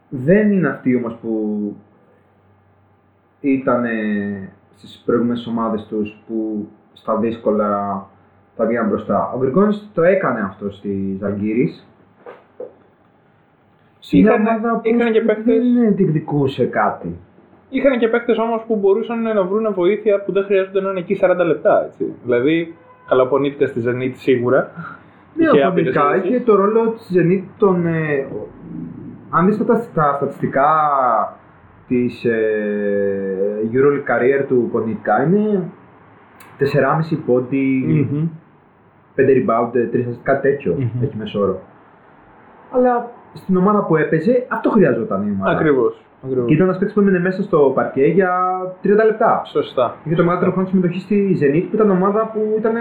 δεν 0.10 0.52
είναι 0.52 0.68
αυτοί 0.68 0.96
όμως 0.96 1.18
που 1.22 1.76
ήταν 3.42 3.86
στις 4.76 5.02
προηγούμενες 5.06 5.48
ομάδες 5.48 5.86
τους 5.86 6.21
που 6.32 6.68
στα 6.94 7.18
δύσκολα 7.18 7.70
τα 8.56 8.66
βγαίνουν 8.66 8.90
μπροστά. 8.90 9.32
Ο 9.36 9.38
Γκριγκόνης 9.38 9.90
το 9.94 10.02
έκανε 10.02 10.42
αυτό 10.42 10.72
στη 10.72 11.18
Ζαλγκύρης. 11.20 11.86
σε 14.00 14.18
μια 14.18 14.32
Είχαν- 14.34 14.48
ομάδα 14.48 14.76
που 14.80 14.82
είχαν 14.84 15.12
και 15.12 15.22
παίκτες- 15.22 15.74
δεν 15.74 15.96
διεκδικούσε 15.96 16.66
κάτι. 16.66 17.18
Είχαν 17.70 18.00
και 18.00 18.08
παίκτε 18.08 18.32
όμως 18.42 18.64
που 18.68 18.76
μπορούσαν 18.76 19.22
να 19.22 19.44
βρουν 19.44 19.74
βοήθεια 19.74 20.24
που 20.24 20.32
δεν 20.32 20.44
χρειάζονται 20.44 20.82
να 20.82 20.90
είναι 20.90 21.00
εκεί 21.00 21.16
40 21.16 21.44
λεπτά. 21.44 21.86
Έτσι. 21.86 22.14
Δηλαδή, 22.24 22.76
καλαπονήθηκα 23.08 23.68
στη 23.68 23.82
Zenit 23.86 24.12
σίγουρα. 24.14 24.72
Ναι, 25.36 25.44
Είχε 25.46 25.66
οπαδικά 25.66 26.08
άπειρες 26.08 26.26
είχε 26.26 26.40
το 26.40 26.56
ρόλο 26.56 26.90
της 26.90 27.12
Zenit 27.16 27.44
των... 27.58 27.86
Ε, 27.86 28.28
αν 29.30 29.46
δεις 29.46 29.58
τα, 29.58 29.66
τα 29.94 30.14
στατιστικά 30.16 30.68
της 31.88 32.26
ε, 32.26 33.70
EuroLeague 33.72 34.12
career 34.12 34.46
του 34.48 34.70
Πονίτικα 34.72 35.24
είναι 35.24 35.64
4,5 36.60 37.18
πόντι, 37.26 38.08
5 39.16 39.22
rebound, 39.22 39.72
3 39.94 39.96
assist, 39.96 40.20
κάτι 40.24 40.50
τέτοιο 40.50 40.76
Μμμ. 40.78 41.04
έχει 41.04 41.18
μεσόρο. 41.18 41.60
Αλλά 42.72 43.12
στην 43.34 43.58
ομάδα 43.58 43.84
που 43.84 43.96
έπαιζε 43.96 44.46
αυτό 44.48 44.70
χρειαζόταν 44.70 45.28
η 45.28 45.32
ομάδα. 45.32 45.52
Ακριβώς. 45.58 46.06
Και 46.46 46.54
ήταν 46.54 46.66
ένας 46.66 46.78
παίκτης 46.78 46.94
που 46.94 47.00
έμεινε 47.00 47.20
μέσα 47.20 47.44
στο 47.44 47.72
παρκέ 47.76 48.06
για 48.06 48.32
30 48.84 49.06
λεπτά. 49.06 49.42
Σωστά. 49.46 49.96
Είχε 50.04 50.16
το 50.16 50.24
μεγαλύτερο 50.24 50.52
χρόνο 50.52 50.68
συμμετοχή 50.68 51.00
στη 51.00 51.38
Zenit 51.42 51.66
που 51.70 51.76
ήταν 51.76 51.90
ομάδα 51.90 52.30
που 52.34 52.56
ήταν 52.58 52.74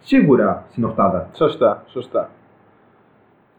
σίγουρα 0.00 0.64
στην 0.70 0.84
οχτάδα. 0.84 1.28
Σωστά, 1.32 1.82
σωστά. 1.86 2.28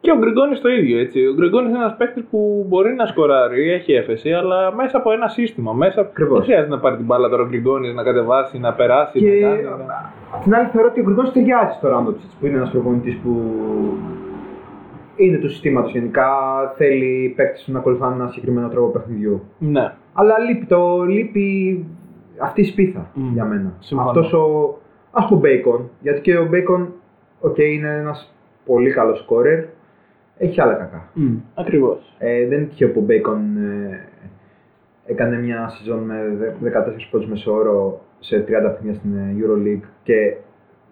Και 0.02 0.12
ο 0.12 0.18
Γκριγκόνης 0.18 0.62
το 0.62 0.70
ίδιο 0.70 1.00
έτσι. 1.00 1.26
Ο 1.28 1.34
Γκριγκόνης 1.34 1.70
είναι 1.70 1.78
ένας 1.78 1.96
παίκτης 1.98 2.24
που 2.32 2.66
μπορεί 2.70 2.94
να 2.94 3.06
σκοράρει, 3.06 3.72
έχει 3.72 3.94
έφεση, 3.94 4.32
αλλά 4.32 4.74
μέσα 4.76 4.98
από 4.98 5.12
ένα 5.12 5.28
σύστημα. 5.28 5.74
Μέσα... 5.74 6.02
Ακριβώς. 6.02 6.38
Δεν 6.38 6.46
χρειάζεται 6.48 6.70
να 6.76 6.80
πάρει 6.80 6.96
την 6.96 7.06
μπάλα 7.06 7.30
τώρα 7.30 7.44
ο 7.44 7.48
Γκριγκόνης 7.48 7.94
να 7.94 8.04
κατεβάσει, 8.04 8.60
να 8.60 8.74
περάσει. 8.74 9.20
Και 9.20 9.46
να 9.46 9.48
κάνει, 9.50 9.64
να- 9.64 10.14
απ' 10.34 10.44
την 10.44 10.56
άλλη 10.56 10.68
θεωρώ 10.68 10.88
ότι 10.88 11.00
ο 11.00 11.04
Γκριγκόνης 11.04 11.32
ταιριάζει 11.32 11.76
στο 11.78 11.88
Ράντοτσιτ 11.88 12.30
που 12.40 12.46
είναι 12.46 12.58
ένας 12.58 12.70
προπονητής 12.70 13.16
που 13.24 13.32
είναι 15.16 15.38
του 15.38 15.50
συστήματος 15.50 15.92
γενικά. 15.92 16.28
Θέλει 16.78 17.34
παίκτες 17.36 17.68
να 17.68 17.80
ακολουθάνε 17.80 18.16
ένα 18.16 18.28
συγκεκριμένο 18.28 18.68
τρόπο 18.70 18.88
παιχνιδιού. 18.90 19.42
Ναι. 19.58 19.94
Αλλά 20.14 20.40
λείπει, 20.40 20.66
το, 20.66 21.04
λείπει 21.04 21.86
αυτή 22.42 22.62
η 22.62 22.66
σπίθα 22.66 23.10
Μμ. 23.14 23.34
για 23.34 23.46
μένα. 23.46 23.74
Συμφωνώ. 23.80 24.10
Αυτός 24.10 24.34
ο. 24.34 24.78
Α 25.12 25.26
πω 25.28 25.36
Μπέικον. 25.36 25.90
Γιατί 26.02 26.22
και 26.22 26.38
ο 26.38 26.46
Μπέικον, 26.46 26.94
οκ, 27.40 27.58
είναι 27.58 27.96
ένας 28.00 28.34
πολύ 28.66 28.92
καλός 28.92 29.20
σκόρερ. 29.20 29.64
Έχει 30.42 30.62
άλλα 30.62 30.74
κακά. 30.74 31.08
Mm. 31.16 31.38
Ακριβώς. 31.56 32.16
Ε, 32.20 32.48
δεν 32.48 32.58
είναι 32.58 32.68
τυχαίο 32.68 32.90
που 32.92 33.00
ο 33.00 33.04
Μπέικον 33.04 33.58
ε, 33.58 34.08
έκανε 35.06 35.38
μια 35.38 35.70
σεζόν 35.70 36.00
με 36.00 36.16
δε- 36.38 36.70
14 36.70 37.08
πόντους 37.12 37.28
μέσο 37.30 37.71
όρο 37.71 38.02
σε 38.20 38.38
30 38.38 38.46
παιχνίδια 38.48 38.94
στην 39.00 39.16
ε, 39.18 39.36
EuroLeague 39.40 39.88
και 40.04 40.36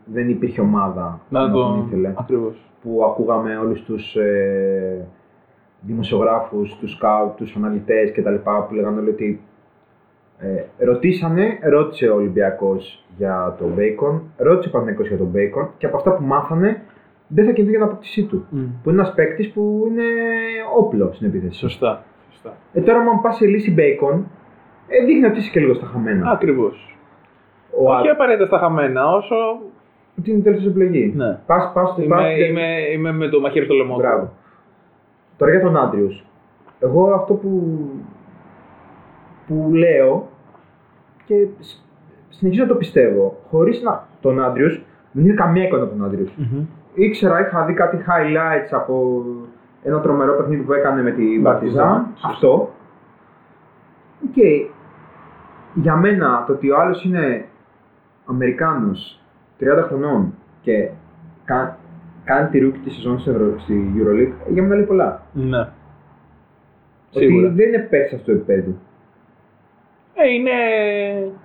δεν 0.05 0.29
υπήρχε 0.29 0.61
ομάδα 0.61 1.21
Να 1.29 1.51
τον 1.51 1.75
το. 1.77 1.83
ήθελε. 1.87 2.13
Ακριβώς. 2.17 2.71
Που 2.81 3.03
ακούγαμε 3.05 3.57
όλους 3.57 3.83
τους 3.83 4.15
ε, 4.15 5.05
δημοσιογράφους, 5.81 6.77
τους 6.79 6.91
σκάουτ, 6.91 7.37
τους 7.37 7.55
αναλυτές 7.55 8.11
κτλ. 8.11 8.35
που 8.67 8.73
λέγανε 8.73 8.99
όλοι 8.99 9.09
ότι 9.09 9.41
ε, 10.39 10.85
ρωτήσανε, 10.85 11.59
ρώτησε 11.69 12.07
ο 12.09 12.15
Ολυμπιακός 12.15 13.05
για 13.17 13.55
τον 13.59 13.71
Μπέικον, 13.75 14.21
ρώτησε 14.37 14.67
ο 14.67 14.71
Παναθηναϊκός 14.71 15.07
για 15.07 15.17
τον 15.17 15.27
Μπέικον 15.27 15.69
και 15.77 15.85
από 15.85 15.97
αυτά 15.97 16.15
που 16.15 16.23
μάθανε 16.23 16.81
δεν 17.28 17.45
θα 17.45 17.51
κινηθεί 17.51 17.78
για 17.78 17.86
την 17.86 17.88
απόκτησή 17.93 18.23
του. 18.23 18.45
Που 18.84 18.89
είναι 18.89 19.01
ένας 19.01 19.13
παίκτης 19.13 19.51
που 19.51 19.86
είναι 19.89 20.03
όπλος 20.78 21.15
στην 21.15 21.28
επίθεση. 21.28 21.59
Σωστά. 21.59 22.03
Σωστά. 22.30 22.53
Ε, 22.73 22.82
τώρα, 22.82 22.99
αν 22.99 23.21
πας 23.21 23.36
σε 23.36 23.45
λύση 23.45 23.75
Μπέικον, 23.78 24.19
ε, 24.88 25.05
δείχνει 25.05 25.25
ότι 25.25 25.38
είσαι 25.39 25.49
και 25.51 25.59
λίγο 25.59 25.73
στα 25.73 25.86
χαμένα. 25.86 26.30
Ακριβώς. 26.32 26.97
Ο 27.80 27.93
Όχι 27.93 28.07
Α- 28.07 28.11
απαραίτητα 28.11 28.45
στα 28.45 28.57
χαμένα, 28.57 29.11
όσο. 29.11 29.36
ότι 30.19 30.30
είναι 30.30 30.39
η 30.39 30.41
τελευταία 30.41 30.71
σου 30.71 30.78
επιλογή. 30.80 31.13
Ναι. 31.15 31.39
Πας, 31.45 31.71
πας, 31.73 31.95
πας, 32.07 32.23
Είμαι, 32.28 32.34
είμαι, 32.47 32.65
είμαι 32.93 33.11
με 33.11 33.28
το 33.30 33.39
μαχαίρι 33.39 33.65
στο 33.65 33.73
λαιμό. 33.73 33.93
του. 33.93 33.99
Μπράβο. 33.99 34.34
Τώρα 35.38 35.51
για 35.51 35.61
τον 35.61 35.78
Άντριους. 35.78 36.25
Εγώ 36.80 37.11
αυτό 37.13 37.34
που, 37.34 37.78
που 39.47 39.69
λέω 39.73 40.28
και 41.25 41.47
σ- 41.59 41.82
συνεχίζω 42.30 42.63
να 42.63 42.69
το 42.69 42.75
πιστεύω, 42.75 43.38
χωρίς 43.49 43.82
να 43.82 44.07
τον 44.21 44.43
Άντριους, 44.43 44.82
δεν 45.11 45.25
είχα 45.25 45.36
καμία 45.36 45.63
εικόνα 45.63 45.84
από 45.84 45.91
τον 45.95 46.05
Άντριους. 46.05 46.30
Μμμ. 46.38 46.65
Ήξερα, 46.99 47.39
είχα 47.39 47.65
δει 47.65 47.73
κάτι 47.73 47.97
highlights 48.07 48.69
από 48.71 49.23
ένα 49.83 49.99
τρομερό 49.99 50.35
παιχνίδι 50.35 50.61
που 50.63 50.73
έκανε 50.73 51.01
με 51.01 51.11
την 51.11 51.43
Παρτιζάν, 51.43 51.85
Παρτιζάν. 51.87 52.07
σωστά. 52.15 52.27
Αυτό. 52.29 52.73
Και 54.33 54.65
για 55.73 55.95
μένα 55.95 56.43
το 56.47 56.53
ότι 56.53 56.69
ο 56.71 56.79
άλλος 56.79 57.03
είναι 57.03 57.45
Αμερικάνος 58.25 59.21
30 59.59 59.83
χρονών 59.87 60.33
και 60.61 60.89
κα- 61.45 61.77
κάνει 62.23 62.49
τη 62.49 62.59
ρούκη 62.59 62.79
της 62.79 62.93
σεζόν 62.95 63.19
στη 63.19 63.29
Ευρω- 63.29 63.59
στη 63.59 63.93
EuroLeague, 63.97 64.51
για 64.51 64.61
μένα 64.63 64.75
λέει 64.75 64.85
πολλά. 64.85 65.21
Ναι. 65.33 65.59
Ότι 67.15 67.25
Σίγουρα. 67.25 67.49
δεν 67.49 67.67
είναι 67.67 67.87
παίκτης 67.89 68.13
αυτού 68.13 68.25
του 68.25 68.31
επίπεδου. 68.31 68.77
Ε, 70.13 70.29
είναι 70.33 70.51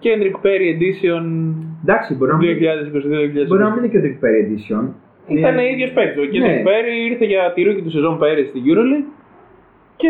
Kendrick 0.02 0.36
Perry 0.46 0.68
Edition 0.76 1.52
Εντάξει, 1.82 2.14
μπορεί 2.14 2.30
να 2.30 2.36
μην, 2.36 2.48
2022-2023. 2.58 3.46
μπορεί 3.48 3.62
να 3.62 3.70
μην 3.70 3.78
είναι 3.84 3.88
και 3.92 3.98
ο 3.98 4.00
Dick 4.04 4.24
Perry 4.24 4.40
Edition. 4.46 4.88
Ήταν 5.26 5.52
Είναι- 5.52 5.70
ίδιο 5.70 5.88
παίκτη. 5.94 6.20
Ο 6.20 6.22
Kendrick 6.22 6.38
Ναι. 6.40 6.62
Perry 6.66 7.10
ήρθε 7.10 7.24
για 7.24 7.52
τη 7.52 7.62
ρούκη 7.62 7.82
του 7.82 7.90
σεζόν 7.90 8.18
πέρυσι 8.18 8.48
στη 8.48 8.62
EuroLeague 8.66 9.12
και 9.96 10.08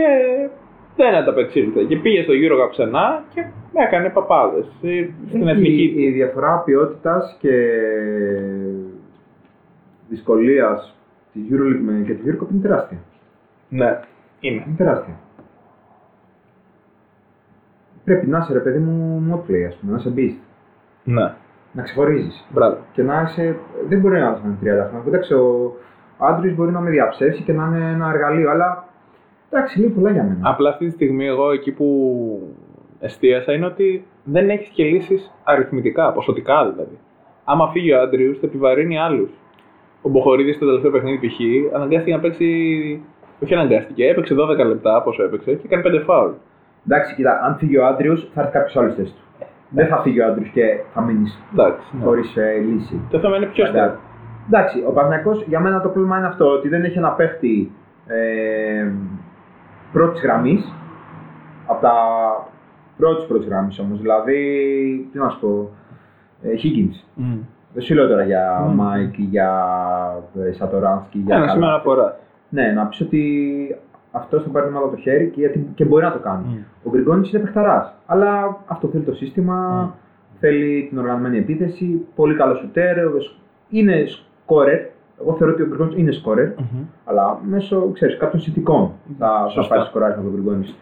δεν 0.96 1.14
ανταπεξήλθε. 1.14 1.82
Και 1.84 1.96
πήγε 1.96 2.22
στο 2.22 2.32
EuroCup 2.32 2.70
ξανά 2.70 3.24
και 3.34 3.44
έκανε 3.72 4.08
παπάδες 4.08 4.64
στην 4.78 4.90
Έχει- 5.34 5.48
εθνική. 5.48 5.94
Η 5.96 6.10
διαφορά 6.10 6.62
ποιότητας 6.64 7.36
και 7.40 7.50
δυσκολίας 10.08 10.96
της 11.32 11.42
EuroLeague 11.50 11.80
με- 11.82 12.02
και 12.06 12.12
της 12.14 12.24
EuroCup 12.34 12.50
είναι 12.52 12.62
τεράστια. 12.62 12.98
Ναι, 13.68 14.00
είναι. 14.40 14.62
Είναι 14.66 14.74
τεράστια. 14.76 15.14
Πρέπει 18.04 18.26
να 18.26 18.38
είσαι 18.38 18.52
ρε 18.52 18.58
παιδί 18.58 18.78
μου 18.78 19.22
modplay, 19.30 19.64
ας 19.68 19.74
πούμε, 19.76 19.92
να 19.92 19.98
είσαι 19.98 20.12
beast. 20.16 20.38
Ναι, 21.04 21.32
Να 21.72 21.82
ξεχωρίζεις. 21.82 22.44
μπράβο. 22.48 22.76
Και 22.92 23.02
να 23.02 23.22
είσαι. 23.22 23.56
Δεν 23.88 24.00
μπορεί 24.00 24.20
να 24.20 24.40
είναι 24.44 24.56
30 24.60 24.88
χρόνια. 24.88 25.04
Εντάξει, 25.06 25.34
ο 25.34 25.76
Άντρου 26.18 26.54
μπορεί 26.54 26.70
να 26.70 26.80
με 26.80 26.90
διαψεύσει 26.90 27.42
και 27.42 27.52
να 27.52 27.64
είναι 27.64 27.90
ένα 27.90 28.10
εργαλείο, 28.14 28.50
αλλά. 28.50 28.84
Εντάξει, 29.50 29.80
λέει 29.80 29.88
πολλά 29.88 30.10
για 30.10 30.22
μένα. 30.22 30.38
Απλά 30.42 30.68
αυτή 30.70 30.84
τη 30.84 30.90
στιγμή 30.90 31.26
εγώ 31.26 31.52
εκεί 31.52 31.72
που 31.72 31.86
εστίασα 33.00 33.52
είναι 33.52 33.66
ότι 33.66 34.04
δεν 34.24 34.50
έχεις 34.50 34.68
και 34.68 34.84
λύσεις 34.84 35.32
αριθμητικά, 35.44 36.12
ποσοτικά 36.12 36.70
δηλαδή. 36.70 36.98
Άμα 37.44 37.68
φύγει 37.68 37.92
ο 37.92 38.00
Άντριους, 38.00 38.38
θα 38.38 38.46
επιβαρύνει 38.46 38.98
άλλους. 38.98 39.30
Ο 40.02 40.08
Μποχορίδης 40.08 40.56
στο 40.56 40.66
τελευταίο 40.66 40.90
παιχνίδι 40.90 41.26
π.χ. 41.26 41.74
αναγκάστηκε 41.74 42.14
να 42.14 42.20
παίξει. 42.20 42.46
Όχι 43.42 43.54
αναγκάστηκε, 43.54 44.06
έπαιξε 44.06 44.34
12 44.38 44.66
λεπτά 44.66 45.02
πόσο 45.02 45.22
έπαιξε 45.22 45.52
και 45.54 45.68
έκανε 45.70 45.82
5 46.00 46.02
φάουλ. 46.04 46.30
Εντάξει, 46.86 47.14
κοίτα, 47.14 47.40
αν 47.44 47.56
φύγει 47.56 47.78
ο 47.78 47.86
Άντριους, 47.86 48.30
θα 48.34 48.40
έρθει 48.40 48.52
κάποιος 48.52 48.76
άλλος 48.76 48.92
στη 48.92 49.02
θέση 49.02 49.14
του. 49.14 49.46
Δεν 49.74 49.86
θα 49.86 50.00
φύγει 50.02 50.20
ο 50.20 50.26
Άντριου 50.26 50.50
και 50.52 50.62
θα 50.94 51.00
μείνει 51.02 51.28
Εντάξει. 51.52 51.86
Ναι. 51.96 52.04
χωρίς 52.04 52.36
λύση. 52.68 53.00
Το 53.10 53.18
θέμα 53.18 53.36
είναι 53.36 53.46
ποιος 53.46 53.68
Εντάξει. 53.68 53.96
θα. 53.96 54.00
Εντάξει, 54.46 54.84
ο 54.88 54.92
Παναθηναϊκός 54.92 55.44
για 55.46 55.60
μένα 55.60 55.80
το 55.80 55.88
πρόβλημα 55.88 56.18
είναι 56.18 56.26
αυτό, 56.26 56.46
ότι 56.50 56.68
δεν 56.68 56.84
έχει 56.84 56.98
ένα 56.98 57.10
παίχτη 57.10 57.72
ε, 58.06 58.90
πρώτης 59.92 60.22
γραμμής. 60.22 60.74
Από 61.66 61.80
τα 61.80 61.92
πρώτης 62.96 63.24
πρώτης 63.26 63.48
γραμμής 63.48 63.78
όμως. 63.78 64.00
Δηλαδή, 64.00 64.38
τι 65.12 65.18
να 65.18 65.28
σου 65.28 65.40
πω, 65.40 65.70
ε, 66.42 66.48
Higgins. 66.62 67.22
Δεν 67.74 67.82
σου 67.82 67.94
λέω 67.94 68.08
τώρα 68.08 68.22
για 68.24 68.64
Μμμ. 68.68 68.74
Μάικ 68.74 69.18
ή 69.18 69.22
για 69.22 69.50
ε, 70.48 70.52
Σατοράνσκι. 70.52 71.18
για 71.18 71.34
Ένα 71.36 71.44
καλά. 71.44 71.52
σημείο 71.54 71.68
αναφοράς. 71.68 72.14
Ναι, 72.48 72.72
να 72.72 72.86
πεις 72.86 73.00
ότι 73.00 73.22
αυτός 74.12 74.42
θα 74.42 74.48
πάρει 74.48 74.66
την 74.66 74.74
ομάδα 74.74 74.88
από 74.88 74.96
το 74.96 75.02
χέρι 75.02 75.28
και, 75.28 75.40
γιατί, 75.40 75.68
και 75.74 75.84
μπορεί 75.84 76.04
να 76.04 76.12
το 76.12 76.18
κάνει. 76.18 76.44
Μμ. 76.46 76.86
Ο 76.86 76.90
Γκριγκόνης 76.90 77.32
είναι 77.32 77.42
παιχταράς. 77.42 77.94
Αλλά 78.06 78.58
αυτό 78.66 78.88
θέλει 78.88 79.04
το 79.04 79.14
σύστημα, 79.14 79.82
Μμ. 79.82 79.90
θέλει 80.40 80.86
την 80.88 80.98
οργανωμένη 80.98 81.38
επίθεση, 81.38 82.06
πολύ 82.14 82.34
καλό 82.34 82.54
σουτέρ, 82.54 82.96
είναι 83.68 84.04
σκόρερ. 84.06 84.80
Εγώ 85.20 85.34
θεωρώ 85.36 85.52
ότι 85.52 85.62
ο 85.62 85.66
Γκριγκόνης 85.66 85.96
είναι 85.96 86.12
σκόρερ, 86.12 86.48
αλλά 87.04 87.38
μέσω 87.42 87.90
ξέρεις, 87.92 88.16
κάποιων 88.16 88.42
συνθηκών 88.42 88.92
θα, 89.18 89.26
θα 89.28 89.48
Σωστά. 89.48 89.74
πάρει 89.74 89.88
σκοράρισμα 89.88 90.22
από 90.22 90.30
τον 90.30 90.40
Γκριγκόνης. 90.40 90.76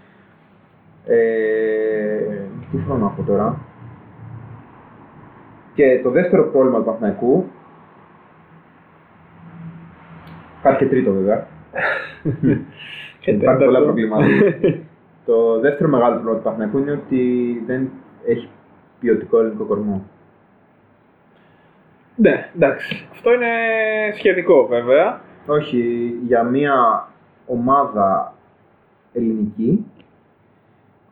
Ε, 1.06 1.16
τι 2.70 2.76
θέλω 2.78 2.98
να 2.98 3.06
πω 3.06 3.22
τώρα; 3.22 3.58
Και 5.74 6.00
το 6.02 6.10
δεύτερο 6.10 6.44
πρόβλημα 6.50 6.78
του 6.78 6.84
Παναθηναϊκού. 6.84 7.44
Υπάρχει 10.58 10.78
και 10.78 10.88
τρίτο 10.88 11.12
βέβαια. 11.12 11.46
Και 13.20 13.30
Υπάρχουν 13.30 13.42
πολλά 13.42 13.58
τέταρτο. 13.58 13.84
προβλήματα. 13.84 14.26
το 15.26 15.60
δεύτερο 15.60 15.88
μεγάλο 15.90 16.12
πρόβλημα 16.14 16.36
του 16.36 16.42
Παναθηναϊκού 16.42 16.78
είναι 16.78 16.92
ότι 16.92 17.62
δεν 17.66 17.90
έχει 18.26 18.48
ποιοτικό 19.00 19.38
ελληνικό 19.38 19.64
κορμό. 19.64 20.04
Ναι, 22.16 22.50
εντάξει. 22.54 23.08
Αυτό 23.12 23.32
είναι 23.32 23.48
σχετικό 24.16 24.66
βέβαια. 24.66 25.20
Όχι, 25.46 26.12
για 26.24 26.42
μια 26.42 27.08
ομάδα 27.46 28.34
ελληνική, 29.12 29.86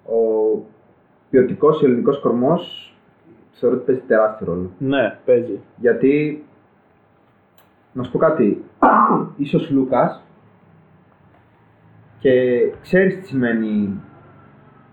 ο 0.05 0.18
ποιοτικός 1.30 1.82
ελληνικός 1.82 2.20
κορμός 2.20 2.93
θεωρώ 3.52 3.76
ότι 3.76 3.85
παίζει 3.85 4.01
τεράστιο 4.06 4.47
ρόλο. 4.47 4.70
Ναι, 4.78 5.18
παίζει. 5.24 5.60
Γιατί, 5.76 6.44
να 7.93 8.02
σου 8.02 8.10
πω 8.12 8.18
κάτι, 8.18 8.64
ίσως 9.36 9.70
Λούκας 9.70 10.22
Και 12.18 12.32
ξέρεις 12.82 13.18
τι 13.18 13.26
σημαίνει 13.26 14.00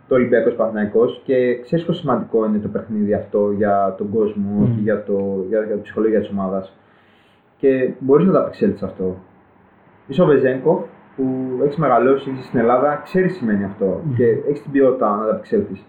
το 0.07 0.15
Ολυμπιακός 0.15 0.53
Παναθυναϊκό 0.53 1.05
και 1.23 1.59
ξέρεις 1.61 1.85
πόσο 1.85 1.99
σημαντικό 1.99 2.45
είναι 2.45 2.57
το 2.57 2.67
παιχνίδι 2.67 3.13
αυτό 3.13 3.51
για 3.51 3.95
τον 3.97 4.09
κόσμο 4.09 4.71
και 4.75 4.81
για, 4.81 5.03
το, 5.03 5.45
για, 5.47 5.61
για 5.61 5.75
τη 5.75 5.81
ψυχολογία 5.81 6.19
της 6.19 6.29
ομάδας. 6.29 6.77
Και 7.57 7.91
μπορείς 7.99 8.25
να 8.25 8.31
το 8.31 8.39
απεξέλθεις 8.39 8.83
αυτό. 8.83 9.17
Είσαι 10.07 10.21
ο 10.21 10.25
Βεζέγκο 10.25 10.87
που 11.15 11.23
έχεις 11.63 11.77
μεγαλώσει, 11.77 12.29
είσαι 12.29 12.43
στην 12.43 12.59
Ελλάδα, 12.59 13.01
ξέρεις 13.03 13.31
τι 13.31 13.37
σημαίνει 13.37 13.63
αυτό 13.63 14.01
και 14.15 14.25
έχεις 14.25 14.61
την 14.61 14.71
ποιότητα 14.71 15.15
να 15.15 15.23
το 15.23 15.31
απεξέλθεις. 15.31 15.85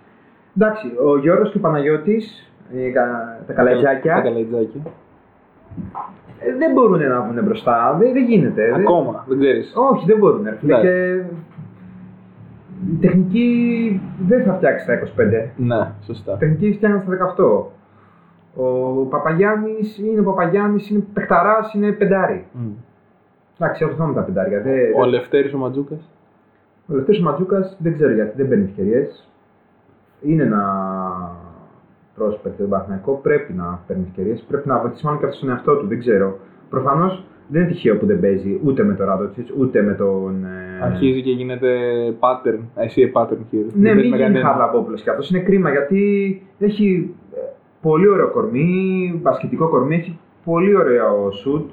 Εντάξει, 0.57 0.87
ο 1.05 1.19
Γιώργος 1.19 1.51
και 1.51 1.57
ο 1.57 1.61
Παναγιώτης, 1.61 2.53
τα 3.47 3.53
καλατζάκια, 3.53 4.15
Τα 4.15 4.21
καλαϊτζάκια. 4.21 4.83
Ε, 6.41 6.57
δεν 6.59 6.73
μπορούν 6.73 7.09
να 7.09 7.21
βγουν 7.21 7.45
μπροστά. 7.45 7.97
Δεν, 7.99 8.13
δεν 8.13 8.25
γίνεται. 8.25 8.63
Δεν- 8.73 8.75
Ακόμα, 8.81 9.25
δεν 9.29 9.39
ξέρεις. 9.39 9.73
όχι, 9.77 10.07
δεν 10.07 10.19
μπορούν. 10.19 10.43
Ρε, 10.45 10.57
φίλε. 10.61 10.75
Ναι. 10.77 10.81
Και 10.81 11.15
η 12.93 12.97
τεχνική 13.01 14.01
δεν 14.27 14.43
θα 14.45 14.53
φτιάξει 14.55 14.85
στα 14.85 14.95
25. 14.95 15.49
Ναι, 15.57 15.93
σωστά. 16.05 16.33
Η 16.33 16.37
τεχνική 16.39 16.73
φτιάχνει 16.73 17.01
στα 17.01 17.11
18. 17.11 17.71
Ο 18.59 19.05
Παπαγιάννης 19.05 19.99
είναι 19.99 20.21
ο 20.21 20.23
Παπαγιάννης, 20.23 20.91
είναι 20.91 21.05
παιχταράς, 21.13 21.75
είναι 21.75 21.93
πεντάρι. 21.93 22.47
Μμ. 22.53 22.67
Εντάξει, 23.59 23.85
έχω 23.85 23.95
θέμα 23.95 24.09
με 24.09 24.15
τα 24.15 24.21
πεντάρια. 24.23 24.61
Δεν, 24.61 24.75
Ο 25.01 25.05
Λευτέρης 25.05 25.53
ο 25.55 25.59
Ματζούκας. 25.59 26.11
ο 26.87 26.95
Λευτέρης 26.95 27.21
Ματζούκας 27.21 27.77
δεν 27.79 27.93
ξέρω 27.93 28.13
γιατί 28.13 28.37
δεν 28.37 28.49
παίρνει 28.49 28.65
ευκαιρίες. 28.65 29.29
Είναι 30.23 30.43
ένα 30.43 30.63
πρόσπεκτ 32.17 32.59
τον 32.59 32.69
Παναθηναϊκό, 32.69 33.13
πρέπει 33.23 33.53
να 33.53 33.81
παίρνει 33.87 34.05
ευκαιρίες. 34.09 34.45
Πρέπει 34.49 34.69
να 34.69 34.79
βοηθήσει 34.79 35.05
μάλλον 35.05 35.21
και 35.21 35.27
αυτό 35.27 35.37
στον 35.39 35.51
εαυτό 35.51 35.77
του, 35.77 35.87
δεν 35.87 35.99
ξέρω. 35.99 36.39
Προφανώς 36.71 37.25
δεν 37.49 37.63
είναι 37.63 37.71
τυχαίο 37.71 37.97
που 37.97 38.07
δεν 38.07 38.21
παίζει 38.21 38.61
ούτε 38.65 38.83
με 38.83 38.95
τον 38.95 39.07
Ράντοτσιτ 39.07 39.49
ούτε 39.59 39.83
με 39.83 39.95
τον. 39.95 40.45
ε, 40.45 40.85
Αρχίζει 40.85 41.23
και 41.23 41.31
γίνεται 41.31 41.69
pattern. 42.21 42.59
Εσύ 42.75 43.13
pattern 43.15 43.31
here. 43.53 43.67
Ναι, 43.75 43.93
Δεν 43.93 43.95
μην 43.95 43.95
παίζει 43.95 44.09
με 44.11 44.17
γίνει 44.17 44.19
κανέναν. 44.19 44.43
Χαρλαμπόπουλο 44.47 44.97
και 44.97 45.11
αυτός. 45.11 45.31
Είναι 45.31 45.41
κρίμα 45.41 45.71
γιατί 45.71 46.03
έχει 46.59 47.15
ε, 47.35 47.39
πολύ 47.83 48.09
ωραίο 48.09 48.31
κορμί, 48.31 49.19
μπασκετικό 49.23 49.69
κορμί, 49.69 49.95
έχει 49.95 50.19
πολύ 50.45 50.77
ωραίο 50.77 51.31
σουτ. 51.31 51.71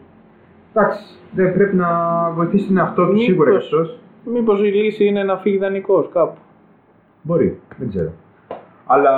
Εντάξει, 0.74 1.03
δεν 1.32 1.53
πρέπει 1.53 1.76
να 1.76 1.88
βοηθήσει 2.36 2.68
τον 2.68 2.78
εαυτό 2.78 3.07
του 3.07 3.18
σίγουρα 3.20 3.49
και 3.49 3.56
Μήπως- 3.56 3.74
αυτός. 3.74 3.98
Μήπως 4.26 4.60
η 4.60 4.64
λύση 4.68 5.06
είναι 5.06 5.24
να 5.24 5.38
φύγει 5.38 5.57
δανεικός 5.57 6.10
κάπου. 6.14 6.38
Μπορεί, 7.22 7.60
δεν 7.78 7.90
ξέρω. 7.90 8.11
Αλλά 8.86 9.11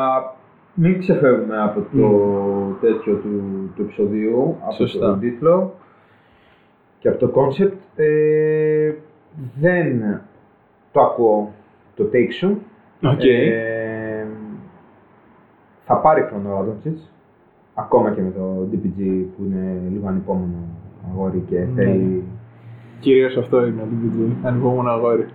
μην 0.75 0.99
ξεφεύγουμε 0.99 1.61
από 1.61 1.79
το 1.79 2.07
τέτοιο 2.87 3.15
του, 3.15 3.29
του 3.75 3.81
επεισοδίου, 3.81 4.57
από 4.61 4.71
Σωστά. 4.71 5.05
τον 5.05 5.19
τίτλο 5.19 5.73
και 6.99 7.07
από 7.09 7.17
το 7.17 7.31
concept. 7.35 7.77
Ε, 7.95 8.93
δεν 9.59 10.01
το 10.91 11.01
ακούω 11.01 11.51
το 11.95 12.09
take 12.13 12.31
σου. 12.33 12.61
Οκ. 13.03 13.23
Ε, 13.23 14.25
θα 15.85 15.97
πάρει 15.97 16.21
χρόνο 16.21 16.49
ο 16.53 16.57
Ραντόνιτς, 16.57 17.11
ακόμα 17.73 18.11
και 18.11 18.21
με 18.21 18.31
το 18.31 18.67
DPG 18.71 19.23
που 19.37 19.43
είναι 19.43 19.81
λίγο 19.91 20.07
ανυπόμονο 20.07 20.67
αγόρι 21.09 21.43
και 21.49 21.59
Ναι. 21.59 21.83
θέλει, 21.83 22.23
Κυρίως 22.99 23.37
αυτό 23.37 23.65
είναι 23.65 23.81
το 23.81 23.87
DPG. 24.03 24.29
Ανυπόμονο 24.43 24.89
αγόρι. 24.89 25.25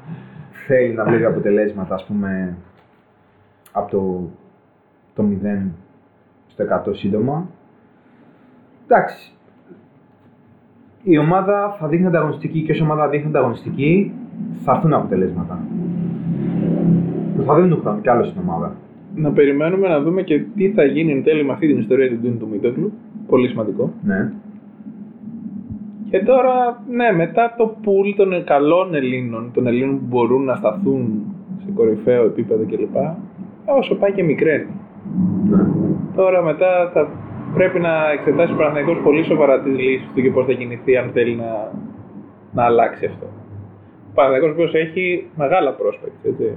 θέλει 0.66 0.94
να 0.94 1.04
βλέπει 1.04 1.24
αποτελέσματα, 1.24 1.94
ας 1.94 2.04
πούμε, 2.04 2.56
από 3.72 3.90
το, 3.90 4.28
το 5.14 5.24
0 5.42 5.70
στο 6.46 6.64
100 6.90 6.96
σύντομα. 6.96 7.48
Εντάξει, 8.86 9.32
η 11.02 11.18
ομάδα 11.18 11.76
θα 11.78 11.88
δείχνει 11.88 12.06
ανταγωνιστική 12.06 12.62
και 12.62 12.72
όσο 12.72 12.84
η 12.84 12.86
ομάδα 12.86 13.08
δείχνει 13.08 13.26
ανταγωνιστική 13.26 14.12
θα 14.64 14.72
έρθουν 14.72 14.92
αποτελέσματα. 14.92 15.58
Θα 17.46 17.54
δίνουν 17.54 17.80
χρόνο 17.80 18.00
κι 18.00 18.08
άλλο 18.08 18.24
στην 18.24 18.40
ομάδα. 18.40 18.76
Να 19.14 19.30
περιμένουμε 19.30 19.88
να 19.88 20.00
δούμε 20.00 20.22
και 20.22 20.40
τι 20.56 20.70
θα 20.70 20.84
γίνει 20.84 21.12
εν 21.12 21.22
τέλει 21.22 21.44
με 21.44 21.52
αυτή 21.52 21.66
την 21.66 21.78
ιστορία 21.78 22.08
του 22.08 22.18
Ντίνου 22.20 22.36
του 22.36 22.48
Μίτογλου. 22.48 22.92
Πολύ 23.26 23.48
σημαντικό. 23.48 23.92
Ναι. 24.02 24.32
Και 26.10 26.18
τώρα, 26.18 26.82
ναι, 26.90 27.12
μετά 27.12 27.54
το 27.56 27.76
πουλ 27.82 28.10
των 28.16 28.44
καλών 28.44 28.94
Ελλήνων, 28.94 29.50
των 29.54 29.66
Ελλήνων 29.66 29.98
που 29.98 30.04
μπορούν 30.08 30.44
να 30.44 30.54
σταθούν 30.54 31.24
σε 31.64 31.70
κορυφαίο 31.74 32.24
επίπεδο 32.24 32.64
κλπ. 32.64 32.96
Όσο 33.64 33.94
πάει 33.94 34.12
και 34.12 34.22
μικραίνει. 34.22 34.70
Ναι. 35.50 35.62
Τώρα 36.16 36.42
μετά 36.42 36.90
θα 36.92 37.08
πρέπει 37.54 37.78
να 37.78 38.10
εξετάσει 38.10 38.52
ο 38.52 38.56
Παναθηναϊκός 38.56 38.98
πολύ 39.04 39.24
σοβαρά 39.24 39.60
τις 39.60 39.78
λύσεις 39.78 40.08
του 40.14 40.22
και 40.22 40.30
πώς 40.30 40.46
θα 40.46 40.52
κινηθεί 40.52 40.96
αν 40.96 41.10
θέλει 41.12 41.34
να, 41.34 41.72
να 42.52 42.64
αλλάξει 42.64 43.06
αυτό. 43.06 43.26
Ο 44.10 44.12
Παναθηναϊκός 44.14 44.50
οποίος 44.52 44.74
έχει 44.74 45.26
μεγάλα 45.36 45.76
prospects, 45.76 46.24
έτσι. 46.28 46.56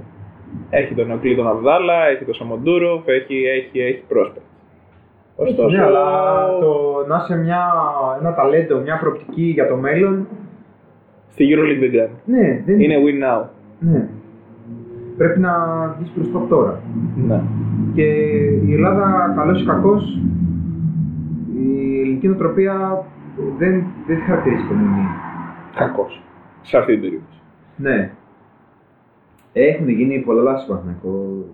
Έχει 0.70 0.94
τον 0.94 1.08
Νεοκλή 1.08 1.36
τον 1.36 1.48
Αβδάλα, 1.48 2.06
έχει 2.06 2.26
τον 2.26 2.34
Σαμοντούροφ, 2.34 3.08
έχει, 3.08 3.44
έχει, 3.46 3.80
έχει 3.80 4.04
prospects. 4.14 4.48
Ωστόσο, 5.36 5.68
Ναι, 5.76 5.84
αλλά 5.84 6.06
το 6.60 7.04
να 7.08 7.16
είσαι 7.24 7.36
μια, 7.38 7.72
ένα 8.20 8.34
ταλέντο, 8.34 8.78
μια 8.80 8.98
προοπτική 9.00 9.42
για 9.44 9.68
το 9.68 9.76
μέλλον, 9.76 10.28
στη 11.32 11.46
EuroLeague 11.50 11.80
δεν 11.80 11.92
κάνει. 11.92 12.14
ναι, 12.26 12.64
δεν 12.66 12.80
Είναι 12.80 12.96
win 13.06 13.24
now. 13.24 13.42
Ναι. 13.80 14.08
Πρέπει 15.18 15.40
να 15.40 15.54
βγεις 15.98 16.12
μπροστά 16.16 16.38
από 16.38 16.48
τώρα. 16.48 16.82
Ναι. 17.28 17.42
Και 17.94 18.04
η 18.66 18.74
Ελλάδα, 18.74 19.34
καλός 19.36 19.62
ή 19.62 19.66
κακός, 19.66 20.20
η 21.56 22.00
ελληνική 22.00 22.28
νοοτροπία 22.28 23.06
δεν, 23.58 23.84
δεν 24.08 24.18
τη 24.18 24.22
χαρακτηρίζει 24.22 24.64
υπομονή. 24.64 25.08
Κακός. 25.76 26.24
Σε 26.62 26.78
αυτή 26.78 26.92
την 26.92 27.02
περίπτωση. 27.02 27.42
Ναι. 27.76 28.12
Έχουν 29.54 29.90
γίνει 29.90 30.20
πολλά 30.20 30.42
λάθη 30.42 30.62
στο 30.62 30.72
Παναθηναϊκό, 30.74 31.46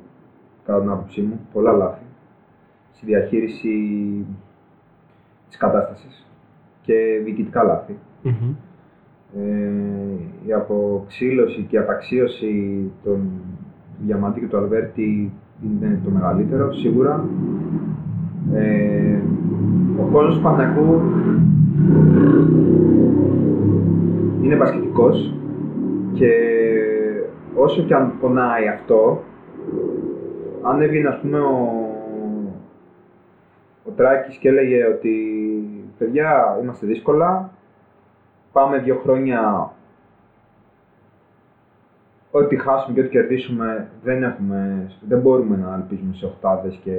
κατά 0.66 0.80
την 0.80 0.90
άποψή 0.90 1.22
μου. 1.22 1.48
Πολλά 1.54 1.72
λάθη. 1.72 2.02
Στη 2.92 3.06
διαχείριση 3.06 3.76
της 5.48 5.58
κατάστασης 5.58 6.28
και 6.82 7.22
διοικητικά 7.24 7.64
λάθη. 7.64 7.98
Ε, 8.24 8.30
η 10.46 10.54
αποξύλωση 10.54 11.66
και 11.70 11.76
η 11.76 11.80
απαξίωση 11.80 12.92
των 13.04 13.30
Διαμαντή 14.06 14.40
και 14.40 14.46
του 14.46 14.58
Αλβέρτη 14.58 15.32
είναι 15.64 16.00
το 16.04 16.10
μεγαλύτερο, 16.10 16.74
σίγουρα. 16.74 17.26
Ε, 18.54 19.20
ο 20.02 20.10
κόσμος 20.12 20.36
του 20.36 20.42
Παναθηναϊκού 20.42 21.02
είναι 24.42 24.56
μπασκετικός 24.56 25.34
και 26.14 26.32
όσο 27.56 27.82
και 27.82 27.94
αν 27.94 28.14
πονάει 28.20 28.68
αυτό, 28.68 29.24
αν 30.62 30.82
έβγαινε 30.82 31.08
ας 31.08 31.20
πούμε 31.22 31.40
ο, 31.40 31.88
ο 33.86 33.92
Τράκης 33.96 34.36
και 34.38 34.48
έλεγε 34.48 34.86
ότι 34.86 35.16
παιδιά 35.98 36.60
είμαστε 36.62 36.88
δύσκολα, 36.88 37.52
πάμε 38.52 38.78
δύο 38.78 39.00
χρόνια 39.04 39.72
ό,τι 42.32 42.56
χάσουμε 42.56 42.94
και 42.94 43.00
ό,τι 43.00 43.10
κερδίσουμε 43.10 43.90
δεν, 44.04 44.24
έχουμε, 44.24 44.92
δεν 45.08 45.20
μπορούμε 45.20 45.58
να 45.58 45.74
ελπίζουμε 45.74 46.14
σε 46.14 46.26
οχτάδες 46.26 46.80
και, 46.84 46.96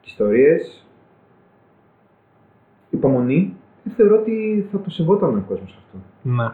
και 0.00 0.06
ιστορίες. 0.08 0.86
Υπομονή. 2.90 3.56
Θεωρώ 3.96 4.16
ότι 4.16 4.68
θα 4.72 4.80
το 4.80 4.90
σεβόταν 4.90 5.36
ο 5.36 5.44
κόσμος 5.48 5.78
αυτό. 5.78 5.98
Ναι. 6.22 6.50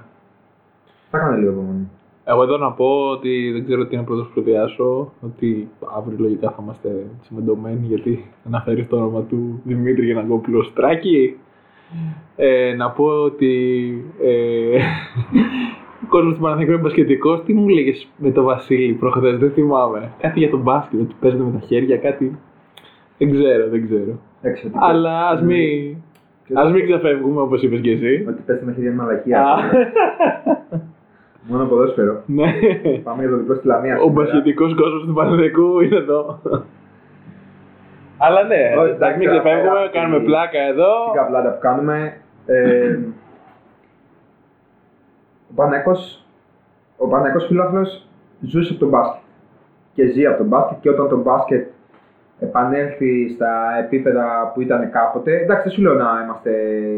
Θα 1.10 1.18
έκανε 1.18 1.36
λίγο 1.36 1.50
υπομονή. 1.50 1.88
Εγώ 2.24 2.42
εδώ 2.42 2.56
να 2.56 2.72
πω 2.72 3.10
ότι 3.10 3.50
δεν 3.52 3.64
ξέρω 3.64 3.86
τι 3.86 3.96
να 3.96 4.04
πρώτο 4.04 4.28
προδιάσω, 4.34 5.12
ότι 5.20 5.68
αύριο 5.96 6.18
λογικά 6.20 6.50
θα 6.50 6.58
είμαστε 6.62 7.06
συμμετωμένοι 7.22 7.86
γιατί 7.86 8.30
αναφέρεις 8.46 8.88
το 8.88 8.96
όνομα 8.96 9.22
του 9.22 9.60
Δημήτρη 9.64 10.06
Γενναγκόπουλο 10.06 10.62
Στράκη. 10.62 11.38
Ε, 12.36 12.74
να 12.76 12.90
πω 12.90 13.04
ότι 13.04 13.54
ε, 14.22 14.76
ο 16.04 16.06
κόσμος 16.08 16.34
του 16.34 16.40
Παναθηναϊκού 16.40 16.72
είναι 16.72 16.82
μπασκετικός. 16.82 17.42
Τι 17.44 17.54
μου 17.54 17.68
λέγες 17.68 18.08
με 18.16 18.30
τον 18.30 18.44
Βασίλη 18.44 18.92
προχθές, 18.92 19.38
δεν 19.38 19.50
θυμάμαι. 19.50 20.12
Κάτι 20.18 20.38
για 20.38 20.50
τον 20.50 20.60
μπάσκετ, 20.60 21.00
ότι 21.00 21.14
παίζεται 21.20 21.42
με 21.42 21.50
τα 21.50 21.66
χέρια, 21.66 21.96
κάτι... 21.96 22.38
Δεν 23.18 23.30
ξέρω, 23.30 23.68
δεν 23.68 23.84
ξέρω. 23.86 24.18
Εξωτικό. 24.42 24.78
Αλλά 24.82 25.28
ας 25.28 25.42
μην, 25.42 25.96
ας 26.54 26.72
μην 26.72 26.84
ξεφεύγουμε 26.84 27.40
όπως 27.40 27.62
είπες 27.62 27.80
και 27.80 27.90
εσύ. 27.90 28.24
Ότι 28.28 28.42
πέστε 28.46 28.64
με 28.64 28.72
χέρια 28.72 28.90
είναι 28.90 28.98
μαλακία. 29.02 29.42
Α, 29.42 29.56
Μόνο 31.48 31.64
ποδόσφαιρο. 31.64 32.22
ναι. 32.26 32.52
Πάμε 33.02 33.22
για 33.22 33.30
το 33.30 33.36
διπλό 33.36 33.54
στη 33.54 33.66
Λαμία. 33.66 33.94
Ο 33.96 33.98
σήμερα. 33.98 34.12
μπασχετικό 34.12 34.74
κόσμος 34.74 35.04
του 35.06 35.12
Παναθηναϊκού 35.12 35.80
είναι 35.80 35.96
εδώ. 35.96 36.40
Αλλά 38.24 38.42
ναι, 38.42 38.62
Όχι, 38.78 38.90
εντάξει, 38.90 39.18
μην 39.18 39.28
εντάξει, 39.28 39.42
ξεφεύγουμε, 39.48 39.78
αυτή- 39.84 39.98
κάνουμε 39.98 40.20
πλάκα 40.24 40.60
εδώ. 40.72 40.90
Τι 41.12 41.18
καβλάντα 41.18 41.50
που 41.52 41.58
κάνουμε. 41.60 42.16
Ε, 42.46 42.98
ο 45.50 45.54
Παναγικός, 45.54 46.24
ο 46.96 47.08
Παναγικός 47.08 47.46
φιλάθλος 47.46 48.06
ζούσε 48.40 48.70
από 48.72 48.80
τον 48.80 48.88
μπάσκετ. 48.88 49.20
Και 49.94 50.06
ζει 50.06 50.26
από 50.26 50.38
τον 50.38 50.46
μπάσκετ 50.46 50.76
και 50.80 50.90
όταν 50.90 51.08
το 51.08 51.16
μπάσκετ 51.16 51.68
επανέλθει 52.40 53.28
στα 53.34 53.78
επίπεδα 53.78 54.50
που 54.54 54.60
ήταν 54.60 54.90
κάποτε. 54.90 55.32
Εντάξει, 55.36 55.62
δεν 55.62 55.72
σου 55.72 55.82
λέω 55.82 55.94
να 55.94 56.10
είμαστε 56.24 56.50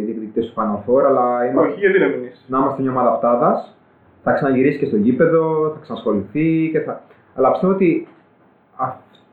διεκδικητές 0.05 0.46
του 0.46 0.55
Final 0.60 0.78
Four, 0.90 1.02
αλλά 1.09 1.46
είμαστε, 1.46 1.78
γιατί 1.78 1.98
να 1.98 2.06
μην 2.06 2.24
είσαι. 2.24 2.44
να 2.46 2.59
είμαστε 2.59 2.82
μια 2.82 2.90
ομάδα 2.90 3.09
αυτάδας. 3.10 3.76
θα 4.22 4.32
ξαναγυρίσει 4.32 4.78
και 4.78 4.86
στο 4.86 4.96
γήπεδο, 4.96 5.70
θα 5.74 5.78
ξανασχοληθεί 5.82 6.68
και 6.72 6.80
θα... 6.80 7.01
Αλλά 7.34 7.51
πιστεύω 7.51 7.72
ότι 7.72 8.09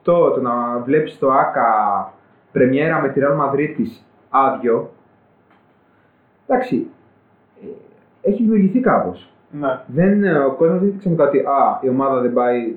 αυτό 0.02 0.32
το 0.32 0.42
να 0.42 0.80
βλέπεις 0.86 1.20
το 1.20 1.32
ΆΚΑ 1.32 1.70
πρεμιέρα 2.52 3.02
με 3.02 3.10
τη 3.10 3.20
Real 3.24 3.38
Madrid 3.42 3.76
άδειο, 4.30 4.90
εντάξει, 6.48 6.88
ε, 7.62 8.30
έχει 8.30 8.44
δημιουργηθεί 8.44 8.80
κάπως. 8.80 9.30
Ναι. 9.52 9.80
Δεν, 9.88 10.24
ε, 10.24 10.38
ο 10.38 10.52
κόσμος 10.52 10.80
δεν 10.80 10.88
είπε 10.88 10.98
ξαφνικά 10.98 11.28
ότι 11.28 11.40
α, 11.40 11.80
η 11.82 11.90
ομάδα 11.90 12.22
δεν 12.22 12.34
πάει 12.34 12.76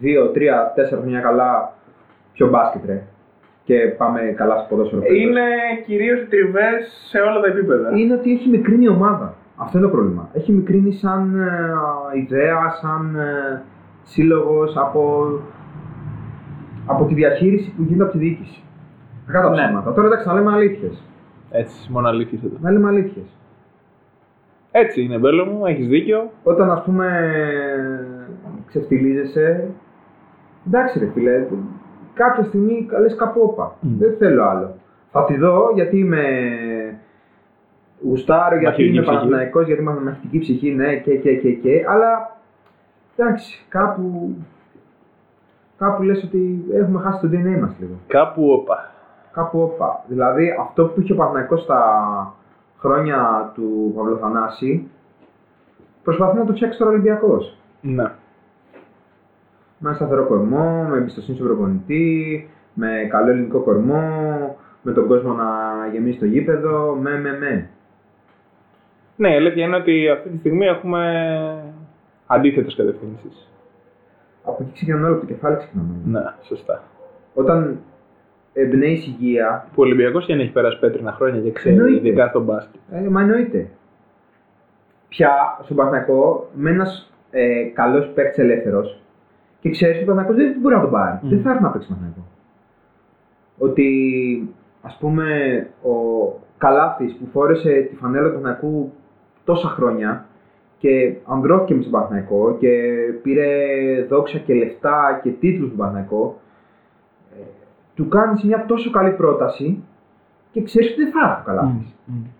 2, 0.00 0.30
3, 0.34 0.72
4 0.74 0.98
χρόνια 1.00 1.20
καλά, 1.20 1.72
πιο 2.32 2.48
μπάσκετ 2.48 2.84
ρε. 2.86 3.02
Και 3.64 3.74
πάμε 3.96 4.20
καλά 4.20 4.56
στο 4.56 4.66
ποδόσφαιρο. 4.68 5.02
φέτος. 5.02 5.18
Είναι 5.18 5.42
κυρίως 5.86 6.20
οι 6.20 6.26
τριβές 6.26 7.06
σε 7.08 7.18
όλα 7.18 7.40
τα 7.40 7.46
επίπεδα. 7.46 7.90
είναι 7.96 8.14
ότι 8.14 8.32
έχει 8.32 8.48
μικρύνει 8.48 8.84
η 8.84 8.88
ομάδα. 8.88 9.34
Αυτό 9.56 9.78
είναι 9.78 9.86
το 9.86 9.92
πρόβλημα. 9.92 10.28
Έχει 10.32 10.52
μικρύνει 10.52 10.92
σαν 10.92 11.40
ε, 12.14 12.18
ιδέα, 12.18 12.70
σαν 12.80 13.16
ε, 13.16 13.62
σύλλογος 14.02 14.76
από, 14.76 15.30
από 16.90 17.04
τη 17.04 17.14
διαχείριση 17.14 17.70
που 17.76 17.82
γίνεται 17.82 18.02
από 18.02 18.12
τη 18.12 18.18
διοίκηση. 18.18 18.62
Κακά 19.26 19.42
τα 19.42 19.50
Ναι. 19.50 19.56
ψέματα. 19.56 19.92
Τώρα 19.92 20.06
εντάξει, 20.06 20.26
να 20.28 20.34
λέμε 20.34 20.52
αλήθειες. 20.52 21.02
Έτσι, 21.50 21.92
μόνο 21.92 22.08
αλήθεια 22.08 22.38
εδώ. 22.44 22.56
Να 22.60 22.70
λέμε 22.70 22.88
αλήθειες. 22.88 23.26
Έτσι 24.70 25.02
είναι, 25.02 25.18
Μπέλο 25.18 25.44
μου, 25.44 25.66
έχεις 25.66 25.86
δίκιο. 25.88 26.30
Όταν 26.42 26.70
ας 26.70 26.82
πούμε 26.82 27.06
ξεφτιλίζεσαι, 28.66 29.68
εντάξει 30.66 30.98
ρε 30.98 31.06
φίλε, 31.14 31.46
κάποια 32.14 32.44
στιγμή 32.44 32.88
λες 33.00 33.14
καπόπα. 33.14 33.76
Μμ. 33.80 33.98
Δεν 33.98 34.14
θέλω 34.18 34.44
άλλο. 34.44 34.74
Θα 35.10 35.24
τη 35.24 35.36
δω 35.36 35.70
γιατί 35.74 35.98
είμαι 35.98 36.22
γουστάρω, 38.02 38.58
γιατί 38.58 38.64
Μαχητική 38.64 38.88
είμαι 38.92 39.00
ψυχή. 39.00 39.16
Παναθηναϊκός, 39.16 39.66
γιατί 39.66 39.82
είμαι 39.82 40.00
μαχητική 40.04 40.38
ψυχή, 40.38 40.70
ναι, 40.74 40.94
και, 40.96 41.16
και, 41.16 41.34
και, 41.36 41.52
και, 41.52 41.84
αλλά 41.88 42.36
εντάξει, 43.16 43.64
κάπου, 43.68 44.34
κάπου 45.80 46.02
λες 46.02 46.22
ότι 46.24 46.64
έχουμε 46.72 47.00
χάσει 47.00 47.20
το 47.20 47.28
DNA 47.32 47.60
μας 47.60 47.76
λίγο. 47.78 47.94
Κάπου 48.06 48.50
όπα. 48.50 48.90
Κάπου 49.32 49.60
όπα. 49.60 50.04
Δηλαδή 50.06 50.56
αυτό 50.60 50.84
που 50.84 51.00
είχε 51.00 51.12
ο 51.12 51.16
Παναθηναϊκός 51.16 51.62
στα 51.62 51.80
χρόνια 52.78 53.50
του 53.54 53.92
Παυλοθανάση, 53.96 54.88
προσπαθεί 56.02 56.36
να 56.38 56.44
το 56.44 56.52
φτιάξει 56.52 56.78
τώρα 56.78 56.90
ο 56.90 56.94
Ολυμπιακός. 56.94 57.56
Ναι. 57.80 58.02
Με 59.78 59.88
ένα 59.88 59.94
σταθερό 59.94 60.26
κορμό, 60.26 60.86
με 60.90 60.96
εμπιστοσύνη 60.96 61.36
στον 61.36 61.48
προπονητή, 61.48 62.48
με 62.74 63.06
καλό 63.10 63.30
ελληνικό 63.30 63.60
κορμό, 63.60 64.02
με 64.82 64.92
τον 64.92 65.06
κόσμο 65.06 65.32
να 65.32 65.46
γεμίσει 65.92 66.18
το 66.18 66.26
γήπεδο, 66.26 66.98
με, 67.00 67.20
με, 67.20 67.38
με. 67.38 67.68
Ναι, 69.16 69.30
η 69.30 69.36
αλήθεια 69.36 69.64
είναι 69.64 69.76
ότι 69.76 70.08
αυτή 70.08 70.28
τη 70.28 70.38
στιγμή 70.38 70.66
έχουμε 70.66 71.04
αντίθετες 72.26 72.74
κατευθύνσεις. 72.74 73.50
Από 74.44 74.62
εκεί 74.62 74.72
ξεκινάνε 74.72 75.04
όλα, 75.04 75.12
από 75.16 75.26
το 75.26 75.32
κεφάλι 75.32 75.56
ξεκινάνε. 75.56 75.88
όλα. 76.06 76.20
Ναι, 76.20 76.32
σωστά. 76.46 76.82
Όταν 77.34 77.78
εμπνέει 78.52 78.92
υγεία, 78.92 79.66
Που 79.74 79.82
ο 79.82 79.82
Ολυμπιακός 79.84 80.26
και 80.26 80.32
αν 80.32 80.40
έχει 80.40 80.52
περάσει 80.52 80.78
πέτρινα 80.78 81.12
χρόνια 81.12 81.40
και 81.40 81.50
ξέρει, 81.52 81.74
Εννοείται. 81.76 82.08
ειδικά 82.08 82.28
στο 82.28 82.40
μπάσκετ. 82.40 82.80
ε, 82.90 83.00
μα 83.00 83.20
εννοείται. 83.20 83.70
Πια 85.08 85.30
στον 85.62 85.76
Παναθηναϊκό, 85.76 86.50
με 86.54 86.70
ένας 86.70 87.12
ε, 87.30 87.62
καλός 87.72 88.06
παίκτης 88.14 88.38
ελεύθερος 88.38 89.00
και 89.60 89.70
ξέρεις 89.70 89.96
ότι 90.00 90.10
ο 90.10 90.14
Παναθηναϊκός 90.14 90.52
δεν 90.52 90.60
μπορεί 90.60 90.74
να 90.74 90.80
τον 90.80 90.90
πάρει. 90.90 91.18
Μμ. 91.22 91.28
Δεν 91.28 91.40
θα 91.40 91.50
έρθει 91.50 91.62
να 91.62 91.70
παίξει 91.70 91.88
Παναθηναϊκό. 91.88 92.24
Ότι 93.58 93.88
ας 94.82 94.96
πούμε 95.00 95.26
ο 95.82 95.92
Καλάθης 96.58 97.14
που 97.16 97.26
φόρεσε 97.32 97.86
τη 97.90 97.96
φανέλα 97.96 98.28
του 98.28 98.40
Παναθηναϊκού 98.40 98.92
τόσα 99.44 99.68
χρόνια 99.68 100.24
και 100.80 101.14
ανδρώθηκε 101.26 101.74
με 101.74 101.82
τον 101.82 101.90
Παναθηναϊκό 101.90 102.56
και 102.58 102.68
πήρε 103.22 103.48
δόξα 104.08 104.38
και 104.38 104.54
λεφτά 104.54 105.20
και 105.22 105.30
τίτλους 105.30 105.70
του 105.70 105.76
Παναθηναϊκό 105.76 106.40
ε, 107.38 107.42
του 107.94 108.08
κάνεις 108.08 108.42
μια 108.44 108.64
τόσο 108.66 108.90
καλή 108.90 109.10
πρόταση 109.10 109.82
και 110.52 110.62
ξέρεις 110.62 110.90
ότι 110.92 111.02
δεν 111.02 111.12
θα 111.12 111.20
έρθει 111.28 111.40
ο 111.40 111.44
Καλάθης 111.44 111.96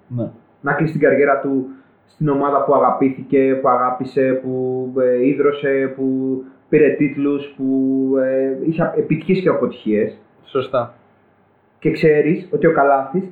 Ναι. 0.09 0.31
να 0.61 0.73
κλείσει 0.73 0.93
την 0.93 1.01
καριέρα 1.01 1.41
του 1.41 1.67
στην 2.07 2.29
ομάδα 2.29 2.65
που 2.65 2.75
αγαπήθηκε, 2.75 3.59
που 3.63 3.69
αγάπησε, 3.69 4.41
που 4.43 4.85
ε, 5.01 5.27
ίδρωσε, 5.27 5.93
που 5.97 6.05
πήρε 6.69 6.89
τίτλους, 6.91 7.55
που 7.57 7.67
ε, 8.23 8.57
είχε 8.69 8.93
επιτυχίες 8.97 9.41
και 9.41 9.49
αποτυχίες 9.49 10.19
Σωστά. 10.45 10.95
και 11.79 11.91
ξέρεις 11.91 12.49
ότι 12.53 12.67
ο 12.67 12.73
Καλάθης 12.73 13.25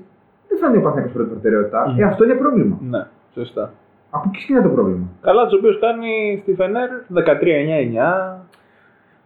δεν 0.48 0.58
θα 0.58 0.66
είναι 0.68 0.76
ο 0.76 0.80
Παναθηναϊκός 0.80 1.12
πρώτη 1.14 1.30
προτεραιότητα. 1.30 1.88
Μμμ. 1.90 1.98
Ε, 2.00 2.04
αυτό 2.04 2.24
είναι 2.24 2.34
πρόβλημα. 2.34 2.78
Ναι, 2.90 3.06
σωστά. 3.34 3.72
Από 4.10 4.24
εκεί 4.28 4.36
ξεκινάει 4.36 4.62
το 4.62 4.68
πρόβλημα. 4.68 5.06
Καλά, 5.22 5.42
ο 5.42 5.48
οποίος 5.58 5.78
κάνει 5.78 6.38
στη 6.42 6.54
Φενέρ 6.54 6.88
13-9-9. 7.14 8.38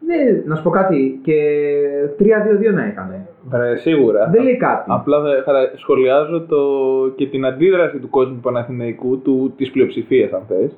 Ναι, 0.06 0.42
να 0.44 0.54
σου 0.56 0.62
πω 0.62 0.70
κάτι, 0.70 1.20
και 1.22 1.34
3-2-2 2.18 2.74
να 2.74 2.84
έκανε. 2.84 3.26
Βρε, 3.48 3.76
σίγουρα. 3.76 4.28
Δεν 4.32 4.42
λέει 4.42 4.56
κάτι. 4.56 4.84
Απλά 4.92 5.20
δε- 5.20 5.42
χαρα- 5.42 5.72
σχολιάζω 5.76 6.40
το... 6.46 6.58
και 7.16 7.26
την 7.26 7.46
αντίδραση 7.46 7.98
του 7.98 8.08
κόσμου 8.08 8.34
του 8.34 8.40
Παναθηναϊκού, 8.40 9.18
του... 9.20 9.52
της 9.56 9.70
πλειοψηφίας 9.70 10.32
αν 10.32 10.42
θες, 10.48 10.76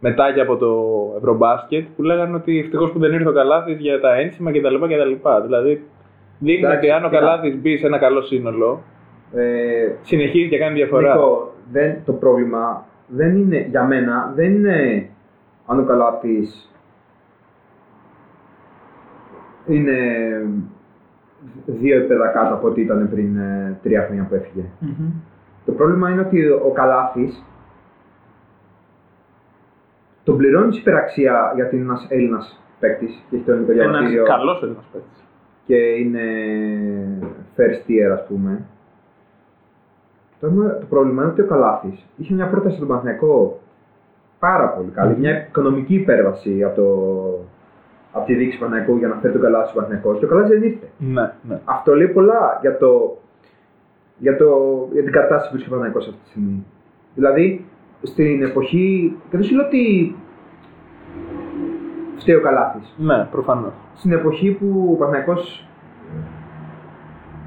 μετά 0.00 0.32
και 0.32 0.40
από 0.40 0.56
το 0.56 0.76
Ευρωμπάσκετ, 1.16 1.84
που 1.96 2.02
λέγανε 2.02 2.36
ότι 2.36 2.58
ευτυχώς 2.58 2.90
που 2.92 2.98
δεν 2.98 3.12
ήρθε 3.12 3.28
ο 3.28 3.32
Καλάθης 3.32 3.78
για 3.78 4.00
τα 4.00 4.14
ένσημα 4.14 4.50
κτλ. 4.50 4.74
κτλ. 4.74 5.42
Δηλαδή, 5.44 5.82
δείχνει 6.38 6.64
Εντάξει, 6.66 6.76
ότι 6.78 6.90
αν 6.90 7.04
ο 7.04 7.08
κοίτα. 7.08 7.20
Καλάθης 7.20 7.56
μπει 7.60 7.76
σε 7.76 7.86
ένα 7.86 7.98
καλό 7.98 8.22
σύνολο, 8.22 8.82
Ε, 9.34 9.88
συνεχίζει 10.02 10.48
και 10.48 10.58
κάνει 10.58 10.74
διαφορά. 10.74 11.14
Νίκο, 11.14 11.52
δεν, 11.72 11.96
το 12.04 12.12
πρόβλημα 12.12 12.86
δεν 13.08 13.36
είναι, 13.36 13.58
για 13.58 13.84
μένα, 13.84 14.32
δεν 14.34 14.54
είναι 14.54 15.08
αν 15.66 15.80
ο 15.80 15.84
Καλάθης 15.84 16.70
είναι 19.66 19.96
δύο 21.66 21.96
επίπεδα 21.96 22.28
κάτω 22.28 22.54
από 22.54 22.66
ό,τι 22.66 22.80
ήταν 22.80 23.08
πριν 23.10 23.36
ε, 23.36 23.78
τρία 23.82 24.04
χρόνια 24.06 24.24
που 24.24 24.34
έφυγε. 24.34 24.64
Μμμ. 24.80 25.10
Το 25.64 25.72
πρόβλημα 25.72 26.10
είναι 26.10 26.20
ότι 26.20 26.48
ο 26.48 26.70
Καλάθης 26.74 27.44
τον 30.24 30.36
πληρώνεις 30.36 30.78
υπεραξία 30.78 31.52
γιατί 31.54 31.76
είναι 31.76 31.84
ένας 31.84 32.06
Έλληνας 32.10 32.62
παίκτης 32.80 33.24
και 33.30 33.36
έχει 33.36 33.44
το 33.44 33.52
ελληνικό 33.52 33.72
Ένας 33.72 33.86
διαβατήριο 33.90 34.24
καλός 34.24 34.62
Έλληνας 34.62 34.84
παίκτης. 34.92 35.24
και 35.66 35.76
είναι 35.76 36.22
first 37.56 37.90
year 37.90 38.10
ας 38.12 38.26
πούμε. 38.26 38.66
Το, 40.40 40.48
θέμα- 40.48 40.78
το 40.78 40.86
πρόβλημα 40.88 41.22
είναι 41.22 41.30
ότι 41.30 41.40
ο 41.40 41.46
Καλάθης 41.46 42.06
είχε 42.16 42.34
μια 42.34 42.46
πρόταση 42.46 42.76
στον 42.76 42.88
Παναθηναϊκό 42.88 43.58
πάρα 44.38 44.68
πολύ 44.68 44.88
καλή, 44.90 45.12
Μμμ. 45.12 45.18
μια 45.20 45.46
οικονομική 45.48 45.94
υπέρβαση 45.94 46.62
από, 46.64 46.74
το, 46.76 46.88
από 48.12 48.26
τη 48.26 48.34
διοίκηση 48.34 48.58
του 48.58 48.64
Παναθηναϊκού 48.64 48.98
για 48.98 49.08
να 49.08 49.14
φέρει 49.14 49.32
τον 49.32 49.42
Καλάθη 49.42 49.68
στον 49.70 49.74
Παναθηναϊκός 49.82 50.18
και 50.18 50.24
ο 50.24 50.28
Καλάθης 50.28 50.50
δεν 50.50 50.62
ήρθε. 50.62 50.86
Ναι, 50.98 51.32
ναι. 51.48 51.60
Αυτό 51.64 51.94
λέει 51.94 52.06
πολλά 52.08 52.58
για, 52.60 52.76
το, 52.78 53.16
για, 54.18 54.36
το, 54.36 54.48
για 54.92 55.02
την 55.02 55.12
κατάσταση 55.12 55.46
που 55.48 55.52
βρίσκεται 55.52 55.74
ο 55.76 55.78
Παναθηναϊκός 55.78 56.08
αυτή 56.14 56.24
τη 56.24 56.28
στιγμή. 56.30 56.64
Δηλαδή, 57.14 57.64
στην 58.02 58.42
εποχή, 58.42 59.16
και 59.30 59.36
δεν 59.36 59.46
σου 59.46 59.54
λέω 59.54 59.66
ότι 59.66 60.14
φταίει 62.18 62.34
ο 62.34 62.40
Καλάθης, 62.40 62.94
Ναι, 62.98 63.26
προφανώς. 63.30 63.72
στην 63.94 64.12
εποχή 64.12 64.50
που 64.50 64.88
ο 64.92 64.96
Παναθηναϊκός 64.96 65.66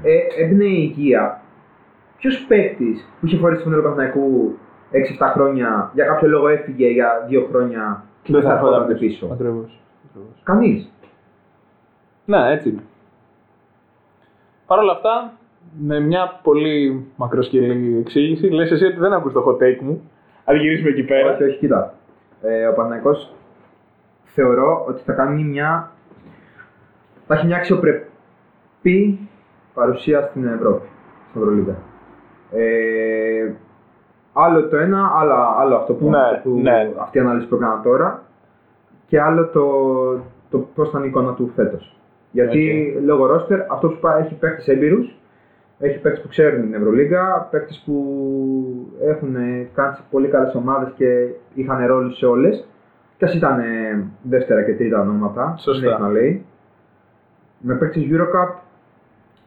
ε, 0.02 0.42
έμπαινε 0.44 0.64
η 0.64 0.92
υγεία, 0.96 1.41
ποιος 2.22 2.44
παίκτης 2.48 3.08
που 3.20 3.26
είχε 3.26 3.36
φορέσει 3.36 3.62
τη 3.62 3.68
φανέλα 3.68 3.82
του 3.82 3.88
Παναθηναϊκού 3.88 4.58
6-7 5.18 5.30
χρόνια, 5.34 5.90
για 5.94 6.04
κάποιο 6.04 6.28
λόγο 6.28 6.48
έφυγε 6.48 6.88
για 6.88 7.26
2 7.28 7.46
χρόνια 7.50 8.04
και 8.22 8.32
δεν 8.32 8.42
θα 8.42 8.52
ερχόταν 8.52 8.98
πίσω. 8.98 9.28
Ακριβώς. 9.32 9.80
Ακριβώς. 10.08 10.42
Κανείς. 10.42 10.92
Ναι, 12.24 12.52
έτσι 12.52 12.68
είναι. 12.68 12.82
Παρ' 14.66 14.78
όλα 14.78 14.92
αυτά, 14.92 15.32
με 15.78 16.00
μια 16.00 16.40
πολύ 16.42 17.06
μακροσκελή 17.16 17.98
εξήγηση, 17.98 18.46
λες 18.46 18.70
εσύ 18.70 18.84
ότι 18.84 18.98
δεν 18.98 19.12
ακούς 19.12 19.32
το 19.32 19.44
hot 19.46 19.62
take 19.62 19.80
μου. 19.80 20.10
Αν 20.44 20.56
γυρίσουμε 20.56 20.90
εκεί 20.90 21.02
πέρα. 21.02 21.32
Όχι, 21.32 21.42
όχι, 21.44 21.58
κοίτα. 21.58 21.94
Ε, 22.42 22.66
ο 22.66 22.74
Παναθηναϊκός 22.74 23.34
θεωρώ 24.24 24.84
ότι 24.88 25.02
θα 25.02 25.12
κάνει 25.12 25.44
μια. 25.44 25.90
θα 27.26 27.34
έχει 27.34 27.46
μια 27.46 27.56
αξιοπρεπή 27.56 29.28
παρουσία 29.74 30.22
στην 30.22 30.46
Ευρώπη, 30.46 30.86
στην 31.28 31.40
Ευρωλίγα. 31.40 31.76
Ε, 32.54 33.52
άλλο 34.32 34.68
το 34.68 34.76
ένα, 34.76 35.12
άλλο, 35.14 35.34
άλλο 35.58 35.76
αυτό 35.76 35.92
που, 35.94 36.08
Ναι, 36.08 36.40
που 36.42 36.58
ναι. 36.62 36.90
αυτή 37.00 37.18
η 37.18 37.20
ανάλυση 37.20 37.46
που 37.48 37.54
έκανα 37.54 37.80
τώρα 37.82 38.22
και 39.06 39.20
άλλο 39.20 39.46
το, 39.46 39.66
το 40.50 40.58
πώς 40.74 40.90
θα 40.90 40.98
είναι 40.98 41.06
η 41.06 41.10
εικόνα 41.10 41.34
του 41.34 41.50
φέτος. 41.54 41.96
Γιατί 42.30 42.92
λόγω 43.04 43.26
ρόστερ 43.26 43.60
αυτός 43.72 43.92
που 43.94 44.00
πάει 44.00 44.22
έχει 44.22 44.34
παίκτες 44.34 44.68
έμπειρους, 44.68 45.16
έχει 45.78 45.98
παίκτες 46.00 46.22
που 46.22 46.28
ξέρουν 46.28 46.62
την 46.62 46.74
Ευρωλίγα, 46.74 47.48
παίκτες 47.50 47.82
που 47.86 47.96
έχουν 49.06 49.34
κάνει 49.74 49.94
σε 49.94 50.02
πολύ 50.10 50.28
καλές 50.28 50.54
ομάδες 50.54 50.92
και 50.96 51.28
είχαν 51.54 51.86
ρόλους 51.86 52.16
σε 52.16 52.26
όλες. 52.26 52.66
Και 53.16 53.24
ας 53.24 53.34
ήταν 53.34 53.58
ε, 53.58 54.06
δεύτερα 54.22 54.62
και 54.64 54.74
τρίτα 54.74 55.00
ονόματα, 55.00 55.54
Σωστά. 55.58 55.80
δεν 55.80 55.90
έχει 55.92 56.00
να 56.02 56.08
λέει. 56.08 56.44
Με 57.58 57.74
παίκτες 57.74 58.02
Eurocup 58.10 58.54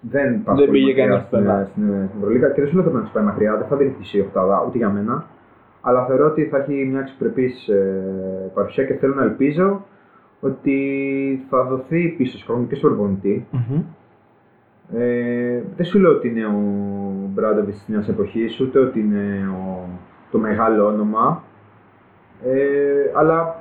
δεν 0.10 0.44
πας 0.44 0.58
Δεν 0.58 0.66
πολύ 0.66 0.80
πήγε 0.80 0.86
μακριά 0.86 1.06
κανείς 1.06 1.26
στην, 1.26 1.40
πουθενά. 1.40 1.68
στην, 1.72 1.84
στην 1.84 2.18
Ευρωλίγα 2.18 2.50
και 2.50 2.62
δεν 2.62 2.70
σου 2.70 2.76
λέω 2.76 2.86
ότι 2.86 2.96
θα 2.96 3.02
τους 3.02 3.12
πάει 3.12 3.24
μακριά, 3.24 3.58
δεν 3.58 3.68
θα 3.68 3.76
διεκδικήσει 3.76 4.18
η 4.18 4.22
οκτάδα 4.22 4.64
ούτε 4.68 4.78
για 4.78 4.90
μένα. 4.90 5.26
Αλλά 5.82 6.06
θεωρώ 6.06 6.26
ότι 6.26 6.46
θα 6.46 6.58
έχει 6.58 6.86
μια 6.86 7.00
αξιοπρεπής 7.00 7.68
ε, 7.68 8.52
παρουσία 8.54 8.84
και 8.84 8.94
θέλω 8.94 9.14
να 9.14 9.24
ελπίζω 9.24 9.86
ότι 10.40 10.78
θα 11.50 11.64
δοθεί 11.64 12.08
πίσω 12.18 12.44
χρόνο 12.46 12.66
και 12.66 12.76
στον 12.76 12.90
προπονητή. 12.90 13.48
Ε, 14.94 15.62
δεν 15.76 15.86
σου 15.86 16.00
λέω 16.00 16.12
ότι 16.12 16.28
είναι 16.28 16.46
ο 16.46 16.62
Μπράντοβιτς 17.34 17.78
της 17.78 17.88
νέας 17.88 18.08
εποχής, 18.10 18.60
ούτε 18.60 18.80
ότι 18.80 19.00
είναι 19.00 19.48
ο, 19.48 19.90
το 20.32 20.38
μεγάλο 20.38 20.86
όνομα. 20.86 21.44
Ε, 22.44 23.12
αλλά 23.16 23.56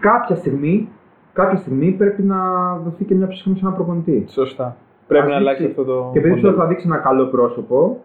κάποια 0.00 0.36
στιγμή, 0.36 0.88
κάποια 1.32 1.58
στιγμή 1.58 1.90
πρέπει 1.90 2.22
να 2.22 2.38
δοθεί 2.76 3.04
και 3.04 3.14
μια 3.14 3.26
ψυχή 3.26 3.50
σε 3.50 3.58
έναν 3.60 3.74
προπονητή. 3.74 4.24
Σωστά. 4.28 4.76
Πρέπει 5.06 5.24
Ας 5.24 5.30
να 5.30 5.36
αλλάξει 5.36 5.62
δείξει- 5.62 5.80
αυτό 5.80 5.92
το. 5.92 6.10
Και 6.12 6.18
επειδή 6.18 6.34
μοντέλο. 6.34 6.48
αυτό 6.50 6.60
θα 6.62 6.68
δείξει 6.68 6.86
ένα 6.86 6.96
καλό 6.98 7.26
πρόσωπο, 7.26 8.02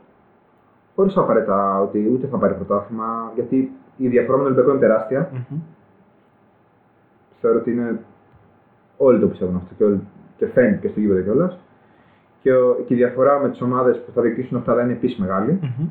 χωρίς 0.96 1.18
απαραίτητα 1.18 1.82
ότι 1.82 2.10
ούτε 2.14 2.28
θα 2.28 2.38
πάρει 2.38 2.54
πρωτάθλημα, 2.54 3.32
γιατί 3.36 3.72
η 3.98 4.08
διαφορά 4.08 4.38
με 4.38 4.44
τον 4.44 4.52
Ολυμπιακό 4.54 4.72
είναι 4.72 4.80
τεράστια. 4.80 5.30
Μμμ. 5.34 5.60
Θεωρώ 7.42 7.60
ότι 7.60 7.72
είναι. 7.72 8.00
Όλοι 8.98 9.20
το 9.20 9.28
πιστεύουν 9.28 9.56
αυτό 9.56 9.74
και, 9.78 9.84
όλοι... 9.84 10.02
και 10.38 10.46
φαίνεται 10.48 10.76
και 10.82 10.88
στο 10.88 11.00
γήπεδο 11.00 11.22
κιόλας. 11.22 11.60
Και, 12.42 12.54
ο- 12.54 12.76
και 12.86 12.94
η 12.94 12.98
διαφορά 12.98 13.40
με 13.40 13.50
τις 13.50 13.62
ομάδες 13.62 13.98
που 13.98 14.12
θα 14.12 14.22
διεκδικήσουν 14.22 14.58
αυτά 14.58 14.74
δεν 14.76 14.84
είναι 14.86 14.94
επίσης 14.94 15.18
μεγάλη. 15.20 15.52
Μμμ. 15.62 15.88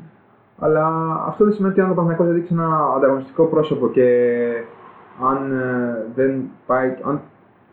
Αλλά 0.59 0.85
αυτό 1.27 1.43
δεν 1.43 1.53
σημαίνει 1.53 1.73
ότι 1.73 1.81
αν 1.81 1.91
ο 1.91 1.93
Παναγιακός 1.93 2.25
δεν 2.25 2.35
δείξει 2.35 2.53
ένα 2.53 2.93
ανταγωνιστικό 2.95 3.45
πρόσωπο 3.45 3.89
και 3.89 4.05
αν 5.29 5.51
ε, 5.51 6.05
δεν 6.15 6.41
πάει, 6.65 6.95
αν 7.03 7.21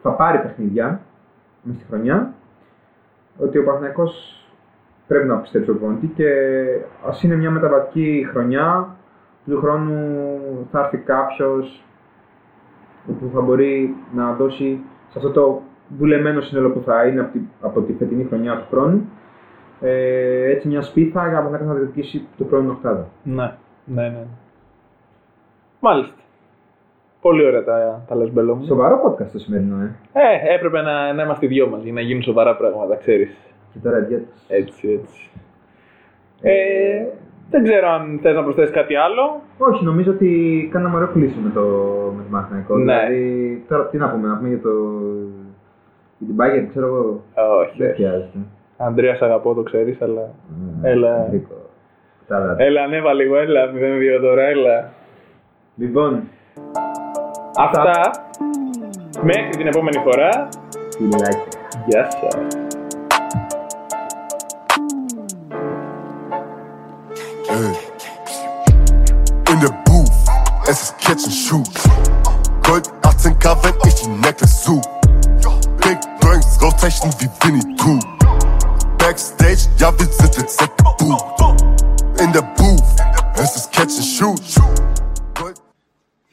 θα 0.03 0.11
πάρει 0.11 0.39
παιχνίδια 0.39 1.01
μέσα 1.63 1.79
στη 1.79 1.89
χρονιά, 1.89 2.33
ότι 3.39 3.59
ο 3.59 3.65
Παναγιακός 3.65 4.41
πρέπει 5.07 5.27
να 5.27 5.37
πιστέψει 5.37 5.67
στον 5.69 5.79
προπονητή 5.79 6.07
και 6.07 6.31
ας 7.07 7.23
είναι 7.23 7.37
μια 7.37 7.51
μεταβατική 7.51 8.27
χρονιά, 8.31 8.97
του 9.47 9.59
χρόνου 9.59 10.29
θα 10.71 10.81
έρθει 10.81 10.97
κάποιος 10.97 11.85
που 13.07 13.31
θα 13.35 13.41
μπορεί 13.41 13.95
να 14.15 14.33
δώσει 14.33 14.81
σε 15.09 15.19
αυτό 15.19 15.31
το 15.31 15.63
δουλεμένο 15.99 16.41
σύνολο 16.41 16.71
που 16.71 16.83
θα 16.87 17.07
είναι 17.07 17.21
από 17.21 17.33
τη, 17.33 17.41
από 17.61 17.81
τη 17.81 17.93
φετινή 17.93 18.25
χρονιά 18.25 18.57
του 18.57 18.67
χρόνου 18.71 19.09
ε, 19.81 20.51
έτσι 20.51 20.69
μια 20.69 20.83
σπίθα 20.83 21.29
για 21.29 21.41
να 21.41 21.49
μπορεί 21.49 21.65
να 21.65 21.75
διεκδικήσει 21.75 22.27
το 22.37 22.45
πρώτο 22.45 22.71
οκτάδο. 22.71 23.09
Ναι, 23.23 23.53
ναι, 23.85 24.09
ναι. 24.09 24.25
Μάλιστα. 25.81 26.15
Πολύ 27.27 27.47
ωραία 27.47 27.65
τα, 27.65 28.05
τα 28.09 28.15
λες 28.17 28.33
Μπέλο 28.33 28.55
μου. 28.55 28.65
Σοβαρό 28.65 28.97
podcast 29.05 29.31
το 29.33 29.39
σημερινό, 29.39 29.77
ε. 29.83 29.95
Ε, 30.13 30.55
έπρεπε 30.55 30.81
να, 30.83 31.13
να 31.13 31.23
είμαστε 31.23 31.45
οι 31.47 31.49
δυο 31.49 31.69
μαζί, 31.69 31.91
να 31.93 32.01
γίνουν 32.01 32.23
σοβαρά 32.23 32.57
πράγματα, 32.57 32.97
ξέρεις. 32.97 33.37
Και 33.73 33.79
τώρα 33.83 33.99
διέτες. 33.99 34.45
Έτσι, 34.49 35.01
έτσι. 35.01 35.31
Ε, 36.43 37.05
δεν 37.51 37.63
ξέρω 37.63 37.89
αν 37.89 38.19
θες 38.23 38.35
να 38.35 38.43
προσθέσεις 38.43 38.75
κάτι 38.75 38.95
άλλο. 38.95 39.41
Όχι, 39.59 39.85
νομίζω 39.85 40.11
ότι 40.11 40.29
κάναμε 40.73 40.97
ωραίο 40.97 41.09
κλείσιμο 41.09 41.43
με 41.45 41.51
το, 41.55 41.61
με 42.17 42.23
το 42.23 42.29
Παναθηναϊκό. 42.31 42.77
Ναι. 42.77 42.83
Δηλαδή, 42.85 43.65
τώρα 43.69 43.87
τι 43.87 43.97
να 43.97 44.11
πούμε, 44.11 44.29
να 44.29 44.37
πούμε 44.37 44.49
για, 44.49 44.61
το, 44.61 44.71
για 46.19 46.27
την 46.27 46.37
Bayern, 46.39 46.67
ξέρω 46.69 46.87
εγώ. 46.87 47.23
Όχι, 47.61 47.75
Δεν 47.77 47.87
όχι. 47.91 47.97
χρειάζεται. 47.97 48.39
Αντρέα, 48.77 49.15
σ' 49.15 49.23
αγαπώ, 49.23 49.55
το 49.55 49.63
ξέρεις, 49.63 50.03
αλλά... 50.03 50.35
Έλα. 50.83 51.25
Ενρίκο. 51.25 51.55
Τα 52.27 52.55
Έλα, 52.59 52.83
ανέβα 52.83 53.13
λίγο, 53.13 53.37
έλα, 53.37 53.71
0-2 53.71 54.21
τώρα, 54.23 54.43
έλα. 54.43 54.93
Λοιπόν, 55.77 56.23
Αυτά. 57.59 58.11
Μέχρι 59.23 59.51
την 59.57 59.67
επόμενη 59.67 59.99
φορά. 60.05 60.49
φιλάκια. 60.97 61.43
Γεια 61.87 62.09
σας. 62.11 62.35
Hey. 67.49 67.75
In 69.53 69.59
the 69.61 69.73
booth, 69.87 70.29
as 70.69 70.77
it's 70.83 70.91
catch 71.05 71.25
and 71.25 71.33
shoot. 71.33 71.86